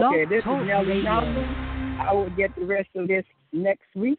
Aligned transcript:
Okay, 0.00 0.24
this 0.24 0.40
is 0.40 0.66
Nellie 0.66 1.02
Johnson. 1.02 1.44
I 2.00 2.12
will 2.12 2.30
get 2.30 2.54
the 2.56 2.64
rest 2.64 2.88
of 2.96 3.06
this 3.06 3.24
next 3.52 3.86
week. 3.94 4.18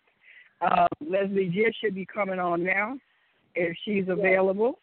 Uh, 0.61 0.87
Leslie 1.01 1.51
J 1.53 1.73
should 1.81 1.95
be 1.95 2.05
coming 2.05 2.39
on 2.39 2.63
now 2.63 2.97
if 3.55 3.75
she's 3.83 4.05
available. 4.07 4.79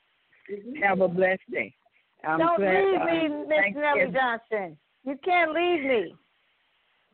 Have 0.82 1.00
a 1.00 1.08
blessed 1.08 1.40
day. 1.50 1.72
I'm 2.24 2.38
Don't 2.38 2.58
glad, 2.58 2.84
leave 2.84 3.00
uh, 3.00 3.04
me, 3.04 3.46
Miss 3.48 3.74
Nellie 3.74 4.12
Johnson. 4.12 4.76
You 5.04 5.18
can't 5.24 5.52
leave 5.52 5.82
me. 5.82 6.14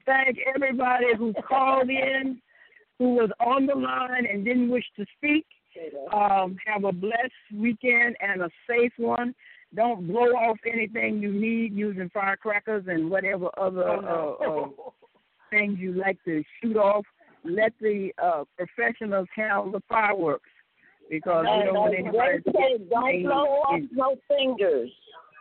Thank 0.05 0.39
everybody 0.55 1.07
who 1.17 1.33
called 1.49 1.89
in, 1.89 2.41
who 2.99 3.15
was 3.15 3.31
on 3.39 3.67
the 3.67 3.75
line 3.75 4.27
and 4.27 4.45
didn't 4.45 4.71
wish 4.71 4.85
to 4.97 5.07
speak. 5.17 5.47
Um, 6.13 6.57
have 6.67 6.83
a 6.83 6.93
blessed 6.93 7.33
weekend 7.55 8.17
and 8.21 8.43
a 8.43 8.51
safe 8.69 8.93
one. 8.97 9.35
Don't 9.75 10.07
blow 10.07 10.33
off 10.33 10.59
anything 10.71 11.21
you 11.21 11.33
need 11.33 11.75
using 11.75 12.11
firecrackers 12.13 12.85
and 12.89 13.11
whatever 13.11 13.49
other 13.59 13.85
Oh, 13.87 14.37
uh, 14.41 14.89
uh, 14.89 14.91
things 15.51 15.79
you 15.79 15.93
like 15.93 16.19
to 16.25 16.43
shoot 16.61 16.77
off. 16.77 17.05
Let 17.45 17.73
the 17.81 18.11
uh, 18.23 18.45
professionals 18.57 19.29
handle 19.35 19.71
the 19.71 19.83
fireworks 19.89 20.49
because 21.11 21.45
we 21.45 21.65
don't 21.65 21.75
want 21.75 21.95
anybody 21.95 22.39
get 22.45 22.91
don't 22.91 23.23
blow 23.23 23.47
off 23.65 23.81
no 23.93 24.17
fingers. 24.27 24.91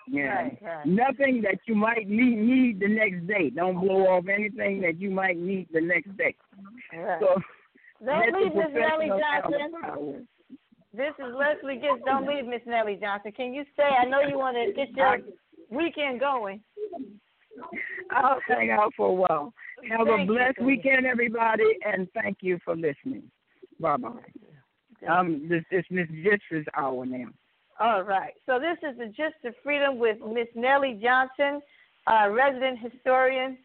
Yeah. 0.10 0.22
Right, 0.24 0.60
right. 0.62 0.86
Nothing 0.86 1.42
that 1.42 1.60
you 1.66 1.76
might 1.76 2.08
need, 2.08 2.38
need 2.38 2.80
the 2.80 2.88
next 2.88 3.28
day. 3.28 3.50
Don't 3.50 3.80
blow 3.80 4.08
off 4.08 4.26
anything 4.34 4.82
that 4.82 5.00
you 5.00 5.10
might 5.10 5.38
need 5.38 5.68
the 5.74 5.82
next 5.82 6.16
day. 6.18 6.36
Right. 6.94 7.20
So 7.20 7.42
Don't 8.06 8.34
leave 8.34 8.56
Miss 8.56 8.68
Nellie 8.74 9.10
Johnson. 9.10 10.28
This 10.98 11.14
is 11.20 11.32
Leslie 11.38 11.76
Gist. 11.76 12.04
Don't 12.06 12.28
leave 12.28 12.48
Miss 12.48 12.62
Nellie 12.66 12.98
Johnson. 13.00 13.32
Can 13.32 13.54
you 13.54 13.64
stay? 13.74 13.84
I 13.84 14.06
know 14.06 14.22
you 14.22 14.40
want 14.40 14.58
to 14.58 14.74
get 14.74 14.90
your 14.96 15.20
weekend 15.70 16.20
going. 16.20 16.60
I'll 18.10 18.40
hang 18.48 18.72
out 18.72 18.92
for 18.98 19.10
a 19.10 19.14
while. 19.14 19.54
Have 19.92 20.02
a 20.02 20.06
Thank 20.06 20.22
you, 20.22 20.34
blessed 20.34 20.58
Sonia. 20.58 20.76
weekend, 20.76 21.06
everybody, 21.06 21.66
and 21.86 22.08
thank 22.16 22.38
you 22.42 22.58
for 22.66 22.76
listening. 22.76 23.30
Bye 23.80 23.98
bye. 23.98 24.10
Um, 25.08 25.48
this 25.48 25.64
is 25.70 25.86
Miss 25.92 26.08
Gist's 26.24 26.68
hour 26.76 27.06
now. 27.06 27.28
All 27.80 28.02
right. 28.02 28.34
So 28.48 28.58
this 28.58 28.78
is 28.82 28.98
the 28.98 29.06
Gist 29.06 29.46
of 29.46 29.54
Freedom 29.64 30.00
with 30.00 30.18
Miss 30.28 30.48
Nellie 30.56 31.00
Johnson, 31.00 31.62
uh, 32.08 32.30
resident 32.32 32.80
historian. 32.80 33.56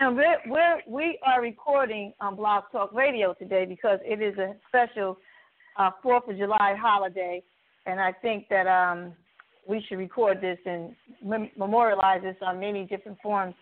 And 0.00 0.16
we're, 0.16 0.38
we're, 0.48 0.80
we 0.88 1.18
are 1.24 1.40
recording 1.40 2.12
on 2.20 2.34
Blog 2.34 2.64
Talk 2.72 2.92
Radio 2.92 3.34
today 3.34 3.66
because 3.66 4.00
it 4.02 4.20
is 4.20 4.36
a 4.38 4.56
special 4.66 5.16
uh, 5.80 5.90
4th 6.04 6.28
of 6.30 6.36
July 6.36 6.74
holiday. 6.80 7.42
And 7.86 8.00
I 8.00 8.12
think 8.12 8.46
that 8.50 8.66
um, 8.66 9.12
we 9.66 9.84
should 9.88 9.98
record 9.98 10.40
this 10.40 10.58
and 10.66 10.94
mem- 11.24 11.50
memorialize 11.56 12.22
this 12.22 12.36
on 12.42 12.60
many 12.60 12.84
different 12.84 13.18
forms 13.22 13.54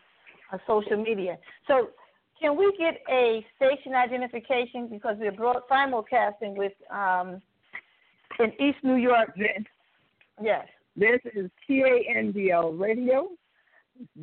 of 0.52 0.60
social 0.66 1.02
media. 1.02 1.38
So 1.66 1.88
can 2.40 2.56
we 2.56 2.72
get 2.78 3.00
a 3.10 3.44
station 3.56 3.94
identification 3.94 4.88
because 4.88 5.16
we're 5.18 5.32
broad- 5.32 5.62
simulcasting 5.70 6.56
with 6.56 6.72
um, 6.90 7.40
in 8.38 8.52
East 8.64 8.78
New 8.82 8.96
York. 8.96 9.34
This, 9.36 9.62
Yes. 10.40 10.66
this 10.96 11.20
is 11.34 11.50
TANDL 11.68 12.78
Radio, 12.78 13.28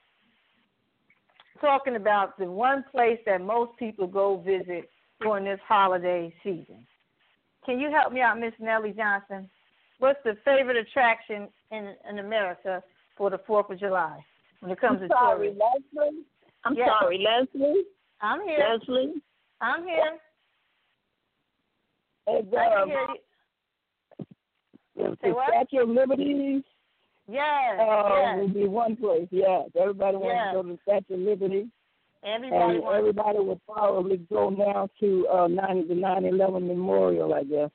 talking 1.61 1.97
about 1.97 2.39
the 2.39 2.47
one 2.47 2.85
place 2.91 3.19
that 3.27 3.41
most 3.41 3.77
people 3.79 4.07
go 4.07 4.39
visit 4.39 4.89
during 5.21 5.45
this 5.45 5.61
holiday 5.67 6.33
season. 6.43 6.87
Can 7.67 7.79
you 7.79 7.91
help 7.91 8.13
me 8.13 8.21
out, 8.21 8.41
Miss 8.41 8.55
Nellie 8.59 8.93
Johnson? 8.97 9.49
What's 9.99 10.19
the 10.25 10.37
favorite 10.45 10.77
attraction 10.77 11.49
in 11.71 11.95
in 12.09 12.19
America 12.21 12.83
for 13.17 13.29
the 13.29 13.39
Fourth 13.47 13.69
of 13.71 13.79
July 13.79 14.25
when 14.61 14.73
it 14.73 14.81
comes 14.81 15.01
I'm 15.03 15.09
to 15.09 15.15
sorry, 15.15 15.49
tourism? 15.53 15.59
Leslie. 15.95 16.23
I'm 16.65 16.75
Yes. 16.75 16.89
sorry, 17.01 17.19
Leslie. 17.19 17.85
I'm 18.23 18.43
here. 18.43 18.79
Leslie. 18.79 19.13
I'm 19.61 19.85
here. 19.85 20.19
And, 22.27 22.55
I 22.57 22.69
can 22.69 22.83
um, 22.83 22.89
hear 22.89 23.07
you. 23.09 23.17
Say 25.23 25.33
what? 25.33 25.49
Statue 25.49 25.83
of 25.83 25.89
Liberty 25.89 26.63
Yes. 27.29 27.79
uh, 27.81 28.15
yes. 28.17 28.39
would 28.41 28.55
be 28.55 28.67
one 28.67 28.97
place. 28.97 29.29
Yes, 29.31 29.71
everybody 29.81 30.17
wants 30.17 30.35
Yes. 30.35 30.53
to 30.53 30.57
go 30.57 30.63
to 30.63 30.69
the 30.75 30.79
Statue 30.83 31.15
of 31.15 31.21
Liberty. 31.21 31.69
Everybody 32.23 32.75
and 32.75 32.83
wants 32.83 32.99
everybody 32.99 33.39
would 33.39 33.61
probably 33.67 34.17
go 34.19 34.51
now 34.51 34.89
to 35.01 35.29
uh, 35.29 35.47
9, 35.47 35.89
the 35.89 35.95
9/11 35.95 36.67
Memorial, 36.67 37.33
I 37.33 37.45
guess, 37.45 37.71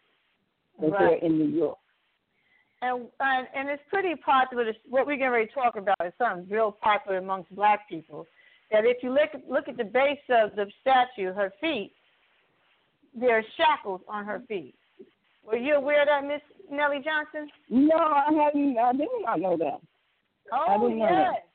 if 0.82 0.92
Right. 0.94 1.00
they're 1.00 1.16
in 1.18 1.40
New 1.40 1.48
York. 1.58 1.80
And, 2.82 3.08
and 3.20 3.48
and 3.56 3.70
it's 3.70 3.82
pretty 3.90 4.16
popular. 4.16 4.72
What 4.90 5.08
we're 5.08 5.32
ready 5.32 5.48
to 5.48 5.54
talk 5.54 5.78
about 5.78 5.96
is 6.06 6.14
something 6.18 6.48
real 6.50 6.72
popular 6.72 7.18
amongst 7.18 7.56
black 7.56 7.90
people. 7.90 8.28
That 8.72 8.86
if 8.86 8.98
you 9.04 9.12
look 9.12 9.30
look 9.50 9.68
at 9.68 9.78
the 9.78 9.84
base 9.84 10.18
of 10.30 10.56
the 10.56 10.66
statue, 10.82 11.34
her 11.34 11.54
feet, 11.62 11.94
there 13.20 13.38
are 13.38 13.44
shackles 13.58 14.02
on 14.08 14.26
her 14.26 14.42
feet. 14.48 14.76
Were 15.46 15.58
you 15.58 15.76
aware 15.76 16.02
of 16.02 16.08
that, 16.08 16.28
Miss 16.28 16.42
Nellie 16.72 17.04
Johnson? 17.04 17.50
No, 17.70 17.96
I 17.96 18.32
hadn't. 18.34 18.78
I 18.78 18.92
did 18.94 19.08
not 19.22 19.40
know 19.40 19.58
that. 19.58 19.80
Oh 20.52 20.66
I 20.68 20.78
didn't 20.78 21.00
know 21.00 21.06
yes, 21.06 21.32
that. 21.34 21.46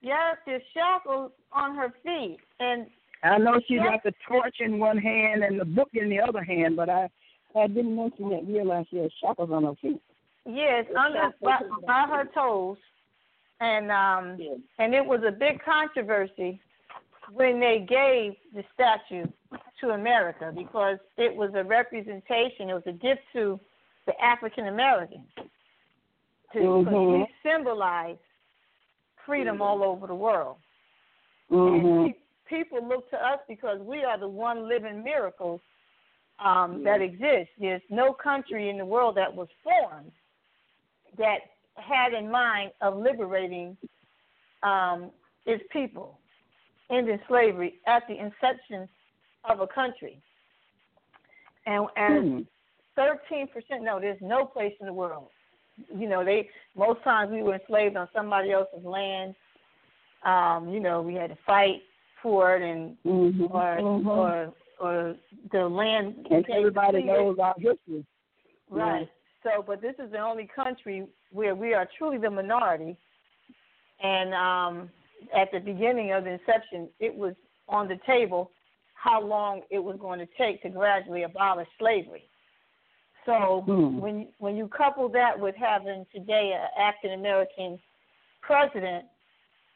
yes. 0.00 0.36
There's 0.46 0.62
shackles 0.74 1.32
on 1.52 1.76
her 1.76 1.92
feet, 2.02 2.38
and 2.58 2.86
I 3.22 3.38
know 3.38 3.60
she 3.68 3.74
Yes. 3.74 3.84
got 3.90 4.02
the 4.02 4.12
torch 4.28 4.56
in 4.60 4.78
one 4.80 4.98
hand 4.98 5.44
and 5.44 5.60
the 5.60 5.64
book 5.64 5.90
in 5.94 6.08
the 6.10 6.20
other 6.20 6.42
hand, 6.42 6.76
but 6.76 6.88
I 6.88 7.08
I 7.54 7.66
didn't 7.68 8.12
she 8.16 8.24
didn't 8.24 8.52
realize 8.52 8.86
she 8.90 8.96
had 8.98 9.10
shackles 9.22 9.50
on 9.52 9.64
her 9.64 9.74
feet. 9.80 10.00
yes, 10.44 10.86
under 10.98 11.32
by, 11.40 11.58
by 11.86 12.06
her 12.08 12.24
toes, 12.34 12.78
and 13.60 13.90
um, 13.90 14.36
Yeah. 14.38 14.54
and 14.78 14.94
it 14.94 15.04
was 15.04 15.22
a 15.24 15.30
big 15.30 15.62
controversy 15.62 16.60
when 17.32 17.60
they 17.60 17.78
gave 17.88 18.36
the 18.54 18.64
statue 18.74 19.26
to 19.80 19.90
America 19.90 20.52
because 20.54 20.98
it 21.16 21.34
was 21.34 21.50
a 21.54 21.64
representation, 21.64 22.68
it 22.68 22.74
was 22.74 22.86
a 22.86 22.92
gift 22.92 23.22
to 23.32 23.58
the 24.06 24.20
African 24.22 24.66
Americans 24.66 25.28
to 26.52 26.58
Mhm. 26.58 27.26
symbolize 27.42 28.18
freedom 29.24 29.62
all 29.62 29.82
over 29.82 30.06
the 30.06 30.14
world. 30.14 30.56
Mm-hmm. 31.50 31.86
And 31.86 32.14
pe- 32.14 32.20
people 32.58 32.86
look 32.86 33.08
to 33.10 33.16
us 33.16 33.40
because 33.48 33.80
we 33.80 34.04
are 34.04 34.18
the 34.18 34.28
one 34.28 34.68
living 34.68 35.02
miracles 35.02 35.60
um, 36.38 36.82
that 36.82 37.00
exists. 37.00 37.52
There's 37.58 37.82
no 37.88 38.12
country 38.12 38.68
in 38.68 38.76
the 38.76 38.84
world 38.84 39.14
that 39.14 39.32
was 39.32 39.48
formed 39.62 40.12
that 41.16 41.51
had 41.76 42.12
in 42.12 42.30
mind 42.30 42.72
of 42.80 42.96
liberating 42.96 43.76
um, 44.62 45.10
its 45.46 45.62
people, 45.72 46.18
ending 46.90 47.18
slavery 47.28 47.74
at 47.86 48.02
the 48.08 48.14
inception 48.14 48.88
of 49.48 49.60
a 49.60 49.66
country. 49.66 50.20
And 51.66 51.86
Hmm. 51.94 52.02
and 52.02 52.46
thirteen 52.96 53.46
percent, 53.48 53.82
no, 53.82 54.00
there's 54.00 54.20
no 54.20 54.44
place 54.44 54.74
in 54.80 54.86
the 54.86 54.92
world. 54.92 55.28
You 55.94 56.08
know, 56.08 56.24
they 56.24 56.48
most 56.76 57.02
times 57.02 57.30
we 57.30 57.42
were 57.42 57.54
enslaved 57.54 57.96
on 57.96 58.08
somebody 58.14 58.52
else's 58.52 58.84
land. 58.84 59.34
Um, 60.24 60.68
you 60.68 60.80
know, 60.80 61.02
we 61.02 61.14
had 61.14 61.30
to 61.30 61.38
fight 61.46 61.82
for 62.22 62.56
it 62.56 62.62
and 62.62 62.96
Mm-hmm. 63.04 63.44
or 63.44 63.76
Mhm. 63.78 64.06
or 64.06 64.54
or 64.80 65.16
the 65.52 65.68
land 65.68 66.26
and 66.30 66.48
everybody 66.50 67.04
knows 67.04 67.38
our 67.38 67.54
history. 67.58 68.04
Right. 68.68 69.08
So, 69.42 69.62
but 69.66 69.80
this 69.82 69.94
is 69.98 70.10
the 70.12 70.18
only 70.18 70.48
country 70.54 71.06
where 71.30 71.54
we 71.54 71.74
are 71.74 71.88
truly 71.98 72.18
the 72.18 72.30
minority. 72.30 72.96
And 74.02 74.34
um, 74.34 74.90
at 75.36 75.50
the 75.52 75.58
beginning 75.58 76.12
of 76.12 76.24
the 76.24 76.30
inception, 76.30 76.88
it 77.00 77.14
was 77.14 77.34
on 77.68 77.88
the 77.88 77.98
table 78.06 78.50
how 78.94 79.20
long 79.20 79.62
it 79.70 79.78
was 79.78 79.96
going 80.00 80.18
to 80.20 80.28
take 80.38 80.62
to 80.62 80.68
gradually 80.68 81.24
abolish 81.24 81.68
slavery. 81.78 82.24
So 83.26 83.62
Hmm. 83.66 84.00
when 84.00 84.28
when 84.38 84.56
you 84.56 84.68
couple 84.68 85.08
that 85.10 85.38
with 85.38 85.54
having 85.54 86.06
today 86.12 86.52
an 86.54 86.68
African 86.80 87.18
American 87.18 87.78
president, 88.40 89.04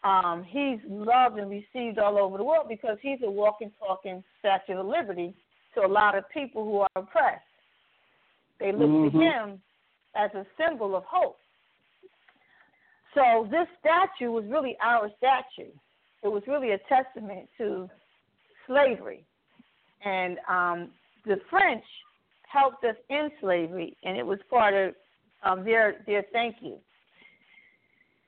um, 0.03 0.45
he's 0.45 0.79
loved 0.89 1.39
and 1.39 1.51
received 1.51 1.99
all 1.99 2.19
over 2.19 2.37
the 2.39 2.45
world 2.45 2.67
because 2.69 2.99
he's 3.03 3.19
a 3.23 3.31
walking, 3.31 3.73
talking 3.79 4.23
Statue 4.41 4.79
of 4.79 4.87
Liberty 4.87 5.35
to 5.75 5.85
a 5.85 5.87
lot 5.87 6.17
of 6.17 6.29
people 6.31 6.65
who 6.65 6.79
are 6.79 6.89
oppressed. 6.97 7.43
They 8.59 8.73
look 8.73 9.13
to 9.13 9.19
Mhm. 9.19 9.21
him 9.21 9.63
as 10.15 10.35
a 10.35 10.47
symbol 10.57 10.97
of 10.97 11.05
hope. 11.05 11.39
So 13.15 13.45
this 13.51 13.69
statue 13.81 14.31
was 14.31 14.45
really 14.47 14.79
our 14.81 15.11
statue. 15.17 15.73
It 16.23 16.29
was 16.29 16.47
really 16.47 16.73
a 16.73 16.79
testament 16.79 17.49
to 17.59 17.89
slavery. 18.67 19.25
And 20.03 20.39
um, 20.49 20.93
the 21.25 21.37
French 21.49 21.85
helped 22.47 22.85
us 22.85 22.97
in 23.09 23.31
slavery, 23.41 23.97
and 24.03 24.17
it 24.17 24.27
was 24.27 24.39
part 24.51 24.75
of 24.75 24.95
um, 25.43 25.65
their 25.65 26.03
their 26.07 26.23
thank 26.33 26.57
you. 26.61 26.79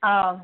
Um, 0.03 0.43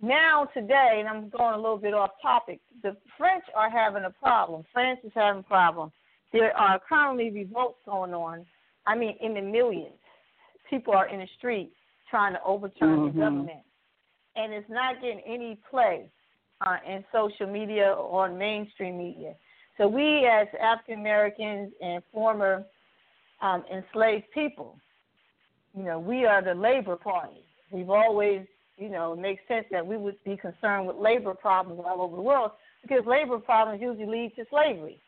now 0.00 0.46
today, 0.54 0.96
and 1.00 1.08
I'm 1.08 1.28
going 1.28 1.54
a 1.54 1.58
little 1.58 1.78
bit 1.78 1.94
off 1.94 2.10
topic. 2.22 2.60
The 2.82 2.96
French 3.18 3.44
are 3.54 3.70
having 3.70 4.04
a 4.04 4.10
problem. 4.10 4.64
France 4.72 5.00
is 5.04 5.12
having 5.14 5.40
a 5.40 5.44
problem. 5.44 5.92
There 6.32 6.56
are 6.56 6.80
currently 6.88 7.30
revolts 7.30 7.78
going 7.84 8.14
on. 8.14 8.46
I 8.86 8.96
mean, 8.96 9.16
in 9.20 9.34
the 9.34 9.42
millions, 9.42 9.94
people 10.68 10.94
are 10.94 11.08
in 11.08 11.20
the 11.20 11.28
streets 11.38 11.74
trying 12.10 12.32
to 12.34 12.42
overturn 12.44 12.98
mm-hmm. 12.98 13.18
the 13.18 13.24
government, 13.24 13.62
and 14.36 14.52
it's 14.52 14.68
not 14.68 15.00
getting 15.00 15.20
any 15.26 15.58
play 15.70 16.10
uh, 16.66 16.76
in 16.86 17.04
social 17.12 17.46
media 17.46 17.92
or 17.92 18.26
on 18.26 18.38
mainstream 18.38 18.98
media. 18.98 19.34
So 19.78 19.88
we, 19.88 20.26
as 20.26 20.46
African 20.60 21.00
Americans 21.00 21.72
and 21.80 22.02
former 22.12 22.64
um, 23.40 23.64
enslaved 23.72 24.24
people, 24.34 24.76
you 25.74 25.84
know, 25.84 25.98
we 25.98 26.26
are 26.26 26.42
the 26.42 26.54
labor 26.54 26.96
party. 26.96 27.44
We've 27.70 27.90
always, 27.90 28.46
you 28.76 28.88
know, 28.88 29.12
it 29.12 29.20
makes 29.20 29.42
sense 29.48 29.66
that 29.70 29.86
we 29.86 29.96
would 29.96 30.16
be 30.24 30.36
concerned 30.36 30.86
with 30.86 30.96
labor 30.96 31.34
problems 31.34 31.80
all 31.86 32.02
over 32.02 32.16
the 32.16 32.22
world 32.22 32.50
because 32.82 33.04
labor 33.06 33.38
problems 33.38 33.80
usually 33.80 34.06
lead 34.06 34.32
to 34.36 34.44
slavery. 34.50 35.00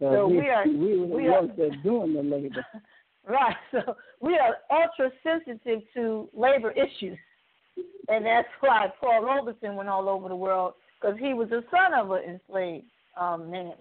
So, 0.00 0.26
we, 0.26 0.38
we 0.38 0.48
are 0.48 0.66
we, 0.66 0.98
we 0.98 1.28
are 1.28 1.46
doing 1.82 2.14
the 2.14 2.22
labor. 2.22 2.66
right. 3.28 3.56
So 3.70 3.96
we 4.20 4.38
are 4.38 4.56
ultra 4.70 5.10
sensitive 5.22 5.82
to 5.94 6.28
labor 6.34 6.72
issues, 6.72 7.18
and 8.08 8.24
that's 8.24 8.48
why 8.60 8.92
Paul 8.98 9.24
Robeson 9.24 9.76
went 9.76 9.88
all 9.88 10.08
over 10.08 10.28
the 10.28 10.36
world 10.36 10.74
because 11.00 11.16
he 11.18 11.34
was 11.34 11.50
the 11.50 11.62
son 11.70 11.98
of 11.98 12.10
an 12.10 12.22
enslaved 12.22 12.86
um, 13.20 13.50
man 13.50 13.72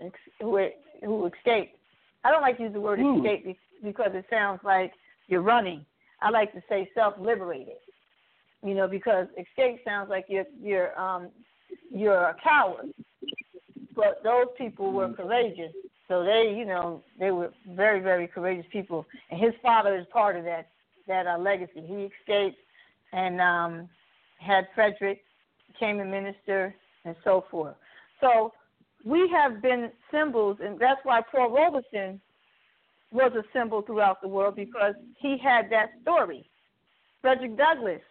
who 0.41 0.67
who 1.03 1.25
escaped. 1.27 1.77
I 2.25 2.31
don't 2.31 2.41
like 2.41 2.57
to 2.57 2.63
use 2.63 2.73
the 2.73 2.81
word 2.81 2.99
mm. 2.99 3.19
escape 3.19 3.57
because 3.81 4.11
it 4.13 4.25
sounds 4.29 4.59
like 4.63 4.91
you're 5.27 5.41
running. 5.41 5.85
I 6.21 6.31
like 6.31 6.51
to 6.51 6.61
say 6.67 6.89
self-liberated. 6.93 7.75
You 8.61 8.73
know, 8.73 8.89
because 8.89 9.27
escape 9.37 9.79
sounds 9.85 10.09
like 10.09 10.25
you're 10.27 10.43
you're 10.61 10.99
um 10.99 11.29
you're 11.89 12.23
a 12.23 12.35
coward. 12.43 12.87
But 13.95 14.21
those 14.23 14.47
people 14.57 14.91
were 14.91 15.11
courageous. 15.13 15.71
So 16.09 16.23
they, 16.23 16.53
you 16.57 16.65
know, 16.65 17.01
they 17.17 17.31
were 17.31 17.53
very, 17.67 18.01
very 18.01 18.27
courageous 18.27 18.65
people. 18.71 19.05
And 19.29 19.39
his 19.39 19.53
father 19.61 19.95
is 19.95 20.05
part 20.11 20.35
of 20.35 20.43
that 20.43 20.67
that 21.07 21.25
uh, 21.25 21.37
legacy. 21.37 21.81
He 21.87 22.09
escaped 22.21 22.57
and 23.13 23.39
um 23.39 23.89
had 24.39 24.67
Frederick, 24.73 25.21
became 25.67 25.99
a 25.99 26.05
minister 26.05 26.75
and 27.05 27.15
so 27.23 27.45
forth. 27.51 27.75
So 28.21 28.53
we 29.05 29.29
have 29.29 29.61
been 29.61 29.91
symbols 30.11 30.57
and 30.63 30.79
that's 30.79 30.99
why 31.03 31.21
Paul 31.31 31.51
Robeson 31.51 32.19
was 33.11 33.31
a 33.35 33.43
symbol 33.53 33.81
throughout 33.81 34.21
the 34.21 34.27
world 34.27 34.55
because 34.55 34.93
he 35.17 35.37
had 35.37 35.69
that 35.71 35.89
story. 36.01 36.49
Frederick 37.21 37.57
Douglass 37.57 38.01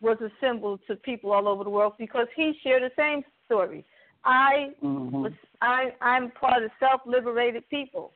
was 0.00 0.18
a 0.20 0.30
symbol 0.40 0.78
to 0.86 0.96
people 0.96 1.32
all 1.32 1.48
over 1.48 1.64
the 1.64 1.70
world 1.70 1.94
because 1.98 2.26
he 2.36 2.52
shared 2.62 2.82
the 2.82 2.90
same 2.96 3.22
story. 3.46 3.84
I 4.24 4.70
mm-hmm. 4.82 5.22
was 5.22 5.32
I 5.64 5.92
I'm 6.00 6.30
part 6.32 6.62
of 6.62 6.70
self 6.78 7.00
liberated 7.06 7.68
people. 7.68 8.12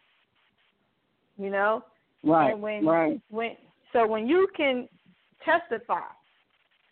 You 1.36 1.50
know? 1.50 1.84
Right. 2.24 2.52
And 2.52 2.62
when 2.62 2.84
right. 2.84 3.20
when 3.30 3.56
so 3.92 4.06
when 4.06 4.26
you 4.26 4.48
can 4.56 4.88
testify 5.44 6.00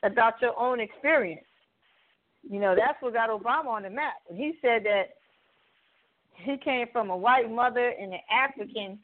about 0.02 0.34
your 0.40 0.58
own 0.58 0.80
experience, 0.80 1.44
you 2.48 2.60
know, 2.60 2.74
that's 2.76 3.00
what 3.00 3.12
got 3.12 3.28
Obama 3.28 3.66
on 3.66 3.82
the 3.82 3.90
map. 3.90 4.14
When 4.26 4.38
he 4.38 4.52
said 4.62 4.84
that 4.84 5.16
he 6.36 6.56
came 6.58 6.86
from 6.92 7.10
a 7.10 7.16
white 7.16 7.50
mother 7.50 7.92
and 8.00 8.12
an 8.12 8.20
African, 8.30 8.98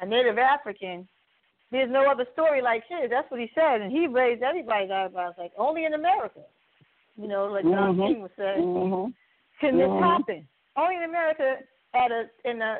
a 0.00 0.06
Native 0.06 0.38
African. 0.38 1.08
There's 1.70 1.90
no 1.90 2.10
other 2.10 2.26
story 2.32 2.60
like 2.60 2.82
his. 2.88 3.10
That's 3.10 3.30
what 3.30 3.40
he 3.40 3.50
said, 3.54 3.80
and 3.80 3.90
he 3.90 4.06
raised 4.06 4.42
everybody's 4.42 4.90
eyebrows. 4.90 5.34
Like 5.38 5.52
only 5.56 5.86
in 5.86 5.94
America, 5.94 6.40
you 7.16 7.28
know, 7.28 7.46
like 7.46 7.64
Don 7.64 7.96
mm-hmm. 7.96 8.02
King 8.02 8.22
would 8.22 8.30
say, 8.36 8.56
mm-hmm. 8.58 9.10
can 9.60 9.78
this 9.78 9.86
mm-hmm. 9.86 10.04
happen? 10.04 10.48
Only 10.76 10.96
in 10.96 11.04
America, 11.04 11.56
at 11.94 12.10
a 12.10 12.24
in 12.44 12.58
the 12.58 12.76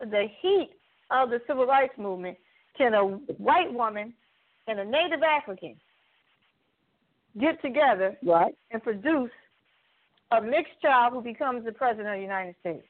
the 0.00 0.26
heat 0.40 0.70
of 1.10 1.30
the 1.30 1.40
civil 1.46 1.66
rights 1.66 1.94
movement, 1.98 2.36
can 2.76 2.94
a 2.94 3.04
white 3.04 3.72
woman 3.72 4.12
and 4.66 4.80
a 4.80 4.84
Native 4.84 5.22
African 5.22 5.76
get 7.40 7.60
together 7.62 8.16
right. 8.24 8.54
and 8.70 8.82
produce 8.82 9.30
a 10.32 10.40
mixed 10.40 10.80
child 10.82 11.12
who 11.12 11.20
becomes 11.20 11.64
the 11.64 11.72
president 11.72 12.08
of 12.08 12.14
the 12.16 12.22
United 12.22 12.54
States. 12.60 12.86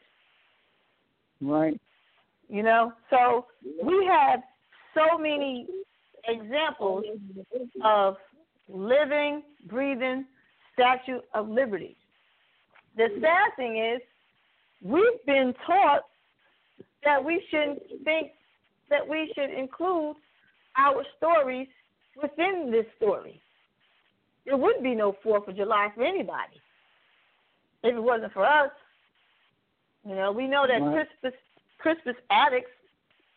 Right. 1.41 1.81
You 2.49 2.63
know, 2.63 2.93
so 3.09 3.47
we 3.83 4.07
have 4.07 4.41
so 4.95 5.19
many 5.19 5.67
examples 6.27 7.05
of 7.85 8.17
living, 8.69 9.43
breathing 9.67 10.27
Statue 10.75 11.21
of 11.35 11.49
Liberty. 11.49 11.97
The 12.97 13.09
sad 13.21 13.57
thing 13.57 13.77
is, 13.77 14.01
we've 14.83 15.25
been 15.27 15.55
taught 15.67 16.03
that 17.05 17.23
we 17.23 17.43
shouldn't 17.51 17.81
think 18.05 18.33
that 18.89 19.07
we 19.07 19.33
should 19.35 19.51
include 19.51 20.17
our 20.77 21.05
stories 21.17 21.69
within 22.21 22.71
this 22.71 22.87
story. 22.97 23.41
There 24.45 24.57
wouldn't 24.57 24.83
be 24.83 24.95
no 24.95 25.17
Fourth 25.23 25.49
of 25.49 25.57
July 25.57 25.89
for 25.95 26.05
anybody 26.05 26.61
if 27.83 27.95
it 27.95 28.03
wasn't 28.03 28.33
for 28.33 28.45
us. 28.45 28.71
You 30.07 30.15
know, 30.15 30.33
we 30.33 30.47
know 30.47 30.67
that 30.67 30.83
right. 30.83 31.07
Crispus 31.23 31.39
Crispus 31.79 32.17
Attucks, 32.31 32.71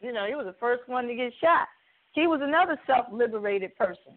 you 0.01 0.11
know, 0.11 0.25
he 0.27 0.35
was 0.35 0.45
the 0.45 0.55
first 0.59 0.87
one 0.87 1.07
to 1.07 1.15
get 1.15 1.33
shot. 1.39 1.67
He 2.13 2.27
was 2.27 2.41
another 2.41 2.79
self-liberated 2.85 3.75
person. 3.77 4.13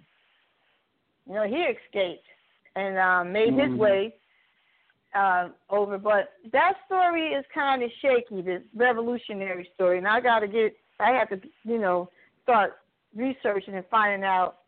You 1.27 1.35
know, 1.35 1.47
he 1.47 1.57
escaped 1.57 2.25
and 2.75 2.99
um, 2.99 3.33
made 3.33 3.51
mm-hmm. 3.53 3.73
his 3.73 3.79
way 3.79 4.15
uh, 5.17 5.49
over. 5.71 5.99
But 5.99 6.31
that 6.53 6.75
story 6.87 7.29
is 7.29 7.45
kind 7.55 7.83
of 7.83 7.91
shaky, 8.03 8.43
this 8.43 8.63
revolutionary 8.75 9.69
story. 9.75 9.99
And 9.99 10.07
I 10.07 10.21
got 10.21 10.41
to 10.41 10.49
get, 10.49 10.77
I 11.01 11.11
have 11.13 11.29
to, 11.31 11.41
you 11.65 11.79
know, 11.79 12.11
start 12.43 12.75
researching 13.15 13.75
and 13.75 13.85
finding 13.91 14.25
out 14.25 14.59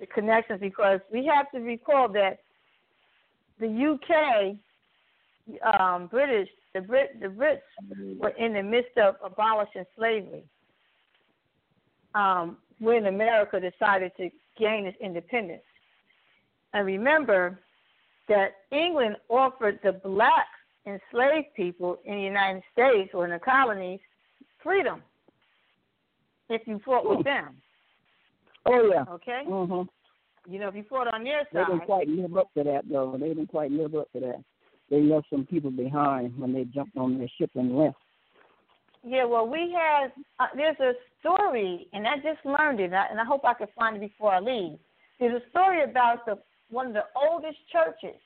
the 0.00 0.06
connections 0.06 0.60
because 0.60 1.00
we 1.12 1.26
have 1.26 1.50
to 1.52 1.58
recall 1.58 2.08
that 2.10 2.38
the 3.60 3.66
UK 3.66 4.56
um, 5.78 6.06
British, 6.06 6.48
the 6.74 6.80
Brit, 6.80 7.20
the 7.20 7.26
Brits 7.26 7.60
were 8.18 8.30
in 8.30 8.52
the 8.54 8.62
midst 8.62 8.96
of 8.98 9.16
abolishing 9.24 9.84
slavery 9.96 10.44
um, 12.14 12.58
when 12.78 13.06
America 13.06 13.60
decided 13.60 14.12
to 14.16 14.30
gain 14.58 14.86
its 14.86 14.96
independence. 15.00 15.62
And 16.74 16.86
remember 16.86 17.60
that 18.28 18.48
England 18.70 19.16
offered 19.28 19.78
the 19.82 19.92
black 19.92 20.46
enslaved 20.86 21.54
people 21.54 21.98
in 22.04 22.16
the 22.16 22.22
United 22.22 22.62
States 22.72 23.10
or 23.12 23.24
in 23.24 23.30
the 23.30 23.38
colonies 23.38 24.00
freedom 24.62 25.02
if 26.48 26.62
you 26.66 26.80
fought 26.84 27.08
with 27.08 27.24
them. 27.24 27.56
Oh 28.66 28.90
yeah. 28.92 29.04
Okay. 29.10 29.42
Mhm. 29.46 29.88
You 30.46 30.58
know, 30.58 30.68
if 30.68 30.74
you 30.74 30.84
fought 30.84 31.12
on 31.12 31.24
their 31.24 31.40
side, 31.52 31.66
They 31.68 31.72
didn't 31.72 31.86
quite 31.86 32.08
live 32.08 32.36
up 32.36 32.52
to 32.54 32.64
that 32.64 32.88
though. 32.88 33.16
They 33.18 33.28
didn't 33.28 33.48
quite 33.48 33.70
live 33.70 33.94
up 33.94 34.10
to 34.12 34.20
that 34.20 34.44
they 34.90 35.00
left 35.02 35.26
some 35.30 35.44
people 35.44 35.70
behind 35.70 36.38
when 36.38 36.52
they 36.52 36.64
jumped 36.64 36.96
on 36.96 37.18
their 37.18 37.28
ship 37.38 37.50
and 37.54 37.76
left. 37.76 37.96
Yeah, 39.04 39.24
well, 39.24 39.46
we 39.46 39.72
had 39.72 40.12
uh, 40.40 40.48
there's 40.56 40.78
a 40.80 40.92
story, 41.20 41.88
and 41.92 42.06
I 42.06 42.16
just 42.16 42.44
learned 42.44 42.80
it, 42.80 42.84
and 42.84 42.96
I, 42.96 43.06
and 43.10 43.20
I 43.20 43.24
hope 43.24 43.44
I 43.44 43.54
can 43.54 43.68
find 43.78 43.96
it 43.96 44.00
before 44.00 44.34
I 44.34 44.40
leave. 44.40 44.78
There's 45.20 45.40
a 45.40 45.50
story 45.50 45.84
about 45.84 46.26
the 46.26 46.38
one 46.70 46.88
of 46.88 46.92
the 46.92 47.04
oldest 47.16 47.58
churches. 47.72 48.18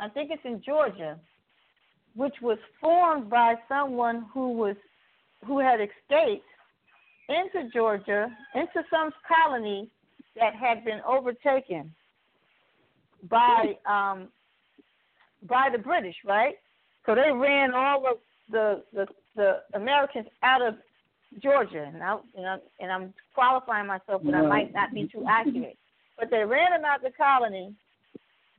I 0.00 0.08
think 0.08 0.30
it's 0.30 0.42
in 0.44 0.62
Georgia, 0.64 1.18
which 2.14 2.34
was 2.42 2.58
formed 2.80 3.30
by 3.30 3.54
someone 3.68 4.26
who 4.32 4.52
was 4.52 4.76
who 5.46 5.58
had 5.58 5.78
escaped 5.80 6.46
into 7.28 7.68
Georgia, 7.70 8.28
into 8.54 8.82
some 8.90 9.10
colony 9.28 9.88
that 10.36 10.54
had 10.54 10.84
been 10.84 11.00
overtaken 11.06 11.92
by 13.28 13.74
um, 13.86 14.28
by 15.48 15.68
the 15.70 15.78
British, 15.78 16.16
right? 16.24 16.54
So 17.06 17.14
they 17.14 17.30
ran 17.32 17.74
all 17.74 18.06
of 18.06 18.18
the 18.50 18.82
the, 18.92 19.06
the 19.36 19.60
Americans 19.74 20.26
out 20.42 20.62
of 20.62 20.74
Georgia, 21.42 21.90
and 21.92 22.02
I, 22.02 22.16
you 22.36 22.42
know, 22.42 22.58
and 22.80 22.92
I'm 22.92 23.14
qualifying 23.34 23.86
myself, 23.86 24.22
but 24.24 24.34
I 24.34 24.42
might 24.42 24.72
not 24.72 24.92
be 24.94 25.08
too 25.08 25.24
accurate. 25.28 25.78
But 26.18 26.30
they 26.30 26.44
ran 26.44 26.70
them 26.70 26.84
out 26.84 27.02
the 27.02 27.10
colony, 27.10 27.74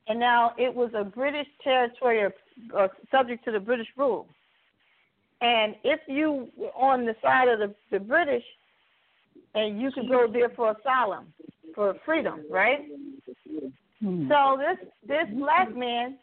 and 0.07 0.19
now 0.19 0.53
it 0.57 0.73
was 0.73 0.91
a 0.95 1.03
British 1.03 1.47
territory 1.63 2.19
or, 2.19 2.33
or 2.73 2.89
subject 3.11 3.45
to 3.45 3.51
the 3.51 3.59
British 3.59 3.87
rule. 3.97 4.27
And 5.41 5.75
if 5.83 5.99
you 6.07 6.49
were 6.57 6.73
on 6.75 7.05
the 7.05 7.15
side 7.21 7.47
of 7.47 7.59
the, 7.59 7.73
the 7.91 7.99
British, 7.99 8.43
and 9.53 9.81
you 9.81 9.91
could 9.91 10.09
go 10.09 10.27
there 10.31 10.49
for 10.49 10.71
asylum, 10.71 11.33
for 11.73 11.95
freedom, 12.05 12.41
right? 12.49 12.79
Hmm. 14.01 14.29
So 14.29 14.57
this 14.57 14.87
this 15.07 15.27
black 15.37 15.75
man 15.75 16.17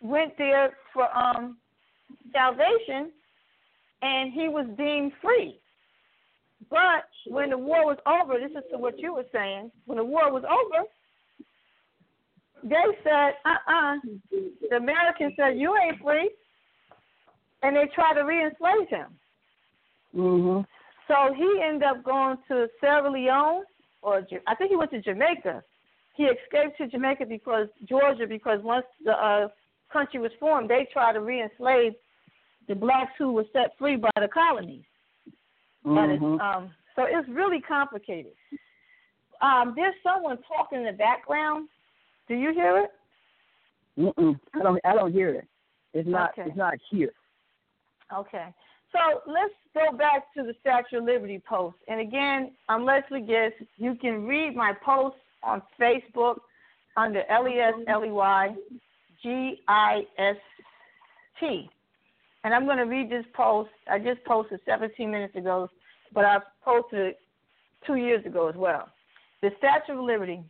went 0.00 0.36
there 0.38 0.76
for 0.92 1.08
um 1.16 1.58
salvation 2.32 3.10
and 4.02 4.32
he 4.32 4.48
was 4.48 4.66
deemed 4.76 5.12
free. 5.22 5.58
But 6.74 7.32
when 7.32 7.50
the 7.50 7.58
war 7.58 7.86
was 7.86 7.98
over, 8.04 8.34
this 8.40 8.50
is 8.50 8.64
what 8.72 8.98
you 8.98 9.14
were 9.14 9.26
saying, 9.32 9.70
when 9.86 9.98
the 9.98 10.04
war 10.04 10.32
was 10.32 10.42
over, 10.42 10.84
they 12.64 12.86
said, 13.04 13.34
uh-uh. 13.44 13.96
The 14.68 14.76
Americans 14.76 15.34
said, 15.36 15.56
you 15.56 15.72
ain't 15.76 16.02
free. 16.02 16.30
And 17.62 17.76
they 17.76 17.86
tried 17.94 18.14
to 18.14 18.22
re-enslave 18.22 18.88
him. 18.88 19.18
Mhm. 20.14 20.66
So 21.06 21.32
he 21.34 21.60
ended 21.62 21.84
up 21.84 22.02
going 22.02 22.38
to 22.48 22.68
Sierra 22.80 23.08
Leone, 23.08 23.64
or 24.02 24.26
I 24.48 24.54
think 24.56 24.70
he 24.70 24.76
went 24.76 24.90
to 24.90 25.00
Jamaica. 25.00 25.62
He 26.16 26.24
escaped 26.24 26.76
to 26.78 26.88
Jamaica 26.88 27.26
because 27.26 27.68
Georgia, 27.84 28.26
because 28.26 28.60
once 28.62 28.86
the 29.04 29.12
uh, 29.12 29.48
country 29.92 30.18
was 30.18 30.32
formed, 30.40 30.68
they 30.68 30.88
tried 30.92 31.12
to 31.12 31.20
re-enslave 31.20 31.94
the 32.66 32.74
blacks 32.74 33.12
who 33.18 33.32
were 33.32 33.46
set 33.52 33.76
free 33.78 33.96
by 33.96 34.10
the 34.16 34.28
colonies. 34.28 34.84
But 35.84 36.10
it's, 36.10 36.22
Mhm. 36.22 36.40
um, 36.40 36.74
so 36.96 37.04
it's 37.04 37.28
really 37.28 37.60
complicated. 37.60 38.32
Um, 39.40 39.74
there's 39.74 39.94
someone 40.02 40.38
talking 40.42 40.78
in 40.78 40.84
the 40.84 40.92
background. 40.92 41.68
Do 42.28 42.34
you 42.34 42.52
hear 42.52 42.78
it? 42.78 42.92
Mm-mm. 43.98 44.40
I 44.54 44.62
don't. 44.62 44.80
I 44.84 44.94
don't 44.94 45.12
hear 45.12 45.28
it. 45.28 45.46
It's 45.92 46.08
not. 46.08 46.30
Okay. 46.30 46.48
It's 46.48 46.56
not 46.56 46.74
here. 46.90 47.12
Okay. 48.12 48.52
So 48.92 49.22
let's 49.26 49.52
go 49.74 49.96
back 49.96 50.32
to 50.34 50.42
the 50.42 50.54
Statue 50.60 50.98
of 50.98 51.04
Liberty 51.04 51.40
post. 51.46 51.76
And 51.88 52.00
again, 52.00 52.52
I'm 52.68 52.84
Leslie 52.84 53.20
Gist. 53.22 53.68
You 53.76 53.96
can 53.96 54.24
read 54.24 54.56
my 54.56 54.72
post 54.84 55.16
on 55.42 55.62
Facebook 55.78 56.38
under 56.96 57.24
L 57.28 57.46
E 57.46 57.58
S 57.58 57.74
L 57.88 58.04
E 58.04 58.10
Y 58.10 58.54
G 59.22 59.62
I 59.68 60.06
S 60.16 60.36
T. 61.40 61.68
And 62.44 62.54
I'm 62.54 62.66
going 62.66 62.78
to 62.78 62.84
read 62.84 63.10
this 63.10 63.24
post. 63.34 63.70
I 63.90 63.98
just 63.98 64.22
posted 64.24 64.60
17 64.66 65.10
minutes 65.10 65.34
ago, 65.34 65.68
but 66.12 66.24
I 66.24 66.38
posted 66.64 67.00
it 67.00 67.18
two 67.86 67.96
years 67.96 68.24
ago 68.24 68.48
as 68.48 68.54
well. 68.54 68.88
The 69.42 69.50
Statue 69.58 69.98
of 69.98 70.04
Liberty. 70.04 70.42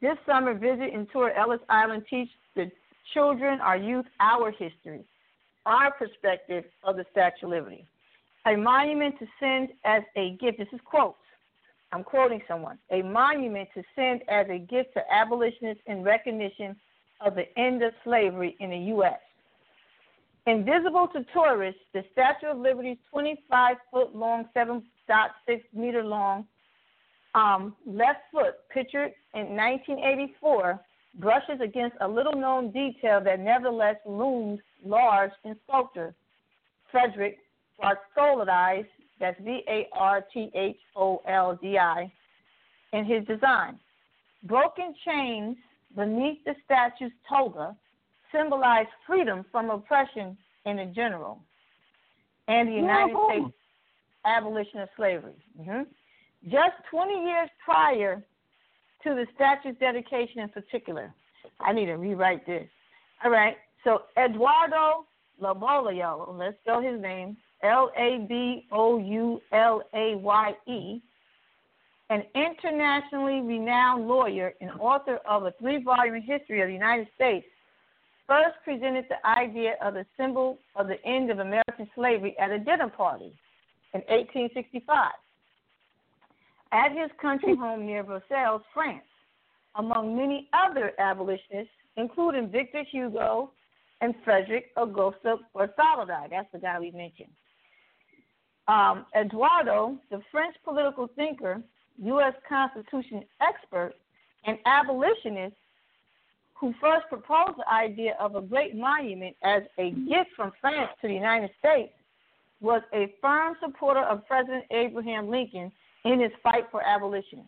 This 0.00 0.16
summer, 0.26 0.54
visit 0.54 0.92
and 0.94 1.06
tour 1.12 1.32
Ellis 1.32 1.60
Island. 1.68 2.04
Teach 2.08 2.30
the 2.56 2.70
children, 3.12 3.60
our 3.60 3.76
youth, 3.76 4.06
our 4.18 4.50
history 4.50 5.04
our 5.66 5.92
perspective 5.92 6.64
of 6.84 6.96
the 6.96 7.04
Statue 7.12 7.46
of 7.46 7.50
Liberty. 7.50 7.86
A 8.46 8.56
monument 8.56 9.18
to 9.18 9.26
send 9.38 9.68
as 9.84 10.02
a 10.16 10.36
gift. 10.40 10.58
This 10.58 10.68
is 10.72 10.80
quotes. 10.84 11.16
I'm 11.92 12.04
quoting 12.04 12.40
someone. 12.48 12.78
A 12.90 13.02
monument 13.02 13.68
to 13.74 13.82
send 13.94 14.22
as 14.28 14.46
a 14.48 14.58
gift 14.58 14.94
to 14.94 15.02
abolitionists 15.12 15.82
in 15.86 16.02
recognition 16.02 16.76
of 17.20 17.34
the 17.34 17.46
end 17.58 17.82
of 17.82 17.92
slavery 18.04 18.56
in 18.60 18.70
the 18.70 18.78
U.S. 18.94 19.18
Invisible 20.46 21.08
to 21.12 21.24
tourists, 21.32 21.80
the 21.92 22.02
Statue 22.12 22.52
of 22.52 22.58
Liberty's 22.58 22.96
25 23.10 23.76
foot 23.92 24.14
long, 24.14 24.46
7.6 24.56 24.82
meter 25.74 26.02
long 26.02 26.46
um, 27.34 27.74
left 27.86 28.20
foot, 28.32 28.54
pictured 28.72 29.12
in 29.34 29.56
1984, 29.56 30.80
brushes 31.18 31.60
against 31.62 31.96
a 32.00 32.08
little 32.08 32.34
known 32.34 32.70
detail 32.70 33.20
that 33.22 33.40
nevertheless 33.40 33.96
looms 34.06 34.60
large 34.84 35.30
in 35.44 35.56
sculptor 35.68 36.14
Frederick 36.90 37.38
Bartholdi, 37.80 38.84
that's 39.20 39.40
V 39.42 39.62
A 39.68 39.86
R 39.92 40.24
T 40.32 40.50
H 40.54 40.76
O 40.96 41.20
L 41.28 41.58
D 41.60 41.78
I, 41.78 42.10
in 42.92 43.04
his 43.04 43.24
design. 43.26 43.78
Broken 44.44 44.94
chains 45.04 45.56
beneath 45.94 46.38
the 46.44 46.54
statue's 46.64 47.12
toga 47.28 47.76
symbolize 48.32 48.86
freedom 49.06 49.44
from 49.50 49.70
oppression 49.70 50.36
in 50.66 50.76
the 50.76 50.86
general 50.86 51.40
and 52.48 52.68
the 52.68 52.72
United 52.72 53.14
Woohoo. 53.14 53.42
States 53.42 53.54
abolition 54.24 54.80
of 54.80 54.88
slavery. 54.96 55.34
hmm 55.62 55.82
Just 56.44 56.74
20 56.90 57.24
years 57.24 57.48
prior 57.64 58.22
to 59.04 59.10
the 59.14 59.26
statue's 59.34 59.76
dedication 59.80 60.40
in 60.40 60.48
particular. 60.50 61.12
I 61.60 61.72
need 61.72 61.86
to 61.86 61.94
rewrite 61.94 62.46
this. 62.46 62.68
All 63.24 63.30
right. 63.30 63.56
So 63.84 64.02
Eduardo 64.18 65.06
Laboulaye, 65.40 66.38
let's 66.38 66.56
spell 66.62 66.82
his 66.82 67.00
name, 67.00 67.36
L 67.62 67.90
A 67.96 68.26
B 68.28 68.66
O 68.70 68.98
U 68.98 69.40
L 69.52 69.82
A 69.94 70.16
Y 70.16 70.52
E, 70.66 71.02
an 72.10 72.22
internationally 72.34 73.40
renowned 73.40 74.06
lawyer 74.06 74.52
and 74.60 74.70
author 74.78 75.18
of 75.28 75.44
a 75.44 75.52
three 75.60 75.82
volume 75.82 76.20
history 76.20 76.60
of 76.60 76.68
the 76.68 76.74
United 76.74 77.06
States, 77.14 77.46
first 78.30 78.54
presented 78.62 79.04
the 79.08 79.28
idea 79.28 79.72
of 79.82 79.94
the 79.94 80.06
symbol 80.16 80.56
of 80.76 80.86
the 80.86 81.04
end 81.04 81.32
of 81.32 81.40
American 81.40 81.90
slavery 81.96 82.36
at 82.38 82.52
a 82.52 82.58
dinner 82.60 82.88
party 82.88 83.34
in 83.92 84.00
1865 84.02 85.10
at 86.70 86.92
his 86.92 87.10
country 87.20 87.56
home 87.56 87.84
near 87.84 88.04
Versailles, 88.04 88.58
France, 88.72 89.02
among 89.74 90.16
many 90.16 90.48
other 90.52 90.92
abolitionists, 91.00 91.72
including 91.96 92.48
Victor 92.48 92.84
Hugo 92.92 93.50
and 94.00 94.14
Frederick 94.24 94.66
Auguste 94.76 95.26
Bartholdi. 95.52 96.30
That's 96.30 96.46
the 96.52 96.60
guy 96.60 96.78
we 96.78 96.92
mentioned. 96.92 97.30
Um, 98.68 99.06
Eduardo, 99.20 99.98
the 100.12 100.20
French 100.30 100.54
political 100.62 101.08
thinker, 101.16 101.60
U.S. 101.98 102.34
Constitution 102.48 103.24
expert, 103.40 103.94
and 104.46 104.56
abolitionist 104.66 105.56
who 106.60 106.74
first 106.78 107.08
proposed 107.08 107.58
the 107.58 107.68
idea 107.72 108.14
of 108.20 108.36
a 108.36 108.42
great 108.42 108.76
monument 108.76 109.34
as 109.42 109.62
a 109.78 109.90
gift 109.90 110.30
from 110.36 110.52
France 110.60 110.90
to 111.00 111.08
the 111.08 111.14
United 111.14 111.50
States, 111.58 111.92
was 112.60 112.82
a 112.92 113.14
firm 113.22 113.56
supporter 113.64 114.02
of 114.02 114.26
President 114.26 114.64
Abraham 114.70 115.30
Lincoln 115.30 115.72
in 116.04 116.20
his 116.20 116.30
fight 116.42 116.64
for 116.70 116.82
abolition. 116.82 117.44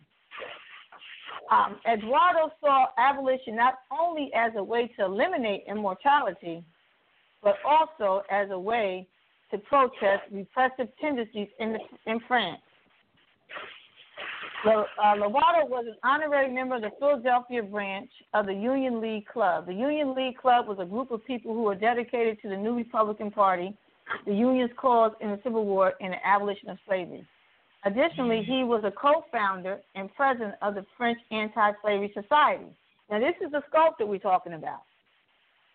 Um, 1.51 1.75
Eduardo 1.87 2.51
saw 2.59 2.87
abolition 2.97 3.55
not 3.55 3.75
only 3.91 4.31
as 4.33 4.53
a 4.55 4.63
way 4.63 4.91
to 4.97 5.05
eliminate 5.05 5.65
immortality, 5.67 6.63
but 7.43 7.57
also 7.63 8.23
as 8.31 8.49
a 8.49 8.57
way 8.57 9.07
to 9.51 9.57
protest 9.59 10.23
repressive 10.31 10.87
tendencies 10.99 11.49
in, 11.59 11.73
the, 11.73 12.11
in 12.11 12.19
France. 12.27 12.61
Uh, 14.65 15.15
Lovato 15.15 15.67
was 15.67 15.85
an 15.87 15.95
honorary 16.03 16.51
member 16.51 16.75
of 16.75 16.81
the 16.83 16.91
Philadelphia 16.97 17.61
branch 17.61 18.09
of 18.33 18.45
the 18.45 18.53
Union 18.53 19.01
League 19.01 19.27
Club. 19.27 19.65
The 19.65 19.73
Union 19.73 20.15
League 20.15 20.37
Club 20.37 20.67
was 20.67 20.77
a 20.79 20.85
group 20.85 21.11
of 21.11 21.25
people 21.25 21.53
who 21.53 21.63
were 21.63 21.75
dedicated 21.75 22.41
to 22.41 22.49
the 22.49 22.55
new 22.55 22.73
Republican 22.75 23.29
Party, 23.29 23.75
the 24.25 24.33
Union's 24.33 24.71
cause 24.77 25.11
in 25.19 25.31
the 25.31 25.39
Civil 25.43 25.65
War, 25.65 25.93
and 25.99 26.13
the 26.13 26.25
abolition 26.25 26.69
of 26.69 26.77
slavery. 26.87 27.27
Additionally, 27.85 28.43
he 28.43 28.63
was 28.63 28.83
a 28.85 28.91
co-founder 28.91 29.81
and 29.95 30.13
president 30.15 30.55
of 30.61 30.75
the 30.75 30.85
French 30.97 31.19
Anti-Slavery 31.31 32.13
Society. 32.13 32.67
Now, 33.09 33.19
this 33.19 33.35
is 33.45 33.51
the 33.51 33.61
sculptor 33.69 34.05
we're 34.05 34.19
talking 34.19 34.53
about. 34.53 34.83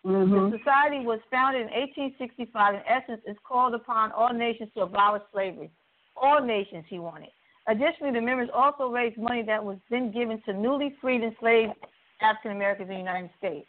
Mhm. 0.03 0.51
The 0.51 0.57
society 0.57 1.05
was 1.05 1.19
founded 1.29 1.67
in 1.67 1.73
1865. 1.73 2.73
In 2.73 2.81
essence, 2.87 3.21
it's 3.25 3.39
called 3.41 3.75
upon 3.75 4.11
all 4.13 4.33
nations 4.33 4.73
to 4.73 4.81
abolish 4.81 5.21
slavery. 5.31 5.69
All 6.15 6.41
nations, 6.41 6.85
he 6.87 6.97
wanted. 6.99 7.31
Additionally, 7.67 8.13
the 8.13 8.21
members 8.21 8.49
also 8.53 8.89
raised 8.89 9.17
money 9.17 9.43
that 9.43 9.63
was 9.63 9.77
then 9.89 10.11
given 10.11 10.41
to 10.45 10.53
newly 10.53 10.95
freed 11.01 11.21
enslaved 11.21 11.73
African 12.21 12.51
Americans 12.51 12.89
in 12.89 12.95
the 12.95 12.99
United 12.99 13.29
States. 13.37 13.67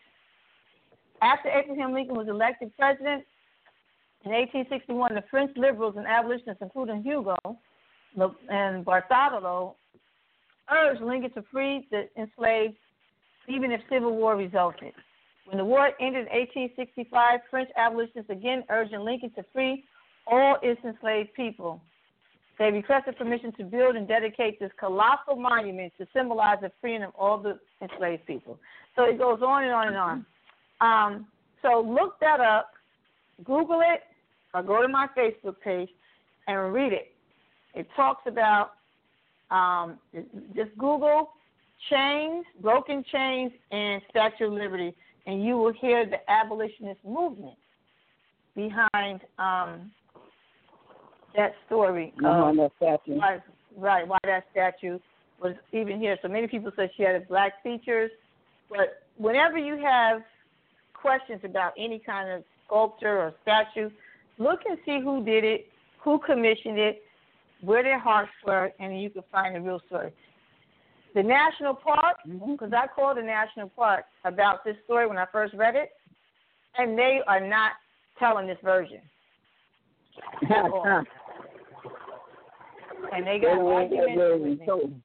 After 1.22 1.50
Abraham 1.50 1.92
Lincoln 1.92 2.16
was 2.16 2.28
elected 2.28 2.72
president 2.78 3.24
in 4.24 4.32
1861, 4.32 5.14
the 5.14 5.24
French 5.30 5.50
liberals 5.56 5.96
and 5.96 6.06
abolitionists, 6.06 6.62
including 6.62 7.02
Hugo 7.02 7.36
and 8.48 8.84
Bartholomew, 8.84 9.72
urged 10.70 11.02
Lincoln 11.02 11.32
to 11.32 11.42
free 11.52 11.86
the 11.90 12.08
enslaved 12.16 12.76
even 13.48 13.72
if 13.72 13.80
civil 13.90 14.16
war 14.16 14.36
resulted. 14.36 14.92
When 15.46 15.58
the 15.58 15.64
war 15.64 15.90
ended 16.00 16.28
in 16.28 16.38
1865, 16.38 17.40
French 17.50 17.68
abolitionists 17.76 18.30
again 18.30 18.62
urged 18.70 18.92
Lincoln 18.92 19.30
to 19.32 19.44
free 19.52 19.84
all 20.26 20.56
its 20.62 20.80
enslaved 20.84 21.34
people. 21.34 21.80
They 22.60 22.70
requested 22.70 23.16
permission 23.16 23.52
to 23.52 23.64
build 23.64 23.96
and 23.96 24.06
dedicate 24.06 24.60
this 24.60 24.70
colossal 24.78 25.34
monument 25.34 25.94
to 25.96 26.06
symbolize 26.12 26.58
the 26.60 26.70
freeing 26.78 27.02
of 27.02 27.12
all 27.18 27.38
the 27.38 27.58
enslaved 27.80 28.26
people. 28.26 28.58
So 28.94 29.04
it 29.04 29.16
goes 29.16 29.40
on 29.42 29.64
and 29.64 29.72
on 29.72 29.88
and 29.88 29.96
on. 29.96 30.26
Um, 30.82 31.26
so 31.62 31.80
look 31.80 32.20
that 32.20 32.38
up, 32.38 32.72
Google 33.44 33.80
it, 33.80 34.02
or 34.52 34.62
go 34.62 34.82
to 34.82 34.88
my 34.88 35.06
Facebook 35.16 35.54
page 35.64 35.88
and 36.48 36.74
read 36.74 36.92
it. 36.92 37.12
It 37.74 37.88
talks 37.96 38.24
about 38.26 38.72
um, 39.50 39.98
just 40.54 40.76
Google 40.76 41.30
chains, 41.88 42.44
broken 42.60 43.02
chains, 43.10 43.52
and 43.70 44.02
Statue 44.10 44.48
of 44.48 44.52
Liberty, 44.52 44.94
and 45.26 45.42
you 45.42 45.56
will 45.56 45.72
hear 45.72 46.04
the 46.04 46.18
abolitionist 46.30 47.00
movement 47.06 47.56
behind 48.54 49.22
um, 49.38 49.90
that 51.36 51.52
story. 51.66 52.12
Of 52.24 52.56
that 52.56 52.72
statue. 52.76 53.18
Why, 53.18 53.38
right, 53.76 54.06
why 54.06 54.18
that 54.24 54.44
statue 54.52 54.98
was 55.40 55.54
even 55.72 55.98
here. 55.98 56.18
So 56.22 56.28
many 56.28 56.46
people 56.46 56.70
said 56.76 56.90
she 56.96 57.02
had 57.02 57.26
black 57.28 57.62
features, 57.62 58.10
but 58.68 59.02
whenever 59.16 59.58
you 59.58 59.76
have 59.82 60.22
questions 60.94 61.40
about 61.44 61.72
any 61.78 61.98
kind 61.98 62.30
of 62.30 62.44
sculpture 62.66 63.18
or 63.18 63.34
statue, 63.42 63.90
look 64.38 64.60
and 64.68 64.78
see 64.84 65.00
who 65.02 65.24
did 65.24 65.44
it, 65.44 65.66
who 66.02 66.18
commissioned 66.18 66.78
it, 66.78 67.02
where 67.62 67.82
their 67.82 67.98
hearts 67.98 68.30
were, 68.46 68.70
and 68.78 69.00
you 69.00 69.10
can 69.10 69.22
find 69.30 69.54
the 69.54 69.60
real 69.60 69.80
story. 69.86 70.12
The 71.14 71.22
national 71.22 71.74
park, 71.74 72.16
Mm-hmm. 72.28 72.52
because 72.52 72.72
I 72.72 72.86
called 72.86 73.16
the 73.16 73.22
national 73.22 73.70
park 73.70 74.04
about 74.24 74.64
this 74.64 74.76
story 74.84 75.06
when 75.06 75.18
I 75.18 75.26
first 75.32 75.54
read 75.54 75.74
it, 75.74 75.90
and 76.76 76.96
they 76.96 77.20
are 77.26 77.40
not 77.46 77.72
telling 78.18 78.46
this 78.46 78.58
version. 78.62 79.00
And 83.12 83.26
they 83.26 83.38
got 83.38 83.58
argumentative 83.58 84.40
with 84.40 84.60
me. 84.60 85.02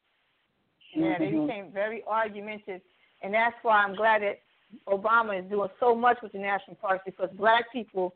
Yeah, 0.94 1.18
they 1.18 1.32
Mhm. 1.32 1.48
became 1.48 1.72
very 1.72 2.04
argumentative, 2.06 2.82
and 3.22 3.34
that's 3.34 3.56
why 3.64 3.84
I'm 3.84 3.96
glad 3.96 4.22
that 4.22 4.40
Obama 4.88 5.38
is 5.38 5.46
doing 5.50 5.70
so 5.80 5.94
much 5.94 6.22
with 6.22 6.32
the 6.32 6.40
national 6.40 6.76
parks 6.78 7.04
because 7.06 7.30
black 7.32 7.70
people, 7.72 8.14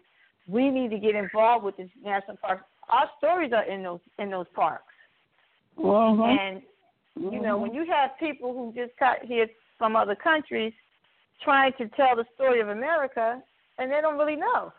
we 0.48 0.69
need 0.69 0.89
to 0.91 0.98
get 0.98 1.15
involved 1.15 1.65
with 1.65 1.77
the 1.77 1.89
national 2.01 2.38
parks. 2.38 2.63
Our 2.88 3.10
stories 3.17 3.53
are 3.53 3.63
in 3.63 3.84
those 3.84 4.00
in 4.17 4.29
those 4.29 4.48
parks, 4.50 4.93
Mhm. 5.77 6.39
and 6.39 6.63
you 7.15 7.39
know 7.39 7.58
when 7.58 7.74
you 7.74 7.86
have 7.86 8.17
people 8.17 8.53
who 8.53 8.74
just 8.74 8.96
got 8.98 9.24
here 9.24 9.48
from 9.77 9.96
other 9.96 10.15
countries 10.15 10.74
trying 11.41 11.74
to 11.74 11.88
tell 11.89 12.15
the 12.15 12.25
story 12.36 12.60
of 12.60 12.69
America, 12.69 13.41
and 13.77 13.91
they 13.91 14.01
don't 14.01 14.17
really 14.17 14.36
know. 14.36 14.74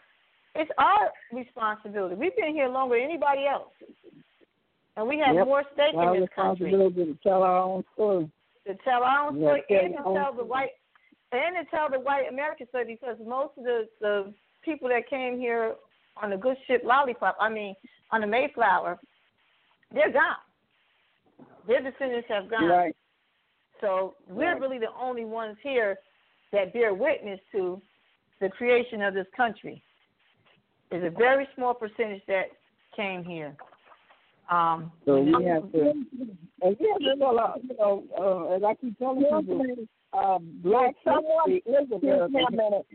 It's 0.54 0.70
our 0.78 1.12
responsibility. 1.32 2.16
We've 2.16 2.36
been 2.36 2.52
here 2.52 2.68
longer 2.68 2.96
than 2.96 3.04
anybody 3.04 3.46
else, 3.46 3.72
and 5.00 5.08
we 5.08 5.18
have 5.18 5.34
Yep. 5.34 5.46
more 5.46 5.64
stake 5.72 5.94
Our 5.94 6.14
in 6.14 6.20
this 6.20 6.30
country 6.30 6.70
to 6.70 7.18
tell 7.22 7.42
our 7.42 7.56
own 7.58 7.84
story. 7.94 8.30
to 8.66 8.74
tell 8.84 9.02
our 9.02 9.28
own 9.28 9.36
story 9.36 9.64
tell 9.68 9.78
and 9.80 9.94
to 9.96 10.04
own 10.04 10.14
tell 10.14 10.32
the 10.34 10.44
white 10.44 10.72
and 11.32 11.56
to 11.56 11.64
tell 11.70 11.88
the 11.88 11.98
white 11.98 12.28
American 12.28 12.68
story 12.68 12.84
because 12.84 13.16
most 13.24 13.56
of 13.56 13.64
the 13.64 13.88
the 14.00 14.34
people 14.62 14.88
that 14.90 15.08
came 15.08 15.38
here 15.38 15.74
on 16.18 16.28
the 16.30 16.36
good 16.36 16.56
ship 16.66 16.82
lollipop, 16.84 17.34
I 17.40 17.48
mean 17.48 17.74
on 18.10 18.20
the 18.20 18.26
Mayflower, 18.26 18.98
they're 19.94 20.12
gone. 20.12 20.36
Their 21.66 21.80
descendants 21.82 22.28
have 22.28 22.50
gone. 22.50 22.68
Right. 22.68 22.96
So 23.80 24.16
we're 24.28 24.52
Right. 24.52 24.60
really 24.60 24.78
the 24.78 24.92
only 24.92 25.24
ones 25.24 25.56
here 25.62 25.98
that 26.52 26.74
bear 26.74 26.92
witness 26.92 27.40
to 27.52 27.80
the 28.40 28.50
creation 28.50 29.00
of 29.00 29.14
this 29.14 29.28
country. 29.30 29.82
There's 30.90 31.04
a 31.04 31.10
very 31.16 31.48
small 31.54 31.72
percentage 31.72 32.24
that 32.26 32.50
came 32.94 33.24
here. 33.24 33.56
Um, 34.50 34.90
So 35.04 35.20
we 35.20 35.44
have 35.44 35.70
to, 35.72 35.90
and 35.90 36.06
we 36.62 36.88
have 36.90 36.98
to 36.98 37.16
tell 37.18 37.60
you 37.62 37.76
know, 37.78 38.04
uh, 38.18 38.54
as 38.56 38.62
I 38.64 38.74
keep 38.74 38.98
telling 38.98 39.22
people, 39.22 39.86
uh, 40.12 40.38
black 40.40 40.96
Someone- 41.04 41.50
history 41.50 41.72
is 41.76 41.90
a 41.92 42.50
minute. 42.50 42.86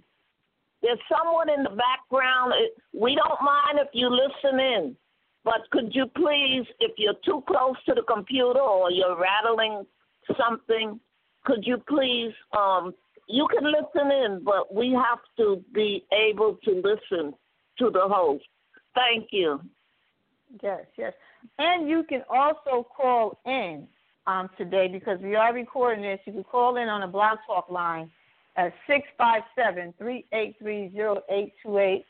There's 0.81 0.99
someone 1.07 1.49
in 1.49 1.63
the 1.63 1.69
background. 1.69 2.53
We 2.93 3.15
don't 3.15 3.41
mind 3.41 3.79
if 3.79 3.87
you 3.93 4.09
listen 4.09 4.59
in, 4.59 4.97
but 5.43 5.67
could 5.71 5.95
you 5.95 6.07
please, 6.07 6.67
if 6.79 6.91
you're 6.99 7.19
too 7.25 7.41
close 7.47 7.81
to 7.85 7.95
the 7.95 8.03
computer 8.03 8.59
or 8.59 8.91
you're 8.91 9.15
rattling 9.15 9.87
something, 10.37 10.99
could 11.45 11.65
you 11.65 11.77
please, 11.87 12.33
um, 12.51 12.93
you 13.27 13.47
can 13.47 13.63
listen 13.63 14.11
in, 14.11 14.43
but 14.43 14.73
we 14.75 14.91
have 14.91 15.19
to 15.37 15.63
be 15.71 16.05
able 16.11 16.55
to 16.65 16.71
listen 16.81 17.33
to 17.77 17.89
the 17.89 18.07
host. 18.07 18.45
Thank 18.93 19.31
you. 19.31 19.61
Yes, 20.61 20.85
yes. 20.97 21.13
And 21.57 21.89
you 21.89 22.03
can 22.07 22.23
also 22.29 22.87
call 22.95 23.39
in 23.45 23.87
um, 24.27 24.49
today 24.57 24.87
because 24.87 25.19
we 25.21 25.35
are 25.35 25.53
recording 25.53 26.03
this. 26.03 26.19
You 26.25 26.33
can 26.33 26.43
call 26.43 26.77
in 26.77 26.87
on 26.87 27.03
a 27.03 27.07
blog 27.07 27.37
talk 27.45 27.69
line 27.69 28.09
at 28.57 28.73
six 28.87 29.07
five 29.17 29.43
seven 29.55 29.93
three 29.97 30.25
eight 30.33 30.55
three 30.59 30.91
zero 30.91 31.21
eight 31.29 31.53
two 31.63 31.77
eight. 31.77 32.05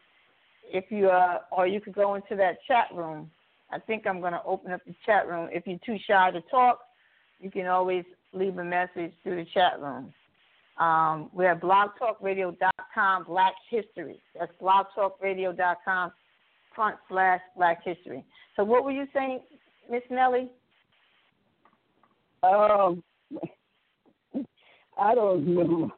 If 0.71 0.85
you 0.89 1.09
uh, 1.09 1.39
or 1.51 1.67
you 1.67 1.81
could 1.81 1.93
go 1.93 2.15
into 2.15 2.35
that 2.35 2.57
chat 2.67 2.87
room. 2.93 3.29
I 3.71 3.79
think 3.79 4.05
I'm 4.05 4.21
going 4.21 4.33
to 4.33 4.43
open 4.45 4.71
up 4.71 4.81
the 4.85 4.95
chat 5.05 5.27
room. 5.27 5.49
If 5.51 5.65
you're 5.65 5.79
too 5.85 5.97
shy 6.07 6.31
to 6.31 6.41
talk, 6.51 6.79
you 7.39 7.49
can 7.49 7.65
always 7.65 8.05
leave 8.31 8.57
a 8.57 8.63
message 8.63 9.11
through 9.23 9.37
the 9.37 9.45
chat 9.53 9.79
room. 9.81 10.13
Um, 10.77 11.29
we're 11.33 11.51
at 11.51 11.61
blogtalkradio.com 11.61 13.23
Black 13.25 13.53
History. 13.69 14.19
That's 14.37 14.51
blogtalkradio.com 14.61 16.11
front 16.75 16.97
slash 17.09 17.41
Black 17.55 17.83
History. 17.83 18.23
So 18.55 18.63
what 18.63 18.83
were 18.83 18.91
you 18.91 19.07
saying, 19.13 19.39
Miss 19.89 20.03
Nellie? 20.09 20.51
Um, 22.43 23.03
I 24.97 25.15
don't 25.15 25.47
know. 25.47 25.91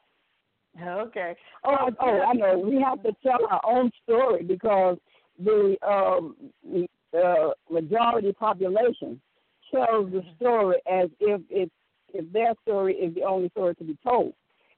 Okay. 0.80 1.36
Oh, 1.66 1.90
oh, 2.00 2.22
I 2.22 2.34
know. 2.34 2.60
We 2.60 2.82
have 2.82 3.02
to 3.04 3.12
tell 3.24 3.46
our 3.50 3.62
own 3.66 3.92
story 4.04 4.44
because 4.44 4.98
the 5.44 5.76
um, 5.86 6.36
the 6.64 6.88
uh, 7.18 7.50
majority 7.72 8.32
population 8.34 9.20
tells 9.74 10.12
the 10.12 10.22
story 10.36 10.78
as 10.92 11.10
if 11.20 11.42
it's 11.50 11.72
if 12.14 12.32
their 12.32 12.54
story 12.62 12.94
is 12.94 13.14
the 13.16 13.24
only 13.24 13.50
story 13.50 13.76
to 13.76 13.84
be 13.84 13.98
told. 14.04 14.34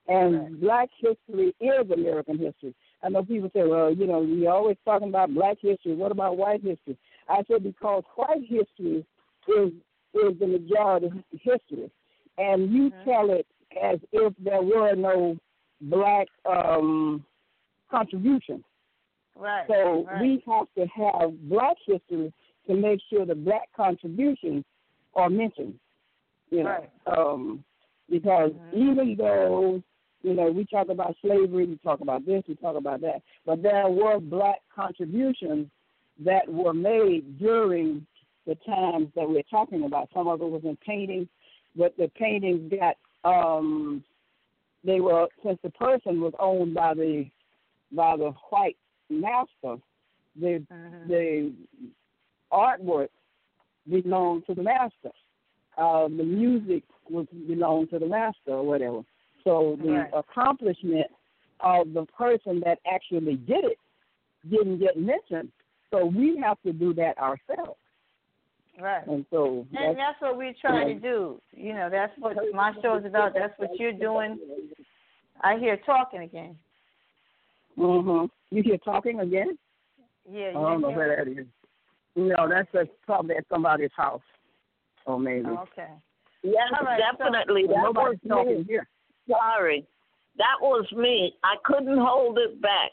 And 0.07 0.39
Right. 0.39 0.61
Black 0.61 0.89
history 0.99 1.53
is 1.59 1.91
American 1.91 2.39
history. 2.39 2.73
I 3.01 3.09
know 3.09 3.23
people 3.23 3.49
say, 3.53 3.63
well, 3.63 3.93
you 3.93 4.07
know, 4.07 4.19
we 4.19 4.47
always 4.47 4.77
talking 4.83 5.09
about 5.09 5.33
Black 5.33 5.57
history. 5.61 5.95
What 5.95 6.11
about 6.11 6.37
white 6.37 6.61
history? 6.61 6.97
I 7.29 7.43
said 7.47 7.63
because 7.63 8.03
white 8.15 8.41
history 8.47 9.05
is 9.47 9.71
is 10.13 10.39
the 10.39 10.47
majority 10.47 11.11
history, 11.31 11.91
and 12.37 12.71
you 12.73 12.89
Mhm. 12.89 13.03
tell 13.03 13.29
it 13.29 13.45
as 13.79 13.99
if 14.11 14.33
there 14.39 14.61
were 14.61 14.95
no 14.95 15.37
black 15.81 16.27
um, 16.45 17.23
contribution. 17.89 18.63
Right. 19.35 19.67
So 19.67 20.03
right. 20.03 20.21
we 20.21 20.43
have 20.47 20.67
to 20.75 20.87
have 20.87 21.49
black 21.49 21.77
history 21.85 22.33
to 22.67 22.73
make 22.73 22.99
sure 23.09 23.25
the 23.25 23.35
black 23.35 23.71
contributions 23.75 24.65
are 25.15 25.29
mentioned. 25.29 25.79
You 26.49 26.63
know, 26.63 26.69
Right. 26.69 27.17
um, 27.17 27.63
because 28.09 28.51
Mhm. 28.51 28.73
even 28.73 29.15
though 29.15 29.83
you 30.21 30.33
know 30.33 30.51
we 30.51 30.65
talk 30.65 30.89
about 30.89 31.15
slavery, 31.21 31.65
we 31.65 31.77
talk 31.77 32.01
about 32.01 32.25
this, 32.25 32.43
we 32.47 32.55
talk 32.55 32.75
about 32.75 33.01
that, 33.01 33.21
but 33.45 33.61
there 33.61 33.87
were 33.89 34.19
black 34.19 34.59
contributions 34.73 35.67
that 36.23 36.47
were 36.47 36.73
made 36.73 37.39
during 37.39 38.05
the 38.45 38.55
times 38.65 39.07
that 39.15 39.29
we're 39.29 39.43
talking 39.43 39.85
about. 39.85 40.09
Some 40.13 40.27
of 40.27 40.41
it 40.41 40.49
was 40.49 40.63
in 40.63 40.77
painting, 40.85 41.27
but 41.75 41.95
the 41.97 42.09
paintings 42.15 42.71
got 42.71 42.95
um, 43.23 44.03
they 44.83 44.99
were 45.01 45.27
since 45.45 45.59
the 45.63 45.69
person 45.71 46.21
was 46.21 46.33
owned 46.39 46.73
by 46.73 46.93
the 46.93 47.25
by 47.91 48.15
the 48.17 48.31
white 48.49 48.77
master, 49.09 49.77
the 50.35 50.65
Mhm. 50.71 51.07
the 51.07 51.53
artwork 52.51 53.09
belonged 53.89 54.45
to 54.47 54.53
the 54.53 54.63
master. 54.63 55.11
Uh, 55.77 56.07
the 56.07 56.23
music 56.23 56.83
was 57.09 57.25
belonged 57.47 57.89
to 57.89 57.99
the 57.99 58.05
master 58.07 58.51
or 58.51 58.63
whatever. 58.63 59.03
So 59.43 59.77
the 59.81 59.91
Right. 59.91 60.09
accomplishment 60.13 61.07
of 61.61 61.93
the 61.93 62.05
person 62.05 62.59
that 62.61 62.79
actually 62.85 63.35
did 63.35 63.65
it 63.65 63.77
didn't 64.49 64.79
get 64.79 64.97
mentioned. 64.97 65.51
So 65.91 66.05
we 66.05 66.37
have 66.37 66.61
to 66.61 66.71
do 66.73 66.93
that 66.93 67.17
ourselves. 67.17 67.79
Right. 68.79 69.05
And 69.07 69.25
so 69.29 69.65
And 69.75 69.97
that's, 69.97 69.97
that's 69.97 70.21
what 70.21 70.37
we're 70.37 70.53
trying 70.53 70.87
to 70.87 71.01
do. 71.01 71.41
You 71.51 71.73
know, 71.73 71.89
that's 71.89 72.17
what 72.17 72.37
my 72.53 72.73
show 72.81 72.95
is 72.95 73.05
about. 73.05 73.33
That's 73.33 73.57
what 73.59 73.77
you're 73.77 73.91
doing. 73.91 74.39
I 75.41 75.57
hear 75.57 75.77
talking 75.77 76.21
again. 76.21 76.57
hmm 77.75 78.25
you 78.51 78.63
hear 78.63 78.77
talking 78.79 79.19
again? 79.19 79.57
Yeah. 80.29 80.49
I 80.49 80.53
don't 80.53 80.81
know 80.81 80.91
where 80.91 81.15
that 81.17 81.27
is. 81.31 81.45
No, 82.15 82.47
that's 82.49 82.71
just 82.71 82.89
probably 83.05 83.35
at 83.35 83.45
somebody's 83.49 83.91
house. 83.95 84.21
Or 85.05 85.19
maybe. 85.19 85.47
Okay. 85.47 85.87
Yes, 86.43 86.71
All 86.79 86.85
right, 86.85 87.01
so- 87.17 87.23
definitely. 87.25 87.63
But 87.67 87.75
that 87.75 87.83
nobody's 87.83 88.19
talking 88.27 88.65
here. 88.67 88.87
Sorry. 89.29 89.85
That 90.37 90.57
was 90.61 90.85
me. 90.93 91.33
I 91.43 91.55
couldn't 91.65 91.97
hold 91.97 92.37
it 92.37 92.61
back. 92.61 92.91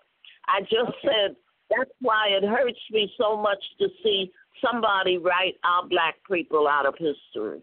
I 0.48 0.60
just 0.62 0.92
said 1.02 1.36
that's 1.70 1.90
why 2.00 2.28
it 2.28 2.44
hurts 2.44 2.78
me 2.90 3.10
so 3.18 3.36
much 3.36 3.62
to 3.80 3.88
see 4.02 4.30
somebody 4.64 5.18
write 5.18 5.54
our 5.64 5.86
black 5.88 6.16
people 6.30 6.66
out 6.68 6.86
of 6.86 6.94
history. 6.98 7.60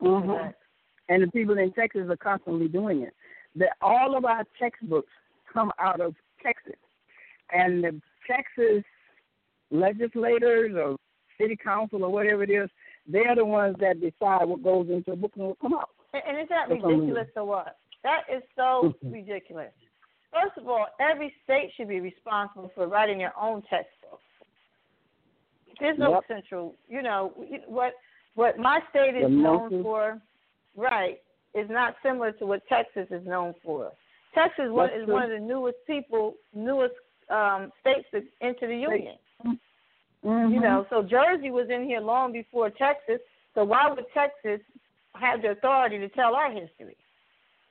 hmm 0.00 0.50
And 1.08 1.22
the 1.22 1.30
people 1.32 1.58
in 1.58 1.72
Texas 1.72 2.06
are 2.08 2.16
constantly 2.16 2.68
doing 2.68 3.02
it. 3.02 3.14
That 3.56 3.70
all 3.80 4.16
of 4.16 4.24
our 4.24 4.44
textbooks 4.60 5.10
come 5.52 5.72
out 5.80 6.00
of 6.00 6.14
Texas, 6.42 6.78
and 7.50 7.82
the 7.82 8.00
Texas 8.30 8.84
legislators 9.70 10.74
or 10.76 10.96
city 11.40 11.56
council 11.56 12.04
or 12.04 12.10
whatever 12.10 12.42
it 12.42 12.50
is, 12.50 12.68
they're 13.06 13.34
the 13.34 13.44
ones 13.44 13.76
that 13.80 14.00
decide 14.00 14.44
what 14.44 14.62
goes 14.62 14.88
into 14.90 15.12
a 15.12 15.16
book 15.16 15.32
and 15.36 15.48
what 15.48 15.60
comes 15.60 15.74
out. 15.78 15.88
And, 16.12 16.22
and 16.28 16.38
is 16.42 16.48
that 16.50 16.66
That's 16.68 16.82
what 16.82 16.88
I 16.88 16.90
mean. 16.90 17.00
ridiculous 17.00 17.28
or 17.36 17.44
what? 17.46 17.76
That 18.04 18.22
is 18.32 18.42
so 18.56 18.94
ridiculous. 19.02 19.72
First 20.32 20.58
of 20.58 20.68
all, 20.68 20.86
every 21.00 21.34
state 21.44 21.70
should 21.76 21.88
be 21.88 22.00
responsible 22.00 22.70
for 22.74 22.86
writing 22.86 23.18
their 23.18 23.36
own 23.38 23.62
textbooks. 23.62 24.22
There's 25.80 25.98
no 25.98 26.14
Yep. 26.14 26.26
central, 26.26 26.74
you 26.88 27.02
know, 27.02 27.28
what 27.66 27.94
what 28.34 28.56
my 28.56 28.80
state 28.90 29.16
is 29.16 29.30
known 29.30 29.82
for, 29.82 30.20
right, 30.76 31.20
is 31.54 31.68
not 31.68 31.96
similar 32.02 32.30
to 32.32 32.46
what 32.46 32.64
Texas 32.68 33.10
is 33.10 33.26
known 33.26 33.52
for. 33.64 33.90
Texas 34.32 34.70
one, 34.70 34.90
is 34.90 35.04
true. 35.04 35.14
one 35.14 35.24
of 35.24 35.30
the 35.30 35.40
newest 35.40 35.78
people, 35.86 36.36
newest 36.54 36.94
um, 37.30 37.72
states 37.80 38.08
to 38.12 38.22
enter 38.40 38.68
the 38.68 38.76
union. 38.76 39.16
Mm-hmm. 39.44 40.52
You 40.52 40.60
know, 40.60 40.86
so 40.88 41.02
Jersey 41.02 41.50
was 41.50 41.68
in 41.68 41.84
here 41.84 42.00
long 42.00 42.32
before 42.32 42.70
Texas. 42.70 43.20
So 43.54 43.64
why 43.64 43.90
would 43.90 44.04
Texas 44.14 44.60
have 45.20 45.42
the 45.42 45.50
authority 45.50 45.98
to 45.98 46.08
tell 46.10 46.34
our 46.34 46.50
history. 46.50 46.96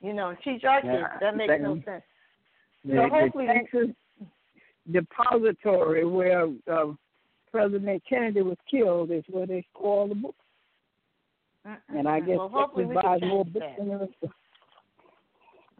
You 0.00 0.12
know, 0.12 0.28
and 0.30 0.38
teach 0.44 0.64
our 0.64 0.80
kids. 0.80 1.04
That 1.20 1.36
makes 1.36 1.52
no 1.60 1.74
sense. 1.84 2.02
The, 2.84 2.94
So 2.94 3.08
hopefully- 3.08 3.46
the 3.46 3.52
Texas 3.54 3.96
depository 4.90 6.06
where 6.06 6.46
uh, 6.70 6.92
President 7.50 8.02
Kennedy 8.08 8.42
was 8.42 8.56
killed 8.70 9.10
is 9.10 9.24
where 9.28 9.46
they 9.46 9.64
store 9.74 10.00
all 10.02 10.08
the 10.08 10.14
books. 10.14 10.38
And 11.88 12.08
I 12.08 12.20
guess 12.20 12.38
well, 12.38 12.48
hopefully 12.48 12.86
we 12.86 12.94
buys 12.94 13.20
more 13.22 13.44
books 13.44 13.66
that. 13.76 13.76
than 13.78 13.88
the 13.88 14.28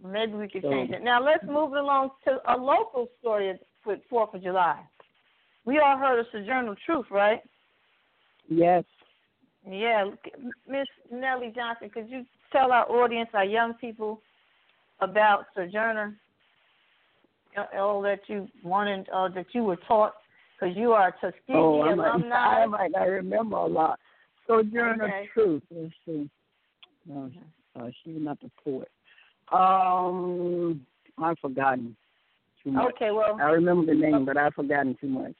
Maybe 0.07 0.33
we 0.35 0.48
could 0.48 0.62
So- 0.62 0.70
change 0.70 0.90
it. 0.90 1.02
Now 1.02 1.22
let's 1.22 1.44
move 1.44 1.72
along 1.72 2.11
to 2.24 2.40
a 2.52 2.57
local 2.57 3.09
story 3.20 3.59
with 3.87 4.00
Fourth 4.11 4.35
of 4.35 4.42
July. 4.42 4.81
We 5.64 5.78
all 5.78 5.96
heard 5.96 6.18
of 6.18 6.26
Sojourner 6.33 6.74
Truth, 6.85 7.07
right? 7.11 7.40
Yes. 8.48 8.85
Yeah, 9.68 10.11
Miss 10.66 10.87
Nellie 11.11 11.52
Johnson, 11.54 11.90
could 11.90 12.09
you 12.09 12.24
tell 12.52 12.72
our 12.72 12.90
audience, 12.90 13.30
our 13.34 13.44
young 13.44 13.74
people, 13.74 14.20
about 15.00 15.46
Sojourner? 15.54 16.16
Uh, 17.56 17.78
All 17.80 18.02
that 18.02 18.20
you 18.28 18.48
wanted, 18.62 19.08
or 19.12 19.30
that 19.30 19.46
you 19.52 19.64
were 19.64 19.78
taught, 19.88 20.14
because 20.61 20.76
you 20.76 20.92
are 20.92 21.08
a 21.08 21.12
Tuskegee 21.12 21.54
Oh, 21.54 21.82
I 21.82 21.94
might, 21.94 22.08
alumni. 22.08 22.34
I 22.62 22.66
might 22.66 22.90
not 22.92 23.02
remember 23.08 23.56
a 23.56 23.66
lot. 23.66 23.98
Sojourner 24.46 25.04
Okay. 25.04 25.28
Truth. 25.34 25.62
Let's 25.70 25.92
see. 26.06 26.28
No, 27.06 27.30
uh, 27.78 27.87
she's 28.04 28.16
not 28.18 28.38
the 28.40 28.50
poet. 28.64 28.90
Um, 29.50 30.84
I've 31.22 31.38
forgotten 31.38 31.96
too 32.62 32.72
much. 32.72 32.92
Okay, 32.94 33.11
well, 33.11 33.38
I 33.40 33.44
remember 33.50 33.87
the 33.87 33.98
name, 33.98 34.24
but 34.26 34.37
I've 34.37 34.54
forgotten 34.54 34.96
too 35.00 35.08
much. 35.08 35.34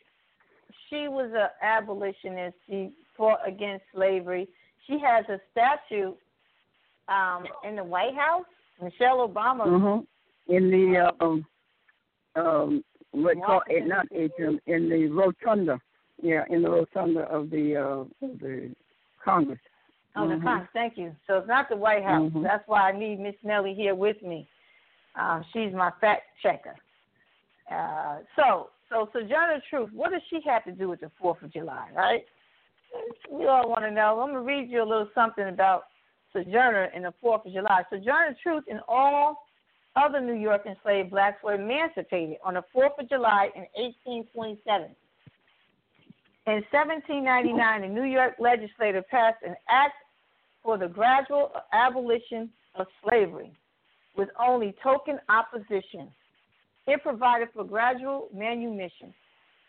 she 0.88 1.09
was 1.09 1.31
an 1.35 1.49
abolitionist. 1.62 2.57
She 2.68 2.90
fought 3.16 3.40
against 3.47 3.85
slavery. 3.94 4.49
She 4.87 4.99
has 5.05 5.27
a 5.29 5.38
statue 5.53 6.14
um, 7.09 7.44
in 7.66 7.77
the 7.77 7.85
White 7.85 8.14
House. 8.14 8.44
Michelle 8.81 9.29
Obama. 9.29 9.66
Mm-hmm. 9.66 10.55
In 10.55 10.71
the 10.71 11.12
um, 11.21 11.44
um, 12.37 12.85
what 13.11 13.37
call 13.44 13.62
it? 13.66 13.87
Not 13.87 14.07
atrium. 14.12 14.61
In 14.66 14.88
the 14.88 15.07
rotunda. 15.09 15.81
Yeah, 16.23 16.44
in 16.51 16.62
the 16.62 16.71
rotunda 16.71 17.21
of 17.23 17.51
the 17.51 17.77
uh, 17.77 18.27
of 18.27 18.38
the 18.40 18.75
Congress. 19.25 19.59
Oh, 20.16 20.29
the 20.29 20.35
Mhm. 20.35 20.42
Congress. 20.42 20.71
Thank 20.73 20.97
you. 20.97 21.14
So 21.27 21.38
it's 21.38 21.49
not 21.49 21.68
the 21.68 21.77
White 21.77 22.05
House. 22.05 22.31
Mhm. 22.33 22.42
That's 22.42 22.66
why 22.66 22.88
I 22.88 22.92
need 22.92 23.21
Miss 23.21 23.37
Nellie 23.42 23.75
here 23.75 23.94
with 23.94 24.21
me. 24.23 24.49
Um, 25.14 25.44
she's 25.53 25.73
my 25.73 25.90
fact 26.01 26.23
checker. 26.42 26.75
Uh, 27.71 28.18
so, 28.35 28.71
so 28.88 29.09
Sojourner 29.12 29.61
Truth, 29.68 29.90
what 29.92 30.11
does 30.11 30.23
she 30.31 30.40
have 30.47 30.64
to 30.64 30.73
do 30.73 30.88
with 30.88 31.01
the 31.01 31.11
Fourth 31.21 31.42
of 31.42 31.51
July, 31.53 31.88
right? 31.94 32.25
We 33.31 33.47
all 33.47 33.68
want 33.68 33.83
to 33.83 33.90
know. 33.90 34.21
I'm 34.21 34.29
gonna 34.29 34.40
read 34.40 34.71
you 34.71 34.83
a 34.83 34.85
little 34.85 35.09
something 35.14 35.49
about 35.49 35.85
Sojourner 36.44 36.90
and 36.94 37.05
the 37.05 37.14
Fourth 37.20 37.46
of 37.46 37.53
July. 37.53 37.83
Sojourner 37.90 38.37
Truth 38.42 38.64
and 38.70 38.81
all 38.88 39.46
other 39.96 40.20
New 40.20 40.35
York 40.35 40.62
enslaved 40.66 41.11
blacks 41.11 41.42
were 41.42 41.55
emancipated 41.55 42.37
on 42.44 42.55
the 42.55 42.62
Fourth 42.72 42.92
of 42.98 43.09
July 43.09 43.51
in 43.55 43.62
1827. 43.74 44.90
In 46.46 46.64
1799, 46.70 47.83
the 47.83 47.88
New 47.88 48.05
York 48.05 48.35
legislature 48.38 49.03
passed 49.11 49.42
an 49.44 49.55
act 49.68 49.94
for 50.62 50.79
the 50.79 50.88
gradual 50.88 51.53
abolition 51.72 52.51
of 52.74 52.87
slavery 53.03 53.53
with 54.16 54.29
only 54.40 54.74
token 54.83 55.18
opposition. 55.29 56.09
It 56.87 57.03
provided 57.03 57.48
for 57.55 57.64
gradual 57.64 58.29
manumission. 58.35 59.12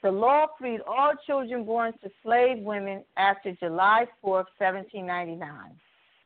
The 0.01 0.11
law 0.11 0.47
freed 0.57 0.79
all 0.87 1.13
children 1.27 1.65
born 1.65 1.91
to 2.01 2.09
slave 2.23 2.59
women 2.59 3.03
after 3.17 3.51
July 3.53 4.05
4, 4.21 4.45
1799. 4.57 5.75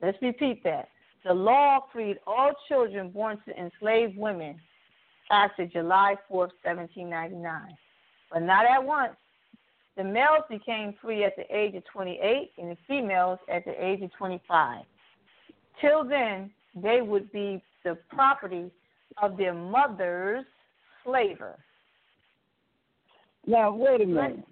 Let's 0.03 0.21
repeat 0.21 0.63
that. 0.65 0.89
The 1.23 1.33
law 1.33 1.79
freed 1.93 2.17
all 2.27 2.51
children 2.67 3.09
born 3.09 3.37
to 3.47 3.57
enslaved 3.57 4.17
women 4.17 4.59
after 5.31 5.65
July 5.65 6.15
4, 6.27 6.49
1799, 6.61 7.77
but 8.31 8.41
not 8.41 8.65
at 8.65 8.83
once. 8.83 9.15
The 9.95 10.03
males 10.03 10.43
became 10.49 10.93
free 11.01 11.23
at 11.23 11.37
the 11.37 11.45
age 11.55 11.75
of 11.75 11.83
28 11.85 12.51
and 12.57 12.71
the 12.71 12.77
females 12.85 13.39
at 13.49 13.63
the 13.63 13.71
age 13.81 14.01
of 14.01 14.11
25. 14.17 14.83
Till 15.79 16.03
then, 16.03 16.51
they 16.75 17.01
would 17.01 17.31
be 17.31 17.63
the 17.85 17.97
property 18.09 18.69
of 19.21 19.37
their 19.37 19.53
mother's 19.53 20.45
slaver. 21.05 21.55
Now 23.45 23.73
wait 23.73 24.01
a 24.01 24.05
minute. 24.05 24.47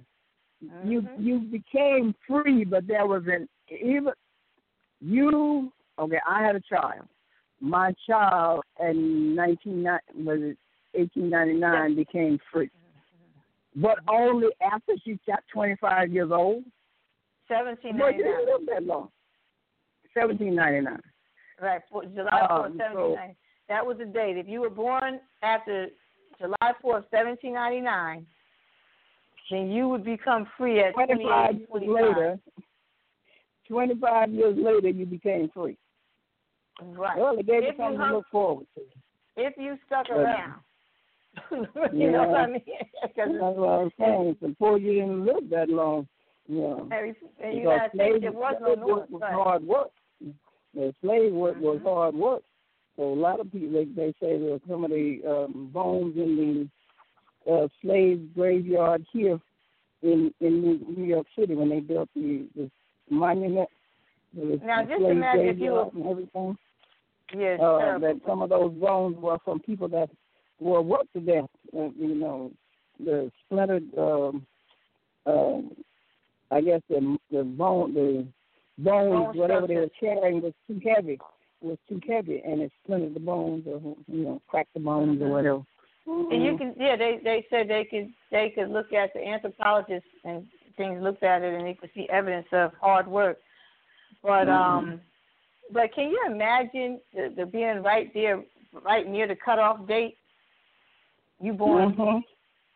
You 0.86 1.02
Mhm. 1.02 1.10
you 1.18 1.40
became 1.40 2.14
free, 2.28 2.64
but 2.64 2.86
there 2.86 3.08
was 3.08 3.26
an 3.28 3.50
even 3.70 4.14
you. 5.02 5.72
Okay, 6.00 6.20
I 6.28 6.44
had 6.44 6.56
a 6.56 6.62
child. 6.62 7.06
My 7.60 7.94
child 8.08 8.64
in 8.80 9.36
nineteen 9.36 9.84
was 9.84 10.40
it 10.42 10.58
eighteen 10.96 11.30
ninety 11.30 11.54
nine 11.54 11.96
became 11.96 12.40
free, 12.52 12.70
but 13.76 14.00
only 14.08 14.48
after 14.62 14.94
she 15.04 15.20
got 15.28 15.44
twenty 15.52 15.76
five 15.80 16.12
years 16.12 16.32
old. 16.32 16.64
You 17.50 17.58
1799. 17.58 18.18
didn't 18.18 18.46
live 18.46 18.68
that 18.68 18.84
long. 18.84 19.10
Seventeen 20.14 20.56
ninety 20.56 20.82
nine. 20.82 21.02
Right, 21.62 21.82
July 21.92 22.32
4th, 22.32 22.52
Um, 22.52 22.78
1799. 22.78 23.36
That 23.70 23.86
was 23.86 23.98
the 24.00 24.06
date. 24.06 24.38
If 24.38 24.48
you 24.48 24.62
were 24.62 24.70
born 24.70 25.20
after 25.44 25.90
July 26.40 26.74
4th, 26.82 27.06
1799, 27.12 28.26
then 29.52 29.70
you 29.70 29.88
would 29.88 30.04
become 30.04 30.48
free 30.58 30.80
at 30.80 30.94
25 30.94 31.56
years 31.56 31.68
25. 31.70 32.40
Later, 33.72 33.94
25 33.94 34.32
years 34.32 34.58
later, 34.58 34.90
you 34.90 35.06
became 35.06 35.50
free. 35.54 35.78
Right. 36.82 37.18
Well, 37.18 37.38
it 37.38 37.46
gave 37.46 37.64
you 37.64 37.70
If 37.70 37.78
you 37.78 37.84
something 37.84 38.00
to 38.00 38.14
look 38.18 38.26
forward 38.32 38.66
to. 38.76 38.82
If 39.38 39.54
you 39.58 39.78
stuck 39.86 40.10
around. 40.10 40.56
you 41.52 41.68
Yeah. 41.94 42.10
know 42.12 42.28
what 42.28 42.40
I 42.42 42.48
mean? 42.48 42.62
That's 43.16 43.30
what 43.30 43.70
I 43.70 43.84
was 43.84 43.92
saying. 44.00 44.36
Suppose 44.42 44.82
you 44.82 44.94
didn't 44.94 45.26
live 45.26 45.50
that 45.52 45.70
long. 45.70 46.08
Yeah. 46.48 46.76
and 46.92 47.58
you 47.58 47.64
gotta 47.64 47.90
slave, 47.94 48.12
think 48.14 48.22
there 48.24 48.32
was 48.32 48.56
no 48.62 48.86
work 48.86 49.10
was 49.10 49.22
Right. 49.22 49.34
hard 49.34 49.64
work. 49.64 49.92
The 50.74 50.94
slave 51.02 51.34
work 51.34 51.58
was 51.60 51.80
Mhm. 51.80 51.84
hard 51.84 52.16
work. 52.16 52.44
So 52.98 53.04
a 53.04 53.16
lot 53.16 53.40
of 53.40 53.52
people, 53.52 53.72
they, 53.72 53.86
they 53.86 54.12
say 54.20 54.38
that 54.38 54.62
some 54.68 54.84
of 54.84 54.92
the 54.92 55.22
um, 55.26 55.70
bones 55.72 56.18
in 56.18 56.70
the 57.46 57.52
uh, 57.52 57.68
slave 57.82 58.34
graveyard 58.36 59.06
here 59.14 59.40
in 60.02 60.34
in 60.42 60.62
New- 60.62 60.86
New 60.98 61.06
York 61.06 61.28
City 61.38 61.56
when 61.56 61.70
they 61.70 61.80
built 61.80 62.10
the, 62.16 62.48
the 62.56 62.70
monument. 63.12 63.70
Now, 64.34 64.84
just 64.84 65.02
imagine 65.02 65.48
if 65.48 65.60
you 65.60 65.90
and 65.94 66.08
everything. 66.08 66.58
Yes, 67.38 67.60
uh, 67.62 67.98
that 68.00 68.20
some 68.28 68.42
of 68.42 68.50
those 68.50 68.74
bones 68.74 69.18
were 69.18 69.38
from 69.46 69.60
people 69.60 69.88
that 69.90 70.10
were 70.60 70.82
worked 70.82 71.14
to 71.14 71.20
death. 71.20 71.50
Uh, 71.76 71.90
you 71.98 72.16
know, 72.16 72.52
the 73.00 73.32
splintered. 73.46 73.84
Um, 73.98 74.46
um, 75.26 75.72
I 76.50 76.62
guess 76.62 76.82
the 76.90 77.18
the 77.32 77.44
bone, 77.44 77.94
the 77.94 78.28
bones, 78.78 79.26
Bone 79.28 79.38
whatever 79.38 79.68
they 79.68 79.76
were 79.76 79.90
carrying, 80.00 80.42
was 80.42 80.54
too 80.68 80.82
heavy. 80.84 81.20
Was 81.62 81.78
too 81.88 82.02
heavy, 82.08 82.42
and 82.44 82.62
it 82.62 82.72
splintered 82.84 83.14
the 83.14 83.20
bones, 83.20 83.66
or 83.68 83.96
you 84.08 84.24
know, 84.24 84.42
cracked 84.48 84.74
the 84.74 84.80
bones, 84.80 85.22
or 85.22 85.30
whatever. 85.30 85.62
And 86.08 86.44
you 86.44 86.58
can, 86.58 86.74
yeah, 86.78 86.96
they 86.96 87.20
they 87.24 87.46
said 87.50 87.70
they 87.70 87.86
could 87.90 88.12
they 88.32 88.52
could 88.56 88.70
look 88.70 88.92
at 88.92 89.14
the 89.14 89.26
anthropologists 89.26 90.10
and 90.24 90.48
things 90.82 91.02
looked 91.04 91.24
at 91.24 91.44
it 91.44 91.54
and 91.54 91.66
they 91.66 91.74
could 91.76 91.92
see 91.94 92.08
evidence 92.10 92.48
of 92.52 92.72
hard 92.82 93.08
work. 93.08 93.38
But 94.24 94.50
um, 94.50 95.00
but 95.72 95.94
can 95.94 96.10
you 96.10 96.22
imagine 96.28 97.00
the, 97.14 97.34
the 97.36 97.46
being 97.46 97.82
right 97.84 98.12
there, 98.14 98.44
right 98.84 99.08
near 99.08 99.28
the 99.28 99.36
cutoff 99.36 99.88
date? 99.88 100.18
You 101.40 101.54
born 101.54 101.94
Mhm. 101.94 102.22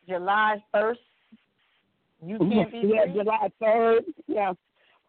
July 0.08 0.64
first. 0.72 1.02
You 2.26 2.38
can't 2.40 2.72
be 2.72 2.78
yeah, 2.88 3.04
free? 3.06 3.14
July 3.14 3.52
third. 3.60 4.06
Yeah, 4.28 4.54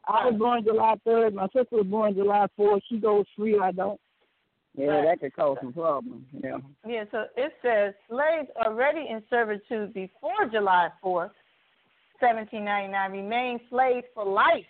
I 0.07 0.27
was 0.27 0.35
born 0.39 0.65
July 0.65 0.95
third. 1.05 1.35
My 1.35 1.47
sister 1.47 1.77
was 1.77 1.87
born 1.87 2.15
July 2.15 2.47
fourth. 2.57 2.83
She 2.89 2.99
goes 2.99 3.25
free. 3.37 3.59
I 3.59 3.73
don't. 3.73 4.01
Yeah, 4.77 4.89
Right. 4.89 5.05
that 5.05 5.21
could 5.21 5.35
cause 5.35 5.57
some 5.63 5.73
problems. 5.73 6.27
Yeah. 6.45 6.59
Yeah, 6.87 7.05
so 7.11 7.25
it 7.35 7.53
says 7.63 7.95
slaves 8.11 8.49
already 8.57 9.09
in 9.09 9.23
servitude 9.31 9.95
before 9.95 10.45
July 10.53 10.91
4th, 11.03 11.31
1799, 12.21 13.13
remained 13.13 13.61
slaves 13.71 14.07
for 14.15 14.25
life, 14.25 14.67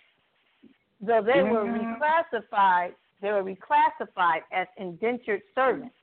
though 1.01 1.21
they 1.21 1.43
were 1.43 1.65
Mhm. 1.65 1.99
reclassified. 1.99 2.95
They 3.21 3.31
were 3.31 3.43
reclassified 3.43 4.43
as 4.51 4.67
indentured 4.77 5.41
servants. 5.55 5.95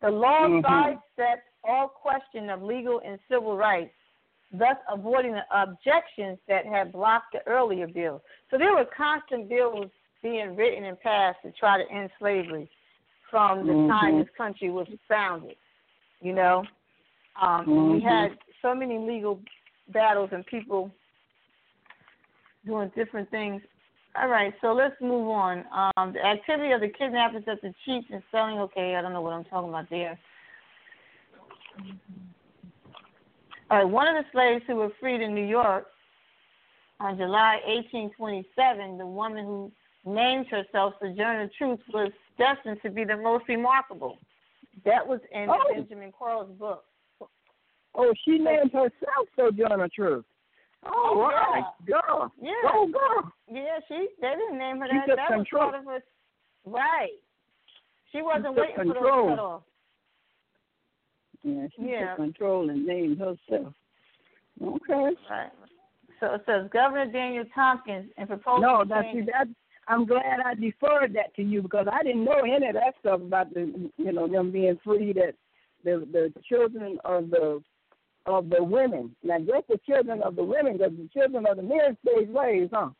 The 0.00 0.10
law 0.10 0.46
Mhm. 0.46 0.62
sidestepped 0.62 1.48
all 1.64 1.88
question 1.88 2.50
of 2.50 2.62
legal 2.62 3.00
and 3.00 3.18
civil 3.28 3.56
rights, 3.56 3.94
thus 4.52 4.76
avoiding 4.88 5.32
the 5.32 5.46
objections 5.50 6.38
that 6.46 6.66
had 6.66 6.92
blocked 6.92 7.32
the 7.32 7.46
earlier 7.46 7.86
bill. 7.86 8.22
So 8.50 8.58
there 8.58 8.74
were 8.74 8.84
constant 8.84 9.48
bills 9.48 9.90
being 10.22 10.56
written 10.56 10.84
and 10.84 11.00
passed 11.00 11.40
to 11.42 11.52
try 11.52 11.82
to 11.82 11.90
end 11.90 12.10
slavery 12.18 12.70
from 13.30 13.66
the 13.66 13.72
time 13.88 14.14
Mhm. 14.14 14.24
this 14.24 14.34
country 14.36 14.70
was 14.70 14.88
founded. 15.08 15.56
You 16.20 16.34
know, 16.34 16.64
um, 17.40 17.90
we 17.90 18.00
Mhm. 18.00 18.02
had 18.02 18.38
so 18.62 18.74
many 18.74 18.98
legal 18.98 19.42
battles 19.92 20.30
and 20.32 20.44
people 20.46 20.90
doing 22.66 22.90
different 22.96 23.30
things 23.30 23.60
All 24.16 24.28
right, 24.28 24.54
so 24.60 24.72
let's 24.72 24.94
move 25.00 25.28
on. 25.28 25.64
Um, 25.72 26.12
the 26.12 26.24
activity 26.24 26.70
of 26.72 26.80
the 26.80 26.88
kidnappers 26.88 27.42
at 27.48 27.60
the 27.62 27.74
chiefs 27.84 28.06
and 28.12 28.22
selling. 28.30 28.58
Okay, 28.60 28.94
I 28.94 29.02
don't 29.02 29.12
know 29.12 29.20
what 29.20 29.32
I'm 29.32 29.44
talking 29.44 29.68
about 29.70 29.90
there. 29.90 30.18
All 33.70 33.78
right, 33.78 33.88
one 33.88 34.06
of 34.06 34.14
the 34.14 34.30
slaves 34.32 34.62
who 34.66 34.76
were 34.76 34.90
freed 35.00 35.20
in 35.20 35.34
New 35.34 35.44
York 35.44 35.86
on 37.00 37.16
July 37.16 37.60
1827, 37.66 38.98
the 38.98 39.06
woman 39.06 39.44
who 39.44 39.72
named 40.04 40.46
herself 40.48 40.94
Sojourner 41.00 41.50
Truth 41.58 41.80
was 41.92 42.12
destined 42.38 42.78
to 42.82 42.90
be 42.90 43.04
the 43.04 43.16
most 43.16 43.48
remarkable. 43.48 44.18
That 44.84 45.06
was 45.06 45.20
in 45.32 45.48
Oh. 45.48 45.58
Benjamin 45.72 46.12
Quarles' 46.12 46.50
book. 46.58 46.84
Oh, 47.96 48.12
she 48.24 48.38
named 48.38 48.72
herself 48.72 49.28
Sojourner 49.36 49.88
Truth. 49.94 50.24
Oh, 50.86 51.20
All 51.20 51.28
right, 51.28 51.64
girl. 51.86 52.32
Yeah. 52.42 52.52
Go, 52.70 52.86
girl. 52.88 53.32
Yeah, 53.50 53.78
she 53.88 54.08
they 54.20 54.30
didn't 54.30 54.58
name 54.58 54.80
her 54.80 54.86
She 54.90 54.96
that. 54.98 55.06
took 55.06 55.16
that 55.16 55.28
control. 55.28 55.66
was 55.66 55.72
part 55.72 55.86
of 55.86 55.92
her 55.92 56.02
right. 56.66 57.10
She 58.12 58.20
wasn't 58.22 58.56
took 58.56 58.56
waiting 58.56 58.74
for 58.76 58.84
control. 58.84 59.28
cut 59.30 59.38
off. 59.38 59.62
Yeah, 61.42 61.66
she 61.76 61.82
Yeah. 61.90 62.08
took 62.10 62.16
control 62.16 62.70
and 62.70 62.84
named 62.86 63.18
herself. 63.18 63.74
Okay. 64.62 65.16
Right. 65.30 65.50
So 66.20 66.34
it 66.34 66.42
says 66.46 66.68
Governor 66.72 67.10
Daniel 67.10 67.44
Tompkins 67.54 68.10
and 68.16 68.28
proposed 68.28 68.62
No, 68.62 68.84
that's 68.84 69.06
change- 69.12 69.26
that. 69.26 69.48
I'm 69.88 70.06
glad 70.06 70.40
I 70.40 70.54
deferred 70.54 71.12
that 71.14 71.34
to 71.36 71.42
you 71.42 71.60
because 71.60 71.86
I 71.90 72.02
didn't 72.02 72.24
know 72.24 72.40
any 72.40 72.66
of 72.68 72.74
that 72.74 72.94
stuff 73.00 73.20
about 73.20 73.52
the, 73.52 73.90
you 73.98 74.12
know, 74.12 74.26
them 74.26 74.50
being 74.50 74.78
free. 74.78 75.12
That 75.12 75.34
the 75.82 76.06
the 76.10 76.32
children 76.48 76.98
of 77.04 77.28
the 77.30 77.62
of 78.26 78.48
the 78.48 78.62
women, 78.62 79.14
not 79.22 79.40
just 79.46 79.68
the 79.68 79.78
children 79.86 80.22
of 80.22 80.36
the 80.36 80.44
women, 80.44 80.78
because 80.78 80.92
the 80.96 81.08
children 81.12 81.46
of 81.46 81.56
the 81.56 81.62
men 81.62 81.96
stayed 82.02 82.30
slaves, 82.32 82.70
huh? 82.72 82.90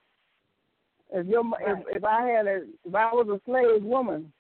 If 1.13 1.27
your 1.27 1.45
Right. 1.45 1.87
if, 1.91 1.97
if 1.97 2.05
I 2.05 2.27
had 2.27 2.47
a 2.47 2.65
if 2.85 2.95
I 2.95 3.13
was 3.13 3.29
a 3.29 3.41
slave 3.45 3.83
woman 3.83 4.33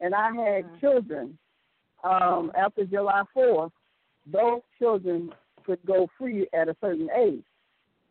and 0.00 0.14
I 0.14 0.32
had 0.32 0.64
Mhm. 0.64 0.80
children 0.80 1.38
um 2.04 2.52
after 2.56 2.84
July 2.84 3.22
fourth, 3.34 3.72
those 4.26 4.62
children 4.78 5.32
could 5.64 5.84
go 5.84 6.08
free 6.18 6.48
at 6.52 6.68
a 6.68 6.76
certain 6.80 7.08
age. 7.10 7.44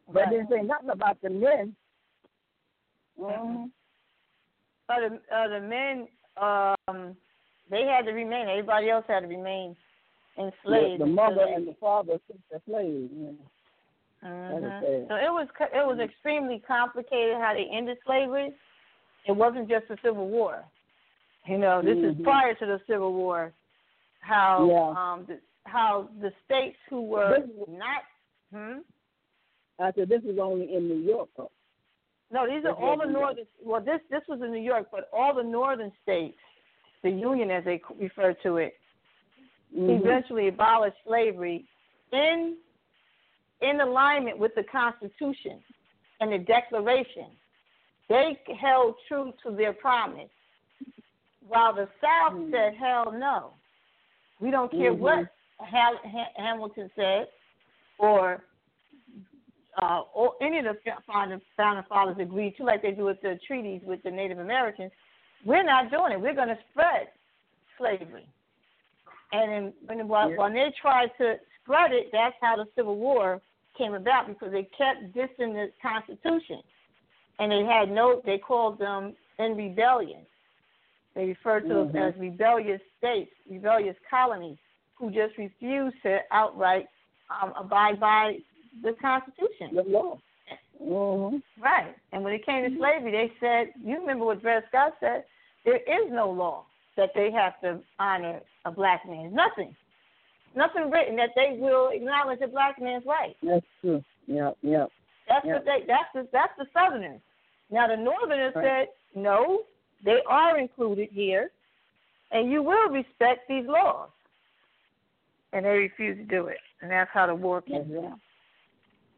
But 0.08 0.24
Right. 0.24 0.30
didn't 0.30 0.50
say 0.50 0.62
nothing 0.62 0.90
about 0.90 1.22
the 1.22 1.30
men. 1.30 1.76
hmm 3.18 3.66
Uh, 4.90 5.00
the 5.00 5.22
uh, 5.34 5.48
the 5.48 5.60
men 5.62 6.08
um 6.38 7.16
they 7.70 7.84
had 7.84 8.06
to 8.06 8.12
remain. 8.12 8.50
Everybody 8.50 8.90
else 8.90 9.06
had 9.08 9.22
to 9.22 9.28
remain 9.28 9.76
enslaved. 10.38 11.02
the 11.02 11.06
until 11.06 11.08
mother 11.08 11.46
and 11.54 11.68
the 11.68 11.76
father 11.80 12.14
took 12.28 12.38
the 12.52 12.62
slaves. 12.66 13.12
Yeah. 13.14 13.32
That 14.24 14.58
is 14.58 14.64
sad. 14.64 15.06
So 15.10 15.16
it 15.16 15.32
was 15.32 15.48
it 15.74 15.86
was 15.86 16.00
extremely 16.00 16.60
complicated 16.68 17.36
how 17.38 17.54
they 17.54 17.66
ended 17.76 17.98
slavery. 18.06 18.54
It 19.28 19.32
wasn't 19.34 19.70
just 19.70 19.88
the 19.88 19.98
Civil 20.04 20.28
War. 20.28 20.64
You 21.46 21.58
know, 21.58 21.82
this 21.82 21.98
is 21.98 22.16
Mhm. 22.16 22.24
prior 22.24 22.54
to 22.54 22.66
the 22.66 22.80
Civil 22.88 23.14
War. 23.14 23.54
How 24.20 24.66
Yeah. 24.70 25.02
um 25.02 25.26
the, 25.26 25.40
how 25.66 26.08
the 26.20 26.32
states 26.46 26.78
who 26.90 27.02
were 27.02 27.40
This- 27.42 27.68
not 27.68 28.04
hmm 28.52 28.80
I 29.80 29.92
said 29.94 30.10
this 30.10 30.24
is 30.24 30.38
only 30.38 30.74
in 30.76 30.88
New 30.88 31.02
York. 31.12 31.30
Though. 31.36 31.50
no 32.32 32.46
these 32.48 32.64
are 32.66 32.74
all 32.74 32.98
the 32.98 33.06
northern 33.06 33.46
well 33.64 33.82
this 33.82 34.02
this 34.10 34.22
was 34.28 34.42
in 34.42 34.52
New 34.52 34.62
York 34.62 34.88
but 34.92 35.10
all 35.12 35.34
the 35.34 35.44
northern 35.44 35.92
states 36.04 36.38
the 37.02 37.10
Union 37.10 37.50
as 37.50 37.64
they 37.66 37.82
refer 37.98 38.34
to 38.44 38.58
it 38.58 38.76
Mhm. 39.76 40.02
eventually 40.02 40.48
abolished 40.48 40.98
slavery 41.04 41.66
in 42.12 42.58
in 43.62 43.80
alignment 43.80 44.40
with 44.40 44.56
the 44.56 44.64
Constitution 44.64 45.64
and 46.20 46.32
the 46.32 46.40
Declaration. 46.40 47.28
They 48.10 48.42
held 48.60 48.96
true 49.08 49.34
to 49.44 49.52
their 49.52 49.72
promise, 49.72 50.32
while 51.48 51.72
the 51.72 51.88
South 52.02 52.34
Mhm. 52.34 52.52
said, 52.52 52.76
"Hell 52.76 53.12
no, 53.12 53.54
we 54.40 54.50
don't 54.50 54.72
care 54.72 54.94
Mhm. 54.94 54.98
what 54.98 55.30
Hal- 55.60 55.98
Ha- 55.98 56.32
Hamilton 56.36 56.92
said, 56.96 57.32
or 57.98 58.44
uh, 59.78 60.04
or 60.14 60.36
any 60.42 60.58
of 60.58 60.66
the 60.66 60.78
founding 61.08 61.40
founding 61.56 61.86
fathers 61.86 62.18
agreed 62.18 62.58
to, 62.58 62.64
like 62.64 62.82
they 62.82 62.92
do 62.92 63.06
with 63.06 63.22
the 63.22 63.38
treaties 63.48 63.82
with 63.84 64.04
the 64.04 64.12
Native 64.12 64.40
Americans. 64.40 64.92
We're 65.46 65.64
not 65.64 65.90
doing 65.90 66.12
it. 66.12 66.20
We're 66.20 66.34
going 66.34 66.50
to 66.50 66.60
spread 66.72 67.10
slavery." 67.78 68.28
And 69.32 69.52
in, 69.52 69.74
when, 70.08 70.36
when 70.36 70.54
they 70.54 70.74
tried 70.82 71.10
to 71.18 71.36
spread 71.64 71.92
it, 71.92 72.10
that's 72.12 72.36
how 72.42 72.58
the 72.58 72.66
Civil 72.76 72.98
War 72.98 73.42
came 73.78 73.94
about 73.94 74.28
because 74.28 74.52
they 74.52 74.68
kept 74.78 75.14
dissing 75.16 75.54
the 75.54 75.72
Constitution, 75.82 76.62
and 77.40 77.52
they 77.52 77.64
had 77.64 77.90
no. 77.90 78.22
They 78.26 78.38
called 78.38 78.80
them 78.80 79.16
in 79.40 79.56
rebellion. 79.56 80.26
They 81.16 81.26
referred 81.28 81.62
to 81.68 81.76
Mhm. 81.76 81.92
them 81.94 82.04
as 82.04 82.16
rebellious 82.18 82.82
states, 82.98 83.32
rebellious 83.50 83.98
colonies, 84.10 84.58
who 84.96 85.12
just 85.12 85.38
refused 85.38 86.02
to 86.04 86.20
outright 86.32 86.88
um, 87.30 87.54
abide 87.58 88.00
by 88.00 88.38
the 88.84 88.94
Constitution. 88.94 89.76
The 89.76 89.84
law. 89.84 90.20
hmm 90.78 91.38
Right. 91.58 91.96
And 92.12 92.24
when 92.24 92.34
it 92.34 92.46
came 92.46 92.70
to 92.70 92.78
slavery, 92.78 93.12
they 93.12 93.32
said, 93.40 93.74
you 93.84 94.00
remember 94.00 94.26
what 94.26 94.42
Dred 94.42 94.64
Scott 94.68 94.94
said? 95.00 95.26
There 95.64 95.78
is 95.78 96.12
no 96.12 96.30
law 96.30 96.66
that 96.98 97.14
they 97.14 97.32
have 97.32 97.60
to 97.62 97.82
honor 98.00 98.42
a 98.66 98.72
black 98.72 99.06
man. 99.08 99.34
Nothing. 99.34 99.76
Nothing 100.56 100.92
written 100.92 101.16
that 101.16 101.30
they 101.36 101.58
will 101.60 101.90
acknowledge 101.90 102.40
a 102.42 102.48
black 102.48 102.80
man's 102.82 103.06
right. 103.06 103.36
That's 103.42 103.66
true. 103.82 104.04
Yeah, 104.28 104.52
yeah. 104.62 104.86
That's 105.28 105.46
Yeah. 105.46 105.54
what 105.54 105.66
they 105.66 105.84
that's 105.88 106.12
the 106.14 106.28
that's 106.32 106.54
the 106.58 106.66
southerners. 106.74 107.22
Now 107.70 107.88
the 107.88 107.96
northerners 107.98 108.54
Right. 108.56 108.64
said, 108.66 108.88
No, 109.16 109.64
they 110.04 110.22
are 110.28 110.58
included 110.58 111.10
here 111.12 111.52
and 112.32 112.52
you 112.52 112.64
will 112.64 112.90
respect 112.90 113.48
these 113.48 113.66
laws. 113.66 114.10
And 115.54 115.66
they 115.66 115.78
refused 115.78 116.20
to 116.20 116.26
do 116.26 116.48
it. 116.48 116.58
And 116.82 116.92
that's 116.92 117.12
how 117.12 117.28
the 117.28 117.36
war 117.36 117.62
came 117.62 117.90
That's 117.90 117.92
right. 117.92 118.02
down. 118.04 118.22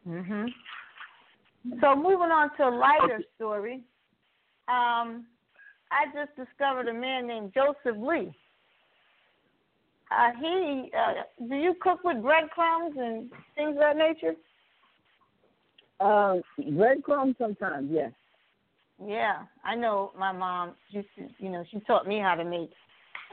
Mhm. 0.07 0.53
So 1.79 1.95
moving 1.95 2.31
on 2.31 2.55
to 2.57 2.67
a 2.67 2.69
lighter 2.69 3.21
story. 3.35 3.83
Um, 4.67 5.27
I 5.91 6.05
just 6.13 6.35
discovered 6.35 6.87
a 6.87 6.93
man 6.93 7.27
named 7.27 7.53
Joseph 7.53 7.97
Lee. 7.97 8.33
Uh, 10.15 10.31
he, 10.39 10.91
uh, 10.97 11.47
do 11.47 11.55
you 11.55 11.75
cook 11.81 12.03
with 12.03 12.21
breadcrumbs 12.21 12.95
and 12.97 13.31
things 13.55 13.71
of 13.71 13.79
that 13.79 13.97
nature? 13.97 14.35
Uh, 15.99 16.35
breadcrumbs 16.71 17.35
sometimes, 17.39 17.89
yes. 17.91 18.11
Yeah, 19.03 19.43
I 19.63 19.75
know 19.75 20.11
my 20.17 20.31
mom 20.31 20.73
used 20.89 21.07
to, 21.17 21.27
you 21.39 21.49
know, 21.49 21.63
she 21.71 21.79
taught 21.81 22.07
me 22.07 22.19
how 22.19 22.35
to 22.35 22.45
make 22.45 22.69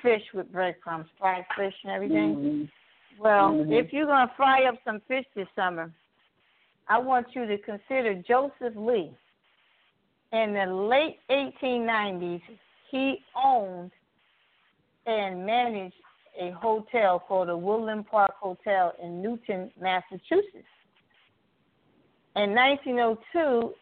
fish 0.03 0.23
with 0.33 0.51
breadcrumbs, 0.51 1.07
fried 1.19 1.45
fish 1.57 1.75
and 1.85 1.93
everything. 1.93 2.37
Mhm. 2.37 2.69
Well, 3.19 3.53
Mhm. 3.53 3.73
if 3.73 3.93
you're 3.93 4.07
going 4.07 4.27
to 4.27 4.35
fry 4.35 4.65
up 4.65 4.83
some 4.85 5.01
fish 5.01 5.27
this 5.35 5.49
summer, 5.55 5.93
I 6.89 6.99
want 6.99 7.35
you 7.35 7.47
to 7.47 7.59
consider 7.59 8.15
Joseph 8.15 8.75
Lee. 8.75 9.15
In 10.33 10.55
the 10.55 10.67
late 10.67 11.21
1890s, 11.29 12.43
he 12.91 13.25
owned 13.35 13.93
and 15.07 15.45
managed 15.45 16.03
a 16.41 16.51
hotel 16.53 17.23
called 17.27 17.49
the 17.49 17.57
Woodland 17.57 18.07
Park 18.07 18.33
Hotel 18.41 18.93
in 19.03 19.23
Newton, 19.23 19.71
Massachusetts. 19.81 20.67
In 22.37 22.55
1902, 22.55 23.73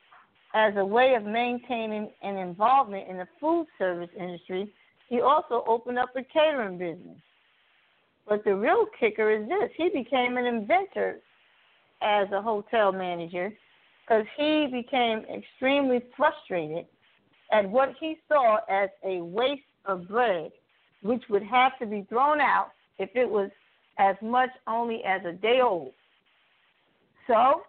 as 0.54 0.74
a 0.76 0.84
way 0.84 1.14
of 1.14 1.24
maintaining 1.24 2.10
an 2.22 2.36
involvement 2.36 3.08
in 3.08 3.18
the 3.18 3.28
food 3.40 3.66
service 3.78 4.10
industry, 4.18 4.72
he 5.08 5.20
also 5.20 5.64
opened 5.66 5.98
up 5.98 6.10
a 6.16 6.22
catering 6.24 6.78
business. 6.78 7.18
But 8.28 8.44
the 8.44 8.54
real 8.54 8.86
kicker 8.98 9.30
is 9.30 9.48
this 9.48 9.70
he 9.76 9.88
became 9.88 10.36
an 10.36 10.44
inventor 10.44 11.20
as 12.02 12.28
a 12.32 12.42
hotel 12.42 12.92
manager 12.92 13.52
because 14.02 14.24
he 14.36 14.66
became 14.70 15.24
extremely 15.32 16.02
frustrated 16.16 16.86
at 17.52 17.68
what 17.68 17.94
he 18.00 18.16
saw 18.28 18.58
as 18.68 18.90
a 19.04 19.20
waste 19.20 19.62
of 19.86 20.08
bread, 20.08 20.50
which 21.02 21.22
would 21.28 21.42
have 21.42 21.78
to 21.78 21.86
be 21.86 22.06
thrown 22.08 22.40
out 22.40 22.72
if 22.98 23.10
it 23.14 23.28
was 23.28 23.50
as 23.98 24.16
much 24.22 24.50
only 24.66 25.02
as 25.04 25.22
a 25.24 25.32
day 25.32 25.60
old. 25.62 25.92
So, 27.26 27.62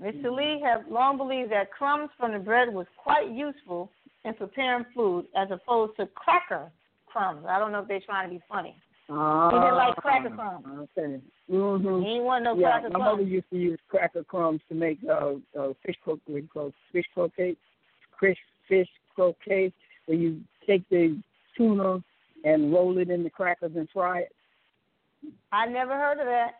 Mr. 0.00 0.34
Lee 0.34 0.62
had 0.62 0.90
long 0.90 1.16
believed 1.16 1.50
that 1.50 1.70
crumbs 1.72 2.10
from 2.18 2.32
the 2.32 2.38
bread 2.38 2.72
was 2.72 2.86
quite 3.02 3.30
useful 3.30 3.90
in 4.24 4.34
preparing 4.34 4.84
food 4.94 5.26
as 5.36 5.48
opposed 5.50 5.96
to 5.96 6.06
cracker 6.06 6.70
crumbs. 7.06 7.44
I 7.48 7.58
don't 7.58 7.72
know 7.72 7.80
if 7.80 7.88
they're 7.88 8.00
trying 8.00 8.28
to 8.28 8.34
be 8.34 8.42
funny. 8.48 8.76
Ah, 9.10 9.50
didn't 9.50 9.74
like 9.74 9.96
cracker 9.96 10.30
crumbs. 10.30 10.88
Okay. 10.96 11.20
Mm-hmm. 11.50 12.02
He 12.02 12.08
ain't 12.10 12.24
want 12.24 12.44
no 12.44 12.54
yeah, 12.58 12.72
cracker 12.72 12.90
my 12.90 12.98
mother 12.98 13.16
crumbs. 13.16 13.32
used 13.32 13.50
to 13.50 13.56
use 13.56 13.78
cracker 13.88 14.22
crumbs 14.22 14.60
to 14.68 14.74
make 14.74 14.98
uh, 15.08 15.34
uh 15.58 15.72
fish 15.84 15.96
cro- 16.04 16.20
what 16.26 16.26
do 16.26 16.34
you 16.34 16.48
call 16.52 16.66
it? 16.68 16.74
fish 16.92 17.06
croquet, 17.14 17.56
fish 18.20 18.36
fish 18.68 18.88
croquet, 19.14 19.72
where 20.06 20.18
you 20.18 20.40
take 20.66 20.86
the 20.90 21.18
tuna 21.56 22.04
and 22.44 22.72
roll 22.72 22.98
it 22.98 23.10
in 23.10 23.22
the 23.24 23.30
crackers 23.30 23.72
and 23.76 23.88
fry 23.92 24.20
it. 24.20 24.32
I 25.52 25.66
never 25.66 25.94
heard 25.94 26.18
of 26.20 26.26
that. 26.26 26.52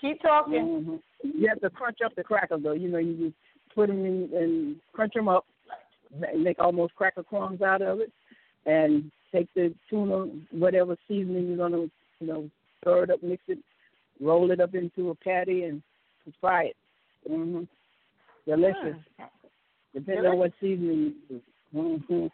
Keep 0.00 0.20
talking. 0.22 1.00
hmm 1.22 1.28
You 1.28 1.48
have 1.48 1.60
to 1.60 1.70
crunch 1.70 1.98
up 2.04 2.14
the 2.14 2.22
crackers 2.24 2.62
though. 2.62 2.72
You 2.72 2.88
know, 2.88 2.98
you 2.98 3.16
just 3.16 3.36
put 3.74 3.88
them 3.88 4.04
in 4.04 4.30
and 4.34 4.76
crunch 4.92 5.14
them 5.14 5.28
up, 5.28 5.46
make 6.36 6.58
almost 6.58 6.94
cracker 6.94 7.22
crumbs 7.22 7.62
out 7.62 7.82
of 7.82 8.00
it, 8.00 8.12
and 8.66 9.10
take 9.32 9.48
the 9.54 9.74
tuna, 9.88 10.26
whatever 10.50 10.96
seasoning 11.08 11.48
you're 11.48 11.56
gonna, 11.56 11.86
you 12.20 12.26
know, 12.26 12.50
stir 12.80 13.04
it 13.04 13.10
up, 13.10 13.22
mix 13.22 13.42
it, 13.48 13.58
roll 14.20 14.50
it 14.50 14.60
up 14.60 14.74
into 14.74 15.10
a 15.10 15.14
patty, 15.14 15.64
and 15.64 15.82
fry 16.40 16.64
it. 16.64 16.76
Mm-hmm. 17.30 17.62
Delicious. 18.48 18.76
Mm. 19.20 19.26
Depending 19.94 20.24
Delicious. 20.24 20.32
on 20.32 20.38
what 20.38 20.52
seasoning 20.60 21.14
you 21.28 21.40
use. 21.72 21.98
hmm 22.08 22.26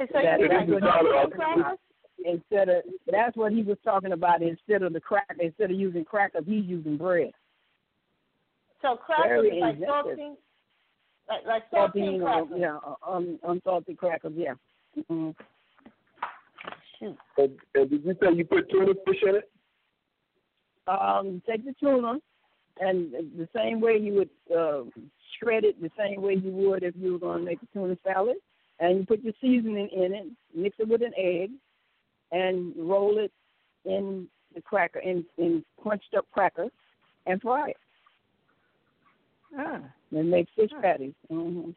And 0.00 0.08
so 0.12 0.18
That 0.22 0.38
you 0.40 0.46
is 0.46 0.50
got 0.50 0.66
good. 0.66 1.32
crackers? 1.34 1.78
Instead 2.24 2.68
of 2.68 2.82
that's 3.10 3.36
what 3.36 3.52
he 3.52 3.62
was 3.62 3.78
talking 3.84 4.12
about. 4.12 4.42
Instead 4.42 4.82
of 4.82 4.92
the 4.92 5.00
crack, 5.00 5.26
instead 5.40 5.70
of 5.70 5.76
using 5.78 6.04
crackers, 6.04 6.44
he's 6.46 6.64
using 6.64 6.96
bread. 6.96 7.32
So 8.82 8.96
crackers 8.96 9.42
Very 9.42 9.48
is 9.56 9.60
like 9.60 9.74
inventive. 9.76 10.18
saltine, 10.18 10.36
like 11.28 11.46
like 11.46 11.70
Saltine, 11.70 12.18
saltine 12.18 12.22
crackers. 12.22 12.56
yeah, 12.60 12.78
uh, 12.86 13.10
um, 13.10 13.38
unsalted 13.44 13.96
crackers, 13.96 14.32
yeah. 14.36 14.54
hmm 15.08 15.30
Shoot. 16.98 17.16
And, 17.38 17.58
and 17.74 17.90
did 17.90 18.04
you 18.04 18.14
say 18.20 18.34
you 18.34 18.44
put 18.44 18.70
tuna 18.70 18.92
fish 19.06 19.22
in 19.26 19.36
it? 19.36 19.50
Um, 20.86 21.42
take 21.48 21.64
the 21.64 21.74
tuna, 21.80 22.18
and 22.80 23.12
the 23.12 23.48
same 23.56 23.80
way 23.80 23.96
you 23.98 24.14
would 24.14 24.30
uh, 24.56 24.82
shred 25.38 25.64
it, 25.64 25.80
the 25.80 25.90
same 25.98 26.20
way 26.22 26.34
you 26.34 26.50
would 26.52 26.82
if 26.82 26.94
you 26.96 27.12
were 27.14 27.18
going 27.18 27.38
to 27.40 27.44
make 27.44 27.58
a 27.62 27.66
tuna 27.72 27.96
salad, 28.04 28.36
and 28.80 28.98
you 28.98 29.06
put 29.06 29.22
your 29.22 29.32
seasoning 29.40 29.88
in 29.92 30.14
it, 30.14 30.26
mix 30.54 30.76
it 30.78 30.86
with 30.88 31.02
an 31.02 31.12
egg, 31.16 31.50
and 32.34 32.72
roll 32.76 33.18
it 33.18 33.32
in 33.84 34.26
the 34.54 34.60
cracker 34.60 34.98
in 35.00 35.24
in 35.38 35.64
crunched 35.82 36.14
up 36.16 36.26
crackers, 36.32 36.70
and 37.26 37.40
fry 37.40 37.70
it. 37.70 37.76
Ah. 39.56 39.80
And 40.10 40.30
make 40.30 40.48
fish 40.56 40.70
patties. 40.82 41.14
hmm 41.30 41.70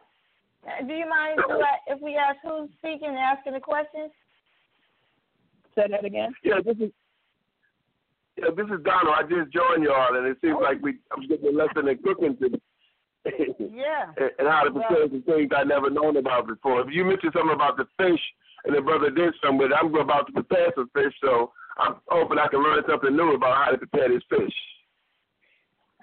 Uh, 0.65 0.85
Do 0.87 0.93
you 0.93 1.07
mind 1.09 1.39
if 1.87 2.01
we, 2.01 2.15
ask 2.15 2.37
who's 2.43 2.69
speaking 2.79 3.09
and 3.09 3.17
asking 3.17 3.53
the 3.53 3.59
questions? 3.59 4.11
Say 5.75 5.85
that 5.89 6.03
again. 6.05 6.33
Yeah, 6.43 6.59
this 6.65 6.77
is. 6.77 6.91
Yeah, 8.37 8.49
this 8.55 8.65
is 8.67 8.83
Donald. 8.83 9.15
I 9.17 9.23
just 9.23 9.51
joined 9.51 9.83
y'all, 9.83 10.15
and 10.15 10.27
it 10.27 10.37
seems 10.41 10.55
Oh. 10.57 10.63
like 10.63 10.81
we 10.81 10.97
I'm 11.11 11.27
getting 11.27 11.47
a 11.47 11.51
lesson 11.51 11.87
in 11.87 11.97
cooking 12.03 12.37
today. 12.37 12.59
Yeah. 13.59 14.13
and, 14.17 14.31
and 14.39 14.47
how 14.47 14.63
to 14.63 14.71
prepare 14.71 15.07
some 15.09 15.23
things 15.23 15.51
I 15.55 15.63
never 15.63 15.89
known 15.89 16.17
about 16.17 16.47
before. 16.47 16.81
If 16.81 16.87
you 16.91 17.05
mentioned 17.05 17.33
something 17.33 17.53
about 17.55 17.77
the 17.77 17.87
fish, 17.97 18.21
and 18.67 18.75
the 18.75 18.81
brother 18.81 19.09
did 19.09 19.33
something 19.41 19.57
with 19.57 19.71
it, 19.71 19.77
I'm 19.79 19.93
about 19.95 20.27
to 20.27 20.33
prepare 20.33 20.71
some 20.75 20.89
fish, 20.93 21.13
so 21.23 21.51
I'm 21.77 21.95
hoping 22.07 22.37
I 22.37 22.47
can 22.47 22.61
learn 22.61 22.83
something 22.87 23.15
new 23.15 23.33
about 23.33 23.65
how 23.65 23.71
to 23.71 23.77
prepare 23.77 24.09
this 24.09 24.23
fish. 24.29 24.53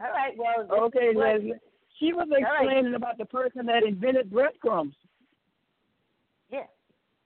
All 0.01 0.11
right. 0.11 0.35
Well. 0.37 0.87
Okay, 0.87 1.11
well, 1.15 1.35
Leslie. 1.35 1.53
She 2.01 2.13
was 2.13 2.29
right. 2.31 2.43
explaining 2.43 2.95
about 2.95 3.19
the 3.19 3.27
person 3.27 3.67
that 3.67 3.85
invented 3.85 4.31
breadcrumbs. 4.31 4.95
Yeah. 6.51 6.65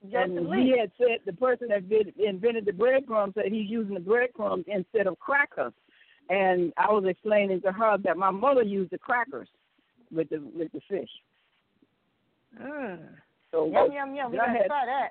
Joseph 0.04 0.36
and 0.36 0.48
Lee. 0.48 0.72
he 0.74 0.78
had 0.78 0.90
said 0.98 1.18
the 1.24 1.32
person 1.32 1.68
that 1.68 1.82
invented 2.18 2.66
the 2.66 2.72
breadcrumbs 2.72 3.34
said 3.34 3.50
he's 3.50 3.70
using 3.70 3.94
the 3.94 4.00
breadcrumbs 4.00 4.66
instead 4.68 5.06
of 5.06 5.18
crackers. 5.18 5.72
And 6.28 6.72
I 6.76 6.92
was 6.92 7.04
explaining 7.08 7.62
to 7.62 7.72
her 7.72 7.96
that 8.04 8.16
my 8.16 8.30
mother 8.30 8.62
used 8.62 8.90
the 8.90 8.98
crackers 8.98 9.48
with 10.12 10.28
the 10.28 10.42
with 10.54 10.70
the 10.72 10.80
fish. 10.88 11.08
Mm. 12.60 12.98
So 13.50 13.66
Yum 13.66 13.92
yum 13.92 14.14
yum. 14.14 14.32
We 14.32 14.36
gotta 14.36 14.50
ahead. 14.50 14.66
try 14.66 14.84
that. 14.84 15.10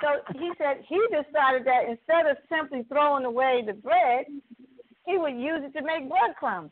So 0.00 0.38
he 0.38 0.50
said 0.58 0.84
he 0.88 1.00
decided 1.08 1.66
that 1.66 1.88
instead 1.88 2.26
of 2.26 2.36
simply 2.48 2.84
throwing 2.88 3.24
away 3.24 3.62
the 3.66 3.72
bread, 3.72 4.26
he 5.06 5.18
would 5.18 5.34
use 5.34 5.60
it 5.62 5.78
to 5.78 5.84
make 5.84 6.08
breadcrumbs. 6.08 6.70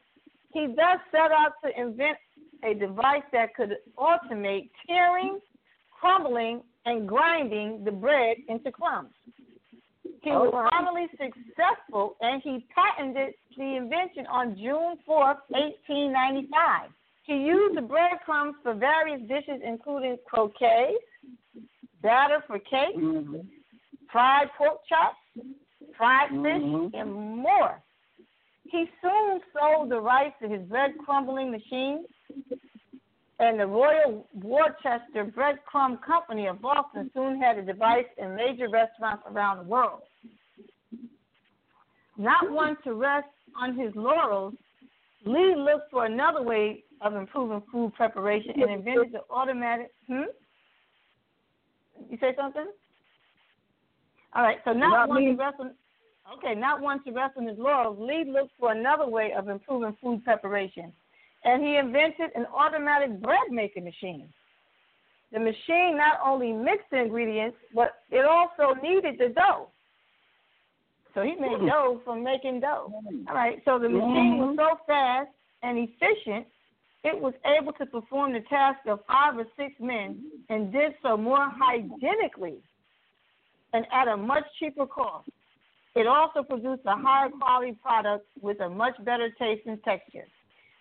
He 0.52 0.66
thus 0.66 0.98
set 1.11 1.33
out 1.33 1.52
to 1.64 1.81
invent 1.81 2.18
a 2.64 2.74
device 2.74 3.24
that 3.33 3.55
could 3.55 3.76
automate 3.98 4.70
tearing, 4.87 5.38
crumbling, 5.90 6.62
and 6.85 7.09
grinding 7.09 7.85
the 7.85 7.90
bread 7.90 8.37
into 8.48 8.70
crumbs. 8.70 9.12
He 10.22 10.31
was 10.31 10.50
All 10.52 10.62
right. 10.62 10.70
finally 10.70 11.07
successful, 11.11 12.16
and 12.20 12.40
he 12.42 12.64
patented 12.74 13.35
the 13.57 13.76
invention 13.76 14.26
on 14.26 14.57
June 14.57 14.96
4th, 15.09 15.42
1895. 15.48 16.90
He 17.24 17.35
used 17.35 17.76
the 17.76 17.83
breadcrumbs 17.83 18.55
for 18.62 18.74
various 18.74 19.20
dishes, 19.22 19.61
including 19.64 20.18
croquets, 20.26 21.02
batter 22.03 22.43
for 22.47 22.59
cake, 22.59 22.97
Mhm. 22.97 23.49
fried 24.11 24.51
pork 24.59 24.85
chops, 24.88 25.19
fried 25.97 26.29
fish, 26.29 26.62
Mhm. 26.62 26.95
and 26.95 27.12
more. 27.15 27.83
He 28.65 28.91
soon 29.01 29.43
sold 29.53 29.88
the 29.88 30.01
rights 30.01 30.38
to 30.41 30.49
his 30.49 30.62
bread 30.69 30.97
crumbling 30.99 31.51
machine, 31.51 32.07
and 33.38 33.59
the 33.59 33.67
Royal 33.67 34.27
Worcester 34.35 35.25
Bread 35.25 35.65
Crumb 35.65 35.99
Company 35.99 36.47
of 36.47 36.61
Boston 36.61 37.11
soon 37.12 37.41
had 37.41 37.59
a 37.59 37.62
device 37.62 38.07
in 38.17 38.37
major 38.37 38.69
restaurants 38.69 39.25
around 39.27 39.59
the 39.59 39.65
world. 39.65 40.03
Not 42.17 42.51
one 42.51 42.77
to 42.85 42.95
rest 42.95 43.29
on 43.55 43.75
his 43.75 43.95
laurels, 43.97 44.55
Lee 45.25 45.55
looked 45.55 45.91
for 45.91 46.05
another 46.05 46.43
way 46.43 46.85
of 47.01 47.15
improving 47.15 47.62
food 47.73 47.95
preparation 47.95 48.61
and 48.61 48.71
invented 48.71 49.12
the 49.12 49.23
automatic. 49.31 49.93
Hmm? 50.07 50.25
You 52.12 52.18
say 52.20 52.35
something? 52.37 52.66
All 54.35 54.42
right. 54.42 54.59
So 54.66 54.72
not, 54.75 54.90
Not 54.90 55.09
one 55.09 55.25
me. 55.25 55.37
Okay, 56.37 56.55
not 56.55 56.81
one 56.81 57.03
to 57.05 57.11
rest 57.11 57.38
on 57.38 57.46
his 57.46 57.59
laurels. 57.59 57.98
Lee 57.98 58.31
looked 58.31 58.53
for 58.61 58.70
another 58.70 59.09
way 59.09 59.33
of 59.37 59.48
improving 59.48 59.96
food 60.01 60.22
preparation, 60.22 60.92
and 61.44 61.62
he 61.64 61.77
invented 61.77 62.31
an 62.35 62.46
automatic 62.55 63.20
bread 63.20 63.51
making 63.51 63.85
machine. 63.85 64.29
The 65.33 65.40
machine 65.40 65.96
not 65.96 66.18
only 66.25 66.53
mixed 66.53 66.90
the 66.90 67.01
ingredients, 67.01 67.57
but 67.75 67.92
it 68.11 68.27
also 68.27 68.79
kneaded 68.81 69.18
the 69.18 69.31
dough. 69.35 69.68
So 71.14 71.22
he 71.22 71.35
made 71.40 71.66
dough 71.66 72.03
from 72.05 72.22
making 72.22 72.61
dough. 72.61 72.92
All 73.29 73.35
right. 73.35 73.61
So 73.64 73.79
the 73.79 73.88
machine 73.88 74.37
was 74.38 74.57
mm-hmm. 74.57 74.77
so 74.77 74.79
fast 74.87 75.31
and 75.62 75.79
efficient, 75.79 76.46
it 77.05 77.21
was 77.21 77.35
able 77.45 77.73
to 77.75 77.87
perform 77.87 78.33
the 78.33 78.41
task 78.49 78.79
of 78.87 79.01
five 79.07 79.37
or 79.37 79.47
six 79.57 79.73
men 79.81 80.23
and 80.49 80.73
did 80.73 80.93
so 81.03 81.17
more 81.17 81.51
hygienically 81.51 82.59
and 83.73 83.87
at 83.93 84.09
a 84.09 84.17
much 84.17 84.45
cheaper 84.59 84.87
cost. 84.87 85.29
It 85.95 86.07
also 86.07 86.43
produced 86.43 86.83
a 86.87 86.97
higher 86.97 87.29
quality 87.29 87.77
product 87.83 88.27
with 88.41 88.61
a 88.61 88.69
much 88.69 88.95
better 89.05 89.31
taste 89.38 89.67
and 89.67 89.83
texture. 89.83 90.27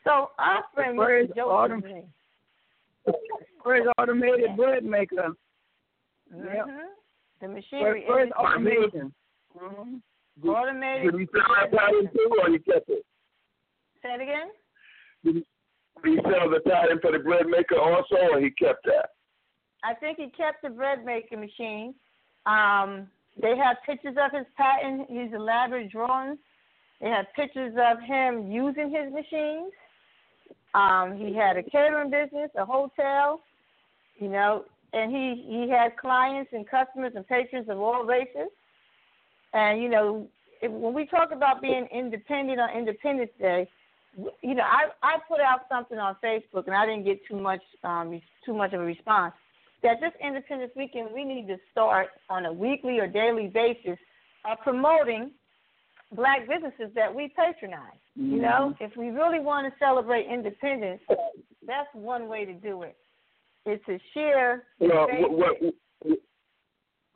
So 0.04 0.32
our 0.40 0.64
friend 0.74 0.98
Where's 0.98 1.30
Autumn? 1.38 1.82
Lee, 1.86 3.14
Where's 3.64 3.88
automated 3.98 4.56
bread 4.56 4.84
maker? 4.84 5.34
Yep. 6.34 6.66
mhm, 6.66 6.88
the 7.42 7.48
Where, 7.48 7.56
machinery 7.56 8.04
where's 8.08 8.28
is 8.28 8.34
automation? 8.34 9.14
Mhm. 9.56 10.02
automated. 10.48 11.12
Did 11.12 11.20
he 11.20 11.28
sell 11.28 11.70
that 11.72 12.12
too, 12.14 12.32
or 12.42 12.50
you 12.50 12.60
kept 12.60 12.90
it? 12.90 13.06
Say 14.02 14.14
it 14.14 14.22
again. 14.22 14.52
Did 15.24 15.46
he, 16.04 16.16
sell 16.24 16.50
the 16.50 16.60
patent 16.66 17.02
for 17.02 17.12
the 17.12 17.20
bread 17.20 17.48
maker 17.48 17.80
also, 17.80 18.16
or 18.32 18.40
he 18.40 18.52
kept 18.52 18.86
that? 18.86 19.10
I 19.84 19.94
think 19.94 20.18
he 20.18 20.30
kept 20.30 20.62
the 20.64 20.70
bread 20.70 21.04
making 21.06 21.40
machine. 21.40 21.94
Um, 22.46 23.08
they 23.42 23.56
have 23.58 23.78
pictures 23.86 24.16
of 24.22 24.32
his 24.32 24.46
patent, 24.58 25.10
his 25.10 25.34
elaborate 25.34 25.92
drawings. 25.92 26.38
They 27.00 27.10
have 27.10 27.26
pictures 27.36 27.74
of 27.78 28.00
him 28.02 28.52
using 28.52 28.92
his 28.92 29.12
machines. 29.12 29.72
Um, 30.74 31.18
he 31.18 31.34
had 31.36 31.58
a 31.58 31.64
catering 31.64 32.12
business, 32.12 32.50
a 32.58 32.66
hotel, 32.66 33.42
you 34.18 34.30
know, 34.30 34.66
and 34.94 35.12
he 35.12 35.46
he 35.48 35.70
had 35.70 35.98
clients 35.98 36.52
and 36.54 36.68
customers 36.70 37.14
and 37.16 37.28
patrons 37.28 37.68
of 37.70 37.80
all 37.80 38.06
races. 38.06 38.50
And 39.54 39.82
you 39.82 39.90
know, 39.90 40.28
if, 40.62 40.72
when 40.72 40.94
we 40.94 41.06
talk 41.08 41.32
about 41.32 41.62
being 41.62 41.88
independent 41.94 42.60
on 42.60 42.70
Independence 42.78 43.32
Day, 43.40 43.68
you 44.18 44.56
know, 44.56 44.64
I 44.64 44.90
I 45.04 45.18
put 45.28 45.40
out 45.40 45.62
something 45.70 45.98
on 45.98 46.16
Facebook 46.24 46.68
and 46.68 46.76
I 46.76 46.86
didn't 46.86 47.06
get 47.06 47.20
too 47.28 47.40
much 47.40 47.62
um 47.84 48.22
too 48.46 48.54
much 48.54 48.74
of 48.74 48.82
a 48.82 48.84
response. 48.84 49.34
That 49.84 50.00
this 50.00 50.12
Independence 50.24 50.72
Weekend 50.76 51.10
we 51.14 51.24
need 51.24 51.48
to 51.48 51.58
start 51.72 52.10
on 52.30 52.46
a 52.46 52.54
weekly 52.54 53.00
or 53.00 53.08
daily 53.08 53.48
basis 53.48 53.98
of 54.50 54.60
promoting 54.64 55.32
black 56.14 56.48
businesses 56.48 56.94
that 56.96 57.14
we 57.14 57.34
patronize. 57.36 57.98
You 58.16 58.42
know, 58.42 58.76
if 58.80 58.96
we 58.98 59.10
really 59.10 59.40
want 59.40 59.72
to 59.72 59.80
celebrate 59.80 60.28
independence, 60.28 61.02
that's 61.66 61.88
one 61.94 62.28
way 62.28 62.44
to 62.46 62.54
do 62.54 62.84
it. 62.84 62.98
Is 63.66 63.80
to 63.86 63.98
share 64.14 64.64
You 64.80 64.88
know, 64.90 65.08
what, 65.08 65.62
what, 65.62 65.74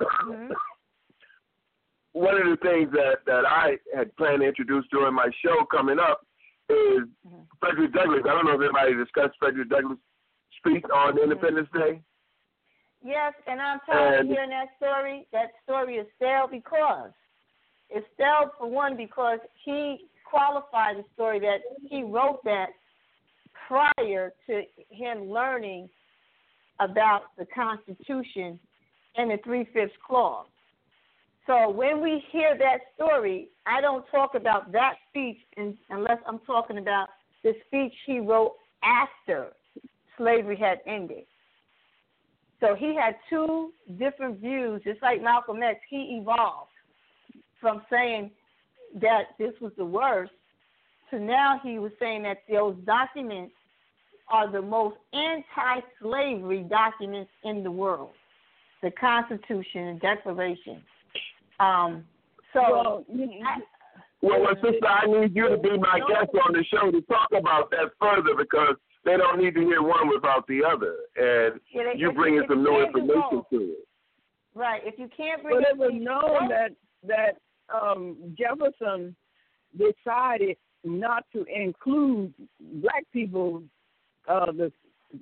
Mhm. 0.02 0.52
one 2.14 2.36
of 2.36 2.48
the 2.48 2.58
things 2.58 2.92
that 2.92 3.26
that 3.26 3.46
I 3.46 3.78
had 3.94 4.16
planned 4.16 4.42
to 4.42 4.48
introduce 4.48 4.86
during 4.92 5.14
my 5.14 5.30
show 5.44 5.66
coming 5.66 6.00
up 6.00 6.26
is 6.70 7.08
Mhm. 7.28 7.48
Frederick 7.60 7.92
Douglass. 7.92 8.26
I 8.26 8.30
don't 8.30 8.46
know 8.46 8.56
if 8.56 8.62
anybody 8.62 8.94
discussed 8.96 9.38
Frederick 9.38 9.70
Douglass' 9.70 10.00
speech 10.58 10.86
on 10.86 11.18
Independence 11.18 11.70
Day. 11.72 12.02
Yes, 13.02 13.34
and 13.46 13.62
I'm 13.62 13.80
tired 13.82 14.22
of 14.22 14.28
hearing 14.28 14.50
that 14.50 14.76
story. 14.78 15.28
That 15.32 15.52
story 15.64 15.98
is 15.98 16.08
stale 16.16 16.48
because 16.48 17.12
it's 17.90 18.08
stale 18.14 18.50
for 18.58 18.68
one 18.68 18.96
because 18.98 19.40
he 19.64 20.10
qualified 20.24 20.98
the 20.98 21.06
story 21.14 21.40
that 21.40 21.62
he 21.88 22.04
wrote 22.04 22.44
that 22.44 22.74
prior 23.68 24.34
to 24.48 24.64
him 24.90 25.30
learning 25.30 25.90
about 26.80 27.36
the 27.38 27.46
Constitution 27.46 28.60
and 29.16 29.32
the 29.32 29.38
three 29.44 29.66
fifths 29.66 29.96
clause. 29.98 30.48
So 31.48 31.70
when 31.70 32.02
we 32.02 32.24
hear 32.32 32.58
that 32.58 32.80
story, 32.96 33.50
I 33.68 33.80
don't 33.80 34.06
talk 34.10 34.36
about 34.36 34.72
that 34.72 34.94
speech 35.10 35.38
in, 35.58 35.78
unless 35.90 36.18
I'm 36.28 36.40
talking 36.40 36.78
about 36.78 37.08
the 37.44 37.54
speech 37.68 37.94
he 38.06 38.20
wrote 38.20 38.56
after 38.84 39.50
slavery 40.18 40.58
had 40.58 40.80
ended. 40.88 41.26
So 42.60 42.74
he 42.74 42.96
had 42.96 43.16
two 43.30 43.72
different 44.00 44.40
views, 44.40 44.82
just 44.84 45.02
like 45.02 45.22
Malcolm 45.22 45.62
X. 45.62 45.80
He 45.90 46.20
evolved 46.20 46.72
from 47.62 47.84
saying 47.92 48.32
that 49.02 49.24
this 49.38 49.54
was 49.62 49.72
the 49.78 49.86
worst 49.86 50.32
to 51.12 51.20
now 51.20 51.60
he 51.64 51.78
was 51.80 51.92
saying 52.00 52.24
that 52.24 52.38
those 52.50 52.76
documents 52.86 53.54
are 54.30 54.52
the 54.52 54.62
most 54.62 54.96
anti-slavery 55.14 56.64
documents 56.64 57.30
in 57.44 57.64
the 57.64 57.70
world, 57.70 58.14
the 58.82 58.90
Constitution 58.92 59.88
and 59.90 60.02
Declaration. 60.02 60.82
Um, 61.60 62.04
so, 62.54 62.62
well, 62.62 63.06
I, 63.10 63.60
well, 64.22 64.42
well, 64.42 64.56
sister, 64.56 64.88
I 64.88 65.06
need 65.06 65.36
you 65.36 65.50
to 65.50 65.58
be 65.58 65.78
my 65.78 66.00
guest 66.00 66.32
on 66.46 66.54
the 66.54 66.64
show 66.72 66.92
to 66.92 67.02
talk 67.02 67.30
about 67.38 67.70
that 67.72 67.92
further 68.00 68.36
because 68.38 68.76
they 69.04 69.18
don't 69.18 69.42
need 69.42 69.54
to 69.56 69.62
hear 69.62 69.82
one 69.82 70.10
without 70.10 70.48
the 70.48 70.62
other, 70.64 70.96
and 71.16 71.60
yeah, 71.72 71.84
they, 71.94 72.00
you 72.00 72.12
bring 72.12 72.38
in 72.38 72.44
some 72.50 72.64
new 72.64 72.82
information 72.82 73.44
to 73.52 73.58
it. 73.58 73.88
Right. 74.56 74.82
If 74.86 74.98
you 74.98 75.10
can't 75.16 75.44
bring, 75.44 75.60
but 75.60 75.70
it 75.70 75.78
was 75.78 75.92
known 75.94 76.50
that 76.50 76.72
that 77.06 77.38
um, 77.74 78.36
Jefferson 78.38 79.16
decided 79.78 80.58
not 80.84 81.26
to 81.34 81.46
include 81.46 82.34
black 82.82 83.04
people, 83.12 83.64
uh, 84.28 84.52
the 84.52 84.72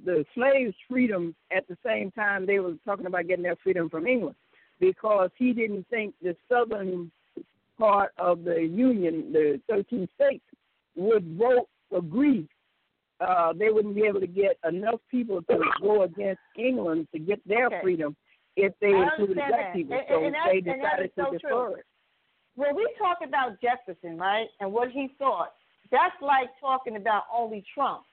the 0.05 0.25
slaves' 0.33 0.75
freedom 0.89 1.35
at 1.55 1.67
the 1.67 1.77
same 1.85 2.11
time 2.11 2.45
they 2.45 2.59
were 2.59 2.75
talking 2.85 3.05
about 3.05 3.27
getting 3.27 3.43
their 3.43 3.57
freedom 3.57 3.89
from 3.89 4.07
England, 4.07 4.35
because 4.79 5.29
he 5.37 5.53
didn't 5.53 5.87
think 5.89 6.13
the 6.21 6.35
southern 6.49 7.11
part 7.77 8.11
of 8.17 8.43
the 8.43 8.61
Union, 8.61 9.31
the 9.31 9.59
13 9.69 10.07
states, 10.15 10.43
would 10.95 11.37
vote 11.37 11.67
agree. 11.95 12.47
Uh, 13.19 13.53
they 13.53 13.69
wouldn't 13.69 13.95
be 13.95 14.03
able 14.03 14.19
to 14.19 14.27
get 14.27 14.57
enough 14.67 14.99
people 15.09 15.41
to 15.43 15.59
go 15.81 16.03
against 16.03 16.41
England 16.57 17.07
to 17.13 17.19
get 17.19 17.39
their 17.47 17.67
okay. 17.67 17.79
freedom 17.81 18.15
if 18.55 18.73
they 18.81 18.89
included 18.89 19.35
black 19.35 19.49
that. 19.51 19.73
people. 19.73 19.95
And, 19.95 20.05
so 20.09 20.25
and 20.25 20.35
they 20.49 20.59
decided 20.59 21.11
so 21.15 21.25
to 21.25 21.37
defer 21.37 21.49
true. 21.49 21.75
it. 21.75 21.85
When 22.55 22.75
we 22.75 22.87
talk 22.99 23.19
about 23.25 23.57
Jefferson, 23.61 24.17
right, 24.17 24.47
and 24.59 24.71
what 24.71 24.91
he 24.91 25.09
thought, 25.17 25.53
that's 25.91 26.15
like 26.21 26.49
talking 26.59 26.97
about 26.97 27.23
only 27.33 27.63
Trump 27.73 28.03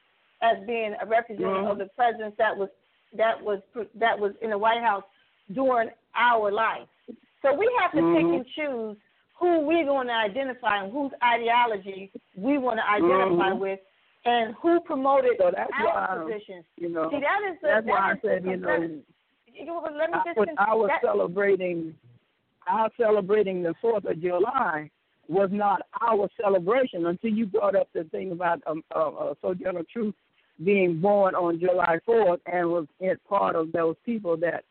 as 0.43 0.57
being 0.67 0.95
a 1.01 1.07
representative 1.07 1.57
mm-hmm. 1.57 1.71
of 1.71 1.79
the 1.79 1.89
presidents 1.97 2.37
that 2.39 2.57
was 2.57 2.69
that 3.17 3.41
was 3.43 3.61
that 3.95 4.19
was 4.19 4.33
in 4.41 4.51
the 4.51 4.59
White 4.59 4.81
House 4.81 5.03
during 5.53 5.90
our 6.14 6.51
life. 6.51 6.88
So 7.42 7.55
we 7.55 7.70
have 7.80 7.92
to 7.92 7.98
mm-hmm. 7.98 8.16
pick 8.16 8.24
and 8.24 8.46
choose 8.55 8.96
who 9.38 9.61
we're 9.61 9.86
going 9.86 10.09
to 10.09 10.12
identify 10.12 10.82
and 10.82 10.92
whose 10.92 11.12
ideology 11.24 12.12
we 12.36 12.59
want 12.59 12.78
to 12.78 12.86
identify 12.86 13.51
mm-hmm. 13.51 13.61
with, 13.61 13.80
and 14.26 14.55
who 14.61 14.80
promoted 14.80 15.32
so 15.38 15.51
that's 15.55 15.70
our 15.78 16.18
why, 16.18 16.32
positions. 16.32 16.64
You 16.76 16.90
know, 16.90 17.09
See, 17.11 17.20
that 17.20 17.51
is 17.51 17.57
the, 17.62 17.68
that's 17.68 17.86
that 17.86 17.90
why 17.90 18.11
I 18.11 18.12
is 18.12 18.18
said, 18.22 18.44
the, 18.44 18.51
you 18.51 18.57
know, 18.59 19.82
let 19.98 20.11
me 20.11 20.18
just 20.26 20.51
I 20.59 20.74
was 20.74 20.90
that, 20.90 21.01
celebrating, 21.03 21.94
our 22.68 22.90
celebrating 22.98 23.62
the 23.62 23.74
Fourth 23.80 24.05
of 24.05 24.20
July 24.20 24.90
was 25.28 25.48
not 25.53 25.82
our 26.03 26.28
celebration 26.40 27.07
until 27.07 27.30
you 27.30 27.46
brought 27.46 27.76
up 27.76 27.88
the 27.94 28.05
thing 28.05 28.32
about 28.32 28.61
um, 28.66 28.82
uh, 28.94 29.09
uh, 29.09 29.34
Sojourner 29.40 29.84
Truth 29.90 30.14
being 30.64 31.01
born 31.01 31.34
on 31.34 31.59
July 31.59 31.98
4th 32.07 32.40
and 32.53 32.68
was 32.68 32.86
part 33.28 33.57
of 33.57 33.72
those 33.72 33.96
people 34.05 34.36
that 34.36 34.64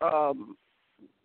um, 0.00 0.56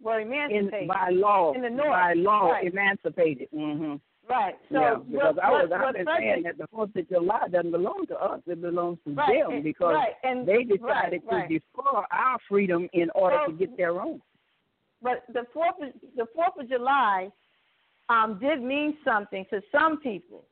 well 0.02 0.20
emancipated 0.20 0.82
in, 0.82 0.88
by 0.88 1.10
law 1.12 1.54
in 1.54 1.62
the 1.62 1.70
North. 1.70 1.90
by 1.90 2.14
law 2.14 2.52
right. 2.52 2.68
emancipated. 2.68 3.48
Mm-hmm. 3.54 3.96
Right. 4.30 4.56
So 4.70 4.80
yeah, 4.80 4.96
because 5.10 5.36
what, 5.36 5.44
I 5.44 5.50
was 5.52 5.70
what, 5.70 5.82
I've 5.82 5.96
been 5.96 6.06
what 6.06 6.20
saying 6.20 6.44
that 6.44 6.58
the 6.58 6.68
Fourth 6.68 6.96
of 6.96 7.10
July 7.10 7.48
doesn't 7.50 7.72
belong 7.72 8.06
to 8.10 8.16
us; 8.16 8.42
it 8.46 8.62
belongs 8.62 8.98
to 9.08 9.14
right, 9.14 9.48
them 9.48 9.64
because 9.64 9.96
right, 9.96 10.14
and, 10.24 10.48
they 10.48 10.64
decided 10.64 11.22
right, 11.32 11.48
to 11.48 11.54
defer 11.54 12.04
our 12.12 12.38
freedom 12.50 12.90
in 12.94 13.10
order 13.16 13.38
so, 13.46 13.52
to 13.52 13.58
get 13.58 13.78
their 13.78 14.02
own. 14.02 14.22
But 15.02 15.24
the 15.32 15.44
Fourth 15.54 15.76
of, 15.82 15.94
the 16.16 16.26
Fourth 16.36 16.60
of 16.60 16.68
July 16.70 17.30
um, 18.10 18.38
did 18.42 18.62
mean 18.62 18.98
something 19.06 19.46
to 19.50 19.62
some 19.72 20.00
people. 20.02 20.44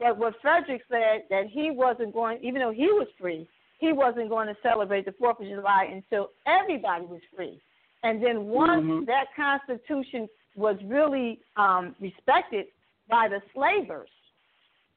But 0.00 0.18
what 0.18 0.34
Frederick 0.40 0.82
said 0.90 1.24
that 1.28 1.44
he 1.50 1.70
wasn't 1.70 2.14
going, 2.14 2.38
even 2.42 2.60
though 2.60 2.72
he 2.72 2.86
was 2.86 3.06
free, 3.18 3.46
he 3.80 3.92
wasn't 3.92 4.28
going 4.28 4.46
to 4.46 4.56
celebrate 4.62 5.06
the 5.06 5.12
Fourth 5.12 5.40
of 5.40 5.46
July 5.46 5.88
until 5.90 6.30
everybody 6.46 7.06
was 7.06 7.20
free. 7.34 7.60
And 8.02 8.22
then 8.22 8.46
once 8.46 8.84
mm-hmm. 8.84 9.04
that 9.06 9.26
Constitution 9.34 10.28
was 10.54 10.76
really 10.84 11.40
um, 11.56 11.96
respected 12.00 12.66
by 13.08 13.28
the 13.28 13.40
slavers. 13.54 14.08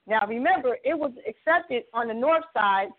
Now 0.05 0.27
remember, 0.27 0.77
it 0.83 0.97
was 0.97 1.11
accepted 1.27 1.83
on 1.93 2.09
the 2.09 2.13
north 2.13 2.43
side 2.53 2.89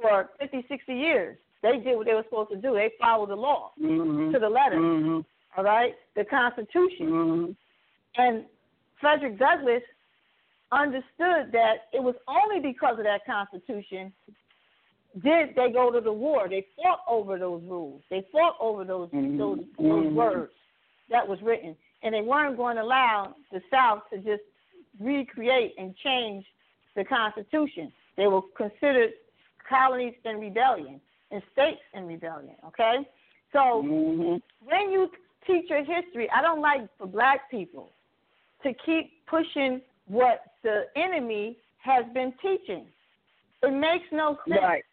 for 0.00 0.30
50, 0.40 0.64
60 0.68 0.94
years. 0.94 1.36
They 1.62 1.78
did 1.78 1.96
what 1.96 2.06
they 2.06 2.14
were 2.14 2.24
supposed 2.24 2.50
to 2.50 2.56
do. 2.56 2.72
They 2.74 2.90
followed 2.98 3.28
the 3.28 3.36
law 3.36 3.72
mm-hmm. 3.80 4.32
to 4.32 4.38
the 4.38 4.48
letter. 4.48 4.76
Mm-hmm. 4.76 5.20
All 5.56 5.64
right, 5.64 5.92
the 6.16 6.24
Constitution. 6.24 7.06
Mm-hmm. 7.06 7.52
And 8.16 8.44
Frederick 9.00 9.38
Douglass 9.38 9.82
understood 10.72 11.52
that 11.52 11.88
it 11.92 12.02
was 12.02 12.14
only 12.26 12.60
because 12.60 12.98
of 12.98 13.04
that 13.04 13.20
Constitution 13.26 14.12
did 15.20 15.50
they 15.54 15.70
go 15.70 15.90
to 15.90 16.00
the 16.00 16.12
war. 16.12 16.48
They 16.48 16.66
fought 16.76 17.00
over 17.08 17.38
those 17.38 17.62
rules. 17.64 18.02
They 18.10 18.26
fought 18.32 18.56
over 18.60 18.84
those 18.84 19.10
mm-hmm. 19.10 19.36
those, 19.38 19.58
those 19.78 19.86
mm-hmm. 19.86 20.14
words 20.14 20.52
that 21.10 21.26
was 21.26 21.38
written, 21.42 21.76
and 22.02 22.14
they 22.14 22.22
weren't 22.22 22.56
going 22.56 22.76
to 22.76 22.82
allow 22.82 23.34
the 23.50 23.60
South 23.70 24.02
to 24.10 24.18
just 24.18 24.42
recreate 25.00 25.74
and 25.78 25.94
change 25.96 26.44
the 26.96 27.04
Constitution. 27.04 27.92
They 28.16 28.26
were 28.26 28.42
considered 28.56 29.10
colonies 29.68 30.14
in 30.24 30.38
rebellion 30.38 31.00
and 31.30 31.42
states 31.52 31.80
in 31.94 32.06
rebellion. 32.06 32.54
Okay, 32.68 32.96
so 33.52 33.82
mm-hmm. 33.84 34.36
when 34.66 34.90
you 34.90 35.10
teach 35.46 35.68
your 35.68 35.84
history, 35.84 36.28
I 36.34 36.40
don't 36.40 36.60
like 36.60 36.88
for 36.98 37.06
black 37.06 37.50
people 37.50 37.90
to 38.62 38.72
keep 38.86 39.12
pushing 39.26 39.82
what 40.06 40.42
the 40.62 40.84
enemy 40.96 41.58
has 41.82 42.04
been 42.14 42.32
teaching. 42.40 42.86
It 43.62 43.72
makes 43.72 44.04
no 44.12 44.38
sense. 44.48 44.60
Right. 44.62 44.84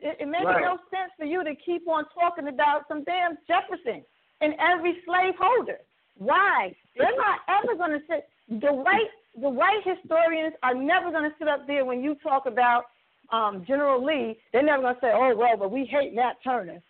It, 0.00 0.16
it 0.20 0.28
makes 0.28 0.44
right. 0.44 0.62
no 0.62 0.78
sense 0.90 1.12
for 1.16 1.24
you 1.24 1.44
to 1.44 1.54
keep 1.54 1.88
on 1.88 2.04
talking 2.14 2.48
about 2.48 2.86
some 2.88 3.04
damn 3.04 3.38
Jefferson 3.46 4.04
and 4.40 4.54
every 4.60 4.98
slaveholder. 5.04 5.78
Why? 6.18 6.74
They're 6.96 7.16
not 7.16 7.40
ever 7.48 7.76
going 7.76 7.98
to 7.98 8.00
sit. 8.06 8.28
The 8.48 8.72
white 8.72 9.10
the 9.40 9.48
white 9.48 9.82
historians 9.84 10.54
are 10.62 10.74
never 10.74 11.10
going 11.10 11.28
to 11.28 11.36
sit 11.38 11.48
up 11.48 11.66
there 11.66 11.84
when 11.84 12.02
you 12.02 12.14
talk 12.22 12.46
about 12.46 12.84
um, 13.32 13.64
General 13.66 14.04
Lee. 14.04 14.38
They're 14.52 14.62
never 14.62 14.82
going 14.82 14.94
to 14.94 15.00
say, 15.00 15.10
"Oh 15.12 15.34
well, 15.36 15.56
but 15.56 15.72
we 15.72 15.84
hate 15.84 16.12
Nat 16.12 16.34
Turner." 16.44 16.80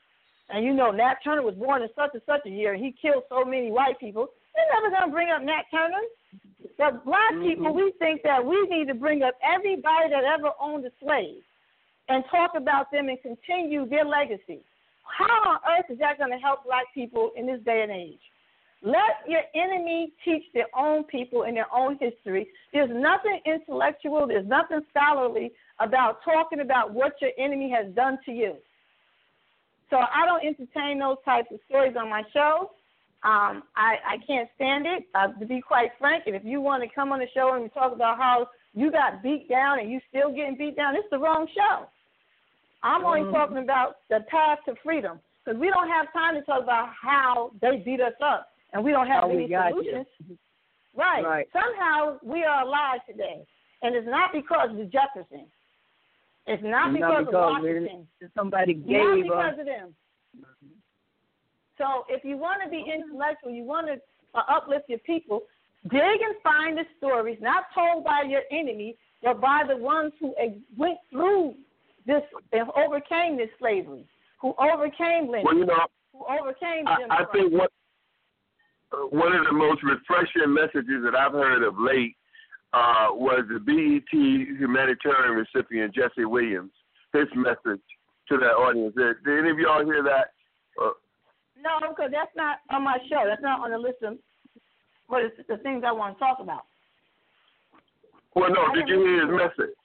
And 0.50 0.64
you 0.64 0.74
know, 0.74 0.90
Nat 0.90 1.16
Turner 1.24 1.42
was 1.42 1.54
born 1.54 1.82
in 1.82 1.88
such 1.96 2.10
and 2.12 2.22
such 2.26 2.44
a 2.46 2.50
year, 2.50 2.74
and 2.74 2.84
he 2.84 2.92
killed 3.00 3.24
so 3.28 3.44
many 3.44 3.70
white 3.70 3.98
people. 3.98 4.28
They're 4.54 4.80
never 4.80 4.94
going 4.94 5.08
to 5.08 5.14
bring 5.14 5.30
up 5.30 5.42
Nat 5.42 5.64
Turner. 5.70 6.04
But 6.76 7.04
black 7.04 7.32
mm-hmm. 7.32 7.48
people, 7.48 7.74
we 7.74 7.92
think 7.98 8.22
that 8.24 8.44
we 8.44 8.60
need 8.68 8.88
to 8.88 8.94
bring 8.94 9.22
up 9.22 9.34
everybody 9.42 10.10
that 10.10 10.24
ever 10.24 10.50
owned 10.60 10.84
a 10.84 10.90
slave 11.00 11.42
and 12.08 12.24
talk 12.30 12.52
about 12.56 12.90
them 12.92 13.08
and 13.08 13.18
continue 13.22 13.88
their 13.88 14.04
legacy. 14.04 14.60
How 15.04 15.50
on 15.50 15.58
earth 15.78 15.90
is 15.90 15.98
that 15.98 16.18
going 16.18 16.30
to 16.30 16.38
help 16.38 16.64
black 16.64 16.86
people 16.94 17.30
in 17.36 17.46
this 17.46 17.60
day 17.64 17.82
and 17.82 17.92
age? 17.92 18.20
Let 18.82 19.26
your 19.26 19.40
enemy 19.54 20.12
teach 20.24 20.42
their 20.52 20.66
own 20.76 21.04
people 21.04 21.44
in 21.44 21.54
their 21.54 21.72
own 21.74 21.98
history. 21.98 22.48
There's 22.72 22.90
nothing 22.92 23.40
intellectual, 23.46 24.26
there's 24.26 24.46
nothing 24.46 24.80
scholarly 24.90 25.52
about 25.80 26.18
talking 26.22 26.60
about 26.60 26.92
what 26.92 27.14
your 27.22 27.30
enemy 27.38 27.70
has 27.70 27.92
done 27.94 28.18
to 28.26 28.32
you. 28.32 28.56
So 29.88 29.96
I 29.96 30.26
don't 30.26 30.44
entertain 30.44 30.98
those 30.98 31.16
types 31.24 31.48
of 31.52 31.60
stories 31.66 31.94
on 31.98 32.10
my 32.10 32.22
show. 32.32 32.72
Um, 33.22 33.62
I, 33.74 33.96
I 34.06 34.16
can't 34.26 34.50
stand 34.54 34.84
it, 34.86 35.04
uh, 35.14 35.28
to 35.28 35.46
be 35.46 35.62
quite 35.62 35.90
frank. 35.98 36.24
And 36.26 36.36
if 36.36 36.44
you 36.44 36.60
want 36.60 36.82
to 36.82 36.88
come 36.94 37.10
on 37.10 37.20
the 37.20 37.26
show 37.32 37.54
and 37.54 37.72
talk 37.72 37.92
about 37.92 38.18
how 38.18 38.48
you 38.74 38.90
got 38.90 39.22
beat 39.22 39.48
down 39.48 39.78
and 39.78 39.90
you 39.90 40.00
still 40.10 40.30
getting 40.30 40.58
beat 40.58 40.76
down, 40.76 40.94
it's 40.94 41.08
the 41.10 41.18
wrong 41.18 41.46
show. 41.54 41.86
I'm 42.84 43.04
only 43.04 43.22
Mm-hmm. 43.22 43.32
talking 43.32 43.58
about 43.58 43.96
the 44.10 44.20
path 44.30 44.58
to 44.66 44.74
freedom 44.84 45.18
because 45.44 45.58
we 45.58 45.68
don't 45.70 45.88
have 45.88 46.12
time 46.12 46.34
to 46.34 46.42
talk 46.42 46.62
about 46.62 46.90
how 47.00 47.50
they 47.60 47.78
beat 47.84 48.00
us 48.00 48.12
up 48.22 48.48
and 48.72 48.84
we 48.84 48.92
don't 48.92 49.06
have 49.08 49.24
we 49.28 49.44
any 49.44 49.48
solutions. 49.48 50.06
Right. 50.96 51.24
Right. 51.24 51.48
Somehow 51.52 52.18
we 52.22 52.44
are 52.44 52.62
alive 52.62 53.00
today, 53.08 53.44
and 53.82 53.96
it's 53.96 54.06
not 54.06 54.30
because 54.32 54.70
of 54.70 54.92
Jefferson. 54.92 55.46
It's 56.46 56.62
not 56.62 56.90
It's 56.90 56.98
because, 56.98 57.10
not 57.10 57.26
because 57.26 57.34
of 57.34 57.62
Washington. 57.64 58.06
somebody 58.36 58.74
Not 58.74 58.86
gave 58.88 59.22
because 59.24 59.54
us. 59.54 59.60
of 59.60 59.66
them. 59.66 59.94
So 61.78 62.04
if 62.08 62.24
you 62.24 62.36
want 62.36 62.60
to 62.62 62.70
be 62.70 62.84
intellectual, 62.86 63.50
you 63.50 63.64
want 63.64 63.86
to 63.88 63.94
uh, 64.38 64.42
uplift 64.48 64.88
your 64.88 65.00
people, 65.00 65.42
dig 65.90 66.00
and 66.20 66.36
find 66.42 66.76
the 66.78 66.84
stories 66.98 67.38
not 67.40 67.64
told 67.74 68.04
by 68.04 68.22
your 68.28 68.42
enemy, 68.52 68.96
but 69.22 69.40
by 69.40 69.62
the 69.66 69.76
ones 69.76 70.12
who 70.20 70.34
ex- 70.38 70.54
went 70.76 70.98
through 71.10 71.54
this 72.06 72.22
overcame 72.76 73.36
this 73.36 73.48
slavery. 73.58 74.06
who 74.40 74.54
overcame 74.58 75.30
lynching, 75.30 75.44
Well, 75.44 75.56
you 75.56 75.66
know, 75.66 75.86
who 76.12 76.24
overcame 76.28 76.86
I, 76.86 76.98
I 77.10 77.24
think 77.32 77.52
what 77.52 77.70
uh, 78.92 79.06
one 79.08 79.34
of 79.34 79.44
the 79.46 79.52
most 79.52 79.82
refreshing 79.82 80.52
messages 80.52 81.02
that 81.04 81.14
I've 81.14 81.32
heard 81.32 81.62
of 81.62 81.74
late 81.78 82.16
uh, 82.72 83.08
was 83.12 83.44
the 83.48 83.58
BET 83.60 84.10
humanitarian 84.12 85.34
recipient 85.34 85.94
Jesse 85.94 86.24
Williams. 86.24 86.72
His 87.12 87.28
message 87.34 87.82
to 88.28 88.36
that 88.38 88.54
audience. 88.58 88.94
Did, 88.96 89.22
did 89.24 89.38
any 89.38 89.50
of 89.50 89.58
y'all 89.58 89.84
hear 89.84 90.02
that? 90.02 90.34
Uh, 90.82 90.90
No, 91.56 91.78
because 91.88 92.10
that's 92.12 92.34
not 92.36 92.58
on 92.70 92.82
my 92.82 92.98
show. 93.08 93.22
That's 93.26 93.42
not 93.42 93.60
on 93.60 93.70
the 93.70 93.78
list 93.78 94.02
of 94.02 94.18
what 95.06 95.24
is 95.24 95.30
the 95.48 95.56
things 95.58 95.84
I 95.86 95.92
want 95.92 96.16
to 96.16 96.18
talk 96.18 96.38
about. 96.40 96.64
well, 98.34 98.50
no. 98.50 98.60
I 98.72 98.74
Did 98.74 98.88
you 98.88 99.00
hear 99.00 99.26
his 99.26 99.30
message? 99.30 99.76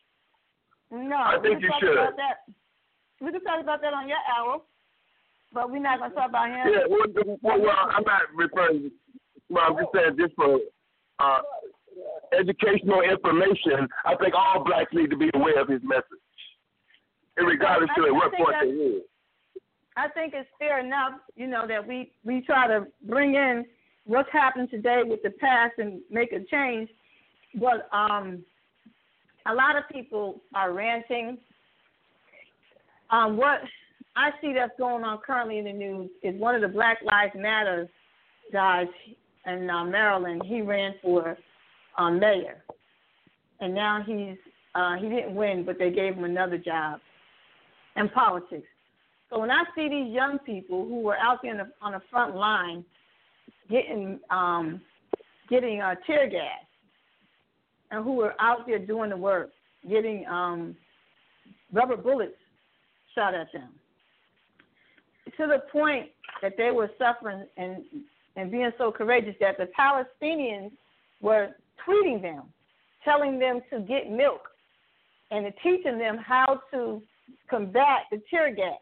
No, 0.91 1.15
I 1.15 1.37
we 1.37 1.49
think 1.49 1.55
can 1.55 1.61
you 1.61 1.69
talk 1.69 1.79
should. 1.81 1.93
About 1.93 2.17
that. 2.17 2.53
We 3.21 3.31
can 3.31 3.43
talk 3.43 3.61
about 3.61 3.81
that 3.81 3.93
on 3.93 4.07
your 4.07 4.17
hour, 4.37 4.61
but 5.53 5.69
we're 5.69 5.79
not 5.79 5.99
going 5.99 6.11
to 6.11 6.15
talk 6.15 6.29
about 6.29 6.49
him. 6.49 6.65
Yeah. 6.65 6.87
Well, 6.87 7.59
well, 7.59 7.89
I'm 7.91 8.03
not 8.03 8.21
referring. 8.35 8.91
Well, 9.49 9.65
I'm 9.67 9.77
just 9.77 9.89
saying 9.93 10.17
just 10.17 10.35
for 10.35 10.59
uh, 11.19 11.41
educational 12.37 13.01
information. 13.01 13.87
I 14.05 14.15
think 14.15 14.33
all 14.35 14.63
blacks 14.63 14.93
need 14.93 15.09
to 15.09 15.17
be 15.17 15.29
aware 15.33 15.61
of 15.61 15.67
his 15.67 15.81
message, 15.83 16.03
regardless 17.37 17.89
to 17.95 18.11
what 18.13 18.33
point 18.33 18.55
they 18.61 18.71
hear. 18.71 19.01
I 19.97 20.07
think 20.07 20.33
it's 20.33 20.49
fair 20.57 20.79
enough, 20.79 21.19
you 21.35 21.47
know, 21.47 21.67
that 21.67 21.85
we 21.85 22.11
we 22.23 22.41
try 22.41 22.67
to 22.67 22.87
bring 23.03 23.35
in 23.35 23.65
what's 24.05 24.29
happened 24.31 24.69
today 24.71 25.01
with 25.05 25.21
the 25.23 25.31
past 25.31 25.73
and 25.77 25.99
make 26.09 26.31
a 26.31 26.43
change. 26.45 26.89
But 27.55 27.89
um, 27.91 28.43
a 29.49 29.53
lot 29.53 29.75
of 29.75 29.83
people 29.91 30.41
are 30.53 30.73
ranting. 30.73 31.37
Um, 33.09 33.37
what 33.37 33.59
I 34.15 34.29
see 34.41 34.53
that's 34.53 34.77
going 34.77 35.03
on 35.03 35.19
currently 35.25 35.57
in 35.57 35.65
the 35.65 35.73
news 35.73 36.09
is 36.23 36.39
one 36.39 36.55
of 36.55 36.61
the 36.61 36.67
Black 36.67 36.99
Lives 37.03 37.33
Matter 37.35 37.89
guys 38.53 38.87
in 39.45 39.69
uh, 39.69 39.83
Maryland. 39.85 40.43
He 40.45 40.61
ran 40.61 40.93
for 41.01 41.37
um, 41.97 42.19
mayor, 42.19 42.63
and 43.59 43.73
now 43.73 44.03
he's 44.05 44.37
uh, 44.75 44.95
he 44.95 45.09
didn't 45.09 45.35
win, 45.35 45.63
but 45.65 45.79
they 45.79 45.89
gave 45.89 46.13
him 46.13 46.23
another 46.23 46.57
job 46.57 46.99
in 47.95 48.07
politics. 48.09 48.67
So 49.29 49.39
when 49.39 49.51
I 49.51 49.63
see 49.75 49.89
these 49.89 50.13
young 50.13 50.39
people 50.39 50.85
who 50.85 51.01
were 51.01 51.17
out 51.17 51.39
there 51.41 51.51
on 51.51 51.57
the, 51.57 51.85
on 51.85 51.91
the 51.93 52.01
front 52.09 52.35
line 52.35 52.85
getting 53.69 54.19
um, 54.29 54.81
getting 55.49 55.81
uh, 55.81 55.95
tear 56.05 56.29
gas, 56.29 56.65
and 57.91 58.03
who 58.03 58.13
were 58.13 58.33
out 58.39 58.67
there 58.67 58.79
doing 58.79 59.09
the 59.09 59.17
work, 59.17 59.49
getting 59.89 60.25
um, 60.27 60.75
rubber 61.73 61.97
bullets 61.97 62.33
shot 63.15 63.33
at 63.33 63.47
them, 63.53 63.69
to 65.37 65.47
the 65.47 65.59
point 65.71 66.07
that 66.41 66.53
they 66.57 66.71
were 66.71 66.89
suffering 66.97 67.45
and 67.57 67.83
and 68.35 68.51
being 68.51 68.71
so 68.77 68.91
courageous 68.91 69.35
that 69.41 69.57
the 69.57 69.67
Palestinians 69.77 70.71
were 71.21 71.49
tweeting 71.85 72.21
them, 72.21 72.43
telling 73.03 73.37
them 73.39 73.59
to 73.69 73.81
get 73.81 74.09
milk, 74.09 74.41
and 75.31 75.51
teaching 75.61 75.97
them 75.97 76.17
how 76.17 76.61
to 76.71 77.01
combat 77.49 78.03
the 78.11 78.21
tear 78.29 78.53
gas. 78.55 78.77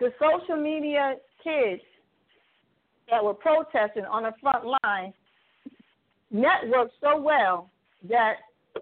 The 0.00 0.12
social 0.18 0.56
media 0.56 1.16
kids 1.44 1.82
that 3.10 3.22
were 3.22 3.34
protesting 3.34 4.04
on 4.04 4.24
the 4.24 4.32
front 4.40 4.64
line 4.82 5.12
networked 6.32 6.90
so 7.00 7.20
well 7.20 7.70
that 8.08 8.34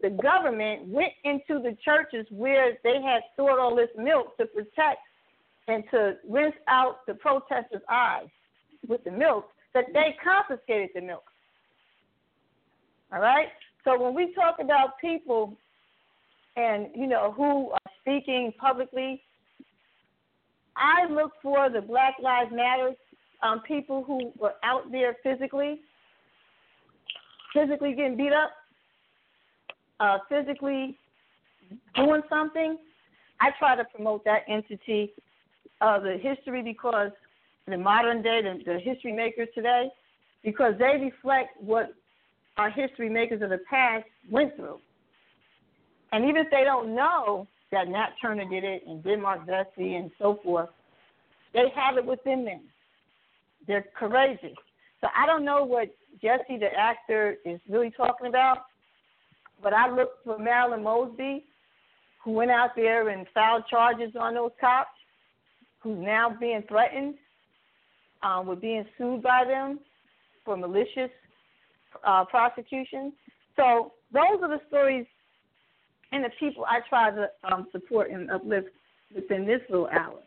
the 0.03 0.11
government 0.11 0.87
went 0.89 1.13
into 1.25 1.63
the 1.63 1.77
churches 1.85 2.27
where 2.31 2.77
they 2.85 3.01
had 3.03 3.23
stored 3.35 3.59
all 3.59 3.75
this 3.75 3.89
milk 3.97 4.37
to 4.37 4.47
protect 4.47 4.99
and 5.69 5.85
to 5.91 6.17
rinse 6.29 6.55
out 6.69 7.07
the 7.07 7.15
protesters' 7.15 7.83
eyes 7.91 8.27
with 8.89 9.03
the 9.05 9.11
milk 9.11 9.47
that 9.75 9.85
they 9.93 10.17
confiscated 10.23 10.91
the 10.95 11.01
milk. 11.01 11.25
All 13.13 13.21
right? 13.21 13.49
So 13.85 14.01
when 14.01 14.15
we 14.15 14.35
talk 14.35 14.57
about 14.61 14.99
people 15.01 15.57
and 16.57 16.89
you 16.95 17.07
know 17.07 17.33
who 17.37 17.71
are 17.71 17.93
speaking 18.01 18.53
publicly 18.59 19.23
I 20.77 21.11
look 21.11 21.33
for 21.43 21.71
the 21.71 21.81
Black 21.81 22.15
Lives 22.23 22.51
Matter 22.53 22.93
um, 23.43 23.61
people 23.67 24.03
who 24.05 24.33
were 24.39 24.55
out 24.63 24.91
there 24.91 25.17
physically, 25.23 25.81
physically 27.57 27.95
getting 27.95 28.17
beat 28.17 28.33
up, 28.33 28.51
uh, 30.01 30.19
physically 30.29 30.99
doing 31.95 32.23
something. 32.29 32.77
I 33.41 33.51
try 33.59 33.77
to 33.77 33.85
promote 33.85 34.25
that 34.25 34.43
entity 34.49 35.13
of 35.81 36.03
the 36.03 36.19
history 36.21 36.63
because 36.63 37.11
the 37.67 37.77
modern 37.77 38.23
day, 38.23 38.43
the, 38.43 38.73
the 38.73 38.79
history 38.79 39.13
makers 39.13 39.49
today, 39.55 39.89
because 40.45 40.75
they 40.79 40.99
reflect 41.01 41.61
what 41.61 41.95
our 42.57 42.71
history 42.71 43.09
makers 43.09 43.43
of 43.43 43.51
the 43.51 43.61
past 43.69 44.05
went 44.31 44.55
through. 44.57 44.79
And 46.13 46.25
even 46.25 46.37
if 46.37 46.51
they 46.51 46.65
don't 46.65 46.95
know 46.95 47.47
that 47.73 47.89
Nat 47.89 48.11
Turner 48.23 48.49
did 48.49 48.65
it 48.65 48.85
and 48.87 49.03
Denmark 49.03 49.41
Vesey 49.47 49.97
and 49.97 50.11
so 50.19 50.39
forth, 50.43 50.69
they 51.53 51.65
have 51.75 51.97
it 51.97 52.05
within 52.05 52.45
them. 52.45 52.61
They're 53.67 53.87
courageous. 53.99 54.55
So 55.01 55.09
I 55.15 55.27
don't 55.27 55.45
know 55.45 55.65
what 55.65 55.89
Jesse, 56.23 56.59
the 56.59 56.69
actor, 56.77 57.37
is 57.45 57.61
really 57.69 57.91
talking 57.91 58.27
about, 58.27 58.59
but 59.63 59.73
I 59.73 59.91
looked 59.91 60.25
for 60.25 60.39
Marilyn 60.39 60.83
Mosby, 60.83 61.45
who 62.25 62.33
went 62.33 62.51
out 62.51 62.71
there 62.75 63.09
and 63.09 63.27
filed 63.33 63.65
charges 63.69 64.15
on 64.19 64.35
those 64.35 64.51
cops, 64.61 64.91
who's 65.81 65.99
now 65.99 66.35
being 66.39 66.63
threatened 66.69 67.15
um, 68.23 68.47
with 68.47 68.61
being 68.61 68.85
sued 68.99 69.23
by 69.23 69.45
them 69.47 69.79
for 70.45 70.57
malicious 70.57 71.11
uh, 72.05 72.25
prosecution. 72.25 73.13
So 73.57 73.93
those 74.13 74.41
are 74.43 74.49
the 74.49 74.61
stories 74.69 75.07
and 76.13 76.25
the 76.25 76.31
people 76.39 76.65
I 76.65 76.81
try 76.89 77.11
to 77.11 77.29
um, 77.51 77.67
support 77.73 78.11
and 78.11 78.31
uplift 78.31 78.69
within 79.15 79.47
this 79.47 79.61
little 79.69 79.89
hour. 79.89 80.21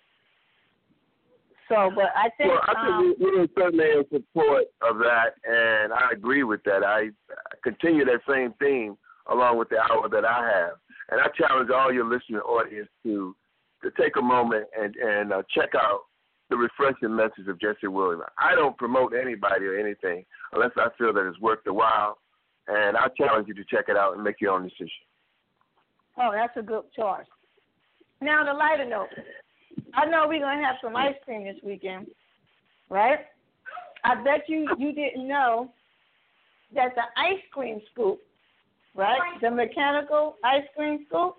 So, 1.70 1.92
but 1.94 2.10
I 2.16 2.30
think, 2.36 2.50
well, 2.50 2.62
I 2.68 2.98
um, 2.98 3.16
think 3.16 3.20
we're 3.20 3.48
certainly 3.56 3.86
in 3.86 4.04
support 4.12 4.66
of 4.82 4.98
that, 4.98 5.36
and 5.48 5.94
I 5.94 6.10
agree 6.12 6.44
with 6.44 6.64
that. 6.64 6.84
I 6.84 7.10
I 7.30 7.56
continue 7.64 8.04
that 8.06 8.22
same 8.28 8.54
theme 8.60 8.98
along 9.28 9.60
with 9.60 9.70
the 9.70 9.78
hour 9.78 10.10
that 10.10 10.26
I 10.26 10.50
have, 10.52 10.78
and 11.12 11.22
I 11.22 11.28
challenge 11.38 11.70
all 11.70 11.94
your 11.94 12.06
listening 12.06 12.42
audience 12.42 12.90
to 13.04 13.36
to 13.84 13.92
take 14.02 14.16
a 14.18 14.22
moment 14.22 14.66
and 14.78 14.96
and 14.96 15.32
uh, 15.32 15.44
check 15.54 15.70
out 15.76 16.06
the 16.50 16.58
refreshing 16.58 17.16
message 17.16 17.48
of 17.48 17.62
Jesse 17.62 17.88
Williams. 17.88 18.24
I 18.40 18.56
don't 18.56 18.76
promote 18.76 19.14
anybody 19.14 19.66
or 19.66 19.78
anything 19.78 20.26
unless 20.54 20.72
I 20.76 20.88
feel 20.98 21.14
that 21.14 21.28
it's 21.28 21.40
worth 21.40 21.60
the 21.66 21.74
while, 21.74 22.18
and 22.68 22.98
I 22.98 23.10
challenge 23.16 23.48
you 23.48 23.54
to 23.54 23.64
check 23.64 23.86
it 23.90 23.96
out 23.96 24.16
and 24.16 24.24
make 24.24 24.42
your 24.42 24.54
own 24.54 24.64
decision. 24.64 24.90
oh, 26.18 26.32
that's 26.34 26.58
a 26.58 26.64
good 26.64 26.86
choice. 26.96 27.28
Now, 28.22 28.44
the 28.44 28.54
lighter 28.54 28.86
note. 28.86 29.10
I 29.94 30.06
know 30.06 30.26
we're 30.28 30.40
gonna 30.40 30.64
have 30.64 30.78
some 30.84 30.96
ice 30.96 31.16
cream 31.26 31.44
this 31.44 31.58
weekend, 31.64 32.08
right? 32.90 33.20
I 34.04 34.16
bet 34.24 34.48
you 34.48 34.68
you 34.78 34.94
didn't 34.94 35.28
know 35.28 35.70
that 36.74 36.96
the 36.96 37.04
ice 37.18 37.42
cream 37.52 37.82
scoop, 37.92 38.20
right? 38.96 39.20
The 39.42 39.52
mechanical 39.52 40.36
ice 40.44 40.64
cream 40.76 41.06
scoop, 41.08 41.36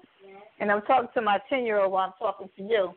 and 0.59 0.71
I'm 0.71 0.83
talking 0.83 1.09
to 1.15 1.23
my 1.23 1.39
ten 1.49 1.65
year 1.65 1.81
old 1.81 1.93
while 1.93 2.07
I'm 2.07 2.13
talking 2.19 2.49
to 2.57 2.63
you. 2.63 2.95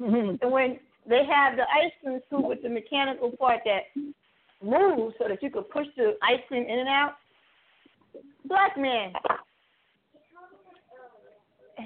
Mm-hmm. 0.00 0.42
And 0.42 0.52
when 0.52 0.78
they 1.08 1.24
have 1.24 1.56
the 1.56 1.62
ice 1.62 1.92
cream 2.02 2.20
scoop 2.26 2.46
with 2.46 2.62
the 2.62 2.68
mechanical 2.68 3.30
part 3.32 3.60
that 3.64 3.82
moves 4.62 5.14
so 5.18 5.28
that 5.28 5.42
you 5.42 5.50
could 5.50 5.68
push 5.70 5.86
the 5.96 6.16
ice 6.22 6.40
cream 6.48 6.64
in 6.64 6.78
and 6.80 6.88
out, 6.88 7.14
black 8.46 8.76
man. 8.76 9.12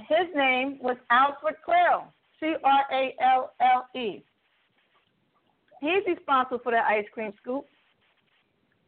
His 0.08 0.26
name 0.34 0.78
was 0.82 0.96
Alfred 1.10 1.56
Cralle, 1.64 2.12
C 2.40 2.54
R 2.62 2.84
A 2.92 3.14
L 3.20 3.52
L 3.60 3.88
E. 3.94 4.22
He's 5.80 6.06
responsible 6.06 6.60
for 6.62 6.72
that 6.72 6.86
ice 6.86 7.04
cream 7.12 7.32
scoop. 7.40 7.66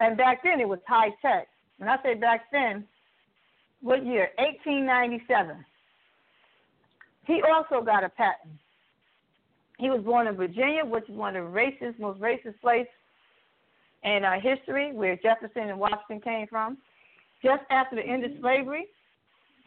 And 0.00 0.16
back 0.16 0.42
then 0.42 0.60
it 0.60 0.68
was 0.68 0.78
high 0.86 1.10
tech. 1.22 1.48
When 1.78 1.88
I 1.88 1.96
say 2.02 2.14
back 2.14 2.46
then, 2.52 2.84
what 3.80 4.04
year? 4.04 4.30
1897. 4.38 5.64
He 7.26 7.42
also 7.42 7.84
got 7.84 8.04
a 8.04 8.08
patent. 8.08 8.54
He 9.78 9.90
was 9.90 10.02
born 10.02 10.26
in 10.26 10.34
Virginia, 10.34 10.84
which 10.84 11.08
is 11.08 11.14
one 11.14 11.36
of 11.36 11.44
the 11.44 11.50
racist, 11.50 11.98
most 12.00 12.20
racist 12.20 12.60
places 12.60 12.88
in 14.02 14.24
our 14.24 14.40
history, 14.40 14.92
where 14.92 15.16
Jefferson 15.16 15.68
and 15.68 15.78
Washington 15.78 16.20
came 16.20 16.46
from. 16.48 16.78
Just 17.42 17.62
after 17.70 17.94
the 17.94 18.02
end 18.02 18.24
of 18.24 18.32
slavery, 18.40 18.86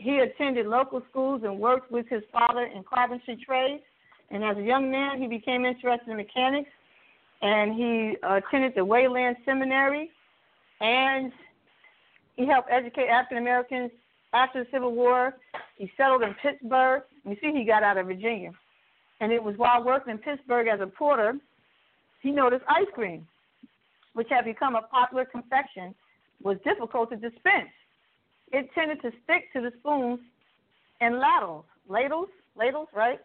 he 0.01 0.17
attended 0.17 0.65
local 0.65 1.03
schools 1.09 1.41
and 1.43 1.59
worked 1.59 1.91
with 1.91 2.07
his 2.09 2.23
father 2.31 2.63
in 2.63 2.83
carpentry 2.83 3.37
trades. 3.45 3.83
And 4.31 4.43
as 4.43 4.57
a 4.57 4.61
young 4.61 4.89
man, 4.89 5.21
he 5.21 5.27
became 5.27 5.63
interested 5.65 6.09
in 6.09 6.17
mechanics, 6.17 6.69
and 7.41 7.73
he 7.75 8.15
attended 8.23 8.73
the 8.75 8.83
Wayland 8.83 9.35
Seminary, 9.45 10.09
and 10.79 11.31
he 12.35 12.47
helped 12.47 12.69
educate 12.71 13.09
African 13.09 13.37
Americans 13.37 13.91
after 14.33 14.63
the 14.63 14.69
Civil 14.71 14.93
War. 14.93 15.35
He 15.77 15.91
settled 15.97 16.23
in 16.23 16.33
Pittsburgh. 16.41 17.03
You 17.25 17.35
see, 17.41 17.51
he 17.51 17.63
got 17.65 17.83
out 17.83 17.97
of 17.97 18.07
Virginia. 18.07 18.51
and 19.19 19.31
it 19.31 19.43
was 19.43 19.55
while 19.57 19.83
working 19.83 20.13
in 20.13 20.17
Pittsburgh 20.17 20.67
as 20.67 20.79
a 20.81 20.87
porter, 20.87 21.33
he 22.21 22.31
noticed 22.31 22.63
ice 22.67 22.87
cream, 22.95 23.27
which 24.13 24.27
had 24.29 24.45
become 24.45 24.75
a 24.75 24.81
popular 24.81 25.25
confection, 25.25 25.93
was 26.41 26.57
difficult 26.63 27.11
to 27.11 27.17
dispense. 27.17 27.69
It 28.51 28.69
tended 28.75 29.01
to 29.01 29.11
stick 29.23 29.51
to 29.53 29.61
the 29.61 29.71
spoons 29.79 30.19
and 30.99 31.19
ladles, 31.19 31.65
ladles, 31.87 32.29
ladles, 32.55 32.87
right? 32.93 33.19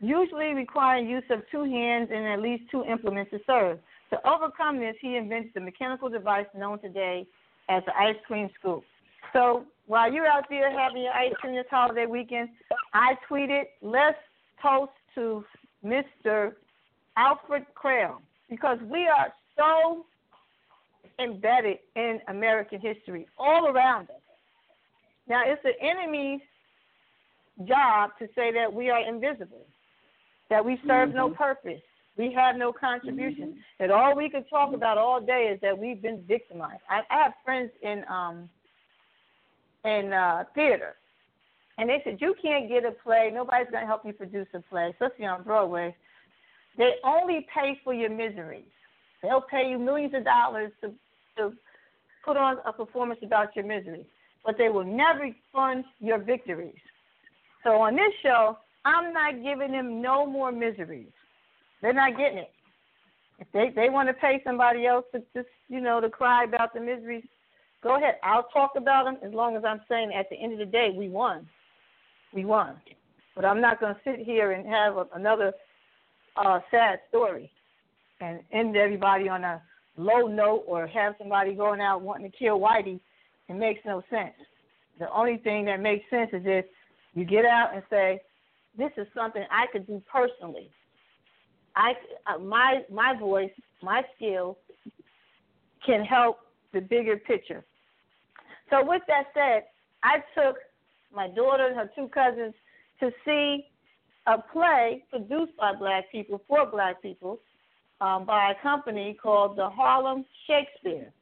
Usually 0.00 0.52
requiring 0.54 1.08
use 1.08 1.24
of 1.30 1.42
two 1.50 1.64
hands 1.64 2.10
and 2.12 2.26
at 2.26 2.40
least 2.40 2.64
two 2.70 2.84
implements 2.84 3.30
to 3.30 3.38
serve. 3.46 3.78
To 4.10 4.18
overcome 4.28 4.78
this, 4.78 4.96
he 5.00 5.16
invented 5.16 5.52
the 5.54 5.60
mechanical 5.60 6.08
device 6.08 6.46
known 6.56 6.80
today 6.80 7.26
as 7.68 7.82
the 7.86 7.96
ice 7.96 8.16
cream 8.26 8.50
scoop. 8.58 8.84
So 9.32 9.64
while 9.86 10.12
you're 10.12 10.26
out 10.26 10.44
there 10.50 10.70
having 10.70 11.02
your 11.02 11.12
ice 11.12 11.32
cream 11.40 11.54
this 11.54 11.66
holiday 11.70 12.06
weekend, 12.06 12.50
I 12.92 13.14
tweeted, 13.30 13.64
let's 13.82 14.18
toast 14.62 14.92
to 15.14 15.44
Mr. 15.84 16.52
Alfred 17.16 17.64
Cralle 17.74 18.20
because 18.50 18.78
we 18.90 19.06
are 19.06 19.32
so 19.56 20.04
embedded 21.18 21.78
in 21.96 22.20
American 22.28 22.80
history 22.80 23.26
all 23.38 23.68
around 23.68 24.10
us. 24.10 24.23
Now, 25.28 25.42
it's 25.46 25.62
the 25.62 25.72
enemy's 25.80 26.40
job 27.66 28.10
to 28.18 28.26
say 28.34 28.52
that 28.52 28.72
we 28.72 28.90
are 28.90 29.06
invisible, 29.06 29.66
that 30.50 30.64
we 30.64 30.78
serve 30.86 31.10
mm-hmm. 31.10 31.18
no 31.18 31.30
purpose, 31.30 31.80
we 32.16 32.32
have 32.32 32.56
no 32.56 32.72
contribution, 32.72 33.48
mm-hmm. 33.48 33.58
that 33.80 33.90
all 33.90 34.16
we 34.16 34.28
can 34.28 34.44
talk 34.44 34.74
about 34.74 34.98
all 34.98 35.20
day 35.20 35.50
is 35.52 35.60
that 35.62 35.76
we've 35.76 36.02
been 36.02 36.22
victimized. 36.28 36.82
I, 36.88 37.02
I 37.10 37.22
have 37.24 37.32
friends 37.44 37.70
in 37.82 38.04
um 38.08 38.48
in 39.84 40.12
uh, 40.12 40.44
theater, 40.54 40.94
and 41.76 41.88
they 41.88 42.00
said 42.04 42.18
you 42.20 42.34
can't 42.40 42.68
get 42.68 42.84
a 42.84 42.92
play. 42.92 43.30
Nobody's 43.32 43.70
going 43.70 43.82
to 43.82 43.86
help 43.86 44.04
you 44.06 44.14
produce 44.14 44.46
a 44.54 44.60
play, 44.60 44.90
especially 44.90 45.26
on 45.26 45.42
Broadway. 45.42 45.94
They 46.78 46.92
only 47.04 47.46
pay 47.54 47.78
for 47.84 47.92
your 47.92 48.10
miseries. 48.10 48.64
They'll 49.22 49.42
pay 49.42 49.68
you 49.68 49.78
millions 49.78 50.14
of 50.14 50.24
dollars 50.24 50.72
to 50.82 50.92
to 51.36 51.52
put 52.24 52.36
on 52.36 52.58
a 52.64 52.72
performance 52.72 53.20
about 53.22 53.54
your 53.54 53.64
miseries, 53.64 54.06
but 54.44 54.56
they 54.58 54.68
will 54.68 54.84
never 54.84 55.30
fund 55.52 55.84
your 56.00 56.18
victories. 56.18 56.74
So 57.62 57.80
on 57.80 57.94
this 57.94 58.12
show, 58.22 58.58
I'm 58.84 59.12
not 59.12 59.42
giving 59.42 59.72
them 59.72 60.02
no 60.02 60.26
more 60.26 60.52
miseries. 60.52 61.12
They're 61.80 61.92
not 61.92 62.16
getting 62.16 62.38
it. 62.38 62.50
If 63.38 63.48
they 63.52 63.70
they 63.74 63.90
want 63.90 64.08
to 64.08 64.14
pay 64.14 64.40
somebody 64.44 64.86
else 64.86 65.04
to 65.12 65.22
just 65.34 65.48
you 65.68 65.80
know 65.80 66.00
to 66.00 66.08
cry 66.08 66.44
about 66.44 66.74
the 66.74 66.80
miseries, 66.80 67.24
Go 67.84 67.96
ahead. 67.98 68.14
I'll 68.22 68.48
talk 68.48 68.72
about 68.76 69.04
them 69.04 69.18
as 69.22 69.34
long 69.34 69.56
as 69.56 69.62
I'm 69.64 69.82
saying 69.90 70.12
at 70.14 70.30
the 70.30 70.36
end 70.36 70.54
of 70.54 70.58
the 70.58 70.64
day 70.64 70.88
we 70.96 71.10
won. 71.10 71.46
We 72.32 72.46
won. 72.46 72.76
But 73.36 73.44
I'm 73.44 73.60
not 73.60 73.78
going 73.78 73.94
to 73.94 74.00
sit 74.04 74.24
here 74.24 74.52
and 74.52 74.66
have 74.66 74.96
a, 74.96 75.06
another 75.14 75.52
uh, 76.36 76.60
sad 76.70 77.00
story 77.10 77.50
and 78.22 78.40
end 78.52 78.74
everybody 78.76 79.28
on 79.28 79.44
a 79.44 79.60
low 79.98 80.26
note 80.26 80.64
or 80.66 80.86
have 80.86 81.14
somebody 81.18 81.54
going 81.54 81.82
out 81.82 82.00
wanting 82.00 82.30
to 82.30 82.36
kill 82.36 82.58
Whitey. 82.58 83.00
It 83.48 83.54
makes 83.54 83.80
no 83.84 84.02
sense. 84.10 84.34
The 84.98 85.10
only 85.12 85.38
thing 85.38 85.64
that 85.66 85.80
makes 85.80 86.08
sense 86.08 86.30
is 86.32 86.42
if 86.44 86.64
you 87.14 87.24
get 87.24 87.44
out 87.44 87.74
and 87.74 87.82
say, 87.90 88.20
"This 88.76 88.92
is 88.96 89.06
something 89.14 89.44
I 89.50 89.66
could 89.72 89.86
do 89.86 90.02
personally." 90.10 90.70
I 91.76 91.94
uh, 92.26 92.38
my 92.38 92.84
my 92.90 93.14
voice, 93.18 93.52
my 93.82 94.02
skill 94.16 94.58
can 95.84 96.04
help 96.04 96.38
the 96.72 96.80
bigger 96.80 97.16
picture. 97.16 97.64
So 98.70 98.84
with 98.84 99.02
that 99.08 99.24
said, 99.34 99.64
I 100.02 100.18
took 100.34 100.56
my 101.14 101.28
daughter 101.28 101.66
and 101.66 101.76
her 101.76 101.90
two 101.94 102.08
cousins 102.08 102.54
to 103.00 103.10
see 103.24 103.66
a 104.26 104.38
play 104.38 105.04
produced 105.10 105.56
by 105.56 105.74
black 105.74 106.10
people 106.10 106.40
for 106.48 106.66
black 106.66 107.02
people 107.02 107.40
um, 108.00 108.24
by 108.24 108.52
a 108.52 108.62
company 108.62 109.16
called 109.20 109.56
the 109.56 109.68
Harlem 109.68 110.24
Shakespeare. 110.46 111.12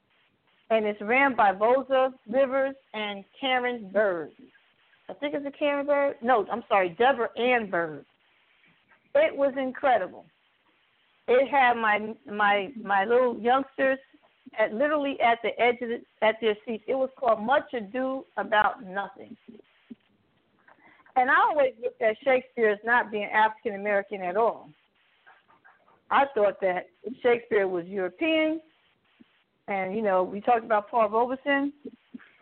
And 0.72 0.86
it's 0.86 1.02
ran 1.02 1.36
by 1.36 1.52
Voza 1.52 2.14
Rivers 2.26 2.74
and 2.94 3.24
Karen 3.38 3.90
Byrd. 3.92 4.30
I 5.10 5.12
think 5.12 5.34
it's 5.34 5.44
a 5.44 5.50
Karen 5.50 5.84
Byrd. 5.84 6.16
No, 6.22 6.46
I'm 6.50 6.64
sorry, 6.66 6.96
Deborah 6.98 7.28
Ann 7.38 7.68
Byrd. 7.68 8.06
It 9.14 9.36
was 9.36 9.52
incredible. 9.58 10.24
It 11.28 11.46
had 11.50 11.74
my 11.74 12.14
my 12.26 12.72
my 12.82 13.04
little 13.04 13.38
youngsters 13.38 13.98
at 14.58 14.72
literally 14.72 15.18
at 15.20 15.40
the 15.42 15.50
edge 15.60 15.76
of 15.82 15.90
the, 15.90 16.26
at 16.26 16.36
their 16.40 16.56
seats. 16.66 16.84
It 16.88 16.94
was 16.94 17.10
called 17.20 17.42
Much 17.42 17.74
Ado 17.74 18.24
About 18.38 18.82
Nothing. 18.82 19.36
And 21.16 21.30
I 21.30 21.34
always 21.50 21.74
looked 21.82 22.00
at 22.00 22.16
Shakespeare 22.24 22.70
as 22.70 22.78
not 22.82 23.10
being 23.10 23.24
African 23.24 23.78
American 23.78 24.22
at 24.22 24.38
all. 24.38 24.70
I 26.10 26.24
thought 26.34 26.62
that 26.62 26.86
Shakespeare 27.22 27.68
was 27.68 27.84
European, 27.84 28.62
and 29.72 29.94
you 29.94 30.02
know 30.02 30.22
we 30.22 30.40
talked 30.40 30.64
about 30.64 30.90
Paul 30.90 31.08
Robeson. 31.08 31.72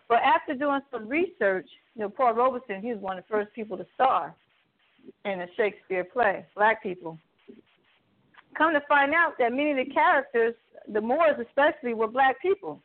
But 0.09 0.19
after 0.25 0.55
doing 0.55 0.81
some 0.91 1.09
research, 1.09 1.69
you 1.95 2.03
know 2.03 2.09
Paul 2.09 2.35
Robeson, 2.35 2.83
he 2.83 2.93
was 2.93 3.01
one 3.01 3.19
of 3.19 3.25
the 3.25 3.29
first 3.29 3.53
people 3.55 3.77
to 3.77 3.87
star 3.95 4.35
in 5.25 5.41
a 5.41 5.47
Shakespeare 5.57 6.05
play, 6.05 6.45
black 6.55 6.83
people. 6.83 7.19
Come 8.59 8.73
to 8.73 8.83
find 8.89 9.15
out 9.15 9.35
that 9.39 9.53
many 9.53 9.71
of 9.71 9.77
the 9.77 9.93
characters 9.93 10.55
the 10.93 11.01
Moors 11.01 11.37
especially 11.47 11.95
were 11.95 12.09
black 12.09 12.41
people, 12.43 12.83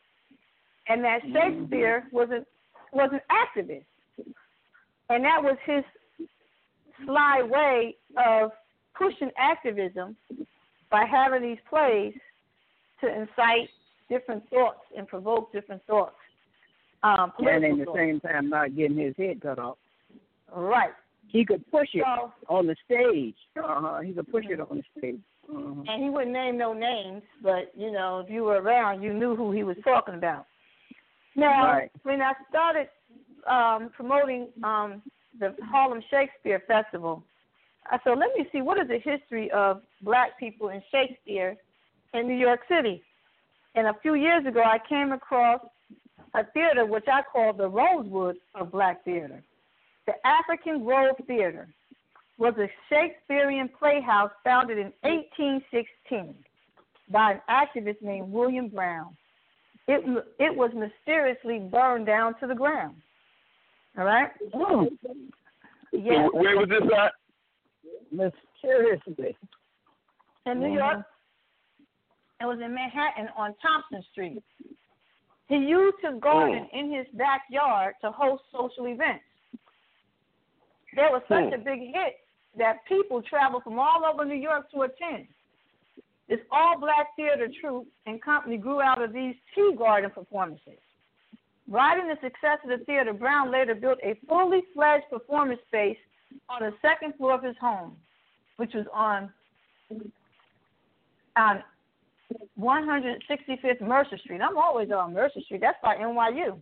and 0.88 1.02
that 1.02 1.22
mm-hmm. 1.22 1.34
Shakespeare 1.34 2.04
was 2.12 2.28
an 2.30 2.44
was 2.92 3.10
an 3.12 3.20
activist, 3.30 3.84
and 5.10 5.24
that 5.24 5.42
was 5.42 5.56
his 5.64 5.84
sly 7.04 7.42
way 7.42 7.96
of 8.16 8.52
pushing 8.96 9.30
activism 9.36 10.16
by 10.90 11.04
having 11.04 11.42
these 11.42 11.58
plays 11.68 12.14
to 13.00 13.08
incite 13.08 13.68
different 14.08 14.48
thoughts 14.50 14.80
and 14.96 15.06
provoke 15.06 15.52
different 15.52 15.82
thoughts. 15.86 16.16
Um, 17.02 17.32
and 17.38 17.64
at 17.64 17.78
the 17.78 17.84
thoughts. 17.84 17.98
same 17.98 18.20
time, 18.20 18.48
not 18.48 18.74
getting 18.76 18.98
his 18.98 19.14
head 19.16 19.40
cut 19.40 19.58
off. 19.58 19.78
Right. 20.54 20.90
He 21.28 21.44
could 21.44 21.68
push 21.70 21.88
it 21.92 22.04
so, 22.04 22.32
on 22.48 22.66
the 22.66 22.76
stage. 22.84 23.34
Uh 23.58 23.80
huh. 23.80 24.00
He 24.00 24.12
could 24.12 24.30
push 24.30 24.44
it 24.48 24.60
on 24.60 24.68
the 24.78 24.82
stage. 24.98 25.20
Mm-hmm. 25.52 25.82
And 25.88 26.02
he 26.02 26.10
wouldn't 26.10 26.32
name 26.32 26.58
no 26.58 26.72
names, 26.72 27.22
but 27.42 27.72
you 27.76 27.92
know, 27.92 28.20
if 28.20 28.30
you 28.30 28.42
were 28.42 28.60
around, 28.60 29.02
you 29.02 29.12
knew 29.12 29.36
who 29.36 29.52
he 29.52 29.62
was 29.62 29.76
talking 29.84 30.14
about. 30.14 30.46
Now, 31.36 31.66
right. 31.66 31.90
when 32.02 32.20
I 32.20 32.32
started 32.48 32.88
um, 33.48 33.90
promoting 33.94 34.48
um, 34.64 35.02
the 35.38 35.54
Harlem 35.70 36.02
Shakespeare 36.10 36.62
Festival, 36.66 37.22
I 37.90 37.98
said, 38.02 38.18
let 38.18 38.30
me 38.36 38.46
see 38.50 38.62
what 38.62 38.78
is 38.78 38.88
the 38.88 38.98
history 38.98 39.50
of 39.52 39.82
black 40.02 40.38
people 40.40 40.70
in 40.70 40.82
Shakespeare 40.90 41.56
in 42.14 42.26
New 42.26 42.36
York 42.36 42.60
City. 42.68 43.02
And 43.76 43.86
a 43.86 43.94
few 44.00 44.14
years 44.14 44.46
ago, 44.46 44.62
I 44.62 44.78
came 44.88 45.12
across 45.12 45.60
a 46.34 46.44
theater 46.52 46.84
which 46.84 47.04
I 47.12 47.20
call 47.22 47.52
the 47.52 47.68
Rosewood 47.68 48.36
of 48.54 48.72
Black 48.72 49.04
Theater, 49.04 49.42
the 50.06 50.14
African 50.24 50.84
Grove 50.84 51.16
Theater 51.26 51.68
was 52.38 52.54
a 52.58 52.68
Shakespearean 52.88 53.70
playhouse 53.78 54.30
founded 54.44 54.78
in 54.78 54.92
1816 55.02 56.34
by 57.10 57.32
an 57.32 57.40
activist 57.48 58.02
named 58.02 58.30
William 58.30 58.68
Brown. 58.68 59.16
It, 59.88 60.04
it 60.38 60.54
was 60.54 60.70
mysteriously 60.74 61.58
burned 61.58 62.06
down 62.06 62.34
to 62.40 62.46
the 62.46 62.54
ground. 62.54 62.96
All 63.96 64.04
right? 64.04 64.30
Oh. 64.54 64.88
Yes. 65.92 66.28
Where 66.32 66.56
was 66.56 66.68
this 66.68 66.82
at? 66.94 67.12
Mysteriously. 68.10 69.36
In 70.44 70.60
New 70.60 70.74
York. 70.74 71.04
It 72.40 72.44
was 72.44 72.58
in 72.62 72.74
Manhattan 72.74 73.28
on 73.36 73.54
Thompson 73.62 74.04
Street. 74.12 74.42
He 75.48 75.56
used 75.56 75.96
his 76.02 76.20
garden 76.20 76.68
oh. 76.72 76.78
in 76.78 76.92
his 76.92 77.06
backyard 77.14 77.94
to 78.02 78.10
host 78.10 78.42
social 78.52 78.86
events. 78.86 79.24
There 80.94 81.10
was 81.10 81.22
such 81.28 81.52
a 81.52 81.56
hmm. 81.56 81.64
big 81.64 81.80
hit 81.80 82.16
that 82.58 82.84
people 82.88 83.22
traveled 83.22 83.62
from 83.62 83.78
all 83.78 84.02
over 84.04 84.24
New 84.24 84.34
York 84.34 84.70
to 84.72 84.82
attend. 84.82 85.26
This 86.28 86.40
all 86.50 86.80
black 86.80 87.14
theater 87.14 87.48
troupe 87.60 87.86
and 88.06 88.20
company 88.20 88.56
grew 88.56 88.80
out 88.80 89.00
of 89.00 89.12
these 89.12 89.34
tea 89.54 89.74
garden 89.78 90.10
performances. 90.10 90.80
Riding 91.68 92.08
the 92.08 92.16
success 92.16 92.58
of 92.64 92.70
the 92.70 92.84
theater, 92.84 93.12
Brown 93.12 93.52
later 93.52 93.74
built 93.74 93.98
a 94.02 94.18
fully 94.28 94.62
fledged 94.74 95.04
performance 95.10 95.60
space 95.68 95.98
on 96.48 96.62
the 96.62 96.72
second 96.80 97.14
floor 97.16 97.34
of 97.34 97.42
his 97.42 97.56
home, 97.60 97.96
which 98.56 98.72
was 98.74 98.86
on 98.92 99.30
on 101.36 101.62
165th 102.58 103.80
Mercer 103.80 104.18
Street. 104.18 104.40
I'm 104.40 104.56
always 104.56 104.90
on 104.90 105.14
Mercer 105.14 105.40
Street. 105.42 105.60
That's 105.60 105.78
by 105.82 105.96
NYU, 105.96 106.60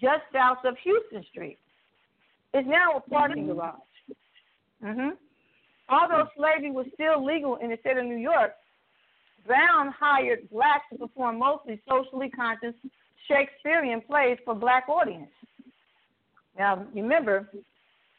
just 0.00 0.22
south 0.32 0.58
of 0.64 0.76
Houston 0.82 1.24
Street. 1.30 1.58
It's 2.54 2.68
now 2.68 2.96
a 2.96 3.00
parking 3.00 3.46
garage. 3.46 3.74
Mm-hmm. 4.82 5.10
Although 5.88 6.28
slavery 6.36 6.70
was 6.70 6.86
still 6.94 7.24
legal 7.24 7.56
in 7.56 7.70
the 7.70 7.78
state 7.80 7.96
of 7.96 8.04
New 8.04 8.16
York, 8.16 8.52
Brown 9.46 9.92
hired 9.98 10.48
blacks 10.50 10.84
to 10.92 10.98
perform 10.98 11.38
mostly 11.38 11.80
socially 11.88 12.28
conscious 12.30 12.74
Shakespearean 13.28 14.00
plays 14.02 14.38
for 14.44 14.54
black 14.54 14.88
audience. 14.88 15.30
Now, 16.58 16.86
remember, 16.94 17.48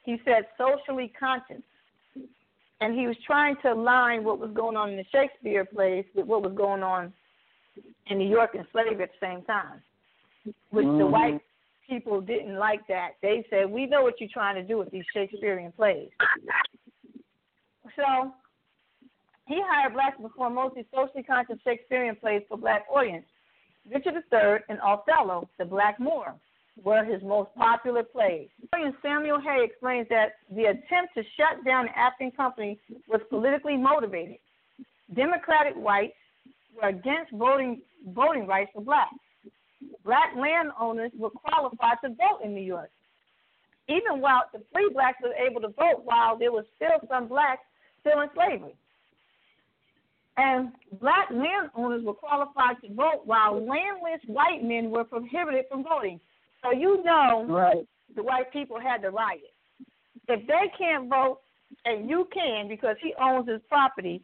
he 0.04 0.18
said 0.24 0.46
socially 0.58 1.12
conscious. 1.20 1.62
And 2.82 2.98
he 2.98 3.08
was 3.08 3.18
trying 3.26 3.56
to 3.62 3.74
align 3.74 4.24
what 4.24 4.40
was 4.40 4.52
going 4.54 4.78
on 4.78 4.90
in 4.92 4.98
the 4.98 5.06
Shakespeare 5.12 5.66
plays 5.66 6.06
with 6.16 6.26
what 6.26 6.42
was 6.42 6.54
going 6.56 6.84
on 6.84 7.14
in 8.08 8.18
New 8.18 8.30
York 8.30 8.52
and 8.56 8.66
slavery 8.72 9.04
at 9.04 9.12
the 9.20 9.26
same 9.26 9.44
time, 9.44 9.82
which 10.72 10.86
mm-hmm. 10.86 11.00
the 11.00 11.06
white 11.06 11.42
people 11.90 12.22
didn't 12.22 12.58
like 12.58 12.88
that. 12.88 13.12
They 13.22 13.46
said, 13.50 13.70
"We 13.70 13.86
know 13.86 14.04
what 14.04 14.20
you're 14.20 14.30
trying 14.32 14.56
to 14.56 14.64
do 14.64 14.78
with 14.78 14.92
these 14.92 15.06
Shakespearean 15.14 15.72
plays." 15.74 16.10
So 17.96 18.34
he 19.48 19.62
hired 19.66 19.94
blacks 19.94 20.18
to 20.18 20.24
perform 20.24 20.56
mostly 20.56 20.86
socially 20.94 21.24
conscious 21.24 21.58
Shakespearean 21.64 22.16
plays 22.16 22.44
for 22.48 22.58
black 22.58 22.86
audience. 22.94 23.26
Richard 23.92 24.14
III 24.32 24.60
and 24.70 24.80
Othello, 24.82 25.50
the 25.58 25.66
Black 25.66 26.00
Moor, 26.00 26.36
were 26.84 27.04
his 27.04 27.22
most 27.24 27.50
popular 27.56 28.04
plays. 28.04 28.48
Historian 28.62 28.96
Samuel 29.02 29.40
Hay 29.40 29.64
explains 29.64 30.08
that 30.10 30.36
the 30.52 30.66
attempt 30.66 31.14
to 31.16 31.24
shut 31.38 31.64
down 31.66 31.86
the 31.86 31.98
African 31.98 32.32
company 32.32 32.80
was 33.08 33.22
politically 33.30 33.78
motivated. 33.78 34.38
Democratic 35.14 35.74
whites 35.76 36.14
were 36.76 36.90
against 36.90 37.32
voting 37.34 37.82
voting 38.14 38.48
rights 38.48 38.72
for 38.74 38.82
blacks. 38.82 39.16
Black 40.06 40.34
landowners 40.38 41.12
were 41.18 41.30
qualified 41.30 41.98
to 42.04 42.10
vote 42.10 42.42
in 42.44 42.54
New 42.54 42.62
York. 42.62 42.90
Even 43.88 44.22
while 44.22 44.44
the 44.54 44.62
free 44.72 44.90
blacks 44.94 45.18
were 45.22 45.34
able 45.34 45.62
to 45.62 45.70
vote, 45.70 46.02
while 46.04 46.38
there 46.38 46.52
was 46.52 46.66
still 46.76 47.00
some 47.10 47.28
blacks 47.28 47.62
still 48.02 48.22
in 48.22 48.30
slavery. 48.34 48.76
And 50.38 50.72
black 51.02 51.30
landowners 51.32 52.04
were 52.04 52.14
qualified 52.14 52.78
to 52.84 52.94
vote, 52.94 53.24
while 53.26 53.56
landless 53.56 54.22
white 54.28 54.64
men 54.64 54.90
were 54.90 55.04
prohibited 55.04 55.66
from 55.70 55.84
voting. 55.84 56.20
So 56.64 56.72
you 56.72 57.04
know 57.04 57.46
right. 57.48 57.88
the 58.16 58.24
white 58.24 58.52
people 58.52 58.80
had 58.80 59.02
to 59.04 59.10
riot. 59.10 59.54
If 60.28 60.46
they 60.48 60.72
can't 60.78 61.10
vote 61.10 61.40
and 61.86 62.10
you 62.10 62.28
can 62.34 62.68
because 62.68 62.96
he 63.02 63.14
owns 63.22 63.50
his 63.50 63.62
property, 63.70 64.22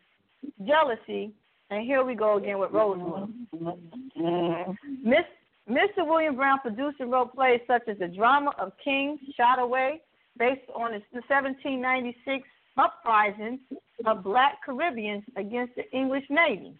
jealousy, 0.65 1.31
and 1.69 1.85
here 1.85 2.03
we 2.03 2.15
go 2.15 2.37
again 2.37 2.59
with 2.59 2.71
Rosewood. 2.71 3.33
Mm-hmm. 3.55 4.71
Miss, 5.03 5.25
Mr. 5.69 6.05
William 6.05 6.35
Brown 6.35 6.59
produced 6.59 6.99
and 6.99 7.11
wrote 7.11 7.33
plays 7.33 7.61
such 7.67 7.87
as 7.87 7.97
The 7.97 8.07
Drama 8.07 8.51
of 8.59 8.73
Kings 8.83 9.19
Shotaway, 9.39 9.99
based 10.37 10.69
on 10.75 10.91
the 10.91 11.01
1796 11.27 12.47
uprising 12.77 13.59
of 14.05 14.23
black 14.23 14.63
Caribbeans 14.63 15.23
against 15.37 15.75
the 15.75 15.89
English 15.91 16.25
Navy 16.29 16.75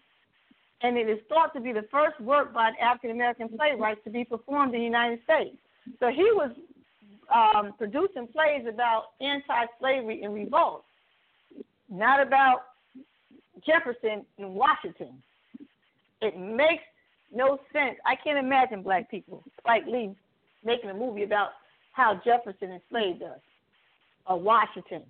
and 0.82 0.96
it 0.96 1.08
is 1.08 1.18
thought 1.28 1.54
to 1.54 1.60
be 1.60 1.72
the 1.72 1.86
first 1.90 2.20
work 2.20 2.52
by 2.52 2.68
an 2.68 2.74
African 2.82 3.10
American 3.10 3.48
playwright 3.48 4.02
to 4.04 4.10
be 4.10 4.24
performed 4.24 4.74
in 4.74 4.80
the 4.80 4.84
United 4.84 5.20
States. 5.24 5.56
So 6.00 6.08
he 6.08 6.24
was 6.32 6.50
um, 7.34 7.72
producing 7.78 8.26
plays 8.28 8.66
about 8.68 9.04
anti-slavery 9.20 10.22
and 10.22 10.34
revolt, 10.34 10.84
not 11.90 12.24
about 12.24 12.62
Jefferson 13.64 14.24
and 14.38 14.54
Washington. 14.54 15.22
It 16.20 16.38
makes 16.38 16.82
no 17.34 17.58
sense. 17.72 17.96
I 18.04 18.14
can't 18.16 18.38
imagine 18.38 18.82
black 18.82 19.10
people, 19.10 19.42
Spike 19.60 19.86
Lee, 19.86 20.14
making 20.64 20.90
a 20.90 20.94
movie 20.94 21.22
about 21.22 21.50
how 21.92 22.20
Jefferson 22.24 22.72
enslaved 22.72 23.22
us 23.22 23.40
or 24.26 24.38
Washington. 24.38 25.02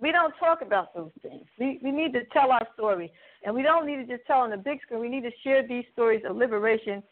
We 0.00 0.12
don't 0.12 0.32
talk 0.38 0.62
about 0.62 0.94
those 0.94 1.10
things. 1.22 1.44
We 1.58 1.80
we 1.82 1.90
need 1.90 2.12
to 2.12 2.24
tell 2.32 2.52
our 2.52 2.66
story, 2.74 3.12
and 3.44 3.54
we 3.54 3.62
don't 3.62 3.86
need 3.86 3.96
to 3.96 4.06
just 4.06 4.26
tell 4.26 4.40
on 4.40 4.50
the 4.50 4.56
big 4.56 4.80
screen. 4.82 5.00
We 5.00 5.08
need 5.08 5.24
to 5.24 5.32
share 5.42 5.66
these 5.66 5.84
stories 5.92 6.22
of 6.28 6.36
liberation 6.36 7.02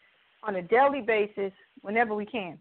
on 0.43 0.55
a 0.55 0.61
daily 0.61 1.01
basis 1.01 1.51
whenever 1.81 2.15
we 2.15 2.25
can. 2.25 2.57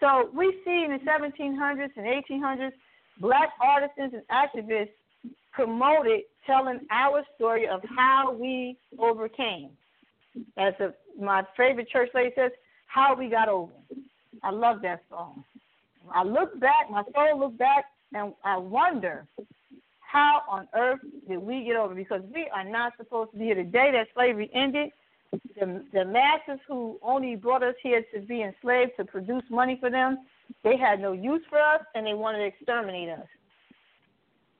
So 0.00 0.30
we 0.34 0.56
see 0.64 0.84
in 0.84 0.92
the 0.92 1.10
1700s 1.10 1.90
and 1.96 2.06
1800s, 2.06 2.72
black 3.20 3.50
artisans 3.60 4.14
and 4.14 4.22
activists 4.30 4.90
promoted 5.52 6.20
telling 6.46 6.80
our 6.90 7.24
story 7.34 7.66
of 7.68 7.80
how 7.96 8.32
we 8.32 8.76
overcame. 8.98 9.70
As 10.56 10.72
a, 10.80 10.94
my 11.20 11.42
favorite 11.56 11.88
church 11.88 12.10
lady 12.14 12.30
says, 12.36 12.52
how 12.86 13.14
we 13.14 13.28
got 13.28 13.48
over. 13.48 13.72
I 14.42 14.50
love 14.50 14.82
that 14.82 15.02
song. 15.10 15.44
I 16.14 16.22
look 16.22 16.58
back, 16.60 16.90
my 16.90 17.02
soul 17.14 17.38
look 17.38 17.58
back, 17.58 17.86
and 18.14 18.32
I 18.44 18.56
wonder 18.56 19.26
how 20.10 20.40
on 20.48 20.66
earth 20.74 21.00
did 21.28 21.38
we 21.38 21.64
get 21.64 21.76
over? 21.76 21.94
Because 21.94 22.22
we 22.34 22.48
are 22.54 22.64
not 22.64 22.94
supposed 22.96 23.32
to 23.32 23.38
be 23.38 23.44
here. 23.44 23.56
The 23.56 23.64
day 23.64 23.90
that 23.92 24.06
slavery 24.14 24.50
ended, 24.54 24.90
the, 25.32 25.84
the 25.92 26.04
masters 26.06 26.60
who 26.66 26.98
only 27.02 27.36
brought 27.36 27.62
us 27.62 27.74
here 27.82 28.02
to 28.14 28.20
be 28.20 28.42
enslaved 28.42 28.92
to 28.96 29.04
produce 29.04 29.42
money 29.50 29.76
for 29.78 29.90
them, 29.90 30.24
they 30.64 30.78
had 30.78 31.00
no 31.00 31.12
use 31.12 31.42
for 31.50 31.60
us 31.60 31.82
and 31.94 32.06
they 32.06 32.14
wanted 32.14 32.38
to 32.38 32.46
exterminate 32.46 33.10
us. 33.10 33.26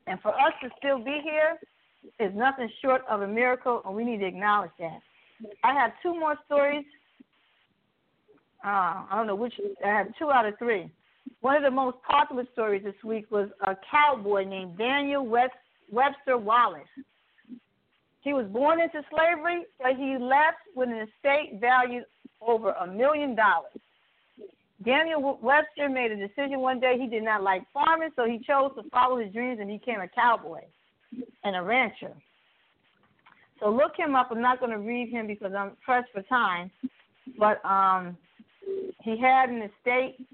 And 0.07 0.20
for 0.20 0.34
us 0.34 0.53
to 0.62 0.68
still 0.76 0.99
be 0.99 1.20
here 1.24 1.59
is 2.20 2.34
nothing 2.34 2.70
short 2.82 3.03
of 3.09 3.22
a 3.22 3.26
miracle, 3.26 3.80
and 3.86 3.94
we 3.94 4.05
need 4.05 4.18
to 4.18 4.26
acknowledge 4.26 4.70
that. 4.78 5.01
I 5.64 5.72
have 5.72 5.92
two 6.03 6.18
more 6.18 6.36
stories. 6.44 6.84
Uh, 8.64 9.05
I 9.09 9.12
don't 9.12 9.26
know 9.26 9.34
which. 9.34 9.55
I 9.84 9.88
have 9.88 10.09
two 10.18 10.30
out 10.30 10.46
of 10.46 10.59
three. 10.59 10.90
One 11.41 11.57
of 11.57 11.62
the 11.62 11.71
most 11.71 11.99
popular 12.09 12.45
stories 12.53 12.83
this 12.85 12.95
week 13.05 13.31
was 13.31 13.49
a 13.62 13.77
cowboy 13.91 14.45
named 14.45 14.77
Daniel 14.77 15.27
Webster 15.27 16.39
Wallace. 16.39 16.89
He 18.23 18.33
was 18.33 18.47
born 18.47 18.81
into 18.81 19.01
slavery, 19.11 19.64
but 19.79 19.97
he 19.97 20.16
left 20.19 20.59
with 20.75 20.89
an 20.89 20.97
estate 20.97 21.61
valued 21.61 22.05
over 22.41 22.73
a 22.73 22.87
million 22.87 23.35
dollars. 23.35 23.73
Daniel 24.85 25.39
Webster 25.43 25.89
made 25.89 26.12
a 26.12 26.16
decision 26.16 26.61
one 26.61 26.79
day 26.79 26.97
he 26.99 27.09
did 27.09 27.25
not 27.25 27.43
like 27.43 27.62
farming, 27.73 28.11
so 28.14 28.27
he 28.27 28.39
chose 28.39 28.71
to 28.77 28.89
follow 28.91 29.19
his 29.19 29.33
dreams 29.33 29.59
and 29.61 29.69
became 29.69 30.01
a 30.01 30.09
cowboy 30.09 30.61
and 31.43 31.57
a 31.57 31.62
rancher. 31.62 32.12
So 33.61 33.71
look 33.71 33.93
him 33.97 34.14
up. 34.14 34.29
I'm 34.31 34.41
not 34.41 34.61
going 34.61 34.71
to 34.71 34.79
read 34.79 35.11
him 35.11 35.27
because 35.27 35.53
I'm 35.53 35.73
pressed 35.85 36.11
for 36.12 36.23
time. 36.23 36.71
But 37.39 37.64
um, 37.64 38.16
he 39.03 39.19
had 39.19 39.51
an 39.51 39.62
estate 39.62 40.27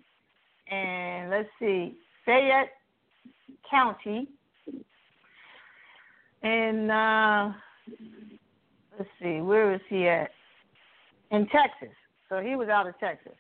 and 0.71 1.31
let's 1.31 1.49
see, 1.59 1.97
Fayette 2.25 2.71
County, 3.71 4.29
and 6.43 6.91
uh, 6.91 7.53
let's 8.99 9.11
see, 9.21 9.41
where 9.41 9.75
is 9.75 9.81
he 9.89 10.09
at? 10.09 10.31
In 11.31 11.47
Texas. 11.49 11.95
So 12.29 12.41
he 12.41 12.57
was 12.57 12.69
out 12.69 12.87
of 12.87 12.99
Texas. 12.99 13.33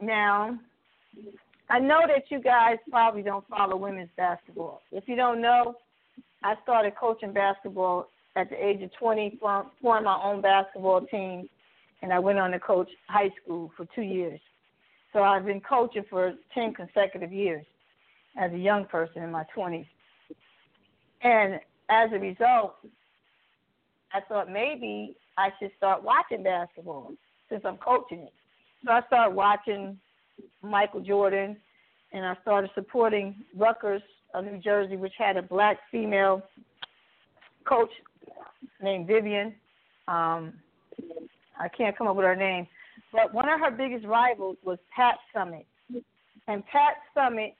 Now, 0.00 0.58
I 1.68 1.78
know 1.78 2.00
that 2.06 2.24
you 2.30 2.40
guys 2.40 2.78
probably 2.90 3.22
don't 3.22 3.46
follow 3.48 3.76
women's 3.76 4.10
basketball. 4.16 4.82
If 4.90 5.04
you 5.06 5.16
don't 5.16 5.40
know, 5.40 5.76
I 6.42 6.54
started 6.62 6.94
coaching 6.98 7.32
basketball 7.32 8.08
at 8.36 8.48
the 8.50 8.56
age 8.56 8.82
of 8.82 8.90
20, 8.98 9.38
formed 9.40 9.70
my 9.82 10.20
own 10.22 10.40
basketball 10.40 11.02
team, 11.02 11.48
and 12.02 12.12
I 12.12 12.18
went 12.18 12.38
on 12.38 12.50
to 12.52 12.60
coach 12.60 12.88
high 13.08 13.30
school 13.42 13.70
for 13.76 13.86
two 13.94 14.02
years. 14.02 14.40
So 15.12 15.22
I've 15.22 15.44
been 15.44 15.60
coaching 15.60 16.04
for 16.08 16.34
10 16.54 16.74
consecutive 16.74 17.32
years 17.32 17.64
as 18.38 18.52
a 18.52 18.58
young 18.58 18.84
person 18.84 19.22
in 19.22 19.30
my 19.30 19.44
20s. 19.56 19.86
And 21.22 21.60
as 21.88 22.10
a 22.12 22.18
result, 22.18 22.76
I 24.12 24.20
thought 24.28 24.50
maybe 24.50 25.16
I 25.36 25.50
should 25.58 25.72
start 25.76 26.02
watching 26.02 26.42
basketball 26.42 27.12
since 27.48 27.62
I'm 27.64 27.76
coaching 27.78 28.20
it. 28.20 28.32
So 28.84 28.92
I 28.92 29.02
started 29.06 29.34
watching 29.34 29.98
Michael 30.62 31.00
Jordan 31.00 31.56
and 32.12 32.24
I 32.24 32.36
started 32.42 32.70
supporting 32.74 33.34
Rutgers 33.56 34.02
of 34.34 34.44
New 34.44 34.58
Jersey, 34.58 34.96
which 34.96 35.12
had 35.18 35.36
a 35.36 35.42
black 35.42 35.78
female 35.90 36.42
coach 37.68 37.90
named 38.82 39.06
Vivian. 39.06 39.54
Um, 40.08 40.54
I 41.58 41.68
can't 41.68 41.96
come 41.96 42.06
up 42.06 42.16
with 42.16 42.24
her 42.24 42.36
name, 42.36 42.66
but 43.12 43.32
one 43.34 43.48
of 43.48 43.60
her 43.60 43.70
biggest 43.70 44.06
rivals 44.06 44.56
was 44.64 44.78
Pat 44.94 45.16
Summitt, 45.34 45.66
And 46.48 46.64
Pat 46.66 46.94
Summitt 47.16 47.54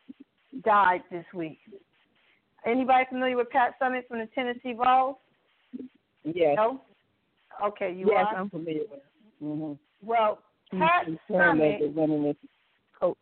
died 0.64 1.03
this 1.11 1.24
week. 1.34 1.59
Anybody 2.66 3.05
familiar 3.09 3.36
with 3.36 3.51
Pat 3.51 3.74
Summitt 3.80 4.07
from 4.09 4.18
the 4.18 4.28
Tennessee 4.34 4.74
Vols? 4.74 5.16
Yes. 6.24 6.55
No? 6.57 6.82
Okay, 7.64 7.92
you 7.92 8.07
yes, 8.11 8.26
are? 8.28 8.36
I'm 8.36 8.51
familiar 8.51 8.82
with 8.90 9.01
mm-hmm. 9.42 9.72
Well, 10.07 10.38
Pat 10.72 11.07
Summitt, 11.30 11.94
women 11.94 12.34
coach. 12.98 13.16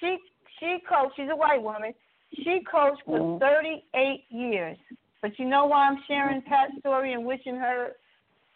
She 0.00 0.18
she 0.60 0.78
coached. 0.88 1.14
She's 1.16 1.28
a 1.30 1.36
white 1.36 1.62
woman. 1.62 1.92
She 2.34 2.60
coached 2.70 3.02
for 3.04 3.18
mm-hmm. 3.18 3.38
38 3.38 4.24
years. 4.30 4.76
But 5.22 5.38
you 5.38 5.46
know 5.46 5.66
why 5.66 5.88
I'm 5.88 5.98
sharing 6.06 6.42
Pat's 6.42 6.72
story 6.80 7.12
and 7.12 7.24
wishing 7.24 7.56
her 7.56 7.92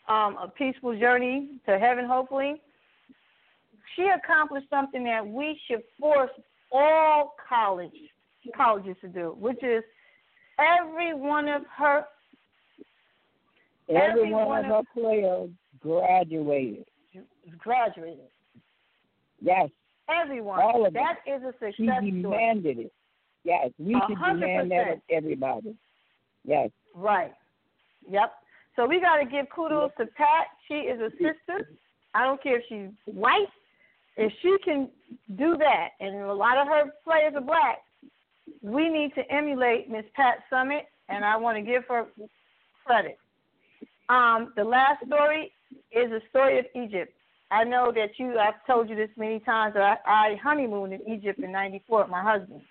um, 0.08 0.36
a 0.42 0.48
peaceful 0.56 0.98
journey 0.98 1.60
to 1.66 1.78
heaven, 1.78 2.06
hopefully? 2.06 2.60
She 3.96 4.08
accomplished 4.08 4.66
something 4.70 5.04
that 5.04 5.26
we 5.26 5.58
should 5.66 5.82
force 5.98 6.30
all 6.72 7.34
college 7.48 7.90
colleges 8.56 8.96
to 9.02 9.08
do, 9.08 9.36
which 9.38 9.62
is 9.62 9.82
every 10.58 11.14
one 11.14 11.48
of 11.48 11.62
her 11.76 12.04
every, 13.88 14.02
every 14.02 14.32
one, 14.32 14.46
one, 14.46 14.64
of 14.64 14.70
her 14.70 14.82
players 14.94 15.50
graduated. 15.80 16.84
Graduated. 17.58 18.28
Yes. 19.40 19.68
Everyone. 20.08 20.60
All 20.60 20.86
of 20.86 20.92
that 20.94 21.16
is 21.26 21.42
a 21.42 21.52
success 21.52 21.74
she 21.76 21.86
demanded 21.86 22.74
story. 22.74 22.86
it. 22.86 22.92
Yes, 23.44 23.70
we 23.78 23.94
should 24.06 24.18
demand 24.18 24.70
that 24.70 24.92
of 24.92 25.00
everybody. 25.10 25.74
Yes. 26.44 26.70
Right. 26.94 27.32
Yep. 28.10 28.32
So 28.76 28.86
we 28.86 29.00
got 29.00 29.16
to 29.16 29.24
give 29.24 29.46
kudos 29.54 29.92
to 29.98 30.06
Pat. 30.06 30.46
She 30.68 30.74
is 30.74 31.00
a 31.00 31.10
sister. 31.12 31.70
I 32.14 32.24
don't 32.24 32.42
care 32.42 32.58
if 32.58 32.64
she's 32.68 33.14
white. 33.14 33.48
If 34.16 34.32
she 34.42 34.56
can 34.64 34.88
do 35.36 35.56
that, 35.56 35.90
and 36.00 36.16
a 36.16 36.34
lot 36.34 36.58
of 36.58 36.66
her 36.66 36.92
players 37.04 37.34
are 37.34 37.40
black, 37.40 37.78
we 38.62 38.88
need 38.88 39.14
to 39.14 39.22
emulate 39.32 39.90
Miss 39.90 40.04
Pat 40.14 40.38
Summitt, 40.52 40.86
and 41.08 41.24
I 41.24 41.36
want 41.36 41.56
to 41.56 41.62
give 41.62 41.84
her 41.88 42.06
credit. 42.84 43.18
Um, 44.08 44.52
the 44.56 44.64
last 44.64 45.06
story 45.06 45.52
is 45.92 46.10
a 46.10 46.20
story 46.30 46.58
of 46.58 46.66
Egypt. 46.74 47.12
I 47.50 47.64
know 47.64 47.92
that 47.94 48.10
you, 48.18 48.38
I've 48.38 48.64
told 48.66 48.88
you 48.88 48.96
this 48.96 49.10
many 49.16 49.40
times, 49.40 49.74
that 49.74 50.00
I, 50.06 50.10
I 50.10 50.36
honeymooned 50.42 50.92
in 50.92 51.08
Egypt 51.08 51.40
in 51.40 51.50
94 51.50 52.02
with 52.02 52.10
my 52.10 52.22
husband. 52.22 52.62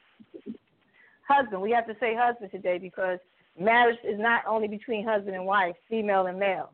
Husband, 1.28 1.62
we 1.62 1.72
have 1.72 1.88
to 1.88 1.96
say 2.00 2.16
husband 2.16 2.52
today 2.52 2.78
because 2.78 3.20
marriage 3.60 4.00
is 4.04 4.20
not 4.20 4.44
only 4.48 4.68
between 4.68 5.06
husband 5.06 5.36
and 5.36 5.46
wife, 5.46 5.76
female 5.90 6.28
and 6.28 6.40
male. 6.40 6.72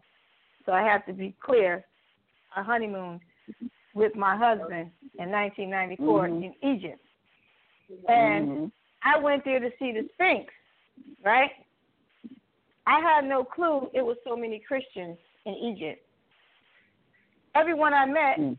So 0.66 0.72
I 0.72 0.82
have 0.84 1.06
to 1.08 1.14
be 1.14 1.36
clear. 1.44 1.86
I 2.56 2.64
honeymooned 2.64 3.22
with 3.96 4.14
my 4.16 4.36
husband 4.36 4.92
in 5.18 5.32
1994 5.32 6.28
mm-hmm. 6.28 6.44
in 6.44 6.76
Egypt. 6.76 7.00
And 8.08 8.48
mm-hmm. 8.48 8.66
I 9.04 9.18
went 9.20 9.44
there 9.46 9.60
to 9.60 9.70
see 9.80 9.94
the 9.94 10.08
Sphinx, 10.14 10.54
right? 11.24 11.50
I 12.86 13.00
had 13.00 13.28
no 13.28 13.44
clue 13.44 13.90
it 13.94 14.02
was 14.02 14.18
so 14.28 14.36
many 14.36 14.62
Christians 14.68 15.18
in 15.46 15.54
Egypt. 15.54 16.02
Everyone 17.56 17.94
I 17.94 18.06
met 18.06 18.38
mm. 18.38 18.58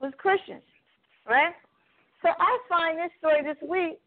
was 0.00 0.12
Christians, 0.16 0.62
right? 1.28 1.52
So 2.22 2.30
I 2.30 2.58
find 2.68 2.98
this 2.98 3.10
story 3.18 3.42
this 3.42 3.58
week 3.68 4.00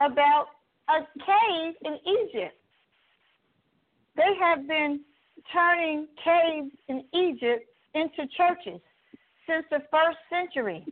about 0.00 0.46
a 0.88 1.00
cave 1.18 1.74
in 1.84 1.98
Egypt. 2.24 2.56
They 4.16 4.34
have 4.40 4.66
been 4.66 5.00
turning 5.52 6.08
caves 6.24 6.72
in 6.88 7.04
Egypt 7.12 7.66
into 7.94 8.26
churches 8.36 8.80
since 9.52 9.66
the 9.70 9.82
first 9.90 10.18
century. 10.30 10.84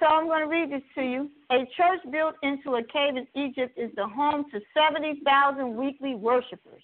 So 0.00 0.06
I'm 0.06 0.26
going 0.26 0.42
to 0.42 0.48
read 0.48 0.70
this 0.70 0.82
to 0.96 1.02
you. 1.02 1.30
A 1.50 1.64
church 1.76 2.00
built 2.10 2.34
into 2.42 2.74
a 2.74 2.82
cave 2.82 3.16
in 3.16 3.26
Egypt 3.34 3.78
is 3.78 3.90
the 3.96 4.06
home 4.06 4.44
to 4.52 4.60
70,000 4.74 5.76
weekly 5.76 6.14
worshipers. 6.14 6.82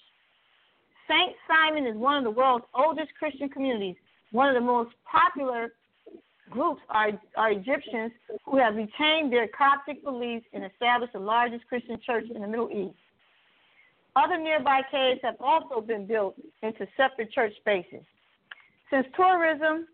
St. 1.08 1.34
Simon 1.48 1.86
is 1.86 1.96
one 1.96 2.16
of 2.16 2.24
the 2.24 2.30
world's 2.30 2.64
oldest 2.74 3.08
Christian 3.18 3.48
communities. 3.48 3.96
One 4.30 4.48
of 4.48 4.54
the 4.54 4.66
most 4.66 4.90
popular 5.10 5.72
groups 6.50 6.80
are, 6.88 7.10
are 7.36 7.50
Egyptians 7.50 8.12
who 8.44 8.58
have 8.58 8.76
retained 8.76 9.32
their 9.32 9.48
Coptic 9.48 10.04
beliefs 10.04 10.46
and 10.52 10.64
established 10.64 11.12
the 11.12 11.18
largest 11.18 11.66
Christian 11.66 11.98
church 12.06 12.24
in 12.32 12.40
the 12.40 12.48
Middle 12.48 12.70
East. 12.70 12.96
Other 14.14 14.38
nearby 14.38 14.82
caves 14.90 15.20
have 15.22 15.36
also 15.40 15.80
been 15.80 16.06
built 16.06 16.36
into 16.62 16.86
separate 16.96 17.32
church 17.32 17.52
spaces. 17.56 18.04
Since 18.90 19.06
tourism 19.16 19.86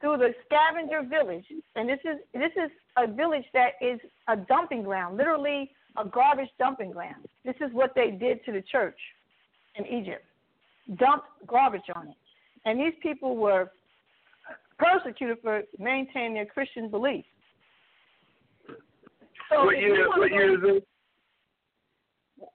through 0.00 0.16
the 0.16 0.34
scavenger 0.46 1.02
village, 1.02 1.44
and 1.76 1.88
this 1.88 1.98
is 2.04 2.18
this 2.32 2.52
is 2.56 2.70
a 2.96 3.06
village 3.06 3.44
that 3.52 3.72
is 3.80 4.00
a 4.28 4.36
dumping 4.36 4.82
ground, 4.82 5.16
literally 5.16 5.70
a 5.96 6.04
garbage 6.04 6.48
dumping 6.58 6.92
ground. 6.92 7.26
This 7.44 7.56
is 7.60 7.70
what 7.72 7.92
they 7.94 8.10
did 8.10 8.44
to 8.46 8.52
the 8.52 8.62
church 8.62 8.98
in 9.76 9.86
Egypt. 9.86 10.24
Dumped 10.96 11.26
garbage 11.46 11.88
on 11.94 12.08
it. 12.08 12.16
And 12.64 12.78
these 12.78 12.94
people 13.02 13.36
were 13.36 13.70
persecuted 14.78 15.38
for 15.42 15.62
maintaining 15.78 16.34
their 16.34 16.46
Christian 16.46 16.90
beliefs. 16.90 17.28
So 19.50 19.64
what 19.64 19.78
year, 19.78 20.08
what 20.08 20.30
year 20.30 20.54
is 20.54 20.76
it? 20.76 20.88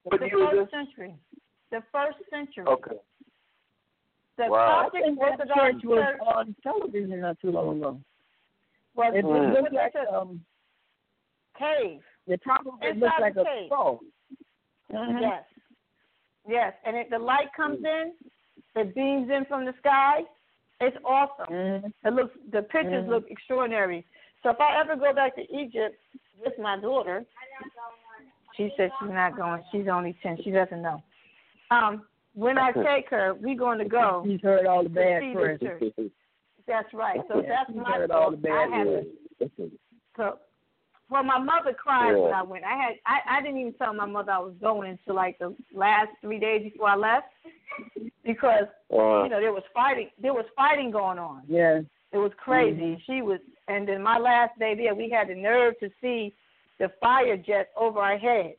What 0.03 0.19
the 0.19 0.27
year 0.27 0.49
first 0.51 0.71
century. 0.71 1.13
The 1.71 1.83
first 1.91 2.17
century. 2.29 2.65
Okay. 2.67 2.97
The 4.37 4.47
wow. 4.49 4.89
Coptic 4.91 5.17
Orthodox 5.17 5.59
Church 5.59 5.81
was 5.83 6.15
on 6.25 6.55
television 6.61 7.21
not 7.21 7.39
too 7.39 7.51
long 7.51 7.77
ago. 7.77 7.99
Was 8.95 9.13
it 9.15 9.25
mm. 9.25 9.53
looked 9.53 9.73
like 9.73 9.93
um 10.13 10.41
cave. 11.57 12.01
The 12.27 12.37
top 12.37 12.61
of 12.65 12.73
it 12.81 12.97
looks 12.97 13.13
like 13.19 13.35
a 13.35 13.43
skull. 13.67 13.99
Mm-hmm. 14.93 15.19
Yes. 15.21 15.43
Yes, 16.47 16.73
and 16.85 16.95
it, 16.95 17.09
the 17.09 17.17
light 17.17 17.47
comes 17.57 17.79
in, 17.83 18.13
it 18.75 18.93
beams 18.93 19.29
in 19.31 19.45
from 19.45 19.65
the 19.65 19.73
sky. 19.79 20.19
It's 20.79 20.95
awesome. 21.03 21.53
Mm-hmm. 21.53 22.07
It 22.07 22.13
looks 22.13 22.35
the 22.51 22.61
pictures 22.61 23.03
mm-hmm. 23.03 23.11
look 23.11 23.25
extraordinary. 23.29 24.05
So 24.43 24.51
if 24.51 24.59
I 24.59 24.79
ever 24.79 24.95
go 24.95 25.13
back 25.13 25.35
to 25.37 25.41
Egypt 25.41 25.95
with 26.43 26.53
my 26.61 26.79
daughter, 26.79 27.25
she 28.55 28.69
said 28.77 28.91
she's 28.99 29.09
not 29.11 29.35
going. 29.35 29.63
She's 29.71 29.87
only 29.91 30.15
ten. 30.21 30.37
She 30.43 30.51
doesn't 30.51 30.81
know. 30.81 31.01
Um, 31.71 32.03
when 32.35 32.57
I 32.57 32.71
take 32.71 33.09
her, 33.09 33.33
we're 33.33 33.57
going 33.57 33.79
to 33.79 33.85
go. 33.85 34.23
She's 34.27 34.41
heard 34.41 34.67
all 34.67 34.83
the 34.83 34.89
bad 34.89 35.21
press. 35.33 35.59
That's 36.67 36.93
right. 36.93 37.19
So 37.27 37.41
yeah, 37.41 37.49
that's 37.49 37.75
my 37.75 37.97
heard 37.97 38.11
all 38.11 38.31
the 38.31 38.37
bad 38.37 38.69
I 38.73 39.47
so 40.17 40.39
well 41.09 41.23
my 41.23 41.37
mother 41.37 41.73
cried 41.73 42.11
yeah. 42.11 42.17
when 42.17 42.33
I 42.33 42.43
went. 42.43 42.63
I 42.63 42.75
had 42.75 42.93
I, 43.05 43.37
I 43.37 43.41
didn't 43.41 43.59
even 43.59 43.73
tell 43.73 43.93
my 43.93 44.05
mother 44.05 44.31
I 44.31 44.39
was 44.39 44.53
going 44.61 44.89
until 44.89 45.15
like 45.15 45.37
the 45.39 45.55
last 45.73 46.09
three 46.21 46.39
days 46.39 46.63
before 46.71 46.89
I 46.89 46.95
left 46.95 47.27
because 48.23 48.65
wow. 48.89 49.23
you 49.23 49.29
know 49.29 49.39
there 49.39 49.53
was 49.53 49.63
fighting 49.73 50.09
there 50.21 50.33
was 50.33 50.45
fighting 50.55 50.91
going 50.91 51.19
on. 51.19 51.43
Yeah. 51.47 51.81
It 52.11 52.17
was 52.17 52.31
crazy. 52.37 52.81
Mm-hmm. 52.81 53.01
She 53.05 53.21
was 53.21 53.39
and 53.67 53.87
then 53.87 54.01
my 54.01 54.17
last 54.17 54.57
day 54.57 54.73
there 54.75 54.95
we 54.95 55.09
had 55.09 55.29
the 55.29 55.35
nerve 55.35 55.75
to 55.81 55.89
see 56.01 56.33
the 56.79 56.91
fire 56.99 57.37
jet 57.37 57.69
over 57.77 57.99
our 57.99 58.17
head. 58.17 58.55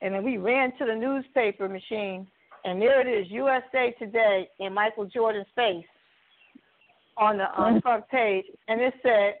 And 0.00 0.14
then 0.14 0.22
we 0.22 0.36
ran 0.36 0.76
to 0.78 0.84
the 0.84 0.94
newspaper 0.94 1.68
machine 1.68 2.26
and 2.68 2.82
there 2.82 3.00
it 3.00 3.10
is, 3.10 3.30
USA 3.30 3.94
Today 3.98 4.48
in 4.60 4.74
Michael 4.74 5.06
Jordan's 5.06 5.46
face 5.54 5.86
on 7.16 7.38
the 7.38 7.60
um, 7.60 7.80
front 7.80 8.06
page, 8.08 8.44
and 8.68 8.80
it 8.80 8.92
said, 9.02 9.34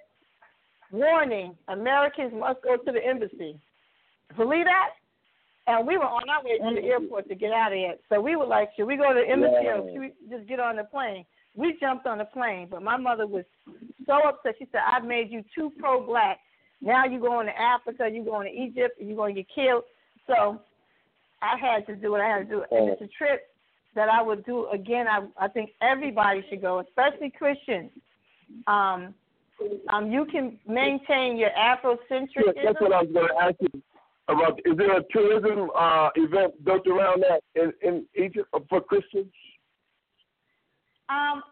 "Warning: 0.90 1.54
Americans 1.68 2.32
must 2.34 2.62
go 2.62 2.76
to 2.76 2.92
the 2.92 3.04
embassy." 3.04 3.60
Believe 4.36 4.64
that? 4.64 4.90
And 5.66 5.86
we 5.86 5.98
were 5.98 6.04
on 6.04 6.26
our 6.30 6.42
way 6.42 6.56
to 6.56 6.80
the 6.80 6.86
airport 6.86 7.28
to 7.28 7.34
get 7.34 7.52
out 7.52 7.72
of 7.72 7.78
here. 7.78 7.96
So 8.08 8.20
we 8.20 8.34
were 8.34 8.46
like, 8.46 8.70
"Should 8.76 8.86
we 8.86 8.96
go 8.96 9.12
to 9.12 9.20
the 9.20 9.30
embassy 9.30 9.66
or 9.66 9.86
should 9.92 10.00
we 10.00 10.12
just 10.30 10.48
get 10.48 10.58
on 10.58 10.76
the 10.76 10.84
plane?" 10.84 11.26
We 11.54 11.76
jumped 11.80 12.06
on 12.06 12.18
the 12.18 12.24
plane, 12.24 12.68
but 12.70 12.82
my 12.82 12.96
mother 12.96 13.26
was 13.26 13.44
so 14.06 14.20
upset. 14.26 14.54
She 14.58 14.66
said, 14.72 14.80
"I've 14.86 15.04
made 15.04 15.30
you 15.30 15.44
too 15.54 15.70
pro-black. 15.78 16.38
Now 16.80 17.04
you're 17.04 17.20
going 17.20 17.46
to 17.46 17.60
Africa, 17.60 18.08
you're 18.10 18.24
going 18.24 18.50
to 18.50 18.58
Egypt, 18.58 18.98
and 18.98 19.08
you're 19.08 19.16
going 19.16 19.34
to 19.34 19.42
get 19.42 19.50
killed." 19.54 19.84
So 20.26 20.60
I 21.42 21.56
had 21.56 21.86
to 21.86 21.96
do 21.96 22.10
what 22.10 22.20
I 22.20 22.28
had 22.28 22.48
to 22.48 22.56
do. 22.56 22.64
And 22.70 22.90
it's 22.90 23.02
a 23.02 23.08
trip 23.08 23.42
that 23.94 24.08
I 24.08 24.22
would 24.22 24.44
do 24.44 24.68
again. 24.68 25.06
I 25.08 25.26
I 25.36 25.48
think 25.48 25.70
everybody 25.80 26.44
should 26.48 26.62
go, 26.62 26.80
especially 26.80 27.30
Christians. 27.30 27.90
Um, 28.66 29.14
um, 29.88 30.10
you 30.10 30.24
can 30.24 30.58
maintain 30.66 31.36
your 31.36 31.50
Afrocentric. 31.50 32.54
That's 32.64 32.80
what 32.80 32.92
I 32.92 33.02
was 33.02 33.10
going 33.12 33.28
to 33.28 33.42
ask 33.42 33.56
you 33.60 33.82
about. 34.28 34.60
Is 34.64 34.76
there 34.76 34.96
a 34.98 35.02
tourism 35.10 35.70
uh, 35.76 36.10
event 36.14 36.64
built 36.64 36.86
around 36.86 37.24
that 37.24 37.42
in, 37.54 37.72
in 37.82 38.04
Egypt 38.14 38.48
for 38.68 38.80
Christians? 38.80 39.32
Um, 41.08 41.42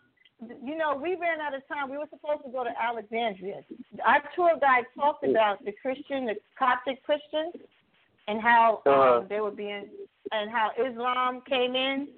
you 0.63 0.77
know, 0.77 0.95
we 0.95 1.17
ran 1.17 1.41
out 1.41 1.55
of 1.55 1.67
time. 1.67 1.91
We 1.91 1.97
were 1.97 2.09
supposed 2.11 2.45
to 2.45 2.51
go 2.51 2.63
to 2.63 2.71
Alexandria. 2.81 3.63
Our 4.05 4.23
tour 4.35 4.53
guide 4.61 4.85
talked 4.95 5.25
about 5.25 5.65
the 5.65 5.73
Christian, 5.73 6.27
the 6.27 6.35
Coptic 6.59 7.03
Christians, 7.03 7.55
and 8.29 8.41
how 8.41 8.83
uh-huh. 8.87 9.19
um, 9.19 9.27
they 9.29 9.41
were 9.41 9.51
being 9.51 9.89
and 10.33 10.51
how 10.51 10.71
Islam 10.79 11.43
came 11.49 11.75
in 11.75 12.09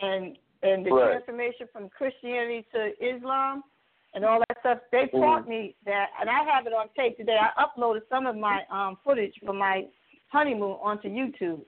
and 0.00 0.36
and 0.62 0.84
the 0.84 0.90
right. 0.90 1.12
transformation 1.12 1.68
from 1.72 1.90
Christianity 1.90 2.66
to 2.72 2.92
Islam 3.04 3.62
and 4.14 4.24
all 4.24 4.38
that 4.48 4.56
stuff. 4.60 4.78
They 4.90 5.04
mm-hmm. 5.04 5.18
taught 5.18 5.48
me 5.48 5.74
that, 5.84 6.06
and 6.18 6.30
I 6.30 6.42
have 6.50 6.66
it 6.66 6.72
on 6.72 6.86
tape 6.96 7.18
today. 7.18 7.36
I 7.38 7.62
uploaded 7.62 8.00
some 8.08 8.26
of 8.26 8.36
my 8.36 8.62
um, 8.70 8.96
footage 9.04 9.34
from 9.44 9.58
my 9.58 9.84
honeymoon 10.28 10.78
onto 10.82 11.08
YouTube. 11.08 11.60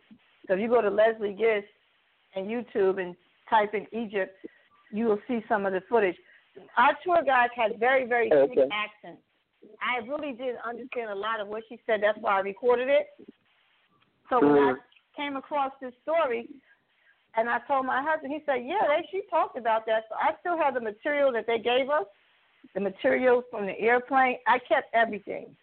So 0.46 0.54
if 0.54 0.60
you 0.60 0.68
go 0.68 0.80
to 0.80 0.88
Leslie 0.88 1.36
Gist 1.38 1.68
and 2.34 2.46
YouTube 2.46 3.00
and 3.00 3.14
type 3.50 3.74
in 3.74 3.86
Egypt, 3.92 4.34
you 4.92 5.06
will 5.06 5.18
see 5.28 5.40
some 5.48 5.66
of 5.66 5.72
the 5.72 5.82
footage. 5.88 6.16
Our 6.78 6.96
tour 7.04 7.22
guide 7.26 7.50
had 7.54 7.78
very, 7.78 8.06
very 8.06 8.32
okay. 8.32 8.54
thick 8.54 8.68
accents. 8.72 9.22
I 9.82 10.06
really 10.06 10.32
didn't 10.32 10.58
understand 10.66 11.10
a 11.10 11.14
lot 11.14 11.40
of 11.40 11.48
what 11.48 11.64
she 11.68 11.78
said. 11.86 12.00
That's 12.02 12.18
why 12.20 12.38
I 12.38 12.40
recorded 12.40 12.88
it. 12.88 13.08
So 14.28 14.40
when 14.40 14.58
I 14.58 14.74
came 15.16 15.36
across 15.36 15.72
this 15.80 15.92
story, 16.02 16.48
and 17.36 17.48
I 17.48 17.58
told 17.68 17.86
my 17.86 18.02
husband, 18.02 18.32
he 18.32 18.42
said, 18.46 18.64
"Yeah, 18.64 18.86
they 18.86 19.06
she 19.10 19.22
talked 19.28 19.58
about 19.58 19.86
that." 19.86 20.04
So 20.08 20.14
I 20.16 20.34
still 20.40 20.56
have 20.56 20.74
the 20.74 20.80
material 20.80 21.32
that 21.32 21.46
they 21.46 21.58
gave 21.58 21.90
us, 21.90 22.06
the 22.74 22.80
materials 22.80 23.44
from 23.50 23.66
the 23.66 23.78
airplane. 23.78 24.38
I 24.46 24.58
kept 24.58 24.92
everything, 24.94 25.54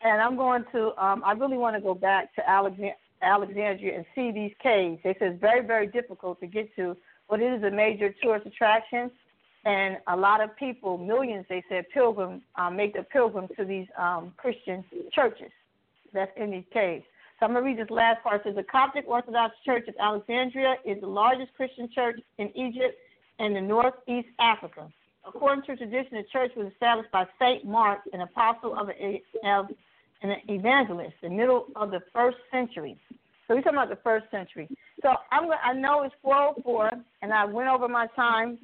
and 0.00 0.20
I'm 0.20 0.36
going 0.36 0.64
to. 0.72 1.02
Um, 1.02 1.22
I 1.24 1.32
really 1.32 1.58
want 1.58 1.76
to 1.76 1.82
go 1.82 1.94
back 1.94 2.34
to 2.36 2.42
Alexand- 2.42 2.94
Alexandria 3.22 3.96
and 3.96 4.06
see 4.14 4.30
these 4.30 4.52
caves. 4.62 5.00
They 5.04 5.14
said 5.18 5.32
it's 5.32 5.40
very, 5.40 5.64
very 5.66 5.86
difficult 5.86 6.40
to 6.40 6.46
get 6.46 6.74
to, 6.76 6.96
but 7.28 7.40
it 7.40 7.52
is 7.52 7.62
a 7.62 7.70
major 7.70 8.14
tourist 8.22 8.46
attraction, 8.46 9.10
and 9.64 9.98
a 10.08 10.16
lot 10.16 10.40
of 10.40 10.56
people, 10.56 10.96
millions, 10.96 11.44
they 11.48 11.62
said, 11.68 11.84
pilgrim, 11.92 12.42
um, 12.56 12.76
make 12.76 12.94
the 12.94 13.02
pilgrim 13.02 13.46
to 13.58 13.64
these 13.64 13.86
um, 13.98 14.32
Christian 14.38 14.82
churches. 15.12 15.50
that's 16.12 16.32
in 16.36 16.50
these 16.50 16.64
caves. 16.72 17.04
So 17.40 17.46
I'm 17.46 17.52
going 17.52 17.64
to 17.64 17.70
read 17.70 17.78
this 17.78 17.90
last 17.90 18.22
part. 18.22 18.42
It 18.42 18.50
says 18.50 18.56
the 18.56 18.62
Coptic 18.62 19.06
Orthodox 19.08 19.54
Church 19.64 19.88
of 19.88 19.94
Alexandria 19.98 20.74
is 20.84 21.00
the 21.00 21.06
largest 21.06 21.54
Christian 21.54 21.88
church 21.94 22.20
in 22.36 22.48
Egypt 22.54 22.98
and 23.38 23.56
the 23.56 23.62
northeast 23.62 24.28
Africa. 24.38 24.92
According 25.26 25.64
to 25.64 25.76
tradition, 25.76 26.18
the 26.18 26.24
church 26.30 26.52
was 26.54 26.70
established 26.70 27.10
by 27.10 27.24
Saint 27.38 27.64
Mark, 27.64 28.00
an 28.12 28.20
apostle 28.20 28.78
of, 28.78 28.90
an 28.90 30.36
evangelist, 30.48 31.14
in 31.22 31.30
the 31.30 31.36
middle 31.36 31.66
of 31.76 31.90
the 31.90 32.00
first 32.12 32.36
century. 32.50 32.98
So 33.48 33.54
we're 33.54 33.62
talking 33.62 33.78
about 33.78 33.88
the 33.88 33.98
first 34.04 34.30
century. 34.30 34.68
So 35.02 35.14
I'm 35.32 35.46
going 35.46 35.58
I 35.64 35.72
know 35.72 36.02
it's 36.02 36.14
404, 36.22 36.90
and 37.22 37.32
I 37.32 37.46
went 37.46 37.70
over 37.70 37.88
my 37.88 38.06
time, 38.14 38.58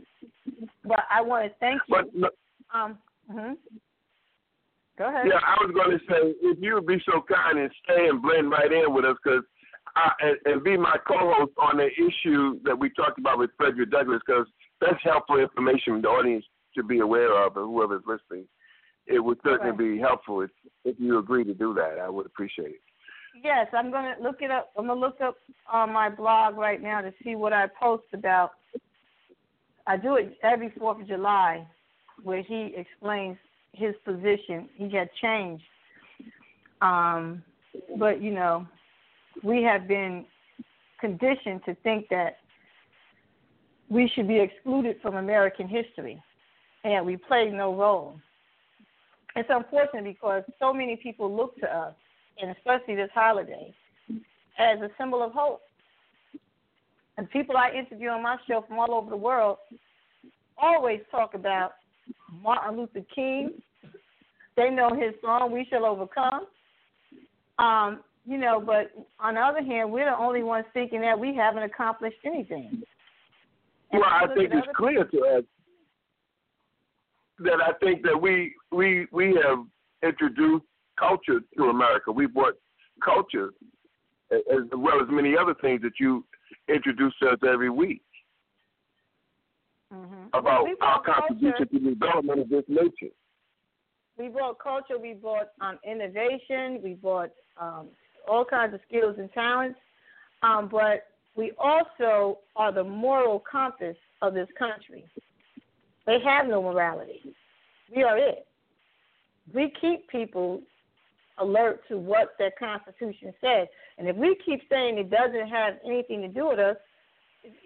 but 0.85 1.01
I 1.11 1.23
want 1.23 1.47
to 1.47 1.59
thank 1.61 1.81
you. 1.89 2.11
But, 2.21 2.35
um, 2.79 2.99
mm-hmm. 3.33 3.55
Go 4.99 5.09
ahead. 5.09 5.27
Yeah, 5.27 5.41
I 5.45 5.57
was 5.61 5.75
going 5.75 5.99
to 5.99 6.05
say 6.07 6.35
if 6.41 6.59
you 6.61 6.75
would 6.75 6.87
be 6.87 7.03
so 7.05 7.23
kind 7.23 7.59
and 7.59 7.71
stay 7.85 8.09
and 8.09 8.23
blend 8.23 8.51
right 8.51 8.73
in 8.73 8.95
with 8.95 9.05
us, 9.05 9.17
because 9.23 9.45
and, 10.21 10.37
and 10.45 10.65
be 10.65 10.77
my 10.77 10.97
co-host 11.07 11.53
on 11.59 11.79
the 11.79 11.89
issue 11.89 12.59
that 12.65 12.79
we 12.79 12.91
talked 12.91 13.19
about 13.19 13.39
with 13.39 13.51
Frederick 13.57 13.91
Douglass, 13.91 14.23
because 14.27 14.47
that's 14.81 15.03
helpful 15.03 15.39
information 15.39 16.03
the 16.03 16.09
audience 16.09 16.45
should 16.75 16.89
be 16.89 17.01
aware 17.01 17.33
of, 17.45 17.57
and 17.57 17.67
whoever's 17.67 18.03
listening. 18.07 18.47
It 19.07 19.21
would 19.21 19.39
certainly 19.45 19.77
be 19.77 20.01
helpful 20.01 20.41
if 20.41 20.51
if 20.85 20.97
you 20.99 21.19
agree 21.19 21.45
to 21.45 21.55
do 21.55 21.75
that. 21.75 21.99
I 22.01 22.09
would 22.09 22.27
appreciate 22.27 22.71
it. 22.71 22.81
Yes, 23.45 23.67
I'm 23.73 23.91
going 23.91 24.15
to 24.17 24.23
look 24.23 24.41
it 24.41 24.51
up. 24.51 24.71
I'm 24.79 24.87
going 24.87 24.99
to 24.99 25.07
look 25.07 25.21
up 25.21 25.37
on 25.71 25.93
my 25.93 26.09
blog 26.09 26.57
right 26.57 26.83
now 26.83 27.03
to 27.03 27.13
see 27.23 27.37
what 27.37 27.53
I 27.53 27.67
post 27.81 28.05
about. 28.15 28.53
I 29.87 29.97
do 29.97 30.17
it 30.17 30.37
every 30.43 30.73
Fourth 30.79 31.01
of 31.01 31.07
July, 31.07 31.67
where 32.23 32.43
he 32.43 32.75
explains 32.77 33.37
his 33.77 33.95
position. 34.05 34.69
He 34.75 34.91
had 34.91 35.09
changed, 35.21 35.65
um, 36.81 37.43
but 37.99 38.23
you 38.23 38.33
know, 38.33 38.67
we 39.43 39.63
have 39.63 39.87
been 39.87 40.25
conditioned 41.01 41.61
to 41.67 41.75
think 41.83 42.09
that 42.09 42.39
we 43.89 44.11
should 44.15 44.27
be 44.27 44.41
excluded 44.41 44.97
from 45.03 45.17
American 45.17 45.69
history, 45.69 46.21
and 46.85 47.07
we 47.07 47.17
play 47.17 47.51
no 47.51 47.75
role. 47.75 48.19
It's 49.37 49.49
unfortunate 49.53 50.05
because 50.05 50.43
so 50.59 50.73
many 50.73 50.97
people 50.97 51.35
look 51.35 51.57
to 51.61 51.67
us, 51.67 51.95
and 52.41 52.51
especially 52.51 52.97
this 52.97 53.11
holiday, 53.15 53.75
as 54.59 54.81
a 54.81 54.89
symbol 54.99 55.23
of 55.23 55.33
hope. 55.33 55.61
And 57.19 57.31
people 57.31 57.57
I 57.57 57.71
interview 57.71 58.09
on 58.09 58.23
my 58.23 58.37
show 58.49 58.65
from 58.67 58.79
all 58.79 58.95
over 58.95 59.11
the 59.11 59.17
world 59.17 59.59
always 60.59 61.01
talk 61.11 61.35
about 61.35 61.73
Martin 62.43 62.79
Luther 62.79 63.05
King. 63.15 63.53
They 64.57 64.71
know 64.71 64.91
his 64.91 65.15
song, 65.21 65.53
We 65.53 65.67
Shall 65.71 65.85
Overcome. 65.85 66.47
Um, 67.59 68.01
you 68.25 68.39
know, 68.39 68.61
but 68.61 68.91
on 69.21 69.35
the 69.35 69.41
other 69.41 69.63
hand, 69.63 69.93
we're 69.93 70.11
the 70.11 70.17
only 70.17 70.43
ones 70.43 70.67
thinking 70.75 71.01
that 71.03 71.19
we 71.19 71.35
haven't 71.35 71.63
accomplished 71.63 72.17
anything. 72.25 72.83
And 73.93 74.01
well, 74.01 74.11
I 74.11 74.27
think 74.35 74.51
it's 74.53 74.67
clear 74.75 75.05
to 75.05 75.19
us 75.39 75.45
that 77.39 77.59
I 77.65 77.73
think 77.85 78.03
that 78.03 78.21
we 78.21 78.55
we 78.73 79.07
we 79.13 79.39
have 79.45 79.59
introduced 80.03 80.65
culture 80.99 81.41
to 81.57 81.65
America. 81.65 82.11
We 82.11 82.27
brought 82.27 82.55
culture 83.05 83.53
as 84.33 84.63
well 84.73 85.01
as 85.01 85.09
many 85.09 85.37
other 85.37 85.55
things 85.61 85.83
that 85.83 86.01
you 86.01 86.25
introduce 86.69 87.15
to 87.23 87.29
us 87.29 87.39
every 87.49 87.71
week 87.71 88.03
mm-hmm. 89.93 90.27
about 90.33 90.65
well, 90.65 90.75
our 90.81 91.03
contribution 91.03 91.69
to 91.69 91.79
the 91.79 91.91
development 91.91 92.41
of 92.41 92.49
this 92.49 92.65
nation. 92.69 93.11
We 94.19 94.29
brought 94.29 94.59
culture. 94.59 94.99
We 94.99 95.15
brought 95.15 95.49
um, 95.61 95.79
innovation. 95.85 96.81
We 96.83 96.95
brought 96.95 97.31
um, 97.61 97.89
all 98.29 98.45
kinds 98.45 98.75
of 98.75 98.81
skills 98.89 99.17
and 99.19 99.31
talents. 99.33 99.79
Um, 100.43 100.69
but 100.71 101.07
we 101.37 101.53
also 101.59 102.39
are 102.57 102.73
the 102.73 102.85
moral 102.85 103.43
compass 103.51 103.97
of 104.23 104.35
this 104.35 104.49
country. 104.59 105.05
They 106.07 106.19
have 106.25 106.47
no 106.47 106.63
morality. 106.63 107.21
We 107.95 108.03
are 108.03 108.17
it. 108.17 108.47
We 109.53 109.73
keep 109.81 110.09
people 110.09 110.63
alert 111.39 111.83
to 111.89 111.99
what 111.99 112.35
their 112.39 112.53
Constitution 112.59 113.35
says. 113.41 113.69
And 113.99 114.09
if 114.09 114.17
we 114.17 114.37
keep 114.45 114.63
saying 114.71 114.99
it 114.99 115.11
doesn't 115.11 115.49
have 115.49 115.75
anything 115.85 116.23
to 116.23 116.29
do 116.29 116.49
with 116.49 116.59
us, 116.59 116.77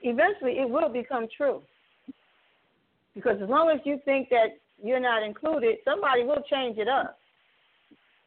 eventually 0.03 0.59
it 0.59 0.69
will 0.69 0.89
become 0.89 1.27
true. 1.37 1.63
Because 3.15 3.41
as 3.43 3.49
long 3.49 3.71
as 3.71 3.81
you 3.85 4.01
think 4.05 4.29
that 4.31 4.59
you're 4.83 5.01
not 5.01 5.23
included, 5.23 5.79
somebody 5.85 6.25
will 6.25 6.43
change 6.51 6.79
it 6.79 6.89
up. 6.89 7.19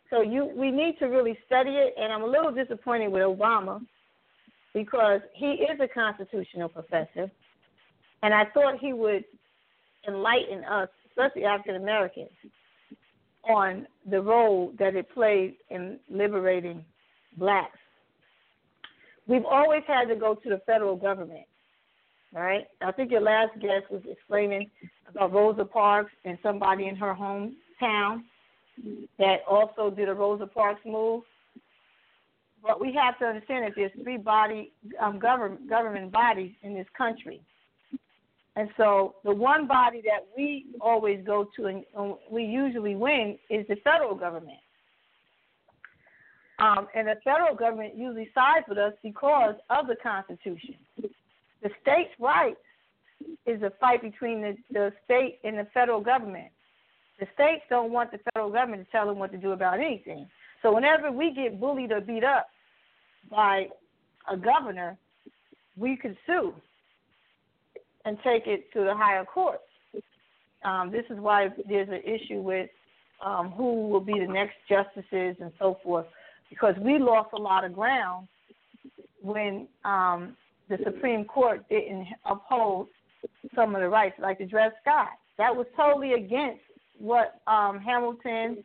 So 0.10 0.22
you 0.22 0.51
we 0.56 0.70
need 0.70 0.97
to 0.99 1.06
really 1.06 1.38
study 1.45 1.72
it 1.72 1.95
and 1.97 2.14
I'm 2.14 2.22
a 2.22 2.28
little 2.28 2.51
disappointed 2.51 3.12
with 3.12 3.24
Obama 3.24 3.82
because 4.74 5.22
he 5.34 5.47
is 5.47 5.80
a 5.82 5.88
constitutional 5.88 6.70
professor 6.70 7.32
and 8.22 8.34
I 8.34 8.45
thought 8.54 8.80
he 8.80 8.93
would 8.93 9.26
enlighten 10.08 10.64
us, 10.66 10.89
especially 11.10 11.45
African 11.45 11.76
Americans, 11.76 12.30
on 13.49 13.88
the 14.10 14.22
role 14.22 14.72
that 14.80 14.95
it 14.95 15.14
plays 15.14 15.54
in 15.70 15.99
liberating 16.10 16.86
blacks. 17.38 17.78
We've 19.28 19.45
always 19.45 19.84
had 19.88 20.06
to 20.06 20.16
go 20.16 20.36
to 20.36 20.49
the 20.49 20.62
federal 20.66 20.95
government, 20.95 21.45
right? 22.34 22.66
I 22.82 22.92
think 22.92 23.12
your 23.12 23.22
last 23.22 23.54
guest 23.60 23.90
was 23.90 24.02
explaining 24.10 24.70
about 25.08 25.34
Rosa 25.34 25.66
Parks 25.66 26.12
and 26.26 26.38
somebody 26.42 26.88
in 26.88 26.96
her 26.96 27.14
hometown 27.14 28.24
that 29.20 29.38
also 29.50 29.90
did 29.90 30.10
a 30.10 30.14
Rosa 30.14 30.48
Parks 30.48 30.82
move. 30.86 31.24
But 32.62 32.80
we 32.80 32.94
have 32.94 33.20
to 33.20 33.26
understand 33.26 33.66
that 33.66 33.74
there's 33.76 33.92
three 34.04 34.18
body 34.18 34.72
um, 35.00 35.20
government 35.20 35.70
government 35.70 36.12
bodies 36.12 36.54
in 36.64 36.74
this 36.74 36.88
country. 36.98 37.42
And 38.56 38.70
so 38.78 39.16
the 39.24 39.34
one 39.34 39.68
body 39.68 40.02
that 40.06 40.28
we 40.38 40.68
always 40.80 41.26
go 41.26 41.50
to 41.58 41.66
and 41.66 41.84
we 42.32 42.44
usually 42.44 42.96
win 42.96 43.38
is 43.50 43.66
the 43.68 43.76
federal 43.84 44.16
government. 44.16 44.60
Um, 46.60 46.88
and 46.96 47.08
the 47.08 47.16
federal 47.24 47.56
government 47.56 47.98
usually 47.98 48.30
sides 48.34 48.66
with 48.70 48.78
us 48.78 48.94
because 49.02 49.56
of 49.70 49.88
the 49.88 49.96
Constitution. 50.02 50.76
The 51.64 51.70
states' 51.82 52.14
rights 52.20 52.57
is 53.45 53.61
a 53.64 53.72
fight 53.80 54.01
between 54.01 54.41
the, 54.41 54.55
the 54.72 54.93
state 55.05 55.39
and 55.43 55.57
the 55.57 55.68
federal 55.74 56.01
government. 56.01 56.51
The 57.20 57.28
states 57.34 57.64
don't 57.70 57.91
want 57.91 58.11
the 58.11 58.20
federal 58.34 58.51
government 58.51 58.86
to 58.86 58.91
tell 58.91 59.07
them 59.07 59.18
what 59.18 59.32
to 59.32 59.38
do 59.38 59.51
about 59.51 59.80
anything. 59.80 60.28
So 60.61 60.74
whenever 60.74 61.11
we 61.11 61.34
get 61.34 61.59
bullied 61.59 61.91
or 61.91 62.01
beat 62.01 62.24
up 62.24 62.47
by 63.30 63.68
a 64.30 64.36
governor, 64.36 64.97
we 65.78 65.95
can 65.95 66.18
sue 66.26 66.53
and 68.05 68.18
take 68.24 68.47
it 68.47 68.72
to 68.74 68.84
the 68.84 68.93
higher 68.93 69.24
courts. 69.24 69.64
Um, 70.66 70.91
this 70.91 71.05
is 71.09 71.18
why 71.20 71.47
there's 71.68 71.89
an 71.89 72.01
issue 72.03 72.41
with 72.41 72.70
um, 73.24 73.51
who 73.51 73.88
will 73.89 74.01
be 74.01 74.20
the 74.20 74.32
next 74.32 74.55
justices 74.68 75.36
and 75.39 75.51
so 75.59 75.78
forth, 75.84 76.05
because 76.49 76.76
we 76.82 76.99
lost 76.99 77.30
a 77.34 77.41
lot 77.41 77.64
of 77.64 77.74
ground 77.74 78.28
when 79.22 79.68
um, 79.86 80.36
the 80.70 80.78
Supreme 80.84 81.26
Court 81.26 81.68
didn't 81.70 82.07
uphold 82.26 82.88
some 83.55 83.76
of 83.76 83.82
the 83.82 83.89
rights, 83.89 84.16
like 84.20 84.39
the 84.39 84.45
Dred 84.45 84.72
Scott. 84.82 85.09
That 85.38 85.55
was 85.55 85.66
totally 85.76 86.14
against 86.14 86.61
what 86.97 87.41
um, 87.47 87.80
Hamilton 87.80 88.64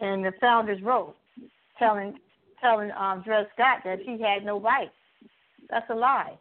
and 0.00 0.24
the 0.24 0.32
founders 0.40 0.80
wrote, 0.82 1.14
telling 1.78 2.18
telling 2.60 2.90
um, 2.92 3.22
Dred 3.22 3.46
Scott 3.54 3.78
that 3.84 3.98
he 4.00 4.20
had 4.20 4.44
no 4.44 4.60
rights. 4.60 4.94
That's 5.68 5.88
a 5.90 5.94
lie. 5.94 6.38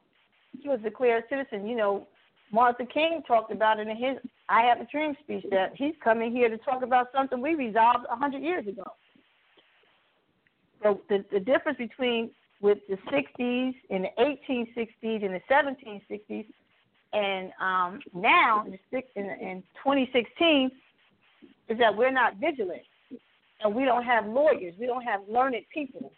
He 0.62 0.70
was 0.70 0.80
a 0.80 0.84
declared 0.84 1.24
citizen. 1.30 1.68
You 1.68 1.76
know, 1.76 2.08
Martin 2.52 2.88
King 2.88 3.24
talked 3.28 3.52
about 3.52 3.80
it 3.80 3.88
in 3.88 3.98
his 3.98 4.18
"I 4.50 4.62
Have 4.62 4.80
a 4.80 4.86
Dream" 4.86 5.16
speech 5.24 5.46
that 5.52 5.74
he's 5.76 5.96
coming 6.04 6.32
here 6.32 6.50
to 6.50 6.58
talk 6.60 6.84
about 6.84 7.08
something 7.14 7.42
we 7.42 7.56
resolved 7.56 8.06
a 8.10 8.16
hundred 8.16 8.44
years 8.44 8.68
ago. 8.68 8.86
So 10.82 11.02
the 11.10 11.26
the 11.32 11.40
difference 11.40 11.78
between 11.78 12.32
with 12.64 12.78
the 12.88 12.96
60s 13.12 13.74
and 13.90 14.06
the 14.06 14.10
1860s 14.18 15.26
and 15.26 15.36
the 15.36 15.42
1760s 15.52 16.46
and 17.12 17.52
um, 17.62 18.00
now 18.16 18.64
in, 18.66 18.80
the, 18.92 19.02
in, 19.16 19.26
in 19.26 19.64
2016 19.84 20.72
is 21.68 21.78
that 21.78 21.96
we're 21.96 22.12
not 22.12 22.38
vigilant 22.38 22.82
and 23.62 23.76
we 23.76 23.84
don't 23.84 24.04
have 24.04 24.26
lawyers, 24.26 24.74
we 24.80 24.86
don't 24.86 25.04
have 25.04 25.20
learned 25.30 25.58
people 25.74 26.14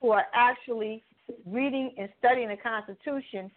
who 0.00 0.10
are 0.10 0.26
actually 0.32 1.02
reading 1.44 1.92
and 1.98 2.08
studying 2.20 2.48
the 2.48 2.56
Constitution 2.56 3.50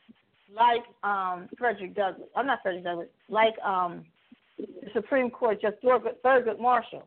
like 0.55 0.81
um, 1.03 1.47
Frederick 1.55 1.95
Douglass. 1.95 2.27
I'm 2.35 2.47
not 2.47 2.63
Frederick 2.63 2.83
Douglass, 2.83 3.09
like 3.29 3.53
um, 3.63 4.03
the 4.57 4.89
Supreme 4.91 5.29
Court 5.29 5.61
Justice 5.61 5.79
Thurgood 6.25 6.59
Marshall. 6.59 7.03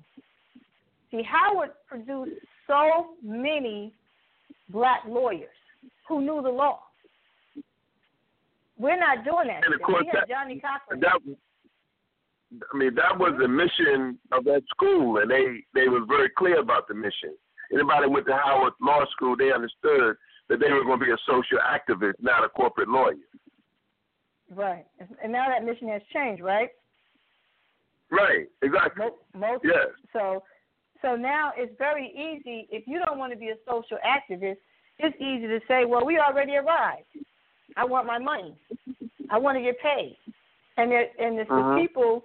See, 1.11 1.23
Howard 1.23 1.71
produced 1.89 2.37
so 2.69 3.17
many 3.25 3.93
black 4.73 5.03
lawyers 5.07 5.49
who 6.09 6.21
knew 6.21 6.41
the 6.43 6.51
law. 6.51 6.81
We're 8.79 8.99
not 8.99 9.25
doing 9.25 9.49
that. 9.49 9.62
And 9.64 9.75
of 9.75 9.83
course, 9.83 10.05
we 10.11 10.18
have 10.18 10.29
Johnnie 10.29 10.61
Cochran. 10.61 11.01
That, 11.01 11.21
I 12.73 12.77
mean, 12.77 12.95
that 12.95 13.18
was 13.18 13.35
the 13.39 13.47
mission 13.47 14.18
of 14.33 14.45
that 14.45 14.62
school, 14.71 15.18
and 15.18 15.31
they 15.31 15.62
they 15.75 15.89
was 15.89 16.05
very 16.09 16.31
clear 16.37 16.61
about 16.61 16.89
the 16.89 16.95
mission. 16.95 17.37
Anybody 17.73 18.09
went 18.09 18.27
to 18.27 18.33
Howard 18.33 18.73
Law 18.81 19.05
School, 19.12 19.37
they 19.37 19.53
understood 19.53 20.16
that 20.49 20.59
they 20.59 20.73
were 20.73 20.83
going 20.83 20.99
to 20.99 21.05
be 21.05 21.12
a 21.12 21.16
social 21.27 21.59
activist, 21.59 22.14
not 22.21 22.45
a 22.45 22.49
corporate 22.49 22.89
lawyer. 22.89 23.14
Right. 24.53 24.85
And 25.23 25.31
now 25.31 25.47
that 25.49 25.64
mission 25.64 25.89
has 25.89 26.03
changed, 26.12 26.43
right? 26.43 26.71
Right. 28.11 28.49
Exactly. 28.62 29.05
Most, 29.05 29.14
most 29.37 29.64
yes. 29.64 29.87
So, 30.12 30.43
so 31.03 31.17
now 31.17 31.53
it's 31.57 31.73
very 31.79 32.09
easy. 32.09 32.69
If 32.71 32.87
you 32.87 33.01
don't 33.05 33.19
want 33.19 33.33
to 33.33 33.39
be 33.39 33.49
a 33.49 33.57
social 33.69 33.99
activist, 34.05 34.59
it's 34.99 35.17
easy 35.17 35.47
to 35.47 35.61
say, 35.67 35.85
"Well, 35.85 36.05
we 36.05 36.19
already 36.19 36.57
arrived. 36.57 37.07
I 37.77 37.85
want 37.85 38.07
my 38.07 38.19
money. 38.19 38.55
I 39.31 39.39
want 39.39 39.57
to 39.57 39.63
get 39.63 39.81
paid." 39.81 40.17
And 40.77 40.93
it, 40.93 41.13
and 41.19 41.39
it's 41.39 41.51
uh-huh. 41.51 41.75
the 41.75 41.81
people 41.81 42.23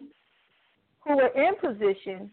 who 1.03 1.15
were 1.15 1.29
in 1.29 1.55
position 1.55 2.31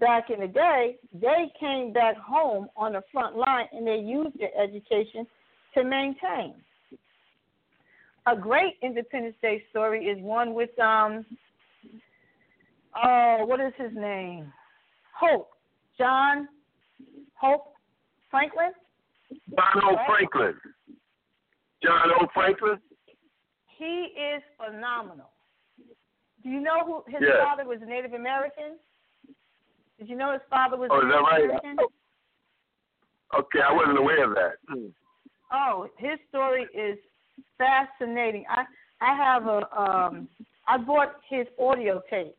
back 0.00 0.30
in 0.30 0.40
the 0.40 0.48
day, 0.48 0.96
they 1.12 1.52
came 1.60 1.92
back 1.92 2.16
home 2.16 2.68
on 2.76 2.92
the 2.92 3.02
front 3.12 3.36
line 3.36 3.66
and 3.72 3.86
they 3.86 3.96
used 3.96 4.38
their 4.38 4.50
education 4.60 5.26
to 5.74 5.84
maintain. 5.84 6.54
A 8.26 8.36
great 8.36 8.74
Independence 8.82 9.36
Day 9.42 9.62
story 9.70 10.06
is 10.06 10.20
one 10.20 10.54
with 10.54 10.76
um 10.78 11.24
oh 12.96 13.44
what 13.46 13.60
is 13.60 13.72
his 13.76 13.92
name? 13.94 14.52
Hope. 15.18 15.48
John 15.98 16.48
Hope 17.34 17.72
Franklin? 18.30 18.72
John 19.54 19.82
O. 19.84 19.96
Franklin. 20.06 20.54
John 21.82 22.10
O. 22.20 22.26
Franklin? 22.34 22.78
He 23.78 24.08
is 24.14 24.42
phenomenal. 24.56 25.30
Do 26.42 26.48
you 26.48 26.60
know 26.60 26.84
who 26.84 27.02
his 27.06 27.20
yes. 27.20 27.36
father 27.42 27.64
was 27.68 27.78
Native 27.86 28.14
American? 28.14 28.78
Did 29.98 30.08
you 30.08 30.16
know 30.16 30.32
his 30.32 30.40
father 30.50 30.76
was 30.76 30.88
oh, 30.92 30.98
is 30.98 31.12
that 31.12 31.20
right? 31.20 31.44
American? 31.44 31.76
Okay, 33.38 33.60
I 33.66 33.72
wasn't 33.72 33.98
aware 33.98 34.28
of 34.28 34.34
that. 34.34 34.54
Oh, 35.52 35.88
his 35.98 36.18
story 36.28 36.66
is 36.74 36.98
fascinating. 37.58 38.44
I 38.48 38.64
I 39.00 39.16
have 39.16 39.46
a 39.46 39.80
um 39.80 40.28
I 40.66 40.78
bought 40.78 41.16
his 41.28 41.46
audio 41.60 42.02
tape 42.10 42.36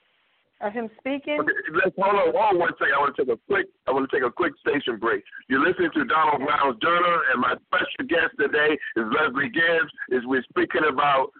of 0.61 0.73
him 0.73 0.89
speaking. 0.99 1.39
Okay, 1.39 1.51
let's 1.73 1.95
hold 1.97 2.15
on, 2.15 2.31
hold 2.31 2.35
on 2.35 2.59
one 2.59 2.73
second. 2.79 2.93
I 2.95 2.99
want 2.99 3.15
to 3.15 3.25
take 3.25 3.33
a 3.33 3.39
quick 3.47 3.67
I 3.87 3.91
want 3.91 4.09
to 4.09 4.15
take 4.15 4.25
a 4.25 4.31
quick 4.31 4.53
station 4.61 4.97
break. 4.97 5.23
You're 5.49 5.65
listening 5.65 5.91
to 5.93 6.05
Donald 6.05 6.41
Brown's 6.41 6.79
Journal, 6.81 7.17
and 7.31 7.41
my 7.41 7.55
special 7.67 8.07
guest 8.07 8.31
today 8.39 8.77
is 8.95 9.05
Leslie 9.11 9.51
Gist. 9.51 9.91
Is 10.09 10.21
we're 10.25 10.43
speaking 10.49 10.87
about 10.87 11.31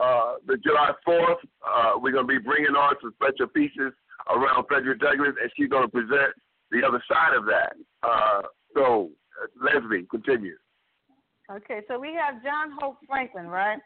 uh, 0.00 0.40
the 0.46 0.56
July 0.58 0.92
4th. 1.06 1.44
Uh, 1.60 1.92
we're 2.00 2.12
going 2.12 2.26
to 2.26 2.32
be 2.32 2.38
bringing 2.38 2.74
on 2.74 2.94
some 3.02 3.12
special 3.20 3.46
pieces 3.48 3.92
around 4.32 4.64
Frederick 4.66 5.00
Douglass, 5.00 5.36
and 5.40 5.50
she's 5.56 5.68
going 5.68 5.84
to 5.84 5.92
present 5.92 6.32
the 6.70 6.80
other 6.86 7.02
side 7.10 7.36
of 7.36 7.44
that. 7.46 7.76
Uh, 8.02 8.42
so, 8.74 9.10
uh, 9.36 9.46
Leslie, 9.60 10.06
continue. 10.10 10.56
Okay, 11.50 11.82
so 11.88 11.98
we 11.98 12.14
have 12.14 12.42
John 12.42 12.72
Hope 12.80 12.96
Franklin, 13.06 13.46
right? 13.46 13.78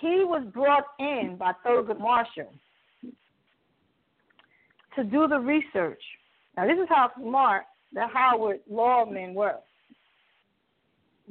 He 0.00 0.24
was 0.24 0.44
brought 0.52 0.84
in 0.98 1.36
by 1.38 1.52
Thurgood 1.64 2.00
Marshall 2.00 2.52
to 4.96 5.04
do 5.04 5.28
the 5.28 5.38
research. 5.38 6.02
Now, 6.56 6.66
this 6.66 6.78
is 6.78 6.88
how 6.88 7.10
smart 7.20 7.64
the 7.92 8.06
Howard 8.12 8.60
lawmen 8.70 9.34
were. 9.34 9.58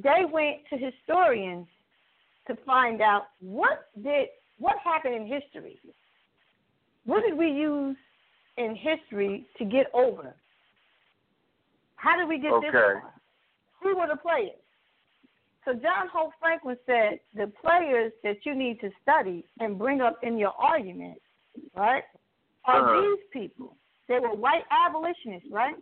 They 0.02 0.24
went 0.30 0.58
to 0.70 0.76
historians 0.76 1.66
to 2.46 2.56
find 2.66 3.00
out 3.00 3.26
what 3.40 3.88
did 4.02 4.28
what 4.58 4.76
happened 4.84 5.14
in 5.14 5.26
history 5.26 5.80
what 7.04 7.22
did 7.22 7.36
we 7.36 7.50
use 7.50 7.96
in 8.56 8.76
history 8.76 9.46
to 9.58 9.64
get 9.64 9.86
over? 9.92 10.34
How 11.96 12.16
did 12.16 12.28
we 12.28 12.38
get 12.38 12.52
okay. 12.52 12.66
this 12.66 12.72
far? 12.72 13.14
Who 13.82 13.96
were 13.96 14.06
the 14.08 14.16
players? 14.16 14.58
So 15.64 15.72
John 15.72 16.08
Hope 16.12 16.32
Franklin 16.40 16.76
said 16.86 17.20
the 17.34 17.50
players 17.62 18.12
that 18.22 18.36
you 18.44 18.54
need 18.54 18.80
to 18.80 18.90
study 19.02 19.44
and 19.60 19.78
bring 19.78 20.00
up 20.00 20.18
in 20.22 20.36
your 20.38 20.52
argument, 20.58 21.18
right, 21.74 22.04
are 22.66 22.80
uh-huh. 22.80 23.02
these 23.02 23.24
people. 23.32 23.76
They 24.08 24.18
were 24.18 24.34
white 24.34 24.64
abolitionists, 24.70 25.48
right? 25.50 25.76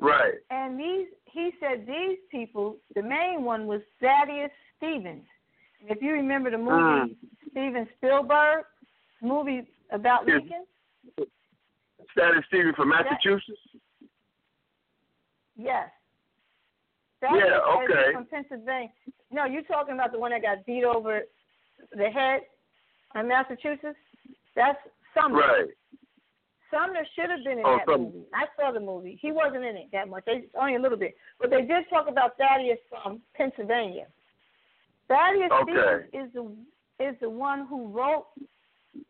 Right. 0.00 0.34
And 0.50 0.78
these, 0.78 1.06
he 1.26 1.50
said, 1.60 1.86
these 1.86 2.18
people. 2.30 2.76
The 2.94 3.02
main 3.02 3.44
one 3.44 3.66
was 3.66 3.80
Thaddeus 4.00 4.50
Stevens. 4.76 5.24
If 5.88 6.02
you 6.02 6.12
remember 6.12 6.50
the 6.50 6.58
movie 6.58 7.12
uh. 7.12 7.50
Steven 7.50 7.88
Spielberg, 7.96 8.64
movie 9.20 9.68
about 9.92 10.26
Lincoln? 10.26 10.64
Thaddeus 12.16 12.44
Stevens 12.48 12.74
from 12.74 12.88
Massachusetts? 12.88 13.60
Yes. 15.56 15.88
That 17.20 17.30
yeah, 17.36 17.58
okay. 17.76 18.12
From 18.12 18.26
Pennsylvania. 18.26 18.88
No, 19.30 19.44
you're 19.44 19.62
talking 19.62 19.94
about 19.94 20.12
the 20.12 20.18
one 20.18 20.32
that 20.32 20.42
got 20.42 20.66
beat 20.66 20.84
over 20.84 21.22
the 21.92 22.10
head 22.10 22.40
in 23.14 23.28
Massachusetts? 23.28 23.96
That's 24.56 24.78
Sumner. 25.14 25.38
Right. 25.38 25.66
Sumner 26.70 27.04
should 27.14 27.30
have 27.30 27.44
been 27.44 27.58
in 27.58 27.64
oh, 27.66 27.76
that 27.76 27.92
some... 27.92 28.04
movie. 28.04 28.24
I 28.34 28.46
saw 28.56 28.72
the 28.72 28.80
movie. 28.80 29.18
He 29.20 29.30
wasn't 29.30 29.64
in 29.64 29.76
it 29.76 29.88
that 29.92 30.08
much. 30.08 30.24
They, 30.24 30.44
only 30.58 30.76
a 30.76 30.80
little 30.80 30.98
bit. 30.98 31.14
But 31.38 31.50
they 31.50 31.62
did 31.62 31.84
talk 31.90 32.08
about 32.08 32.38
Thaddeus 32.38 32.78
from 32.88 33.20
Pennsylvania. 33.34 34.06
Thaddeus 35.08 35.50
okay. 35.52 35.72
Stevens 35.72 36.28
is 36.28 36.32
the 36.34 37.04
is 37.04 37.16
the 37.20 37.28
one 37.28 37.66
who 37.66 37.88
wrote 37.88 38.26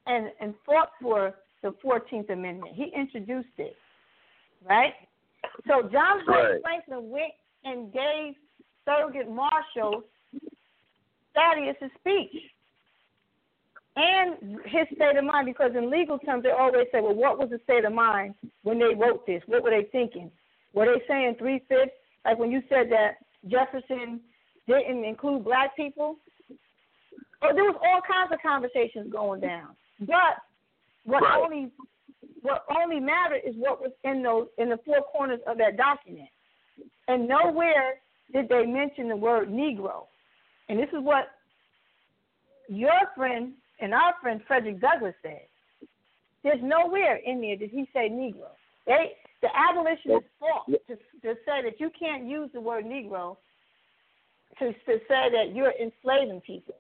and 0.07 0.31
and 0.41 0.55
fought 0.67 0.91
for 1.01 1.35
the 1.63 1.73
Fourteenth 1.81 2.31
Amendment. 2.31 2.73
He 2.75 2.93
introduced 2.97 3.57
it, 3.59 3.77
right? 4.69 4.95
So 5.69 5.83
John 5.83 6.27
right. 6.27 6.61
Franklin 6.63 7.11
went 7.11 7.33
and 7.65 7.93
gave 7.93 8.35
Thurgood 8.89 9.31
Marshall 9.31 10.03
Thaddeus' 11.35 11.91
speech 12.01 12.35
and 13.95 14.59
his 14.65 14.87
state 14.95 15.17
of 15.17 15.25
mind, 15.25 15.47
because 15.47 15.73
in 15.77 15.91
legal 15.91 16.19
terms 16.19 16.43
they 16.43 16.51
always 16.51 16.87
say, 16.93 17.01
well, 17.01 17.15
what 17.15 17.39
was 17.39 17.51
the 17.51 17.61
state 17.65 17.85
of 17.85 17.93
mind 17.93 18.35
when 18.63 18.79
they 18.79 18.95
wrote 18.95 19.27
this? 19.27 19.43
What 19.47 19.63
were 19.63 19.71
they 19.71 19.87
thinking? 19.93 20.31
Were 20.73 20.87
they 20.87 21.03
saying 21.07 21.37
three 21.39 21.63
fifths? 21.69 21.93
Like 22.25 22.39
when 22.39 22.51
you 22.51 22.63
said 22.69 22.91
that 22.91 23.17
Jefferson 23.49 24.21
didn't 24.67 25.05
include 25.05 25.45
black 25.45 25.77
people, 25.77 26.17
Oh, 27.43 27.51
there 27.53 27.65
was 27.65 27.77
all 27.83 28.01
kinds 28.01 28.33
of 28.33 28.41
conversations 28.41 29.13
going 29.13 29.41
down. 29.41 29.75
But 30.01 30.39
what 31.05 31.23
right. 31.23 31.41
only 31.43 31.71
what 32.43 32.65
only 32.77 33.01
mattered 33.01 33.41
is 33.47 33.55
what 33.57 33.81
was 33.81 33.91
in 34.05 34.23
those 34.23 34.47
in 34.59 34.69
the 34.69 34.79
four 34.85 35.03
corners 35.03 35.41
of 35.47 35.59
that 35.59 35.77
document. 35.77 36.29
And 37.09 37.29
nowhere 37.29 38.01
did 38.33 38.49
they 38.49 38.65
mention 38.65 39.09
the 39.09 39.17
word 39.17 39.49
Negro. 39.49 40.07
And 40.69 40.79
this 40.79 40.89
is 40.89 41.03
what 41.03 41.27
your 42.69 42.93
friend 43.17 43.53
and 43.83 43.93
our 43.93 44.15
friend 44.23 44.41
Frederick 44.47 44.81
Douglass 44.81 45.15
said. 45.23 45.43
There's 46.43 46.61
nowhere 46.63 47.17
in 47.17 47.41
there 47.41 47.57
did 47.57 47.71
he 47.71 47.87
say 47.93 48.09
Negro. 48.09 48.49
They 48.87 49.13
the 49.43 49.49
abolitionists 49.55 50.31
fought 50.39 50.67
to, 50.67 50.97
to 50.97 51.35
say 51.45 51.63
that 51.65 51.79
you 51.79 51.91
can't 51.99 52.27
use 52.27 52.49
the 52.55 52.61
word 52.61 52.85
Negro 52.85 53.37
to, 54.59 54.67
to 54.73 54.99
say 55.09 55.31
that 55.33 55.53
you're 55.53 55.73
enslaving 55.81 56.41
people. 56.43 56.77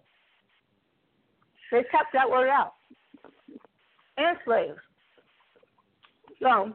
They 1.72 1.82
kept 1.90 2.12
that 2.12 2.30
word 2.30 2.48
out. 2.48 2.74
And 4.16 4.36
slaves. 4.44 4.78
So, 6.40 6.72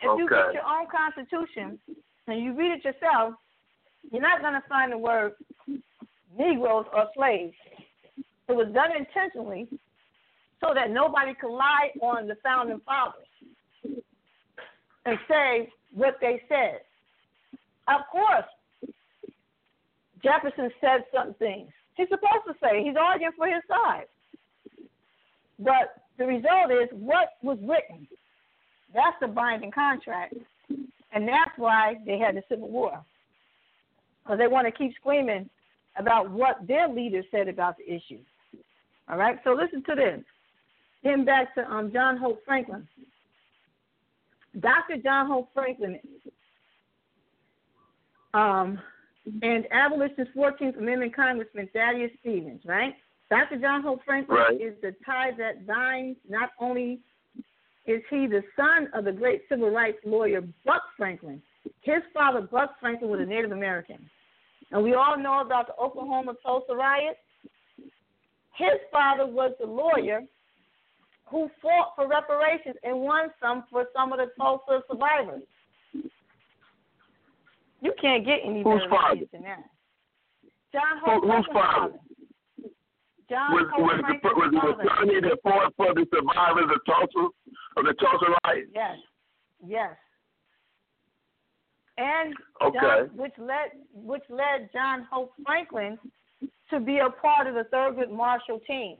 if 0.00 0.08
okay. 0.08 0.22
you 0.22 0.28
get 0.28 0.54
your 0.54 0.62
own 0.62 0.86
constitution 0.90 1.78
and 2.28 2.42
you 2.42 2.54
read 2.54 2.72
it 2.72 2.84
yourself, 2.84 3.34
you're 4.10 4.22
not 4.22 4.40
going 4.40 4.54
to 4.54 4.62
find 4.68 4.92
the 4.92 4.98
word 4.98 5.32
Negroes 6.38 6.86
or 6.94 7.08
slaves. 7.16 7.54
It 8.48 8.52
was 8.54 8.68
done 8.72 8.90
intentionally 8.96 9.68
so 10.60 10.72
that 10.74 10.90
nobody 10.90 11.34
could 11.34 11.54
lie 11.54 11.90
on 12.00 12.28
the 12.28 12.36
founding 12.42 12.80
fathers 12.84 13.26
and 15.04 15.18
say 15.28 15.68
what 15.92 16.16
they 16.20 16.42
said. 16.48 16.80
Of 17.88 18.02
course, 18.10 18.44
Jefferson 20.22 20.70
said 20.80 21.04
some 21.14 21.34
things. 21.34 21.70
He's 21.96 22.08
supposed 22.08 22.46
to 22.46 22.54
say 22.62 22.82
he's 22.82 22.96
arguing 23.00 23.32
for 23.36 23.46
his 23.46 23.62
side. 23.68 24.06
But 25.58 26.02
the 26.18 26.26
result 26.26 26.70
is 26.70 26.88
what 26.92 27.30
was 27.42 27.58
written. 27.60 28.06
That's 28.94 29.16
the 29.20 29.28
binding 29.28 29.70
contract. 29.70 30.34
And 31.12 31.28
that's 31.28 31.52
why 31.56 31.96
they 32.04 32.18
had 32.18 32.36
the 32.36 32.42
Civil 32.48 32.68
War. 32.68 33.02
Because 34.22 34.38
they 34.38 34.48
want 34.48 34.66
to 34.66 34.72
keep 34.72 34.94
screaming 34.96 35.48
about 35.96 36.30
what 36.30 36.66
their 36.66 36.88
leaders 36.88 37.24
said 37.30 37.48
about 37.48 37.76
the 37.78 37.84
issue. 37.84 38.20
All 39.08 39.16
right, 39.16 39.38
so 39.44 39.52
listen 39.52 39.82
to 39.84 39.94
this. 39.94 40.20
Getting 41.04 41.24
back 41.24 41.54
to 41.54 41.70
um, 41.70 41.92
John 41.92 42.16
Hope 42.16 42.44
Franklin. 42.44 42.86
Dr. 44.58 44.96
John 45.02 45.26
Hope 45.26 45.50
Franklin 45.54 46.00
um, 48.34 48.78
and 49.42 49.66
abolitionist 49.70 50.34
14th 50.36 50.78
Amendment 50.78 51.14
Congressman 51.14 51.68
Thaddeus 51.72 52.10
Stevens, 52.20 52.62
right? 52.64 52.94
Dr. 53.28 53.58
John 53.58 53.82
Hope 53.82 54.00
Franklin 54.04 54.38
right. 54.38 54.60
is 54.60 54.74
the 54.82 54.94
tie 55.04 55.32
that 55.38 55.66
binds 55.66 56.18
not 56.28 56.50
only 56.60 57.00
is 57.86 58.02
he 58.10 58.26
the 58.26 58.42
son 58.56 58.88
of 58.94 59.04
the 59.04 59.12
great 59.12 59.42
civil 59.48 59.70
rights 59.70 59.98
lawyer 60.04 60.42
Buck 60.64 60.82
Franklin. 60.96 61.40
His 61.82 62.02
father, 62.12 62.40
Buck 62.40 62.76
Franklin, 62.80 63.10
was 63.10 63.20
a 63.20 63.26
Native 63.26 63.52
American. 63.52 64.08
And 64.72 64.82
we 64.82 64.94
all 64.94 65.16
know 65.18 65.40
about 65.40 65.68
the 65.68 65.74
Oklahoma 65.76 66.34
Tulsa 66.44 66.74
riot. 66.74 67.18
His 68.56 68.80
father 68.90 69.26
was 69.26 69.52
the 69.60 69.66
lawyer 69.66 70.20
who 71.26 71.50
fought 71.60 71.92
for 71.96 72.08
reparations 72.08 72.76
and 72.82 73.00
won 73.00 73.28
some 73.40 73.64
for 73.70 73.86
some 73.94 74.12
of 74.12 74.18
the 74.18 74.26
Tulsa 74.38 74.82
survivors. 74.90 75.42
You 77.82 77.92
can't 78.00 78.24
get 78.24 78.38
any 78.44 78.62
better 78.62 78.86
father? 78.88 79.20
than 79.32 79.42
that. 79.42 79.64
John 80.72 80.98
Hope 81.04 81.22
Who, 81.22 81.28
Franklin's 81.28 81.52
father? 81.52 81.94
John 83.28 83.52
Was, 83.54 83.66
Hope 83.72 83.80
was, 83.82 83.96
the, 83.96 84.18
Franklin's 84.22 84.54
was 84.54 84.76
the 84.78 84.84
father. 84.88 85.04
attorney 85.04 85.20
that 85.28 85.38
fought 85.42 85.72
for 85.76 85.94
the 85.94 86.06
survivors 86.14 86.70
of 86.74 86.80
Tulsa, 86.86 87.28
of 87.76 87.84
the 87.84 87.94
Tulsa 87.94 88.26
riot? 88.44 88.68
Yes, 88.74 88.96
yes. 89.66 89.96
And 91.98 92.34
Okay. 92.62 92.78
John, 92.80 93.10
which 93.16 93.32
led 93.38 93.70
which 93.94 94.22
led 94.28 94.68
John 94.72 95.06
Hope 95.10 95.32
Franklin 95.44 95.98
to 96.70 96.80
be 96.80 96.98
a 96.98 97.10
part 97.10 97.46
of 97.46 97.54
the 97.54 97.64
Thurgood 97.72 98.10
Marshall 98.10 98.60
team. 98.66 98.96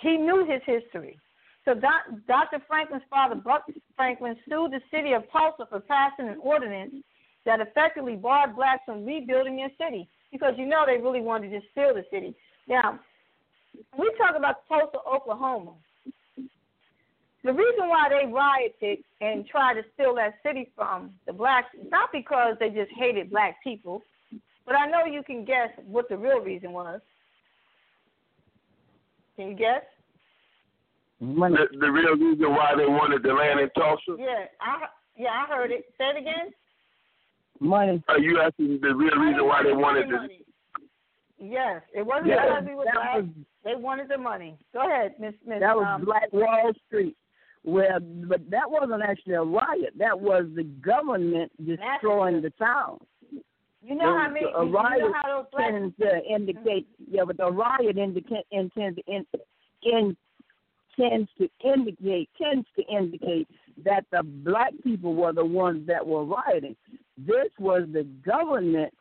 He 0.00 0.16
knew 0.16 0.46
his 0.46 0.62
history. 0.64 1.18
So 1.64 1.74
Dr. 1.74 2.62
Franklin's 2.66 3.02
father, 3.10 3.34
Buck 3.34 3.64
Franklin, 3.96 4.36
sued 4.48 4.72
the 4.72 4.80
city 4.90 5.12
of 5.12 5.24
Tulsa 5.30 5.66
for 5.68 5.80
passing 5.80 6.28
an 6.28 6.38
ordinance 6.40 6.94
that 7.44 7.60
effectively 7.60 8.16
barred 8.16 8.56
blacks 8.56 8.82
from 8.86 9.04
rebuilding 9.04 9.56
their 9.56 9.70
city 9.78 10.08
because 10.32 10.54
you 10.56 10.66
know 10.66 10.84
they 10.86 10.96
really 11.02 11.20
wanted 11.20 11.50
to 11.50 11.58
just 11.58 11.70
steal 11.72 11.94
the 11.94 12.04
city. 12.10 12.34
Now, 12.68 12.98
we 13.98 14.10
talk 14.18 14.36
about 14.36 14.66
Tulsa, 14.68 14.98
Oklahoma. 15.06 15.74
The 17.44 17.52
reason 17.52 17.88
why 17.88 18.08
they 18.08 18.30
rioted 18.30 19.04
and 19.20 19.46
tried 19.46 19.74
to 19.74 19.82
steal 19.94 20.14
that 20.16 20.34
city 20.42 20.70
from 20.74 21.12
the 21.26 21.32
blacks 21.32 21.68
is 21.74 21.90
not 21.90 22.10
because 22.12 22.56
they 22.60 22.68
just 22.68 22.90
hated 22.96 23.30
black 23.30 23.56
people, 23.62 24.02
but 24.68 24.76
I 24.76 24.86
know 24.86 25.06
you 25.10 25.22
can 25.22 25.44
guess 25.44 25.70
what 25.86 26.08
the 26.10 26.16
real 26.16 26.40
reason 26.40 26.72
was. 26.72 27.00
Can 29.36 29.48
you 29.48 29.54
guess? 29.56 29.82
The, 31.20 31.66
the 31.80 31.90
real 31.90 32.14
reason 32.16 32.50
why 32.50 32.74
they 32.76 32.86
wanted 32.86 33.22
the 33.22 33.32
land 33.32 33.58
in 33.60 33.70
Tulsa? 33.70 34.16
Yeah, 34.18 34.44
I 34.60 34.86
yeah 35.16 35.30
I 35.30 35.46
heard 35.52 35.70
it. 35.72 35.86
Say 35.96 36.04
it 36.04 36.16
again. 36.18 36.52
Money. 37.60 38.02
Are 38.08 38.20
you 38.20 38.40
asking 38.40 38.78
the 38.80 38.94
real 38.94 39.16
reason 39.16 39.46
why 39.46 39.62
they 39.64 39.72
wanted 39.72 40.08
the. 40.10 40.28
Yes, 41.40 41.82
it 41.94 42.04
wasn't 42.04 42.28
Yeah, 42.28 42.44
because 42.44 42.64
we 42.68 42.74
were 42.74 42.84
that 42.84 42.94
black. 42.94 43.14
was 43.16 43.24
they 43.64 43.74
wanted 43.74 44.08
the 44.08 44.18
money. 44.18 44.58
Go 44.72 44.86
ahead, 44.86 45.14
Miss 45.18 45.34
Miss. 45.46 45.60
that 45.60 45.74
was 45.74 45.86
um, 45.88 46.04
Black 46.04 46.32
Wall 46.32 46.72
Street. 46.86 47.16
Where, 47.64 47.98
but 48.00 48.48
that 48.50 48.70
wasn't 48.70 49.02
actually 49.02 49.34
a 49.34 49.42
riot. 49.42 49.92
That 49.98 50.18
was 50.18 50.44
the 50.54 50.62
government 50.62 51.50
destroying 51.64 52.40
the 52.40 52.50
town. 52.50 52.98
You 53.80 53.94
know 53.94 54.16
how 54.16 54.28
The- 54.28 54.34
many? 54.34 54.46
a 54.46 54.64
you 54.64 54.70
know 54.72 55.12
how 55.12 55.42
those 55.42 55.46
black 55.52 55.70
tends 55.70 55.96
to 55.98 56.24
indicate, 56.26 56.86
yeah, 57.08 57.24
but 57.24 57.36
the 57.36 57.50
riot 57.50 57.96
indicate 57.96 58.44
intends 58.50 58.98
to 58.98 59.12
in, 59.12 59.26
in 59.82 60.16
tends 60.96 61.30
to 61.38 61.48
indicate 61.62 62.28
tends 62.36 62.66
to 62.74 62.82
indicate 62.86 63.48
that 63.84 64.04
the 64.10 64.22
black 64.24 64.72
people 64.82 65.14
were 65.14 65.32
the 65.32 65.44
ones 65.44 65.86
that 65.86 66.04
were 66.04 66.24
rioting. 66.24 66.76
This 67.16 67.48
was 67.58 67.88
the 67.92 68.02
government 68.26 68.92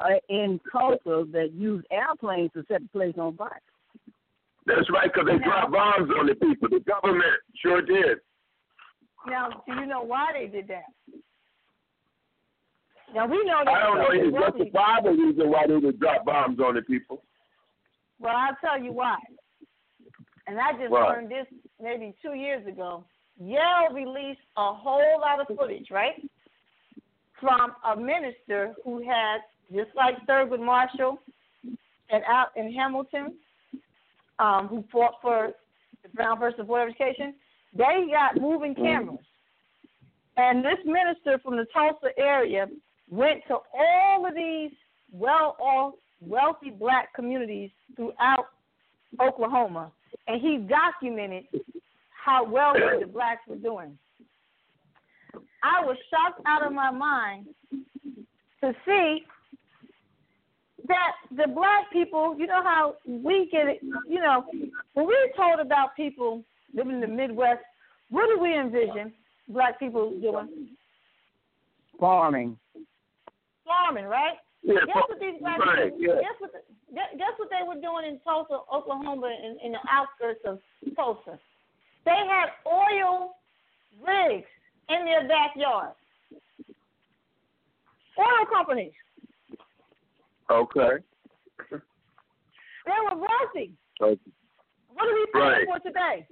uh, 0.00 0.18
in 0.28 0.60
Tulsa 0.70 1.24
that 1.32 1.52
used 1.54 1.86
airplanes 1.90 2.50
to 2.52 2.64
set 2.68 2.82
the 2.82 2.88
place 2.88 3.14
on 3.16 3.36
fire. 3.36 3.60
That's 4.66 4.90
right, 4.90 5.10
because 5.12 5.28
they 5.30 5.38
dropped 5.38 5.72
bombs 5.72 6.10
on 6.18 6.26
the 6.26 6.34
people. 6.34 6.68
The 6.68 6.80
government 6.80 7.24
sure 7.62 7.80
did. 7.80 8.18
Now, 9.26 9.62
do 9.66 9.74
you 9.74 9.86
know 9.86 10.02
why 10.02 10.32
they 10.34 10.46
did 10.46 10.68
that? 10.68 10.84
Now 13.14 13.26
we 13.26 13.44
know 13.44 13.62
that 13.64 13.72
I 13.72 13.82
don't 13.82 13.98
know 13.98 14.08
they 14.10 14.20
any 14.20 14.30
were 14.30 14.40
wealthy. 14.40 14.58
justifiable 14.58 15.12
reason 15.12 15.50
why 15.50 15.66
they 15.68 15.76
would 15.76 16.00
drop 16.00 16.24
bombs 16.24 16.58
on 16.58 16.74
the 16.74 16.82
people. 16.82 17.22
Well, 18.18 18.34
I'll 18.34 18.56
tell 18.60 18.82
you 18.82 18.92
why. 18.92 19.16
And 20.46 20.58
I 20.58 20.72
just 20.72 20.92
learned 20.92 21.30
this 21.30 21.46
maybe 21.80 22.14
two 22.22 22.34
years 22.34 22.66
ago. 22.66 23.04
Yale 23.40 23.92
released 23.92 24.40
a 24.56 24.72
whole 24.74 25.20
lot 25.20 25.40
of 25.40 25.56
footage, 25.56 25.88
right, 25.90 26.22
from 27.40 27.72
a 27.84 27.96
minister 27.96 28.74
who 28.84 29.02
had, 29.02 29.38
just 29.72 29.90
like 29.96 30.14
Thurgood 30.26 30.64
Marshall 30.64 31.18
and 32.10 32.22
out 32.28 32.48
in 32.56 32.72
Hamilton, 32.72 33.34
um, 34.38 34.68
who 34.68 34.84
fought 34.92 35.14
for 35.22 35.52
the 36.02 36.08
Brown 36.10 36.38
versus 36.38 36.66
Board 36.66 36.88
of 36.88 36.94
Education. 36.94 37.34
They 37.76 38.06
got 38.12 38.40
moving 38.40 38.74
cameras, 38.74 39.18
and 40.36 40.64
this 40.64 40.78
minister 40.84 41.40
from 41.42 41.56
the 41.56 41.66
Tulsa 41.72 42.16
area 42.18 42.66
went 43.10 43.40
to 43.48 43.54
all 43.54 44.26
of 44.26 44.34
these 44.34 44.70
well-off, 45.12 45.94
wealthy 46.20 46.70
black 46.70 47.12
communities 47.14 47.70
throughout 47.96 48.46
Oklahoma, 49.20 49.92
and 50.26 50.40
he 50.40 50.58
documented 50.58 51.44
how 52.24 52.44
well 52.44 52.74
the 52.74 53.06
blacks 53.06 53.42
were 53.46 53.56
doing. 53.56 53.96
I 55.62 55.84
was 55.84 55.96
shocked 56.10 56.40
out 56.46 56.66
of 56.66 56.72
my 56.72 56.90
mind 56.90 57.46
to 58.60 58.72
see 58.86 59.24
that 60.86 61.12
the 61.30 61.50
black 61.52 61.90
people, 61.92 62.36
you 62.38 62.46
know 62.46 62.62
how 62.62 62.96
we 63.06 63.48
get 63.50 63.66
it, 63.68 63.78
you 64.08 64.20
know, 64.20 64.44
when 64.94 65.06
we're 65.06 65.32
told 65.36 65.60
about 65.60 65.96
people 65.96 66.42
living 66.74 66.94
in 66.94 67.00
the 67.00 67.06
Midwest, 67.06 67.60
what 68.10 68.28
do 68.28 68.40
we 68.40 68.58
envision 68.58 69.12
black 69.48 69.78
people 69.78 70.10
doing? 70.20 70.68
Farming. 71.98 72.58
Farming, 73.66 74.04
right? 74.04 74.36
Yeah, 74.62 74.74
Guess 74.86 74.96
what 75.08 75.20
these 75.20 75.40
black 75.40 75.58
right, 75.58 75.92
people? 75.92 76.00
yeah. 76.16 76.20
Guess 76.22 76.38
what? 76.40 76.52
Guess- 76.94 77.14
guess 77.18 77.34
what 77.38 77.48
they 77.50 77.66
were 77.66 77.80
doing 77.80 78.06
in 78.06 78.20
Tulsa, 78.20 78.60
Oklahoma, 78.72 79.26
in, 79.42 79.58
in 79.64 79.72
the 79.72 79.78
outskirts 79.90 80.40
of 80.46 80.58
Tulsa? 80.96 81.38
They 82.04 82.16
had 82.28 82.48
oil 82.66 83.36
rigs 84.06 84.46
in 84.88 85.04
their 85.04 85.26
backyard. 85.28 85.92
Oil 88.18 88.46
companies. 88.52 88.92
Okay. 90.50 91.02
They 91.70 92.98
were 93.10 93.16
wealthy. 93.16 93.72
okay. 94.00 94.20
What 94.92 95.08
are 95.08 95.14
we 95.14 95.26
paying 95.32 95.44
Right. 95.44 95.66
for 95.66 95.78
today? 95.80 96.26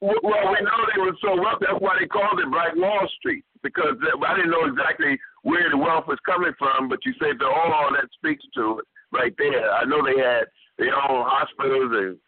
Well, 0.00 0.14
we 0.22 0.32
know 0.64 0.86
they 0.94 1.00
were 1.00 1.16
so 1.22 1.40
wealthy. 1.40 1.66
That's 1.68 1.80
why 1.80 1.96
they 2.00 2.06
called 2.06 2.40
it 2.40 2.50
Black 2.50 2.74
Wall 2.74 3.06
Street 3.18 3.44
because 3.62 3.94
I 4.26 4.34
didn't 4.36 4.50
know 4.50 4.64
exactly 4.66 5.18
where 5.42 5.70
the 5.70 5.76
wealth 5.76 6.06
was 6.06 6.18
coming 6.26 6.52
from. 6.58 6.88
But 6.88 7.00
you 7.04 7.12
said 7.18 7.38
the 7.38 7.46
oil 7.46 7.90
that 7.92 8.08
speaks 8.14 8.44
to 8.54 8.80
it 8.80 8.84
right 9.12 9.34
there. 9.38 9.70
I 9.72 9.84
know 9.84 10.02
they 10.04 10.20
had 10.20 10.44
their 10.78 10.94
own 10.94 11.24
hospitals 11.26 11.92
and 11.92 12.18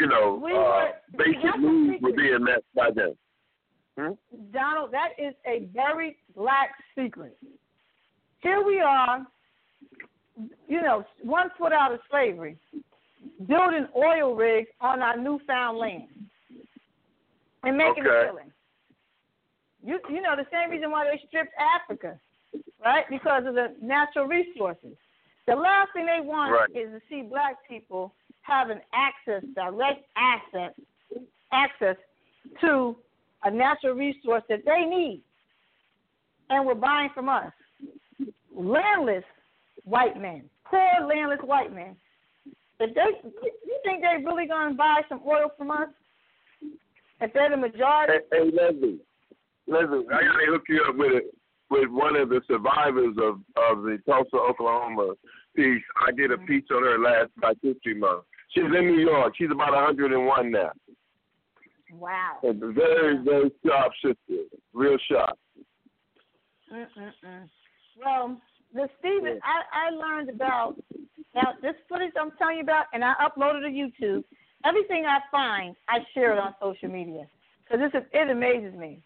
you 0.00 0.06
know 0.08 0.40
We 0.42 0.52
uh, 0.52 0.56
were- 0.56 0.90
basic 1.18 1.60
needs 1.60 2.02
were 2.02 2.12
being 2.12 2.44
met 2.44 2.64
by 2.74 2.90
them. 2.90 3.14
Hmm? 3.98 4.12
Donald, 4.52 4.90
that 4.92 5.10
is 5.18 5.34
a 5.46 5.66
very 5.74 6.16
black 6.34 6.70
secret. 6.98 7.36
Here 8.40 8.62
we 8.64 8.80
are, 8.80 9.26
you 10.66 10.80
know, 10.80 11.04
one 11.22 11.50
foot 11.58 11.72
out 11.72 11.92
of 11.92 12.00
slavery, 12.10 12.56
building 13.46 13.86
oil 13.96 14.34
rigs 14.34 14.68
on 14.80 15.02
our 15.02 15.16
newfound 15.16 15.76
land 15.78 16.08
and 17.64 17.76
making 17.76 18.06
Okay. 18.06 18.22
a 18.22 18.26
killing. 18.30 18.51
You 19.84 19.98
you 20.08 20.20
know 20.20 20.36
the 20.36 20.46
same 20.52 20.70
reason 20.70 20.90
why 20.90 21.04
they 21.04 21.20
stripped 21.26 21.52
Africa, 21.58 22.18
right? 22.84 23.04
Because 23.10 23.44
of 23.46 23.54
the 23.54 23.74
natural 23.80 24.26
resources. 24.26 24.96
The 25.46 25.56
last 25.56 25.92
thing 25.92 26.06
they 26.06 26.24
want 26.24 26.52
Right. 26.52 26.70
is 26.70 26.90
to 26.92 27.00
see 27.08 27.22
black 27.22 27.56
people 27.68 28.14
having 28.42 28.80
access, 28.94 29.42
direct 29.54 30.04
access, 30.16 30.72
access 31.52 31.96
to 32.60 32.96
a 33.44 33.50
natural 33.50 33.94
resource 33.94 34.44
that 34.48 34.64
they 34.64 34.84
need, 34.84 35.20
and 36.50 36.64
we're 36.66 36.74
buying 36.74 37.10
from 37.14 37.28
us. 37.28 37.52
Landless 38.54 39.24
white 39.84 40.20
men, 40.20 40.48
poor 40.64 41.06
landless 41.06 41.40
white 41.42 41.72
men. 41.72 41.96
If 42.78 42.94
they, 42.94 43.30
you 43.42 43.80
think 43.84 44.00
they're 44.02 44.18
really 44.20 44.46
going 44.46 44.70
to 44.70 44.76
buy 44.76 45.02
some 45.08 45.22
oil 45.26 45.50
from 45.56 45.70
us? 45.70 45.88
If 47.20 47.32
they're 47.32 47.50
the 47.50 47.56
majority, 47.56 48.24
Hey, 48.32 48.38
hey 48.38 48.50
Leslie, 48.50 48.98
Leslie, 49.66 50.04
I 50.12 50.22
gotta 50.22 50.46
hook 50.48 50.62
you 50.68 50.84
up 50.88 50.96
with 50.96 51.12
it 51.12 51.34
with 51.70 51.88
one 51.90 52.16
of 52.16 52.28
the 52.28 52.40
survivors 52.46 53.16
of 53.18 53.40
of 53.56 53.82
the 53.82 53.98
Tulsa, 54.06 54.36
Oklahoma 54.36 55.14
piece. 55.56 55.82
I 56.06 56.12
did 56.12 56.30
a 56.30 56.38
piece 56.38 56.64
on 56.70 56.82
her 56.82 56.98
last 56.98 57.30
Black 57.38 57.56
History 57.62 57.94
Month. 57.94 58.24
She's 58.50 58.64
in 58.64 58.86
New 58.86 59.00
York. 59.00 59.34
She's 59.36 59.50
about 59.50 59.72
101 59.72 60.50
now. 60.50 60.72
wow. 61.98 62.38
Very, 62.42 63.24
very 63.24 63.50
sharp 63.64 63.92
sister. 64.04 64.44
Real 64.74 64.98
sharp. 65.10 65.38
Mm-mm-mm. 66.72 67.48
Well, 68.04 68.40
the 68.74 68.88
Stephen, 68.98 69.38
I, 69.42 69.88
I 69.88 69.90
learned 69.90 70.30
about 70.30 70.76
now 71.34 71.52
this 71.62 71.74
footage 71.88 72.12
I'm 72.20 72.32
telling 72.38 72.56
you 72.56 72.62
about, 72.62 72.86
and 72.92 73.04
I 73.04 73.14
uploaded 73.20 73.62
to 73.62 73.68
YouTube. 73.68 74.24
everything 74.64 75.04
I 75.06 75.18
find, 75.30 75.76
I 75.88 75.98
share 76.14 76.32
it 76.32 76.38
on 76.38 76.54
social 76.60 76.88
media 76.88 77.26
because 77.64 77.80
so 77.92 77.98
this 77.98 78.02
is, 78.02 78.08
it 78.12 78.30
amazes 78.30 78.74
me. 78.78 79.00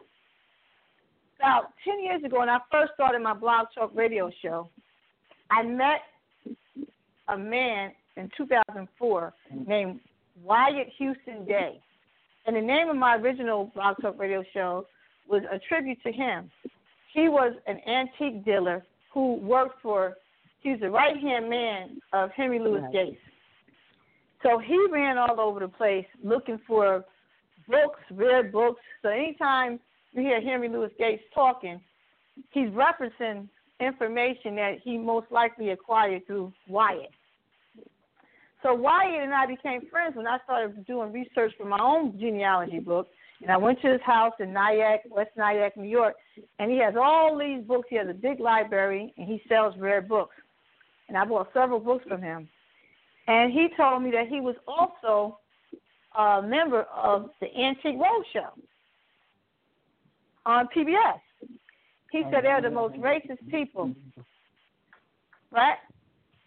About 1.39 1.73
ten 1.85 2.03
years 2.03 2.23
ago, 2.25 2.41
when 2.41 2.49
I 2.49 2.59
first 2.71 2.93
started 2.95 3.21
my 3.23 3.35
blog 3.35 3.67
talk 3.75 3.91
radio 3.95 4.31
show, 4.43 4.71
I 5.51 5.63
met 5.63 6.01
a 7.29 7.37
man 7.37 7.93
in 8.17 8.31
2004 8.37 9.35
named 9.67 10.01
Wyatt 10.43 10.89
Houston 10.99 11.45
Day. 11.45 11.81
And 12.47 12.57
the 12.57 12.61
name 12.61 12.89
of 12.89 12.97
my 12.97 13.17
original 13.17 13.71
blog 13.75 13.97
talk 14.01 14.19
radio 14.19 14.45
show 14.53 14.87
was 15.29 15.43
a 15.53 15.59
tribute 15.69 15.99
to 16.05 16.13
him. 16.13 16.51
He 17.13 17.29
was 17.29 17.53
an 17.67 17.81
antique 17.89 18.45
dealer 18.45 18.85
who 19.13 19.35
worked 19.37 19.83
for, 19.83 20.17
he 20.61 20.71
was 20.71 20.81
the 20.81 20.91
right 20.91 21.17
hand 21.17 21.51
man 21.51 22.01
of 22.13 22.31
Henry 22.37 22.59
Louis 22.59 22.83
Gates. 22.93 23.21
So 24.43 24.59
he 24.59 24.79
ran 24.93 25.19
all 25.19 25.41
over 25.41 25.61
the 25.61 25.69
place 25.69 26.07
looking 26.23 26.61
for 26.67 27.05
books, 27.67 28.01
rare 28.13 28.45
books. 28.45 28.81
So 29.03 29.09
anytime 29.09 29.81
you 30.17 30.23
hear 30.23 30.41
Henry 30.41 30.69
Louis 30.69 30.91
Gates 30.99 31.23
talking, 31.35 31.81
he's 32.51 32.71
referencing 32.71 33.49
information 33.81 34.57
that 34.57 34.79
he 34.83 34.97
most 34.97 35.27
likely 35.31 35.71
acquired 35.71 36.27
through 36.27 36.53
Wyatt. 36.69 37.11
So 38.63 38.75
Wyatt 38.75 39.23
and 39.23 39.35
I 39.35 39.47
became 39.47 39.83
friends 39.91 40.17
when 40.17 40.27
I 40.27 40.39
started 40.45 40.87
doing 40.87 41.13
research 41.13 41.53
for 41.59 41.67
my 41.67 41.79
own 41.81 42.19
genealogy 42.19 42.81
book. 42.81 43.07
And 43.43 43.51
I 43.51 43.57
went 43.59 43.81
to 43.83 43.93
his 43.93 44.01
house 44.01 44.33
in 44.41 44.53
Nyack, 44.55 45.01
West 45.11 45.31
Nyack, 45.37 45.77
New 45.77 45.89
York, 45.89 46.15
and 46.59 46.71
he 46.71 46.79
has 46.79 46.95
all 46.99 47.39
these 47.39 47.63
books. 47.63 47.87
He 47.91 47.97
has 47.97 48.09
a 48.09 48.15
big 48.15 48.41
library, 48.41 49.13
and 49.19 49.29
he 49.29 49.43
sells 49.47 49.75
rare 49.79 50.01
books. 50.01 50.35
And 51.09 51.19
I 51.19 51.25
bought 51.27 51.51
several 51.53 51.79
books 51.79 52.05
from 52.09 52.23
him. 52.23 52.49
And 53.29 53.53
he 53.53 53.69
told 53.77 54.03
me 54.03 54.11
that 54.13 54.29
he 54.29 54.41
was 54.41 54.57
also 54.67 55.39
a 56.19 56.41
member 56.43 56.85
of 56.85 57.29
the 57.41 57.49
Antique 57.55 57.99
Roadshow 57.99 58.53
on 60.47 60.69
PBS. 60.75 61.21
He 62.13 62.23
said 62.31 62.45
they're 62.45 62.63
the 62.63 62.71
most 62.71 62.95
racist 62.95 63.51
people. 63.51 63.93
Right? 65.53 65.77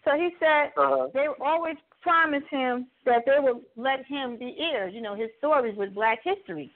So 0.04 0.12
he 0.16 0.30
said 0.40 0.72
uh-huh. 0.76 1.08
they 1.14 1.26
always 1.40 1.76
promised 2.00 2.46
him 2.50 2.86
that 3.04 3.22
they 3.26 3.38
would 3.38 3.60
let 3.76 4.04
him 4.06 4.38
be 4.38 4.56
aired, 4.58 4.94
you 4.94 5.02
know, 5.02 5.14
his 5.14 5.28
stories 5.38 5.76
with 5.76 5.94
black 5.94 6.20
history. 6.24 6.72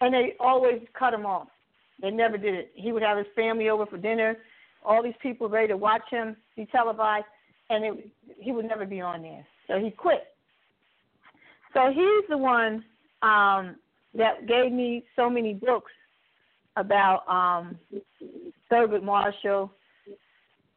And 0.00 0.14
they 0.14 0.34
always 0.38 0.80
cut 0.96 1.14
him 1.14 1.26
off. 1.26 1.48
They 2.00 2.10
never 2.10 2.36
did 2.36 2.54
it. 2.54 2.70
He 2.74 2.92
would 2.92 3.02
have 3.02 3.18
his 3.18 3.26
family 3.34 3.70
over 3.70 3.86
for 3.86 3.96
dinner, 3.96 4.36
all 4.84 5.02
these 5.02 5.14
people 5.20 5.48
ready 5.48 5.68
to 5.68 5.76
watch 5.76 6.02
him 6.10 6.36
be 6.54 6.66
televised, 6.66 7.24
and 7.70 7.84
it, 7.84 8.10
he 8.38 8.52
would 8.52 8.66
never 8.66 8.86
be 8.86 9.00
on 9.00 9.22
there. 9.22 9.44
So 9.66 9.78
he 9.78 9.90
quit. 9.90 10.28
So 11.74 11.88
he's 11.88 12.28
the 12.28 12.38
one 12.38 12.84
um, 13.22 13.76
that 14.14 14.46
gave 14.46 14.70
me 14.70 15.04
so 15.16 15.28
many 15.28 15.54
books 15.54 15.90
about 16.78 17.28
um, 17.28 17.78
Thurgood 18.70 19.02
Marshall, 19.02 19.70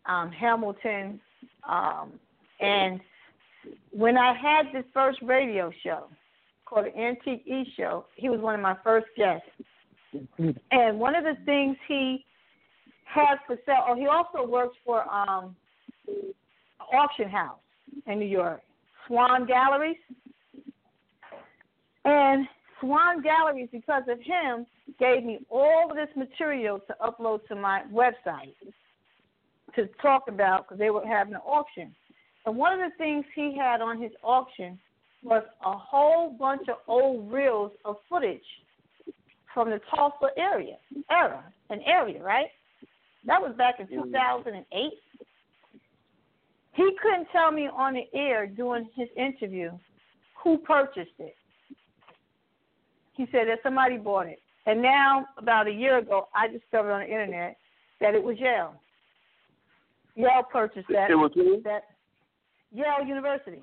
um, 0.05 0.31
Hamilton, 0.31 1.19
um, 1.67 2.13
and 2.59 2.99
when 3.91 4.17
I 4.17 4.33
had 4.33 4.73
this 4.73 4.85
first 4.93 5.19
radio 5.21 5.71
show 5.83 6.07
called 6.65 6.85
the 6.85 6.97
Antique 6.97 7.45
E 7.45 7.65
Show, 7.77 8.05
he 8.15 8.29
was 8.29 8.39
one 8.39 8.55
of 8.55 8.61
my 8.61 8.75
first 8.83 9.07
guests. 9.17 9.45
And 10.71 10.99
one 10.99 11.15
of 11.15 11.23
the 11.23 11.37
things 11.45 11.77
he 11.87 12.25
has 13.05 13.37
for 13.47 13.57
sale, 13.65 13.85
oh, 13.87 13.95
he 13.95 14.07
also 14.07 14.49
works 14.49 14.75
for 14.85 15.03
um, 15.11 15.55
auction 16.93 17.29
house 17.29 17.59
in 18.07 18.19
New 18.19 18.25
York, 18.25 18.61
Swann 19.07 19.45
Galleries. 19.45 19.97
And 22.03 22.47
Swann 22.81 23.21
Galleries, 23.21 23.69
because 23.71 24.03
of 24.09 24.19
him, 24.19 24.65
gave 24.99 25.23
me 25.23 25.39
all 25.49 25.89
of 25.89 25.95
this 25.95 26.09
material 26.15 26.79
to 26.79 26.95
upload 27.01 27.47
to 27.47 27.55
my 27.55 27.83
website 27.93 28.53
to 29.75 29.87
talk 30.01 30.23
about 30.27 30.67
because 30.67 30.79
they 30.79 30.89
were 30.89 31.05
having 31.05 31.33
an 31.33 31.41
auction. 31.45 31.95
And 32.45 32.57
one 32.57 32.81
of 32.81 32.91
the 32.91 32.97
things 32.97 33.23
he 33.35 33.55
had 33.55 33.81
on 33.81 34.01
his 34.01 34.11
auction 34.23 34.77
was 35.23 35.43
a 35.63 35.77
whole 35.77 36.31
bunch 36.31 36.67
of 36.67 36.77
old 36.87 37.31
reels 37.31 37.71
of 37.85 37.97
footage 38.09 38.41
from 39.53 39.69
the 39.69 39.79
Tulsa 39.93 40.29
area, 40.37 40.77
era, 41.09 41.43
an 41.69 41.81
area, 41.85 42.21
right? 42.23 42.47
That 43.25 43.41
was 43.41 43.53
back 43.55 43.79
in 43.79 43.87
2008. 43.87 44.91
He 46.73 46.97
couldn't 47.01 47.27
tell 47.31 47.51
me 47.51 47.69
on 47.71 47.93
the 47.93 48.07
air 48.17 48.47
during 48.47 48.89
his 48.95 49.09
interview 49.15 49.71
who 50.43 50.57
purchased 50.57 51.11
it. 51.19 51.35
He 53.21 53.27
said 53.31 53.47
that 53.49 53.59
somebody 53.61 53.97
bought 53.97 54.25
it. 54.25 54.39
And 54.65 54.81
now, 54.81 55.27
about 55.37 55.67
a 55.67 55.71
year 55.71 55.99
ago, 55.99 56.27
I 56.33 56.47
discovered 56.47 56.91
on 56.91 57.01
the 57.01 57.05
internet 57.05 57.55
that 57.99 58.15
it 58.15 58.23
was 58.23 58.35
Yale. 58.39 58.73
Yale 60.15 60.41
purchased 60.51 60.87
that. 60.89 61.11
It 61.11 61.15
was 61.15 61.29
who? 61.35 61.61
That 61.61 61.83
Yale 62.71 63.05
University. 63.05 63.61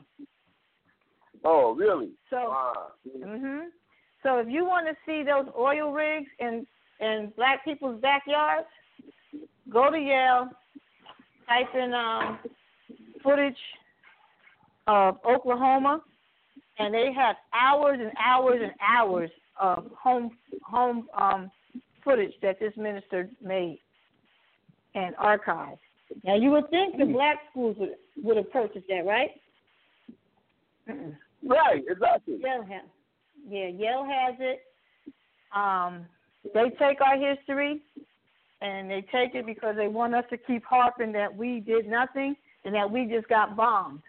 Oh, 1.44 1.74
really? 1.74 2.10
So, 2.30 2.36
wow. 2.36 2.92
mhm. 3.18 3.66
So 4.22 4.38
if 4.38 4.46
you 4.48 4.64
want 4.64 4.86
to 4.86 4.94
see 5.04 5.24
those 5.24 5.52
oil 5.58 5.90
rigs 5.90 6.30
in 6.38 6.64
in 7.00 7.32
black 7.34 7.64
people's 7.64 8.00
backyards, 8.00 8.68
go 9.72 9.90
to 9.90 9.98
Yale, 9.98 10.50
type 11.48 11.74
in 11.74 11.92
um, 11.94 12.38
footage 13.24 13.58
of 14.86 15.16
Oklahoma, 15.28 16.00
and 16.78 16.94
they 16.94 17.12
have 17.12 17.34
hours 17.52 17.98
and 18.00 18.12
hours 18.24 18.60
and 18.62 18.72
hours 18.80 19.30
of 19.60 19.90
home 20.00 20.30
home 20.62 21.08
um, 21.18 21.50
footage 22.04 22.32
that 22.42 22.58
this 22.60 22.72
minister 22.76 23.28
made 23.42 23.80
and 24.94 25.14
archived. 25.16 25.78
Now 26.24 26.36
you 26.36 26.50
would 26.50 26.70
think 26.70 26.98
the 26.98 27.04
black 27.04 27.38
schools 27.50 27.76
would 27.78 27.94
would 28.22 28.36
have 28.36 28.50
purchased 28.50 28.86
that, 28.88 29.04
right? 29.06 29.30
Mm-mm. 30.88 31.14
Right, 31.46 31.84
exactly. 31.88 32.38
Yale 32.42 32.62
has, 32.62 32.82
yeah, 33.48 33.68
Yale 33.68 34.04
has 34.04 34.34
it. 34.40 34.60
Um, 35.54 36.06
they 36.54 36.70
take 36.78 37.00
our 37.00 37.16
history 37.16 37.80
and 38.60 38.90
they 38.90 39.04
take 39.12 39.34
it 39.34 39.46
because 39.46 39.76
they 39.76 39.88
want 39.88 40.14
us 40.14 40.24
to 40.30 40.36
keep 40.36 40.64
harping 40.64 41.12
that 41.12 41.34
we 41.34 41.60
did 41.60 41.88
nothing 41.88 42.34
and 42.64 42.74
that 42.74 42.90
we 42.90 43.04
just 43.04 43.28
got 43.28 43.56
bombed. 43.56 44.02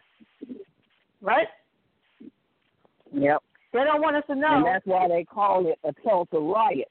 Right? 1.21 1.47
Yep. 3.13 3.43
They 3.71 3.83
don't 3.83 4.01
want 4.01 4.15
us 4.15 4.23
to 4.27 4.35
know. 4.35 4.57
And 4.57 4.65
that's 4.65 4.85
why 4.85 5.07
they 5.07 5.23
call 5.23 5.67
it 5.67 5.77
a 5.83 5.93
Tulsa 6.01 6.37
riot. 6.37 6.89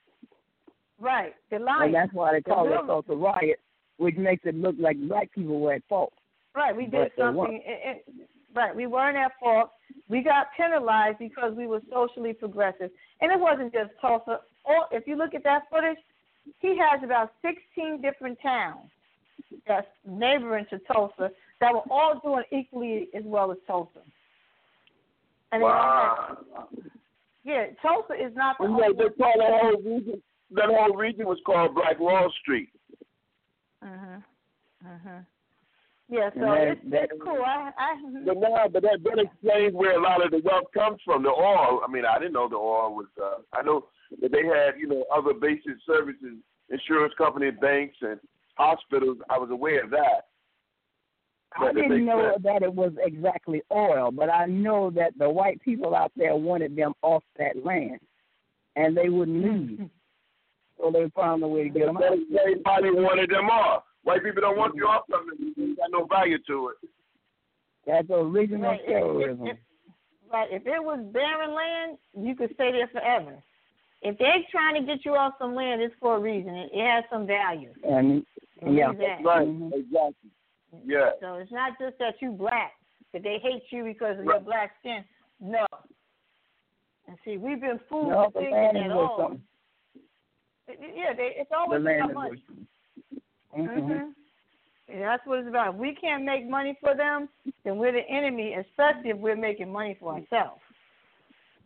Right. 1.00 1.34
They're 1.50 1.60
lying. 1.60 1.86
And 1.86 1.94
that's 1.94 2.12
why 2.12 2.32
they 2.32 2.40
call 2.40 2.66
it 2.66 2.72
a 2.72 2.86
Tulsa 2.86 3.14
riot 3.14 3.60
which 3.98 4.16
makes 4.16 4.44
it 4.46 4.54
look 4.54 4.76
like 4.78 4.96
black 5.08 5.30
people 5.32 5.60
were 5.60 5.74
at 5.74 5.82
fault. 5.88 6.12
Right, 6.54 6.74
we 6.74 6.86
did 6.86 7.10
something. 7.16 7.60
It, 7.64 8.04
it, 8.08 8.26
right, 8.54 8.74
we 8.74 8.86
weren't 8.86 9.16
at 9.16 9.32
fault. 9.38 9.70
We 10.08 10.22
got 10.22 10.46
penalized 10.56 11.18
because 11.18 11.54
we 11.54 11.66
were 11.66 11.80
socially 11.92 12.32
progressive, 12.32 12.90
and 13.20 13.30
it 13.30 13.38
wasn't 13.38 13.72
just 13.72 13.90
Tulsa. 14.00 14.40
Or 14.64 14.86
if 14.90 15.06
you 15.06 15.16
look 15.16 15.34
at 15.34 15.44
that 15.44 15.64
footage, 15.70 15.98
he 16.60 16.78
has 16.78 17.02
about 17.04 17.32
16 17.42 18.00
different 18.00 18.38
towns 18.40 18.88
that's 19.66 19.86
neighboring 20.06 20.66
to 20.70 20.78
Tulsa 20.92 21.30
that 21.60 21.72
were 21.72 21.82
all 21.90 22.20
doing 22.22 22.44
equally 22.50 23.08
as 23.14 23.22
well 23.24 23.50
as 23.50 23.58
Tulsa. 23.66 24.00
And 25.52 25.62
wow. 25.62 26.36
Had, 26.54 26.90
yeah, 27.44 27.66
Tulsa 27.80 28.14
is 28.14 28.34
not 28.34 28.56
the. 28.58 28.70
Well, 28.70 28.94
they 28.94 29.08
call 29.16 29.34
that 29.38 29.62
whole 29.62 29.82
region. 29.82 30.22
That 30.50 30.66
whole 30.66 30.96
region 30.96 31.26
was 31.26 31.38
called 31.44 31.74
Black 31.74 31.98
Wall 31.98 32.32
Street. 32.42 32.70
Mhm. 33.82 34.22
Mhm. 34.84 35.26
Yeah, 36.10 36.30
so 36.32 36.40
that, 36.40 36.68
it's, 36.68 36.80
that, 36.90 37.02
it's 37.12 37.22
cool. 37.22 37.42
I, 37.44 37.70
I, 37.76 37.96
but 38.26 38.38
now, 38.38 38.66
but 38.72 38.82
that, 38.82 38.98
that 39.04 39.18
explains 39.18 39.74
where 39.74 39.98
a 39.98 40.02
lot 40.02 40.24
of 40.24 40.30
the 40.30 40.40
wealth 40.42 40.72
comes 40.72 41.00
from. 41.04 41.22
The 41.22 41.28
oil. 41.28 41.82
I 41.86 41.90
mean, 41.90 42.04
I 42.04 42.18
didn't 42.18 42.32
know 42.32 42.48
the 42.48 42.56
oil 42.56 42.94
was. 42.94 43.06
Uh, 43.20 43.42
I 43.52 43.62
know 43.62 43.86
that 44.20 44.32
they 44.32 44.46
had, 44.46 44.78
you 44.78 44.88
know, 44.88 45.04
other 45.14 45.34
basic 45.34 45.76
services, 45.86 46.36
insurance 46.70 47.12
company, 47.18 47.50
banks, 47.50 47.96
and 48.00 48.18
hospitals. 48.54 49.18
I 49.28 49.38
was 49.38 49.50
aware 49.50 49.84
of 49.84 49.90
that. 49.90 50.27
I 51.56 51.72
didn't 51.72 52.04
know 52.04 52.32
sense. 52.32 52.42
that 52.44 52.62
it 52.62 52.72
was 52.72 52.92
exactly 53.02 53.62
oil, 53.72 54.10
but 54.10 54.28
I 54.30 54.46
know 54.46 54.90
that 54.90 55.12
the 55.18 55.28
white 55.28 55.60
people 55.62 55.94
out 55.94 56.12
there 56.16 56.36
wanted 56.36 56.76
them 56.76 56.92
off 57.02 57.22
that 57.38 57.64
land, 57.64 58.00
and 58.76 58.96
they 58.96 59.08
wouldn't 59.08 59.44
leave. 59.44 59.88
So 60.78 60.90
they 60.92 61.10
found 61.16 61.42
a 61.42 61.48
way 61.48 61.64
to 61.64 61.70
get 61.70 61.86
them 61.86 61.96
out. 61.96 62.04
Everybody 62.04 62.90
wanted 62.90 63.30
them 63.30 63.50
off. 63.50 63.84
White 64.04 64.22
people 64.22 64.42
don't 64.42 64.56
want 64.56 64.76
you 64.76 64.86
off 64.86 65.04
something. 65.10 65.52
It 65.56 65.76
got 65.76 65.90
no 65.90 66.06
value 66.06 66.38
to 66.46 66.68
it. 66.68 66.90
That's 67.86 68.08
original 68.10 68.70
right. 68.70 68.86
terrorism. 68.86 69.46
If, 69.46 69.56
if, 69.56 69.58
right. 70.32 70.48
If 70.52 70.66
it 70.66 70.82
was 70.82 71.00
barren 71.12 71.54
land, 71.54 71.98
you 72.16 72.36
could 72.36 72.54
stay 72.54 72.70
there 72.70 72.88
forever. 72.88 73.42
If 74.02 74.16
they're 74.18 74.44
trying 74.52 74.74
to 74.76 74.86
get 74.86 75.04
you 75.04 75.16
off 75.16 75.34
some 75.40 75.54
land, 75.54 75.82
it's 75.82 75.94
for 75.98 76.16
a 76.16 76.20
reason. 76.20 76.54
It, 76.54 76.70
it 76.72 76.86
has 76.86 77.04
some 77.10 77.26
value. 77.26 77.72
And 77.82 78.24
yeah, 78.64 78.92
that's 78.92 79.24
right. 79.24 79.48
Mm-hmm. 79.48 79.72
Exactly. 79.72 80.30
Yeah. 80.84 81.10
So 81.20 81.34
it's 81.34 81.52
not 81.52 81.78
just 81.78 81.98
that 81.98 82.14
you 82.20 82.32
black, 82.32 82.72
that 83.12 83.22
they 83.22 83.38
hate 83.42 83.62
you 83.70 83.84
because 83.84 84.18
of 84.18 84.26
right. 84.26 84.34
your 84.34 84.40
black 84.40 84.72
skin. 84.80 85.04
No. 85.40 85.66
And 87.06 87.16
see, 87.24 87.36
we've 87.36 87.60
been 87.60 87.80
fooled 87.88 88.10
no, 88.10 88.26
to 88.26 88.30
the 88.34 88.40
think 88.40 88.52
land 88.52 88.76
that 88.76 88.86
is 88.86 88.92
all. 88.92 89.16
something. 89.18 89.42
Yeah, 90.94 91.14
they, 91.16 91.32
it's 91.36 91.50
The 91.50 91.56
always 91.56 91.82
land 91.82 92.10
about 92.10 92.10
is 92.10 92.14
money. 92.14 92.30
worth 92.30 92.40
something. 92.46 92.66
Mhm. 93.56 93.88
Mhm. 93.88 94.14
Yeah, 94.88 94.98
that's 95.00 95.26
what 95.26 95.38
it's 95.40 95.48
about. 95.48 95.74
If 95.74 95.80
we 95.80 95.94
can't 95.94 96.24
make 96.24 96.48
money 96.48 96.76
for 96.80 96.94
them, 96.94 97.28
then 97.64 97.78
we're 97.78 97.92
the 97.92 98.06
enemy, 98.08 98.54
especially 98.54 99.10
if 99.10 99.16
we're 99.18 99.36
making 99.36 99.72
money 99.72 99.94
for 100.00 100.14
ourselves. 100.14 100.60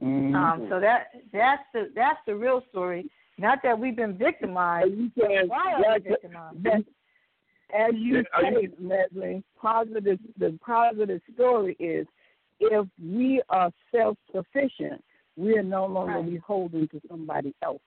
Mhm. 0.00 0.34
Um, 0.34 0.68
so 0.68 0.80
that 0.80 1.08
that's 1.32 1.62
the 1.72 1.90
that's 1.94 2.18
the 2.26 2.34
real 2.34 2.62
story. 2.70 3.10
Not 3.38 3.62
that 3.62 3.78
we've 3.78 3.96
been 3.96 4.16
victimized. 4.16 4.90
you 4.92 5.10
Why 5.46 5.72
are 5.74 5.94
we 5.94 6.08
victimized? 6.08 6.86
That- 7.72 7.90
as 7.90 7.94
you 7.94 8.16
Yeah, 8.16 8.22
are 8.34 8.42
say, 8.42 8.68
Leslie, 8.78 9.42
positive. 9.56 10.18
The 10.36 10.58
positive 10.60 11.20
story 11.34 11.76
is 11.78 12.06
if 12.60 12.88
we 13.02 13.42
are 13.48 13.72
self-sufficient, 13.90 15.04
we 15.36 15.56
are 15.58 15.62
no 15.62 15.86
longer 15.86 16.20
Right. 16.20 16.30
beholden 16.30 16.86
to 16.88 17.00
somebody 17.08 17.54
else. 17.62 17.82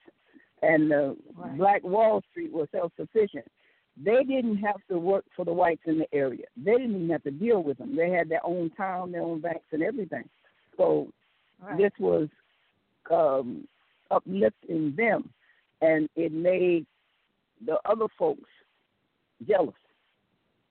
And 0.62 0.90
the 0.90 1.16
Right. 1.34 1.56
Black 1.56 1.84
Wall 1.84 2.20
Street 2.30 2.52
was 2.52 2.68
self-sufficient. 2.70 3.46
They 3.96 4.24
didn't 4.24 4.56
have 4.56 4.84
to 4.88 4.98
work 4.98 5.24
for 5.34 5.44
the 5.44 5.52
whites 5.52 5.86
in 5.86 5.98
the 5.98 6.14
area. 6.14 6.46
They 6.56 6.72
didn't 6.72 6.96
even 6.96 7.10
have 7.10 7.22
to 7.22 7.30
deal 7.30 7.62
with 7.62 7.78
them. 7.78 7.94
They 7.94 8.10
had 8.10 8.28
their 8.28 8.44
own 8.44 8.70
town, 8.70 9.12
their 9.12 9.22
own 9.22 9.40
banks, 9.40 9.72
and 9.72 9.82
everything. 9.82 10.28
So 10.76 11.12
Right. 11.60 11.78
this 11.78 11.92
was 11.98 12.28
um, 13.08 13.68
uplifting 14.10 14.92
them, 14.96 15.32
and 15.80 16.08
it 16.16 16.32
made 16.32 16.84
the 17.64 17.78
other 17.88 18.08
folks 18.08 18.50
jealous, 19.44 19.74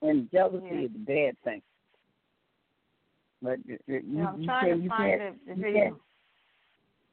and 0.02 0.30
jealousy 0.32 0.66
Yeah. 0.66 0.80
is 0.82 0.92
a 0.96 1.00
bad 1.00 1.38
thing. 1.44 1.62
But 3.42 3.60
you, 3.66 3.78
you, 3.88 4.02
Yeah, 4.08 4.30
I'm 4.30 4.42
you 4.42 4.48
can't, 4.48 4.82
you 4.82 4.90
can't, 4.90 5.40
you 5.58 5.64
can't 5.74 5.96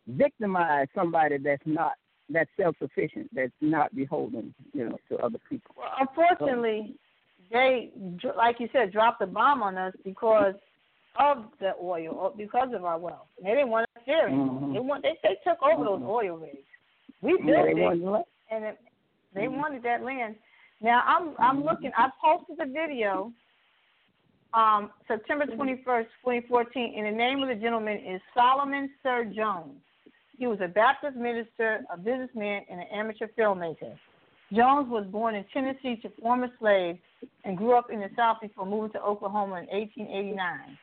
victimize 0.06 0.88
somebody 0.94 1.38
that's 1.38 1.62
not 1.66 1.92
that's 2.28 2.50
self-sufficient, 2.56 3.28
that's 3.34 3.52
not 3.60 3.94
beholden, 3.94 4.54
you 4.72 4.88
know, 4.88 4.96
to 5.10 5.18
other 5.18 5.38
people. 5.50 5.74
Well, 5.76 5.92
unfortunately, 6.00 6.94
they, 7.50 7.90
like 8.36 8.58
you 8.58 8.68
said, 8.72 8.92
dropped 8.92 9.18
the 9.20 9.26
bomb 9.26 9.62
on 9.62 9.76
us 9.76 9.92
because 10.04 10.54
of 11.18 11.44
the 11.60 11.72
oil, 11.82 12.14
or 12.14 12.32
because 12.34 12.72
of 12.74 12.86
our 12.86 12.98
wealth. 12.98 13.26
They 13.42 13.50
didn't 13.50 13.68
want 13.68 13.86
us 13.96 14.02
there. 14.06 14.30
Mhm. 14.30 14.72
They 14.72 14.80
want 14.80 15.02
they 15.02 15.18
they 15.22 15.36
took 15.44 15.62
over 15.62 15.84
those 15.84 16.00
Mhm. 16.00 16.08
oil 16.08 16.36
rigs. 16.38 16.56
We 17.20 17.36
built 17.36 17.48
Yeah, 17.48 17.64
it, 17.64 17.76
wanted 17.76 18.00
to 18.00 18.10
let- 18.10 18.28
and 18.50 18.64
it, 18.64 18.80
they 19.34 19.44
Mhm. 19.46 19.56
wanted 19.58 19.82
that 19.82 20.02
land. 20.02 20.36
Now 20.82 21.02
I'm 21.06 21.34
I'm 21.38 21.64
looking. 21.64 21.92
I 21.96 22.08
posted 22.22 22.58
the 22.58 22.66
video. 22.66 23.32
Um, 24.54 24.90
September 25.08 25.46
21st, 25.46 26.08
2014, 26.20 26.94
and 26.98 27.06
the 27.06 27.10
name 27.10 27.42
of 27.42 27.48
the 27.48 27.54
gentleman 27.54 27.96
is 27.96 28.20
Solomon 28.34 28.90
Sir 29.02 29.24
Jones. 29.34 29.80
He 30.36 30.46
was 30.46 30.58
a 30.62 30.68
Baptist 30.68 31.16
minister, 31.16 31.80
a 31.90 31.96
businessman, 31.96 32.60
and 32.70 32.80
an 32.80 32.86
amateur 32.92 33.28
filmmaker. 33.38 33.96
Jones 34.52 34.90
was 34.90 35.06
born 35.10 35.36
in 35.36 35.46
Tennessee 35.54 35.96
to 36.02 36.10
former 36.20 36.48
slaves 36.60 36.98
and 37.46 37.56
grew 37.56 37.78
up 37.78 37.90
in 37.90 38.00
the 38.00 38.10
South 38.14 38.42
before 38.42 38.66
moving 38.66 38.92
to 38.92 39.00
Oklahoma 39.00 39.62
in 39.62 39.66
1889. 39.68 40.78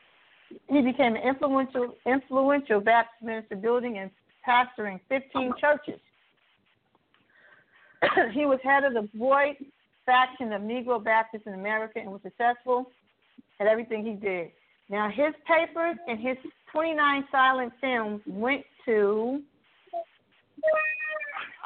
He 0.68 0.80
became 0.80 1.14
an 1.14 1.22
influential 1.22 1.94
influential 2.06 2.80
Baptist 2.80 3.22
minister, 3.22 3.54
building 3.54 3.98
and 3.98 4.10
pastoring 4.44 4.98
15 5.08 5.52
churches. 5.60 6.00
he 8.32 8.46
was 8.46 8.58
head 8.64 8.82
of 8.82 8.94
the 8.94 9.08
Boyd 9.16 9.54
faction 10.10 10.52
of 10.52 10.62
Negro 10.62 11.02
Baptists 11.02 11.46
in 11.46 11.54
America 11.54 12.00
and 12.00 12.10
was 12.10 12.20
successful 12.22 12.90
at 13.60 13.68
everything 13.68 14.04
he 14.04 14.14
did. 14.14 14.48
Now, 14.88 15.08
his 15.08 15.32
papers 15.46 15.96
and 16.08 16.18
his 16.18 16.36
29 16.72 17.24
silent 17.30 17.72
films 17.80 18.20
went 18.26 18.64
to 18.86 19.40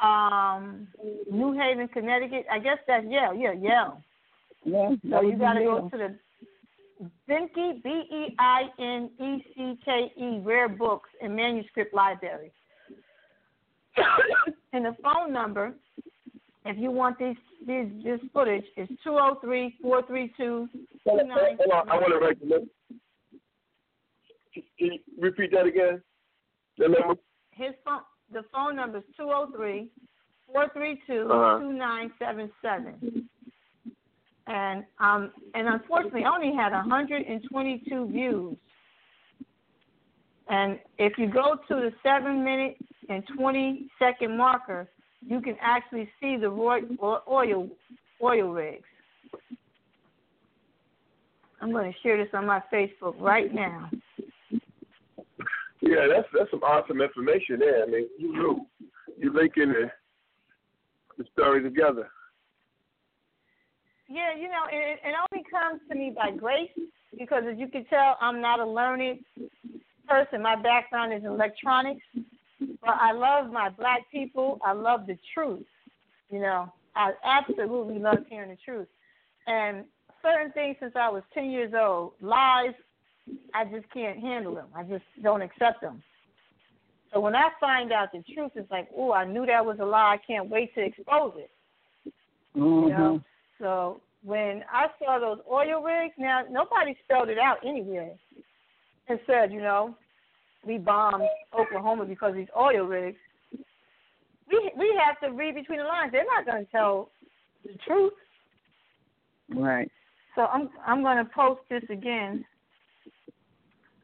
um, 0.01 0.87
New 1.31 1.53
Haven, 1.53 1.87
Connecticut. 1.87 2.45
I 2.51 2.59
guess 2.59 2.77
that's 2.87 3.05
Yale. 3.05 3.33
Yeah, 3.33 3.53
Yale. 3.53 4.01
Yeah, 4.63 4.89
So 5.09 5.21
you 5.21 5.37
got 5.37 5.53
to 5.53 5.63
go 5.63 5.89
to 5.89 5.97
the 5.97 6.15
Beinecke, 7.27 7.83
B 7.83 7.89
E 7.89 8.35
I 8.37 8.63
N 8.79 9.09
E 9.19 9.43
C 9.55 9.79
K 9.83 10.11
E, 10.17 10.39
Rare 10.43 10.69
Books 10.69 11.09
and 11.21 11.35
Manuscript 11.35 11.93
Library. 11.95 12.51
and 14.73 14.85
the 14.85 14.95
phone 15.03 15.33
number, 15.33 15.73
if 16.65 16.77
you 16.77 16.91
want 16.91 17.17
these, 17.17 17.35
these 17.65 17.87
this 18.03 18.19
footage, 18.33 18.65
is 18.77 18.87
two 19.03 19.11
zero 19.11 19.37
three 19.41 19.75
four 19.81 20.05
three 20.07 20.31
two 20.37 20.67
Hold 21.05 21.21
two 21.21 21.27
nine. 21.27 21.57
on, 21.73 21.89
I 21.89 21.95
want 21.95 22.11
to 22.13 22.19
write 22.19 22.39
the 22.39 22.67
you 24.77 24.99
repeat 25.19 25.51
that 25.51 25.65
again? 25.65 26.01
The 26.77 26.87
number? 26.89 27.15
His 27.51 27.73
phone, 27.83 28.01
the 28.31 28.43
phone 28.53 28.75
number 28.75 28.99
is 28.99 29.03
two 29.17 29.25
zero 29.25 29.49
three 29.55 29.89
four 30.51 30.69
three 30.73 31.01
two 31.07 31.27
Uh-huh. 31.29 31.59
two 31.59 31.73
nine 31.73 32.11
seven 32.19 32.51
seven. 32.61 33.27
And 34.47 34.85
um 34.99 35.31
and 35.55 35.67
unfortunately, 35.67 36.23
I 36.23 36.35
only 36.35 36.55
had 36.55 36.71
122 36.71 38.07
views. 38.09 38.57
And 40.47 40.79
if 40.99 41.17
you 41.17 41.27
go 41.27 41.55
to 41.67 41.75
the 41.75 41.91
seven 42.03 42.43
minute 42.43 42.77
and 43.09 43.23
20 43.35 43.87
second 43.97 44.37
marker, 44.37 44.87
you 45.27 45.41
can 45.41 45.55
actually 45.61 46.09
see 46.21 46.37
the 46.37 46.47
oil 46.47 47.69
oil 48.21 48.49
rigs. 48.49 48.83
I'm 51.61 51.71
going 51.71 51.91
to 51.91 51.99
share 52.01 52.17
this 52.17 52.33
on 52.33 52.45
my 52.45 52.61
Facebook 52.71 53.19
right 53.19 53.53
now. 53.53 53.89
Yeah, 55.81 56.07
that's 56.13 56.27
that's 56.37 56.51
some 56.51 56.63
awesome 56.63 57.01
information 57.01 57.59
there. 57.59 57.83
I 57.83 57.85
mean, 57.87 58.07
you 58.17 58.33
knew 58.33 58.65
you 59.17 59.33
linking 59.33 59.69
the 59.69 59.91
the 61.17 61.25
story 61.33 61.63
together. 61.63 62.09
Yeah, 64.07 64.35
you 64.35 64.47
know, 64.47 64.65
it, 64.71 64.99
it 65.03 65.15
only 65.31 65.43
comes 65.49 65.81
to 65.89 65.95
me 65.95 66.13
by 66.15 66.31
grace 66.31 66.69
because, 67.17 67.43
as 67.49 67.57
you 67.57 67.67
can 67.67 67.85
tell, 67.85 68.17
I'm 68.21 68.41
not 68.41 68.59
a 68.59 68.65
learned 68.65 69.19
person. 70.07 70.41
My 70.41 70.55
background 70.55 71.13
is 71.13 71.23
in 71.23 71.31
electronics, 71.31 72.05
but 72.59 72.95
I 72.99 73.11
love 73.11 73.51
my 73.51 73.69
black 73.69 74.01
people. 74.11 74.59
I 74.63 74.73
love 74.73 75.07
the 75.07 75.17
truth. 75.33 75.65
You 76.29 76.39
know, 76.39 76.71
I 76.95 77.11
absolutely 77.23 77.99
love 77.99 78.19
hearing 78.29 78.49
the 78.49 78.57
truth. 78.63 78.87
And 79.47 79.85
certain 80.21 80.51
things 80.53 80.77
since 80.79 80.93
I 80.95 81.09
was 81.09 81.23
10 81.33 81.51
years 81.51 81.73
old, 81.79 82.13
lies, 82.21 82.73
I 83.53 83.65
just 83.65 83.91
can't 83.93 84.19
handle 84.19 84.55
them. 84.55 84.67
I 84.75 84.83
just 84.83 85.03
don't 85.21 85.41
accept 85.41 85.81
them. 85.81 86.01
So 87.13 87.19
when 87.19 87.35
I 87.35 87.49
find 87.59 87.91
out 87.91 88.11
the 88.11 88.23
truth, 88.33 88.51
it's 88.55 88.69
like, 88.69 88.89
oh, 88.95 89.13
I 89.13 89.25
knew 89.25 89.45
that 89.45 89.65
was 89.65 89.77
a 89.79 89.85
lie. 89.85 90.15
I 90.15 90.17
can't 90.25 90.49
wait 90.49 90.73
to 90.75 90.81
expose 90.81 91.33
it. 91.37 91.51
Mhm. 92.55 92.83
You 92.83 92.89
know? 92.89 93.23
So 93.59 94.01
when 94.23 94.65
I 94.71 94.89
saw 94.99 95.19
those 95.19 95.39
oil 95.49 95.81
rigs, 95.81 96.15
now 96.17 96.43
nobody 96.49 96.95
spelled 97.03 97.29
it 97.29 97.37
out 97.37 97.63
anywhere 97.63 98.17
and 99.07 99.19
said, 99.25 99.51
you 99.51 99.61
know, 99.61 99.95
we 100.65 100.77
bombed 100.77 101.23
Oklahoma 101.57 102.05
because 102.05 102.31
of 102.31 102.35
these 102.35 102.47
oil 102.57 102.85
rigs. 102.85 103.17
We 104.49 104.71
we 104.77 104.99
have 105.03 105.19
to 105.21 105.35
read 105.35 105.55
between 105.55 105.79
the 105.79 105.85
lines. 105.85 106.11
They're 106.11 106.25
not 106.25 106.45
going 106.45 106.65
to 106.65 106.71
tell 106.71 107.09
the 107.63 107.73
truth. 107.87 108.13
Right. 109.53 109.91
So 110.35 110.41
I'm 110.43 110.69
I'm 110.85 111.01
going 111.01 111.17
to 111.17 111.25
post 111.25 111.61
this 111.69 111.83
again. 111.89 112.45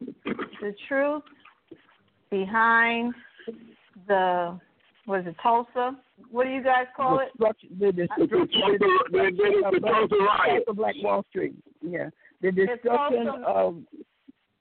The 0.00 0.74
truth 0.88 1.22
behind 2.30 3.14
the 4.08 4.58
what 5.06 5.20
is 5.20 5.26
it 5.26 5.36
Tulsa? 5.42 5.96
What 6.30 6.44
do 6.44 6.50
you 6.50 6.62
guys 6.62 6.86
call 6.96 7.16
the 7.18 7.24
it? 7.24 7.30
structure, 7.34 7.66
the, 7.78 7.86
the, 7.86 8.08
The 8.18 8.26
Tulsa, 8.26 8.48
the, 8.48 8.88
the, 9.10 9.70
the 9.72 9.80
Tulsa 9.80 10.14
riot. 10.16 10.62
Black 10.74 10.94
Wall 11.02 11.24
Street. 11.30 11.54
Yeah, 11.82 12.08
the 12.40 12.52
destruction 12.52 13.26
Tulsa- 13.26 13.44
of, 13.46 13.76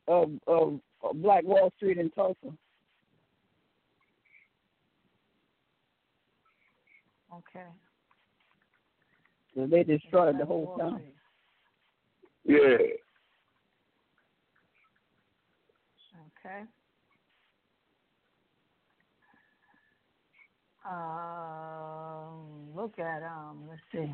of 0.07 0.31
of 0.31 0.31
of 0.47 0.79
Black 1.15 1.43
Wall 1.43 1.71
Street 1.77 1.97
in 1.97 2.09
Tulsa. 2.11 2.53
Okay. 7.33 7.65
So 9.55 9.67
they 9.67 9.83
destroyed 9.83 10.39
the 10.39 10.45
whole 10.45 10.65
Wall 10.65 10.77
town. 10.77 10.99
Street. 10.99 11.15
Yeah. 12.45 12.77
Okay. 16.43 16.61
Um, 20.89 22.75
look 22.75 22.97
at 22.97 23.21
um. 23.23 23.69
Let's 23.69 23.81
see. 23.91 24.11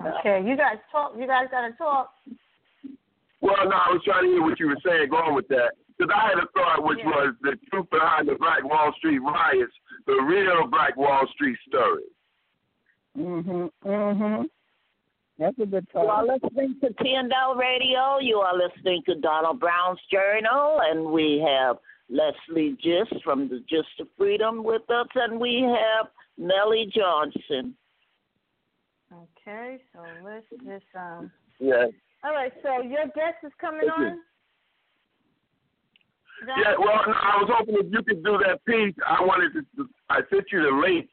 Okay, 0.00 0.42
you 0.46 0.56
guys 0.56 0.76
talk. 0.92 1.12
You 1.18 1.26
guys 1.26 1.46
gotta 1.50 1.72
talk. 1.72 2.12
Well, 3.40 3.56
no, 3.64 3.76
I 3.76 3.92
was 3.92 4.02
trying 4.04 4.24
to 4.24 4.30
hear 4.30 4.42
what 4.42 4.58
you 4.58 4.68
were 4.68 4.78
saying. 4.84 5.08
Go 5.10 5.16
on 5.16 5.34
with 5.34 5.48
that. 5.48 5.72
because 5.98 6.14
I 6.14 6.28
had 6.28 6.38
a 6.38 6.46
thought, 6.48 6.84
which 6.84 6.98
Yeah. 6.98 7.06
was 7.06 7.34
the 7.40 7.56
truth 7.70 7.88
behind 7.88 8.28
the 8.28 8.34
Black 8.34 8.62
Wall 8.64 8.92
Street 8.98 9.18
riots, 9.18 9.72
the 10.04 10.12
real 10.28 10.66
Black 10.66 10.94
Wall 10.94 11.26
Street 11.28 11.58
story. 11.66 12.04
Mhm. 13.16 13.70
Mhm. 13.82 14.50
That's 15.38 15.58
a 15.58 15.64
good 15.64 15.86
You 15.94 16.00
are 16.00 16.24
listening 16.24 16.78
to 16.80 16.92
TNL 17.02 17.54
Radio. 17.54 18.18
You 18.18 18.40
are 18.40 18.54
listening 18.54 19.02
to 19.04 19.14
Donald 19.16 19.58
Brown's 19.58 20.00
Journal, 20.10 20.80
and 20.80 21.06
we 21.06 21.38
have 21.38 21.78
Leslie 22.10 22.76
Gist 22.80 23.22
from 23.22 23.48
the 23.48 23.60
Gist 23.60 23.98
of 24.00 24.08
Freedom 24.18 24.64
with 24.64 24.88
us, 24.90 25.08
and 25.14 25.40
we 25.40 25.62
have 25.62 26.10
Nellie 26.36 26.86
Johnson. 26.86 27.74
Okay, 29.12 29.78
so 29.92 30.00
let's 30.24 30.46
just 30.50 30.84
um. 30.96 31.30
Yeah. 31.58 31.86
All 32.24 32.32
right, 32.32 32.52
so 32.62 32.82
your 32.82 33.06
guest 33.06 33.38
is 33.44 33.52
coming 33.60 33.82
Thank 33.86 33.98
you. 33.98 34.06
on. 34.06 34.18
Yeah, 36.46 36.74
well, 36.78 37.00
no, 37.06 37.12
I 37.12 37.38
was 37.40 37.50
hoping 37.52 37.76
if 37.78 37.86
you 37.90 38.02
could 38.02 38.22
do 38.22 38.38
that 38.44 38.64
piece. 38.66 38.94
I 39.06 39.22
wanted 39.22 39.52
to. 39.54 39.88
I 40.10 40.20
sent 40.28 40.46
you 40.52 40.62
the 40.62 40.86
link. 40.86 41.08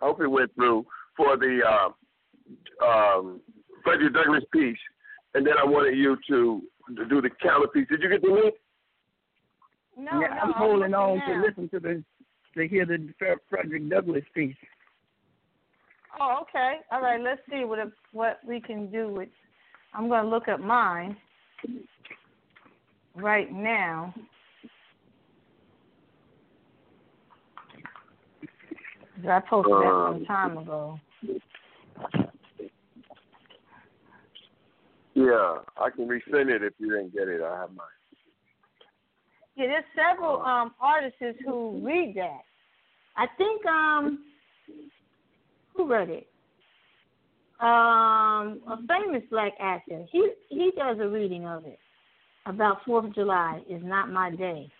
I 0.00 0.06
hope 0.06 0.20
it 0.20 0.26
went 0.26 0.54
through 0.54 0.86
for 1.16 1.36
the 1.36 1.60
uh, 1.62 2.84
um, 2.84 3.40
Frederick 3.84 4.14
Douglass 4.14 4.44
piece, 4.52 4.78
and 5.34 5.46
then 5.46 5.54
I 5.60 5.64
wanted 5.64 5.96
you 5.96 6.16
to, 6.28 6.62
to 6.96 7.04
do 7.06 7.20
the 7.20 7.30
counter 7.42 7.68
piece. 7.68 7.86
Did 7.88 8.02
you 8.02 8.08
get 8.08 8.22
the 8.22 8.28
link? 8.28 8.54
No, 9.96 10.20
yeah, 10.20 10.34
no, 10.34 10.40
I'm 10.42 10.52
holding 10.52 10.94
on 10.94 11.18
now. 11.18 11.26
to 11.26 11.46
listen 11.46 11.68
to 11.68 11.78
the 11.78 12.04
to 12.56 12.68
hear 12.68 12.86
the 12.86 13.12
Frederick 13.48 13.88
Douglass 13.88 14.24
piece. 14.34 14.56
Oh, 16.20 16.42
okay. 16.42 16.76
All 16.92 17.00
right. 17.00 17.20
Let's 17.20 17.40
see 17.50 17.64
what 17.64 17.78
what 18.12 18.38
we 18.46 18.60
can 18.60 18.90
do 18.90 19.08
with. 19.08 19.28
I'm 19.94 20.08
going 20.08 20.24
to 20.24 20.28
look 20.28 20.48
at 20.48 20.60
mine 20.60 21.16
right 23.14 23.50
now. 23.52 24.14
I 29.28 29.40
posted 29.40 29.72
that 29.72 30.08
some 30.08 30.16
Um, 30.16 30.24
time 30.26 30.58
ago. 30.58 31.00
Yeah, 35.14 35.58
I 35.76 35.90
can 35.90 36.08
resend 36.08 36.50
it 36.50 36.62
if 36.62 36.74
you 36.78 36.90
didn't 36.90 37.14
get 37.14 37.28
it. 37.28 37.40
I 37.40 37.60
have 37.60 37.70
mine. 37.70 37.86
Yeah, 39.54 39.66
there's 39.68 39.84
several 39.94 40.42
um 40.42 40.74
artists 40.80 41.18
who 41.46 41.80
read 41.82 42.14
that. 42.16 42.40
I 43.16 43.26
think 43.38 43.64
um 43.66 44.24
who 45.74 45.86
read 45.88 46.10
it? 46.10 46.28
Um 47.60 48.60
a 48.68 48.78
famous 48.88 49.22
black 49.30 49.52
actor. 49.60 50.04
He 50.10 50.30
he 50.48 50.72
does 50.76 50.98
a 51.00 51.08
reading 51.08 51.46
of 51.46 51.64
it 51.66 51.78
about 52.46 52.84
Fourth 52.84 53.06
of 53.06 53.14
July 53.14 53.62
is 53.68 53.82
not 53.82 54.10
my 54.10 54.30
day. 54.30 54.70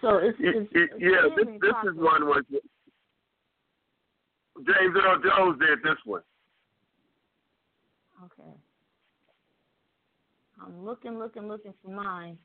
So 0.00 0.18
it's, 0.18 0.36
it's, 0.40 0.70
y- 0.74 0.80
it's 0.82 0.94
yeah, 0.98 1.22
this 1.22 1.30
extremely 1.38 1.58
this 1.60 1.92
is 1.92 1.96
one 1.96 2.26
was 2.26 2.44
James 4.64 4.96
Earl 4.96 5.20
Jones 5.22 5.58
did 5.60 5.82
this 5.82 5.98
one. 6.04 6.22
Okay. 8.24 8.56
I'm 10.62 10.84
looking, 10.84 11.18
looking, 11.18 11.48
looking 11.48 11.74
for 11.84 11.90
mine. 11.90 12.38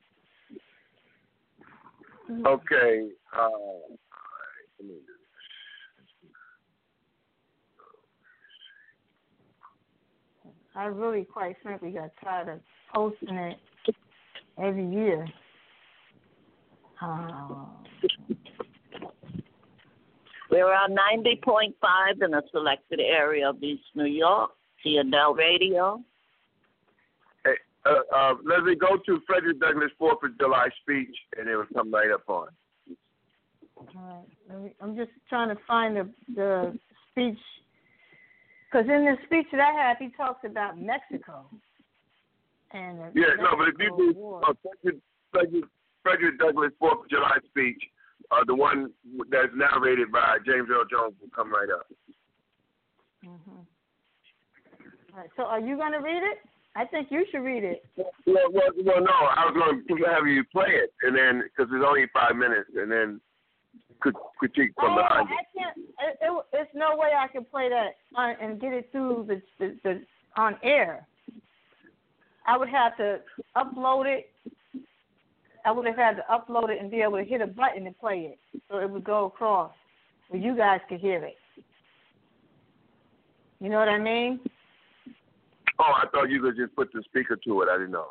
Okay. 2.30 3.10
Uh, 3.34 3.40
all 3.40 3.90
right, 3.90 4.68
let 4.80 4.88
me 4.88 4.95
do 4.95 5.20
I 10.76 10.85
really, 10.85 11.26
quite 11.26 11.56
frankly, 11.61 11.91
got 11.91 12.11
tired 12.23 12.48
of 12.49 12.60
posting 12.93 13.35
it 13.35 13.57
every 14.57 14.88
year. 14.88 15.27
Um, 17.02 17.68
We're 20.49 20.73
on 20.73 20.95
90.5 21.23 21.73
in 22.23 22.34
a 22.34 22.41
selected 22.52 22.99
area 22.99 23.49
of 23.49 23.64
East 23.64 23.84
New 23.95 24.06
York, 24.06 24.52
TNL 24.85 25.35
Radio. 25.35 26.02
Hey, 27.45 27.56
uh, 27.85 28.15
uh, 28.15 28.34
Leslie, 28.43 28.76
go 28.76 28.98
to 29.06 29.19
Frederick 29.26 29.60
Douglass 29.60 29.91
Fourth 29.98 30.23
of 30.23 30.38
July 30.38 30.68
speech, 30.81 31.15
and 31.38 31.48
it 31.49 31.56
will 31.56 31.65
come 31.73 31.91
right 31.93 32.11
up 32.11 32.23
on. 32.27 32.48
all 33.77 33.88
right, 33.95 34.26
let 34.49 34.61
me- 34.61 34.76
I'm 34.80 34.95
just 34.95 35.11
trying 35.27 35.49
to 35.49 35.61
find 35.65 35.98
the 35.98 36.10
the 36.35 36.77
speech 37.11 37.39
because 38.72 38.88
in 38.88 39.06
the 39.06 39.18
speech 39.26 39.48
that 39.52 39.60
I 39.60 39.72
have, 39.73 39.98
he 39.98 40.10
talks 40.15 40.45
about 40.45 40.80
Mexico. 40.80 41.45
And 42.72 42.99
Yeah, 43.14 43.35
no, 43.38 43.57
but 43.57 43.68
if 43.68 43.76
you 43.80 44.14
do 44.14 44.35
uh, 44.35 44.53
Frederick, 44.64 45.02
Frederick, 45.31 45.65
Frederick 46.03 46.39
Douglass 46.39 46.72
Fourth 46.80 47.03
of 47.03 47.10
July 47.10 47.38
speech, 47.49 47.81
uh, 48.31 48.43
the 48.48 48.56
one 48.56 48.91
that's 49.30 49.52
narrated 49.56 50.11
by 50.11 50.38
James 50.45 50.69
Earl 50.72 50.85
Jones 50.89 51.15
will 51.19 51.30
come 51.35 51.52
right 51.52 51.69
up. 51.69 51.85
Mhm. 53.26 53.65
All 55.14 55.19
right, 55.19 55.30
so 55.35 55.43
are 55.43 55.60
you 55.60 55.76
going 55.76 55.91
to 55.91 55.99
read 55.99 56.23
it? 56.23 56.39
I 56.73 56.85
think 56.85 57.11
you 57.11 57.26
should 57.30 57.43
read 57.43 57.65
it. 57.65 57.85
Well, 57.98 58.48
well, 58.53 58.72
well 58.85 59.02
no, 59.02 59.11
I 59.11 59.45
was 59.45 59.84
going 59.88 60.02
to 60.02 60.10
have 60.10 60.26
you 60.26 60.45
play 60.45 60.69
it, 60.69 60.93
and 61.03 61.14
then 61.15 61.43
because 61.43 61.69
it's 61.73 61.85
only 61.85 62.07
five 62.14 62.38
minutes, 62.38 62.69
and 62.73 62.89
then 62.89 63.19
critique 64.38 64.73
from 64.78 64.94
oh, 64.94 64.95
behind. 64.98 65.28
I 65.30 65.44
can't. 65.57 65.78
It, 65.78 66.18
it, 66.22 66.45
it's 66.53 66.72
no 66.73 66.95
way 66.95 67.10
I 67.18 67.28
can 67.28 67.45
play 67.45 67.69
that 67.69 67.98
on, 68.15 68.36
and 68.41 68.60
get 68.60 68.73
it 68.73 68.90
through 68.91 69.28
the, 69.28 69.41
the 69.60 69.78
the 69.84 70.02
on 70.36 70.57
air. 70.64 71.07
I 72.48 72.57
would 72.57 72.69
have 72.69 72.98
to 72.98 73.19
upload 73.56 74.06
it. 74.07 74.32
I 75.64 75.72
would 75.72 75.86
have 75.86 75.95
had 75.95 76.15
to 76.15 76.23
upload 76.32 76.69
it 76.69 76.82
and 76.82 76.90
be 76.90 77.02
able 77.02 77.18
to 77.18 77.23
hit 77.23 77.41
a 77.41 77.48
button 77.48 77.86
and 77.86 77.98
play 77.99 78.34
it, 78.34 78.61
so 78.69 78.80
it 78.80 78.90
would 78.90 79.03
go 79.03 79.26
across 79.26 79.72
where 80.30 80.41
you 80.41 80.56
guys 80.56 80.80
could 80.90 80.99
hear 80.99 81.23
it. 81.23 81.38
You 83.60 83.69
know 83.69 83.78
what 83.78 83.90
I 83.90 83.99
mean? 83.99 84.40
Oh, 85.80 85.94
I 85.95 86.06
thought 86.11 86.30
you 86.30 86.41
could 86.41 86.56
just 86.57 86.76
put 86.76 86.91
the 86.94 87.03
speaker 87.03 87.36
to 87.36 87.61
it. 87.61 87.69
I 87.69 87.78
didn't 87.78 87.91
know. 87.91 88.07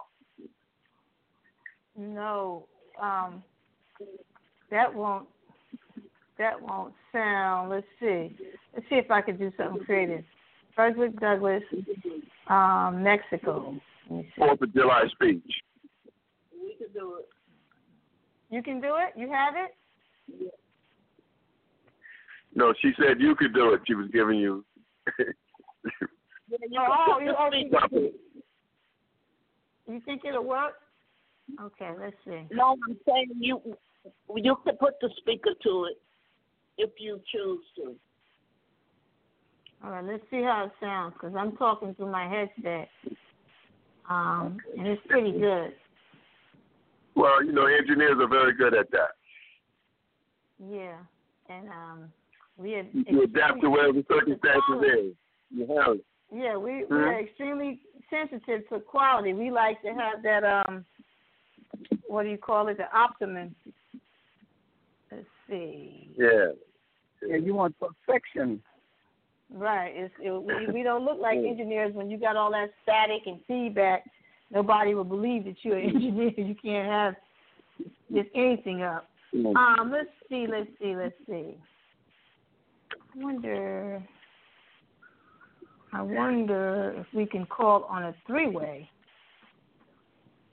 No, 1.96 2.66
um, 3.02 3.42
that 4.70 4.94
won't. 4.94 5.26
That 6.40 6.58
won't 6.58 6.94
sound. 7.12 7.68
Let's 7.68 7.86
see. 8.00 8.34
Let's 8.72 8.86
see 8.88 8.94
if 8.94 9.10
I 9.10 9.20
could 9.20 9.38
do 9.38 9.52
something 9.58 9.84
creative. 9.84 10.24
Frederick 10.74 11.20
Douglass, 11.20 11.62
um, 12.48 13.02
Mexico. 13.02 13.76
Let 14.08 14.16
me 14.16 14.22
see. 14.22 14.32
Fourth 14.38 14.62
of 14.62 14.72
July 14.72 15.02
speech. 15.12 15.44
We 16.50 16.76
can 16.78 16.86
do 16.94 17.18
it. 17.18 17.28
You 18.48 18.62
can 18.62 18.80
do 18.80 18.94
it. 18.96 19.12
You 19.20 19.30
have 19.30 19.52
it. 19.54 20.54
No, 22.54 22.72
she 22.80 22.92
said 22.96 23.20
you 23.20 23.34
could 23.34 23.52
do 23.52 23.74
it. 23.74 23.82
She 23.86 23.94
was 23.94 24.08
giving 24.10 24.38
you. 24.38 24.64
Oh, 26.52 27.20
you, 27.20 27.32
oh, 27.38 27.48
you, 27.52 28.12
you 29.86 30.00
think 30.04 30.22
it'll 30.28 30.42
work? 30.42 30.72
Okay, 31.62 31.90
let's 31.96 32.16
see. 32.24 32.48
No, 32.50 32.76
I'm 32.88 32.96
saying 33.06 33.28
you 33.38 33.60
you 34.34 34.56
could 34.64 34.76
put 34.80 34.94
the 35.00 35.10
speaker 35.20 35.50
to 35.62 35.84
it 35.84 35.96
if 36.80 36.90
you 36.98 37.20
choose 37.32 37.64
to. 37.76 37.94
All 39.82 39.90
right, 39.90 40.04
let's 40.04 40.22
see 40.30 40.42
how 40.42 40.64
it 40.66 40.72
sounds 40.80 41.14
because 41.14 41.34
I'm 41.36 41.56
talking 41.56 41.94
through 41.94 42.10
my 42.12 42.28
headset, 42.28 42.88
um, 44.08 44.58
and 44.76 44.86
it's 44.86 45.00
pretty 45.08 45.32
good. 45.32 45.72
well, 47.14 47.42
you 47.42 47.52
know, 47.52 47.66
engineers 47.66 48.16
are 48.20 48.28
very 48.28 48.54
good 48.54 48.74
at 48.74 48.90
that. 48.90 49.12
Yeah, 50.70 50.98
and 51.48 51.68
um, 51.68 52.12
we 52.58 52.72
had 52.72 52.88
You 52.92 53.22
adapt 53.22 53.62
to 53.62 53.70
whatever 53.70 53.94
the 53.94 54.04
circumstances 54.08 54.84
is. 54.98 55.14
You 55.50 55.66
have 55.78 55.96
it. 55.96 56.04
Yeah, 56.32 56.56
we 56.56 56.84
Hmm? 56.86 56.94
we're 56.94 57.20
extremely 57.20 57.80
sensitive 58.10 58.68
to 58.68 58.80
quality. 58.80 59.32
We 59.32 59.50
like 59.50 59.80
to 59.82 59.88
have 59.88 60.22
that 60.22 60.44
um, 60.44 60.84
what 62.06 62.24
do 62.24 62.28
you 62.28 62.38
call 62.38 62.68
it? 62.68 62.76
The 62.76 62.94
optimum. 62.96 63.54
Let's 65.10 65.24
see. 65.48 66.10
Yeah. 66.18 66.50
Yeah, 67.26 67.36
you 67.36 67.54
want 67.54 67.76
perfection. 67.78 68.62
Right. 69.52 69.92
It's 69.94 70.14
it, 70.20 70.30
we 70.30 70.72
we 70.72 70.82
don't 70.82 71.04
look 71.04 71.18
like 71.20 71.38
engineers 71.48 71.94
when 71.94 72.10
you 72.10 72.18
got 72.18 72.36
all 72.36 72.50
that 72.52 72.70
static 72.82 73.22
and 73.26 73.40
feedback. 73.46 74.04
Nobody 74.52 74.94
will 74.94 75.04
believe 75.04 75.44
that 75.44 75.56
you're 75.62 75.78
an 75.78 75.90
engineer. 75.94 76.32
You 76.36 76.56
can't 76.62 76.88
have 76.88 77.14
just 78.12 78.28
anything 78.34 78.82
up. 78.82 79.08
Mm. 79.34 79.54
Um, 79.54 79.92
let's 79.92 80.08
see, 80.28 80.46
let's 80.50 80.68
see, 80.80 80.96
let's 80.96 81.14
see. 81.28 81.56
I 82.92 83.24
wonder. 83.24 84.02
I 85.92 86.02
wonder 86.02 86.94
if 86.98 87.06
we 87.12 87.26
can 87.26 87.46
call 87.46 87.82
on 87.84 88.04
a 88.04 88.14
three-way 88.24 88.88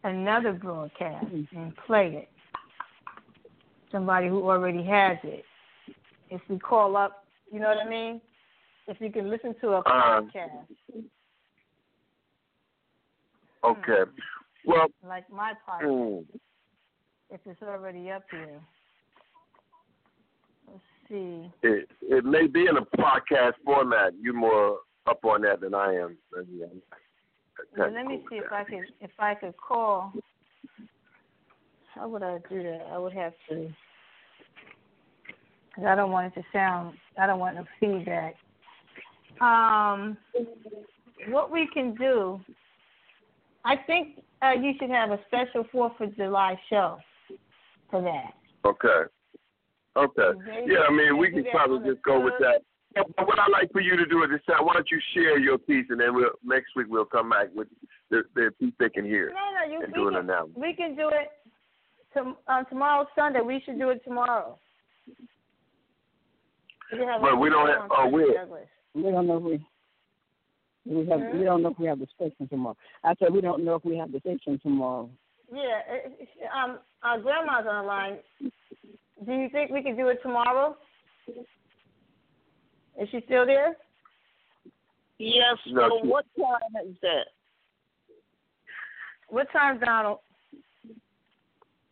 another 0.03 0.53
broadcast 0.53 1.25
and 1.31 1.75
play 1.85 2.23
it. 2.23 2.29
Somebody 3.91 4.27
who 4.27 4.49
already 4.49 4.83
has 4.83 5.17
it. 5.23 5.43
If 6.29 6.41
we 6.49 6.59
call 6.59 6.97
up, 6.97 7.25
you 7.51 7.59
know 7.59 7.67
what 7.69 7.77
I 7.85 7.89
mean? 7.89 8.21
If 8.87 8.99
you 9.01 9.11
can 9.11 9.29
listen 9.29 9.53
to 9.61 9.69
a 9.73 9.79
Uh, 9.79 10.21
podcast 10.21 10.67
Okay. 13.63 14.11
Well, 14.65 14.87
like 15.05 15.29
my 15.29 15.53
podcast. 15.67 15.83
mm, 15.83 16.25
if 17.29 17.39
it's 17.45 17.61
already 17.61 18.11
up 18.11 18.23
here. 18.31 18.59
Let's 20.67 20.79
see. 21.09 21.51
It 21.63 21.89
it 22.01 22.25
may 22.25 22.47
be 22.47 22.67
in 22.67 22.77
a 22.77 22.85
podcast 22.97 23.53
format. 23.65 24.13
You're 24.21 24.33
more 24.33 24.79
up 25.05 25.23
on 25.25 25.41
that 25.41 25.61
than 25.61 25.73
I 25.73 25.93
am. 25.95 26.17
Well, 26.33 27.91
let 27.91 28.05
me 28.05 28.23
see 28.29 28.37
if 28.37 28.51
I 28.51 28.63
can 28.63 28.85
if 29.01 29.11
I 29.19 29.35
could 29.35 29.55
call. 29.57 30.13
How 31.95 32.07
would 32.09 32.23
I 32.23 32.37
do 32.49 32.61
that? 32.63 32.87
I 32.91 32.97
would 32.97 33.13
have 33.13 33.33
to. 33.49 33.73
Cause 35.77 35.85
I 35.87 35.93
don't 35.93 36.11
want 36.11 36.33
it 36.33 36.39
to 36.39 36.45
sound. 36.51 36.97
I 37.19 37.27
don't 37.27 37.37
want 37.37 37.55
no 37.55 37.65
feedback. 37.79 38.33
Um, 39.41 40.17
what 41.29 41.51
we 41.51 41.69
can 41.71 41.93
do. 41.93 42.41
I 43.63 43.75
think 43.85 44.23
uh, 44.41 44.53
you 44.59 44.73
should 44.79 44.89
have 44.89 45.11
a 45.11 45.19
special 45.27 45.65
Fourth 45.71 45.93
of 45.99 46.15
July 46.15 46.59
show 46.67 46.97
for 47.91 48.01
that. 48.01 48.33
Okay. 48.67 49.07
Okay. 49.95 50.39
Yeah, 50.65 50.79
I 50.87 50.91
mean, 50.91 51.17
we 51.17 51.29
can 51.29 51.45
probably 51.51 51.87
just 51.87 52.03
go 52.03 52.21
with 52.21 52.33
that. 52.39 52.63
But 52.95 53.27
what 53.27 53.37
I'd 53.37 53.51
like 53.51 53.71
for 53.71 53.81
you 53.81 53.95
to 53.97 54.05
do 54.07 54.23
is 54.23 54.31
this 54.31 54.41
time, 54.47 54.65
why 54.65 54.73
don't 54.73 54.89
you 54.89 54.99
share 55.13 55.37
your 55.37 55.59
piece, 55.59 55.85
and 55.89 55.99
then 55.99 56.15
we'll 56.15 56.31
next 56.43 56.69
week 56.75 56.87
we'll 56.89 57.05
come 57.05 57.29
back 57.29 57.49
with 57.53 57.67
the, 58.09 58.23
the 58.33 58.49
piece 58.59 58.73
they 58.79 58.89
can 58.89 59.05
hear 59.05 59.29
no, 59.29 59.35
no, 59.35 59.71
you, 59.71 59.83
and 59.83 59.93
do 59.93 60.05
we 60.05 60.15
an 60.15 60.27
can, 60.27 60.59
We 60.59 60.73
can 60.73 60.95
do 60.95 61.09
it 61.09 61.29
to, 62.15 62.33
uh, 62.47 62.63
tomorrow 62.63 63.05
Sunday. 63.15 63.41
We 63.41 63.61
should 63.63 63.77
do 63.77 63.89
it 63.89 64.03
tomorrow. 64.03 64.57
We 66.91 66.99
but 67.21 67.39
we 67.39 67.49
don't 67.49 67.67
have. 67.67 67.89
Oh, 67.91 68.07
we. 68.07 68.35
We 68.93 69.11
don't 69.11 69.27
know 69.27 69.37
if 69.37 69.43
we. 69.43 69.65
We 70.85 71.07
have. 71.09 71.19
Mm-hmm. 71.19 71.39
We 71.39 71.45
don't 71.45 71.61
know 71.63 71.71
if 71.71 71.79
we 71.79 71.87
have 71.87 71.99
the 71.99 72.07
station 72.15 72.47
tomorrow. 72.47 72.77
I 73.03 73.13
said 73.19 73.33
we 73.33 73.41
don't 73.41 73.65
know 73.65 73.75
if 73.75 73.85
we 73.85 73.97
have 73.97 74.11
the 74.11 74.19
station 74.19 74.59
tomorrow. 74.63 75.09
Yeah. 75.53 75.81
Um. 76.55 76.79
Our 77.03 77.19
grandma's 77.19 77.65
on 77.69 77.83
the 77.83 77.87
line. 77.87 78.17
Do 79.25 79.33
you 79.33 79.49
think 79.49 79.71
we 79.71 79.83
could 79.83 79.97
do 79.97 80.07
it 80.07 80.19
tomorrow? 80.21 80.77
Is 82.99 83.09
she 83.11 83.21
still 83.25 83.45
there? 83.45 83.75
Yes. 85.17 85.57
No, 85.67 85.89
so 85.89 86.07
what 86.07 86.25
time 86.37 86.87
is 86.87 86.95
that? 87.01 87.27
What 89.29 89.51
time, 89.51 89.79
Donald? 89.79 90.19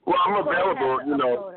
Well, 0.05 0.15
I'm 0.26 0.47
available. 0.47 0.99
You 1.05 1.17
know. 1.17 1.55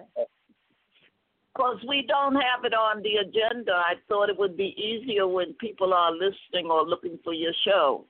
Because 1.58 1.82
we 1.88 2.04
don't 2.06 2.36
have 2.36 2.64
it 2.64 2.72
on 2.72 3.02
the 3.02 3.16
agenda. 3.16 3.72
I 3.72 3.94
thought 4.06 4.30
it 4.30 4.38
would 4.38 4.56
be 4.56 4.76
easier 4.78 5.26
when 5.26 5.54
people 5.54 5.92
are 5.92 6.12
listening 6.12 6.70
or 6.70 6.86
looking 6.86 7.18
for 7.24 7.34
your 7.34 7.52
show. 7.66 8.04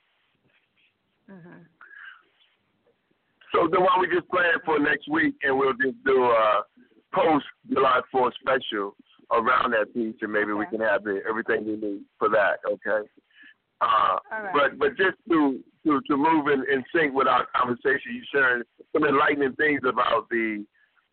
Mm-hmm. 1.31 1.63
So 3.55 3.67
then 3.73 3.81
why 3.81 3.89
don't 3.97 4.01
we 4.03 4.15
just 4.15 4.29
plan 4.29 4.53
for 4.67 4.79
next 4.79 5.09
week, 5.09 5.35
and 5.43 5.59
we'll 5.59 5.73
just 5.73 5.97
do 6.05 6.25
a 6.25 6.61
post 7.15 7.47
July 7.73 8.03
4th 8.15 8.33
special 8.39 8.95
around 9.33 9.71
that 9.71 9.95
piece, 9.95 10.17
and 10.21 10.31
maybe 10.31 10.53
we 10.53 10.67
can 10.67 10.81
have 10.81 11.05
the, 11.05 11.21
everything 11.27 11.65
we 11.65 11.77
need 11.77 12.03
for 12.19 12.29
that. 12.29 12.59
Okay. 12.71 13.09
Uh, 13.81 13.87
All 13.87 14.43
right. 14.43 14.53
But 14.53 14.79
but 14.79 14.89
just 14.99 15.17
to 15.31 15.61
to 15.87 16.01
to 16.07 16.17
move 16.19 16.49
in, 16.49 16.65
in 16.71 16.85
sync 16.95 17.15
with 17.15 17.29
our 17.29 17.47
conversation, 17.57 18.13
you 18.13 18.23
sharing 18.31 18.63
some 18.93 19.05
enlightening 19.05 19.55
things 19.55 19.81
about 19.89 20.29
the 20.29 20.67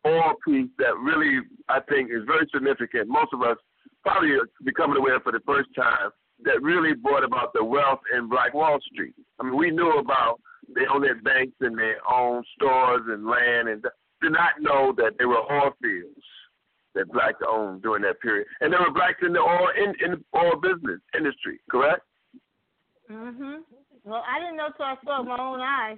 oil 0.05 0.33
piece 0.45 0.69
that 0.77 0.97
really 1.01 1.39
I 1.69 1.79
think 1.89 2.11
is 2.11 2.23
very 2.25 2.47
significant. 2.53 3.07
Most 3.07 3.33
of 3.33 3.41
us 3.41 3.57
probably 4.03 4.31
are 4.31 4.47
becoming 4.63 4.97
aware 4.97 5.19
for 5.19 5.31
the 5.31 5.41
first 5.45 5.69
time 5.75 6.11
that 6.43 6.61
really 6.61 6.93
brought 6.93 7.23
about 7.23 7.53
the 7.53 7.63
wealth 7.63 8.01
in 8.15 8.29
Black 8.29 8.53
Wall 8.53 8.77
Street. 8.91 9.15
I 9.39 9.43
mean, 9.43 9.57
we 9.57 9.71
knew 9.71 9.97
about 9.97 10.39
they 10.75 10.85
own 10.91 11.01
their 11.01 11.21
banks 11.21 11.55
and 11.61 11.77
their 11.77 11.97
own 12.11 12.43
stores 12.55 13.03
and 13.07 13.25
land, 13.25 13.69
and 13.69 13.83
did 14.21 14.31
not 14.31 14.59
know 14.59 14.93
that 14.97 15.13
there 15.17 15.27
were 15.27 15.51
oil 15.51 15.71
fields 15.81 16.25
that 16.95 17.11
blacks 17.11 17.41
owned 17.47 17.81
during 17.83 18.01
that 18.03 18.19
period, 18.21 18.47
and 18.61 18.71
there 18.71 18.79
were 18.79 18.91
blacks 18.91 19.19
in 19.21 19.33
the 19.33 19.39
oil 19.39 19.69
in, 19.77 19.93
in 20.03 20.11
the 20.11 20.37
oil 20.37 20.55
business 20.59 20.99
industry. 21.15 21.59
Correct? 21.69 22.01
Mhm. 23.11 23.59
Well, 24.03 24.23
I 24.27 24.39
didn't 24.39 24.57
know 24.57 24.69
till 24.77 24.85
I 24.85 24.95
saw 25.03 25.23
my 25.23 25.37
own 25.37 25.61
eyes. 25.61 25.97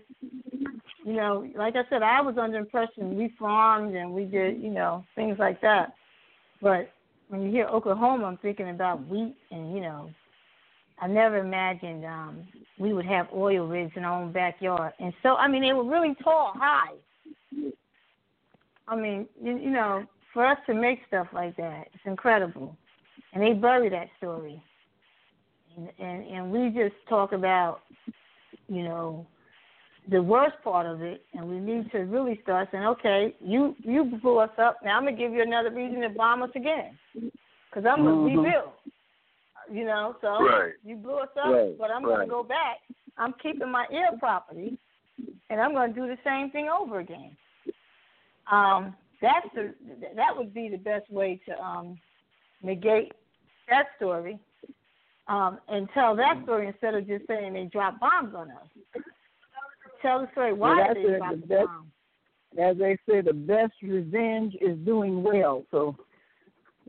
You 1.07 1.13
know, 1.13 1.47
like 1.55 1.75
I 1.77 1.83
said, 1.89 2.01
I 2.03 2.19
was 2.21 2.37
under 2.37 2.57
impression 2.57 3.15
we 3.15 3.33
farmed 3.39 3.95
and 3.95 4.11
we 4.11 4.25
did, 4.25 4.61
you 4.61 4.69
know, 4.69 5.05
things 5.15 5.37
like 5.39 5.61
that. 5.61 5.93
But 6.61 6.91
when 7.29 7.43
you 7.43 7.51
hear 7.51 7.67
Oklahoma, 7.67 8.25
I'm 8.25 8.37
thinking 8.37 8.69
about 8.69 9.07
wheat 9.07 9.35
and 9.51 9.73
you 9.73 9.79
know, 9.79 10.09
I 10.99 11.07
never 11.07 11.37
imagined 11.37 12.05
um 12.05 12.47
we 12.77 12.93
would 12.93 13.05
have 13.05 13.27
oil 13.33 13.65
rigs 13.67 13.93
in 13.95 14.03
our 14.03 14.21
own 14.21 14.31
backyard. 14.33 14.93
And 14.99 15.13
so, 15.23 15.35
I 15.35 15.47
mean, 15.47 15.61
they 15.61 15.73
were 15.73 15.85
really 15.85 16.13
tall, 16.23 16.51
high. 16.55 16.93
I 18.89 18.95
mean, 18.95 19.27
you, 19.41 19.57
you 19.57 19.69
know, 19.69 20.05
for 20.33 20.45
us 20.45 20.57
to 20.67 20.73
make 20.73 20.99
stuff 21.07 21.27
like 21.33 21.55
that, 21.57 21.87
it's 21.93 22.03
incredible. 22.05 22.75
And 23.33 23.41
they 23.41 23.53
bury 23.53 23.89
that 23.89 24.07
story 24.17 24.61
and, 25.77 25.89
and 25.99 26.27
and 26.27 26.51
we 26.51 26.69
just 26.69 26.95
talk 27.07 27.31
about 27.31 27.81
you 28.67 28.83
know 28.83 29.25
the 30.09 30.21
worst 30.21 30.55
part 30.63 30.85
of 30.85 31.01
it 31.01 31.25
and 31.33 31.47
we 31.47 31.59
need 31.59 31.91
to 31.91 31.99
really 31.99 32.39
start 32.43 32.69
saying 32.71 32.85
okay 32.85 33.35
you 33.41 33.75
you 33.79 34.05
blew 34.21 34.37
us 34.37 34.49
up 34.57 34.77
now 34.83 34.97
i'm 34.97 35.03
going 35.03 35.15
to 35.15 35.21
give 35.21 35.33
you 35.33 35.41
another 35.41 35.71
reason 35.71 36.01
to 36.01 36.09
bomb 36.09 36.41
us 36.43 36.49
again 36.55 36.97
because 37.13 37.85
i'm 37.85 38.03
going 38.03 38.15
to 38.33 38.37
Mhm. 38.39 38.43
rebuild 38.43 38.71
you 39.71 39.85
know 39.85 40.15
so 40.21 40.45
Right. 40.45 40.73
you 40.83 40.95
blew 40.95 41.17
us 41.17 41.29
up 41.37 41.51
Right, 41.51 41.77
but 41.77 41.91
i'm 41.91 42.03
gonna 42.03 42.27
go 42.27 42.43
back 42.43 42.77
i'm 43.17 43.33
keeping 43.33 43.69
my 43.71 43.85
ear 43.91 44.11
property 44.19 44.77
and 45.49 45.59
i'm 45.59 45.73
going 45.73 45.93
to 45.93 45.99
do 45.99 46.07
the 46.07 46.17
same 46.23 46.51
thing 46.51 46.69
over 46.69 46.99
again 46.99 47.35
um 48.51 48.95
that's 49.21 49.47
the 49.55 49.73
that 50.15 50.35
would 50.37 50.53
be 50.53 50.69
the 50.69 50.77
best 50.77 51.09
way 51.09 51.41
to 51.47 51.59
um 51.61 51.97
negate 52.61 53.11
that 53.69 53.87
story 53.97 54.39
um, 55.27 55.59
and 55.67 55.89
tell 55.93 56.15
that 56.15 56.39
story 56.43 56.67
instead 56.67 56.93
of 56.93 57.05
just 57.07 57.27
saying 57.27 57.53
they 57.53 57.65
dropped 57.65 57.99
bombs 57.99 58.33
on 58.33 58.49
us. 58.51 59.03
Tell 60.07 60.21
the 60.21 60.31
story 60.31 60.53
why 60.53 60.75
Well, 60.75 60.93
they 60.93 61.03
that's 61.03 61.33
it. 61.35 61.41
the 61.41 61.47
That's- 61.47 61.67
bomb. 61.67 61.91
As 62.57 62.77
they 62.77 62.97
say, 63.07 63.19
the 63.21 63.33
best 63.33 63.73
revenge 63.83 64.55
is 64.61 64.77
doing 64.79 65.21
well. 65.21 65.65
So 65.69 65.97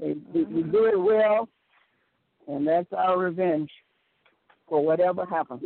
they, 0.00 0.14
we, 0.32 0.44
we 0.44 0.62
do 0.62 0.84
it 0.86 0.98
well, 0.98 1.48
and 2.46 2.66
that's 2.66 2.90
our 2.96 3.18
revenge 3.18 3.68
for 4.68 4.84
whatever 4.84 5.26
happens. 5.26 5.62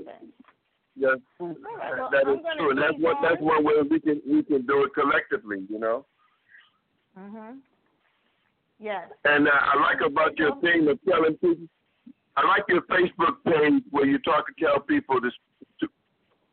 Yes. 0.96 1.18
All 1.38 1.48
right, 1.48 1.98
well, 1.98 2.08
that 2.10 2.26
I'm 2.26 2.34
is 2.38 2.40
true, 2.56 2.70
and 2.70 2.78
that's 2.78 2.94
what 2.98 3.18
that's 3.22 3.40
one 3.40 3.62
way 3.64 3.74
we 3.88 4.00
can 4.00 4.22
we 4.26 4.42
can 4.42 4.64
do 4.66 4.84
it 4.84 4.94
collectively. 4.94 5.62
You 5.68 5.78
know. 5.78 6.06
Mhm. 7.18 7.58
Yes. 8.80 9.08
And 9.26 9.46
uh, 9.46 9.50
I 9.52 9.78
like 9.80 10.00
about 10.00 10.38
your 10.38 10.56
thing 10.62 10.88
of 10.88 10.98
telling 11.08 11.34
people. 11.36 11.66
I 12.36 12.46
like 12.48 12.64
your 12.68 12.80
Facebook 12.82 13.36
page 13.44 13.82
where 13.90 14.06
you 14.06 14.18
talk 14.20 14.46
to 14.46 14.54
tell 14.64 14.80
people 14.80 15.20
to, 15.20 15.28
to 15.28 15.36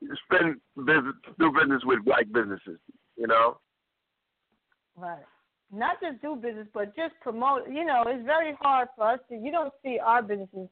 spend 0.01 0.55
business, 0.77 1.15
do 1.39 1.51
business 1.51 1.81
with 1.85 2.03
black 2.05 2.25
businesses. 2.31 2.79
You 3.17 3.27
know. 3.27 3.57
Right. 4.95 5.23
Not 5.71 5.97
just 6.01 6.21
do 6.21 6.35
business, 6.35 6.67
but 6.73 6.95
just 6.95 7.13
promote. 7.21 7.67
You 7.69 7.85
know, 7.85 8.03
it's 8.07 8.25
very 8.25 8.53
hard 8.59 8.87
for 8.95 9.11
us 9.11 9.19
to. 9.29 9.35
You 9.35 9.51
don't 9.51 9.73
see 9.83 9.99
our 10.03 10.21
businesses 10.21 10.67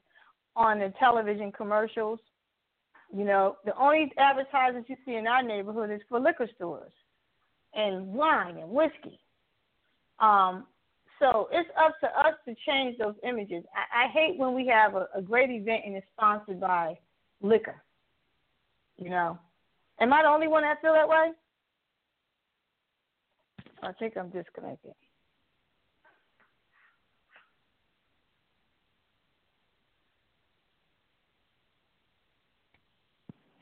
on 0.56 0.80
the 0.80 0.92
television 0.98 1.52
commercials. 1.52 2.18
You 3.14 3.24
know, 3.24 3.56
the 3.64 3.74
only 3.78 4.12
advertisements 4.18 4.90
you 4.90 4.96
see 5.06 5.14
in 5.14 5.26
our 5.26 5.42
neighborhood 5.42 5.90
is 5.90 6.00
for 6.08 6.20
liquor 6.20 6.48
stores 6.56 6.92
and 7.74 8.06
wine 8.08 8.58
and 8.58 8.70
whiskey. 8.70 9.18
Um, 10.18 10.66
so 11.18 11.48
it's 11.52 11.68
up 11.80 11.98
to 12.00 12.06
us 12.06 12.34
to 12.46 12.54
change 12.66 12.98
those 12.98 13.14
images. 13.26 13.64
I, 13.74 14.04
I 14.04 14.08
hate 14.08 14.38
when 14.38 14.54
we 14.54 14.66
have 14.66 14.94
a, 14.94 15.08
a 15.14 15.22
great 15.22 15.50
event 15.50 15.82
and 15.86 15.96
it's 15.96 16.06
sponsored 16.16 16.60
by 16.60 16.98
liquor. 17.40 17.82
You 19.00 19.10
know, 19.10 19.38
am 20.00 20.12
I 20.12 20.22
the 20.22 20.28
only 20.28 20.48
one 20.48 20.62
that 20.62 20.80
feel 20.80 20.92
that 20.92 21.08
way? 21.08 21.30
I 23.82 23.92
think 23.92 24.16
I'm 24.16 24.28
disconnected. 24.30 24.92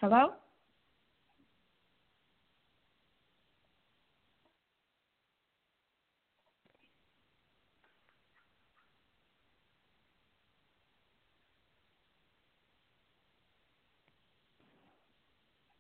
Hello? 0.01 0.29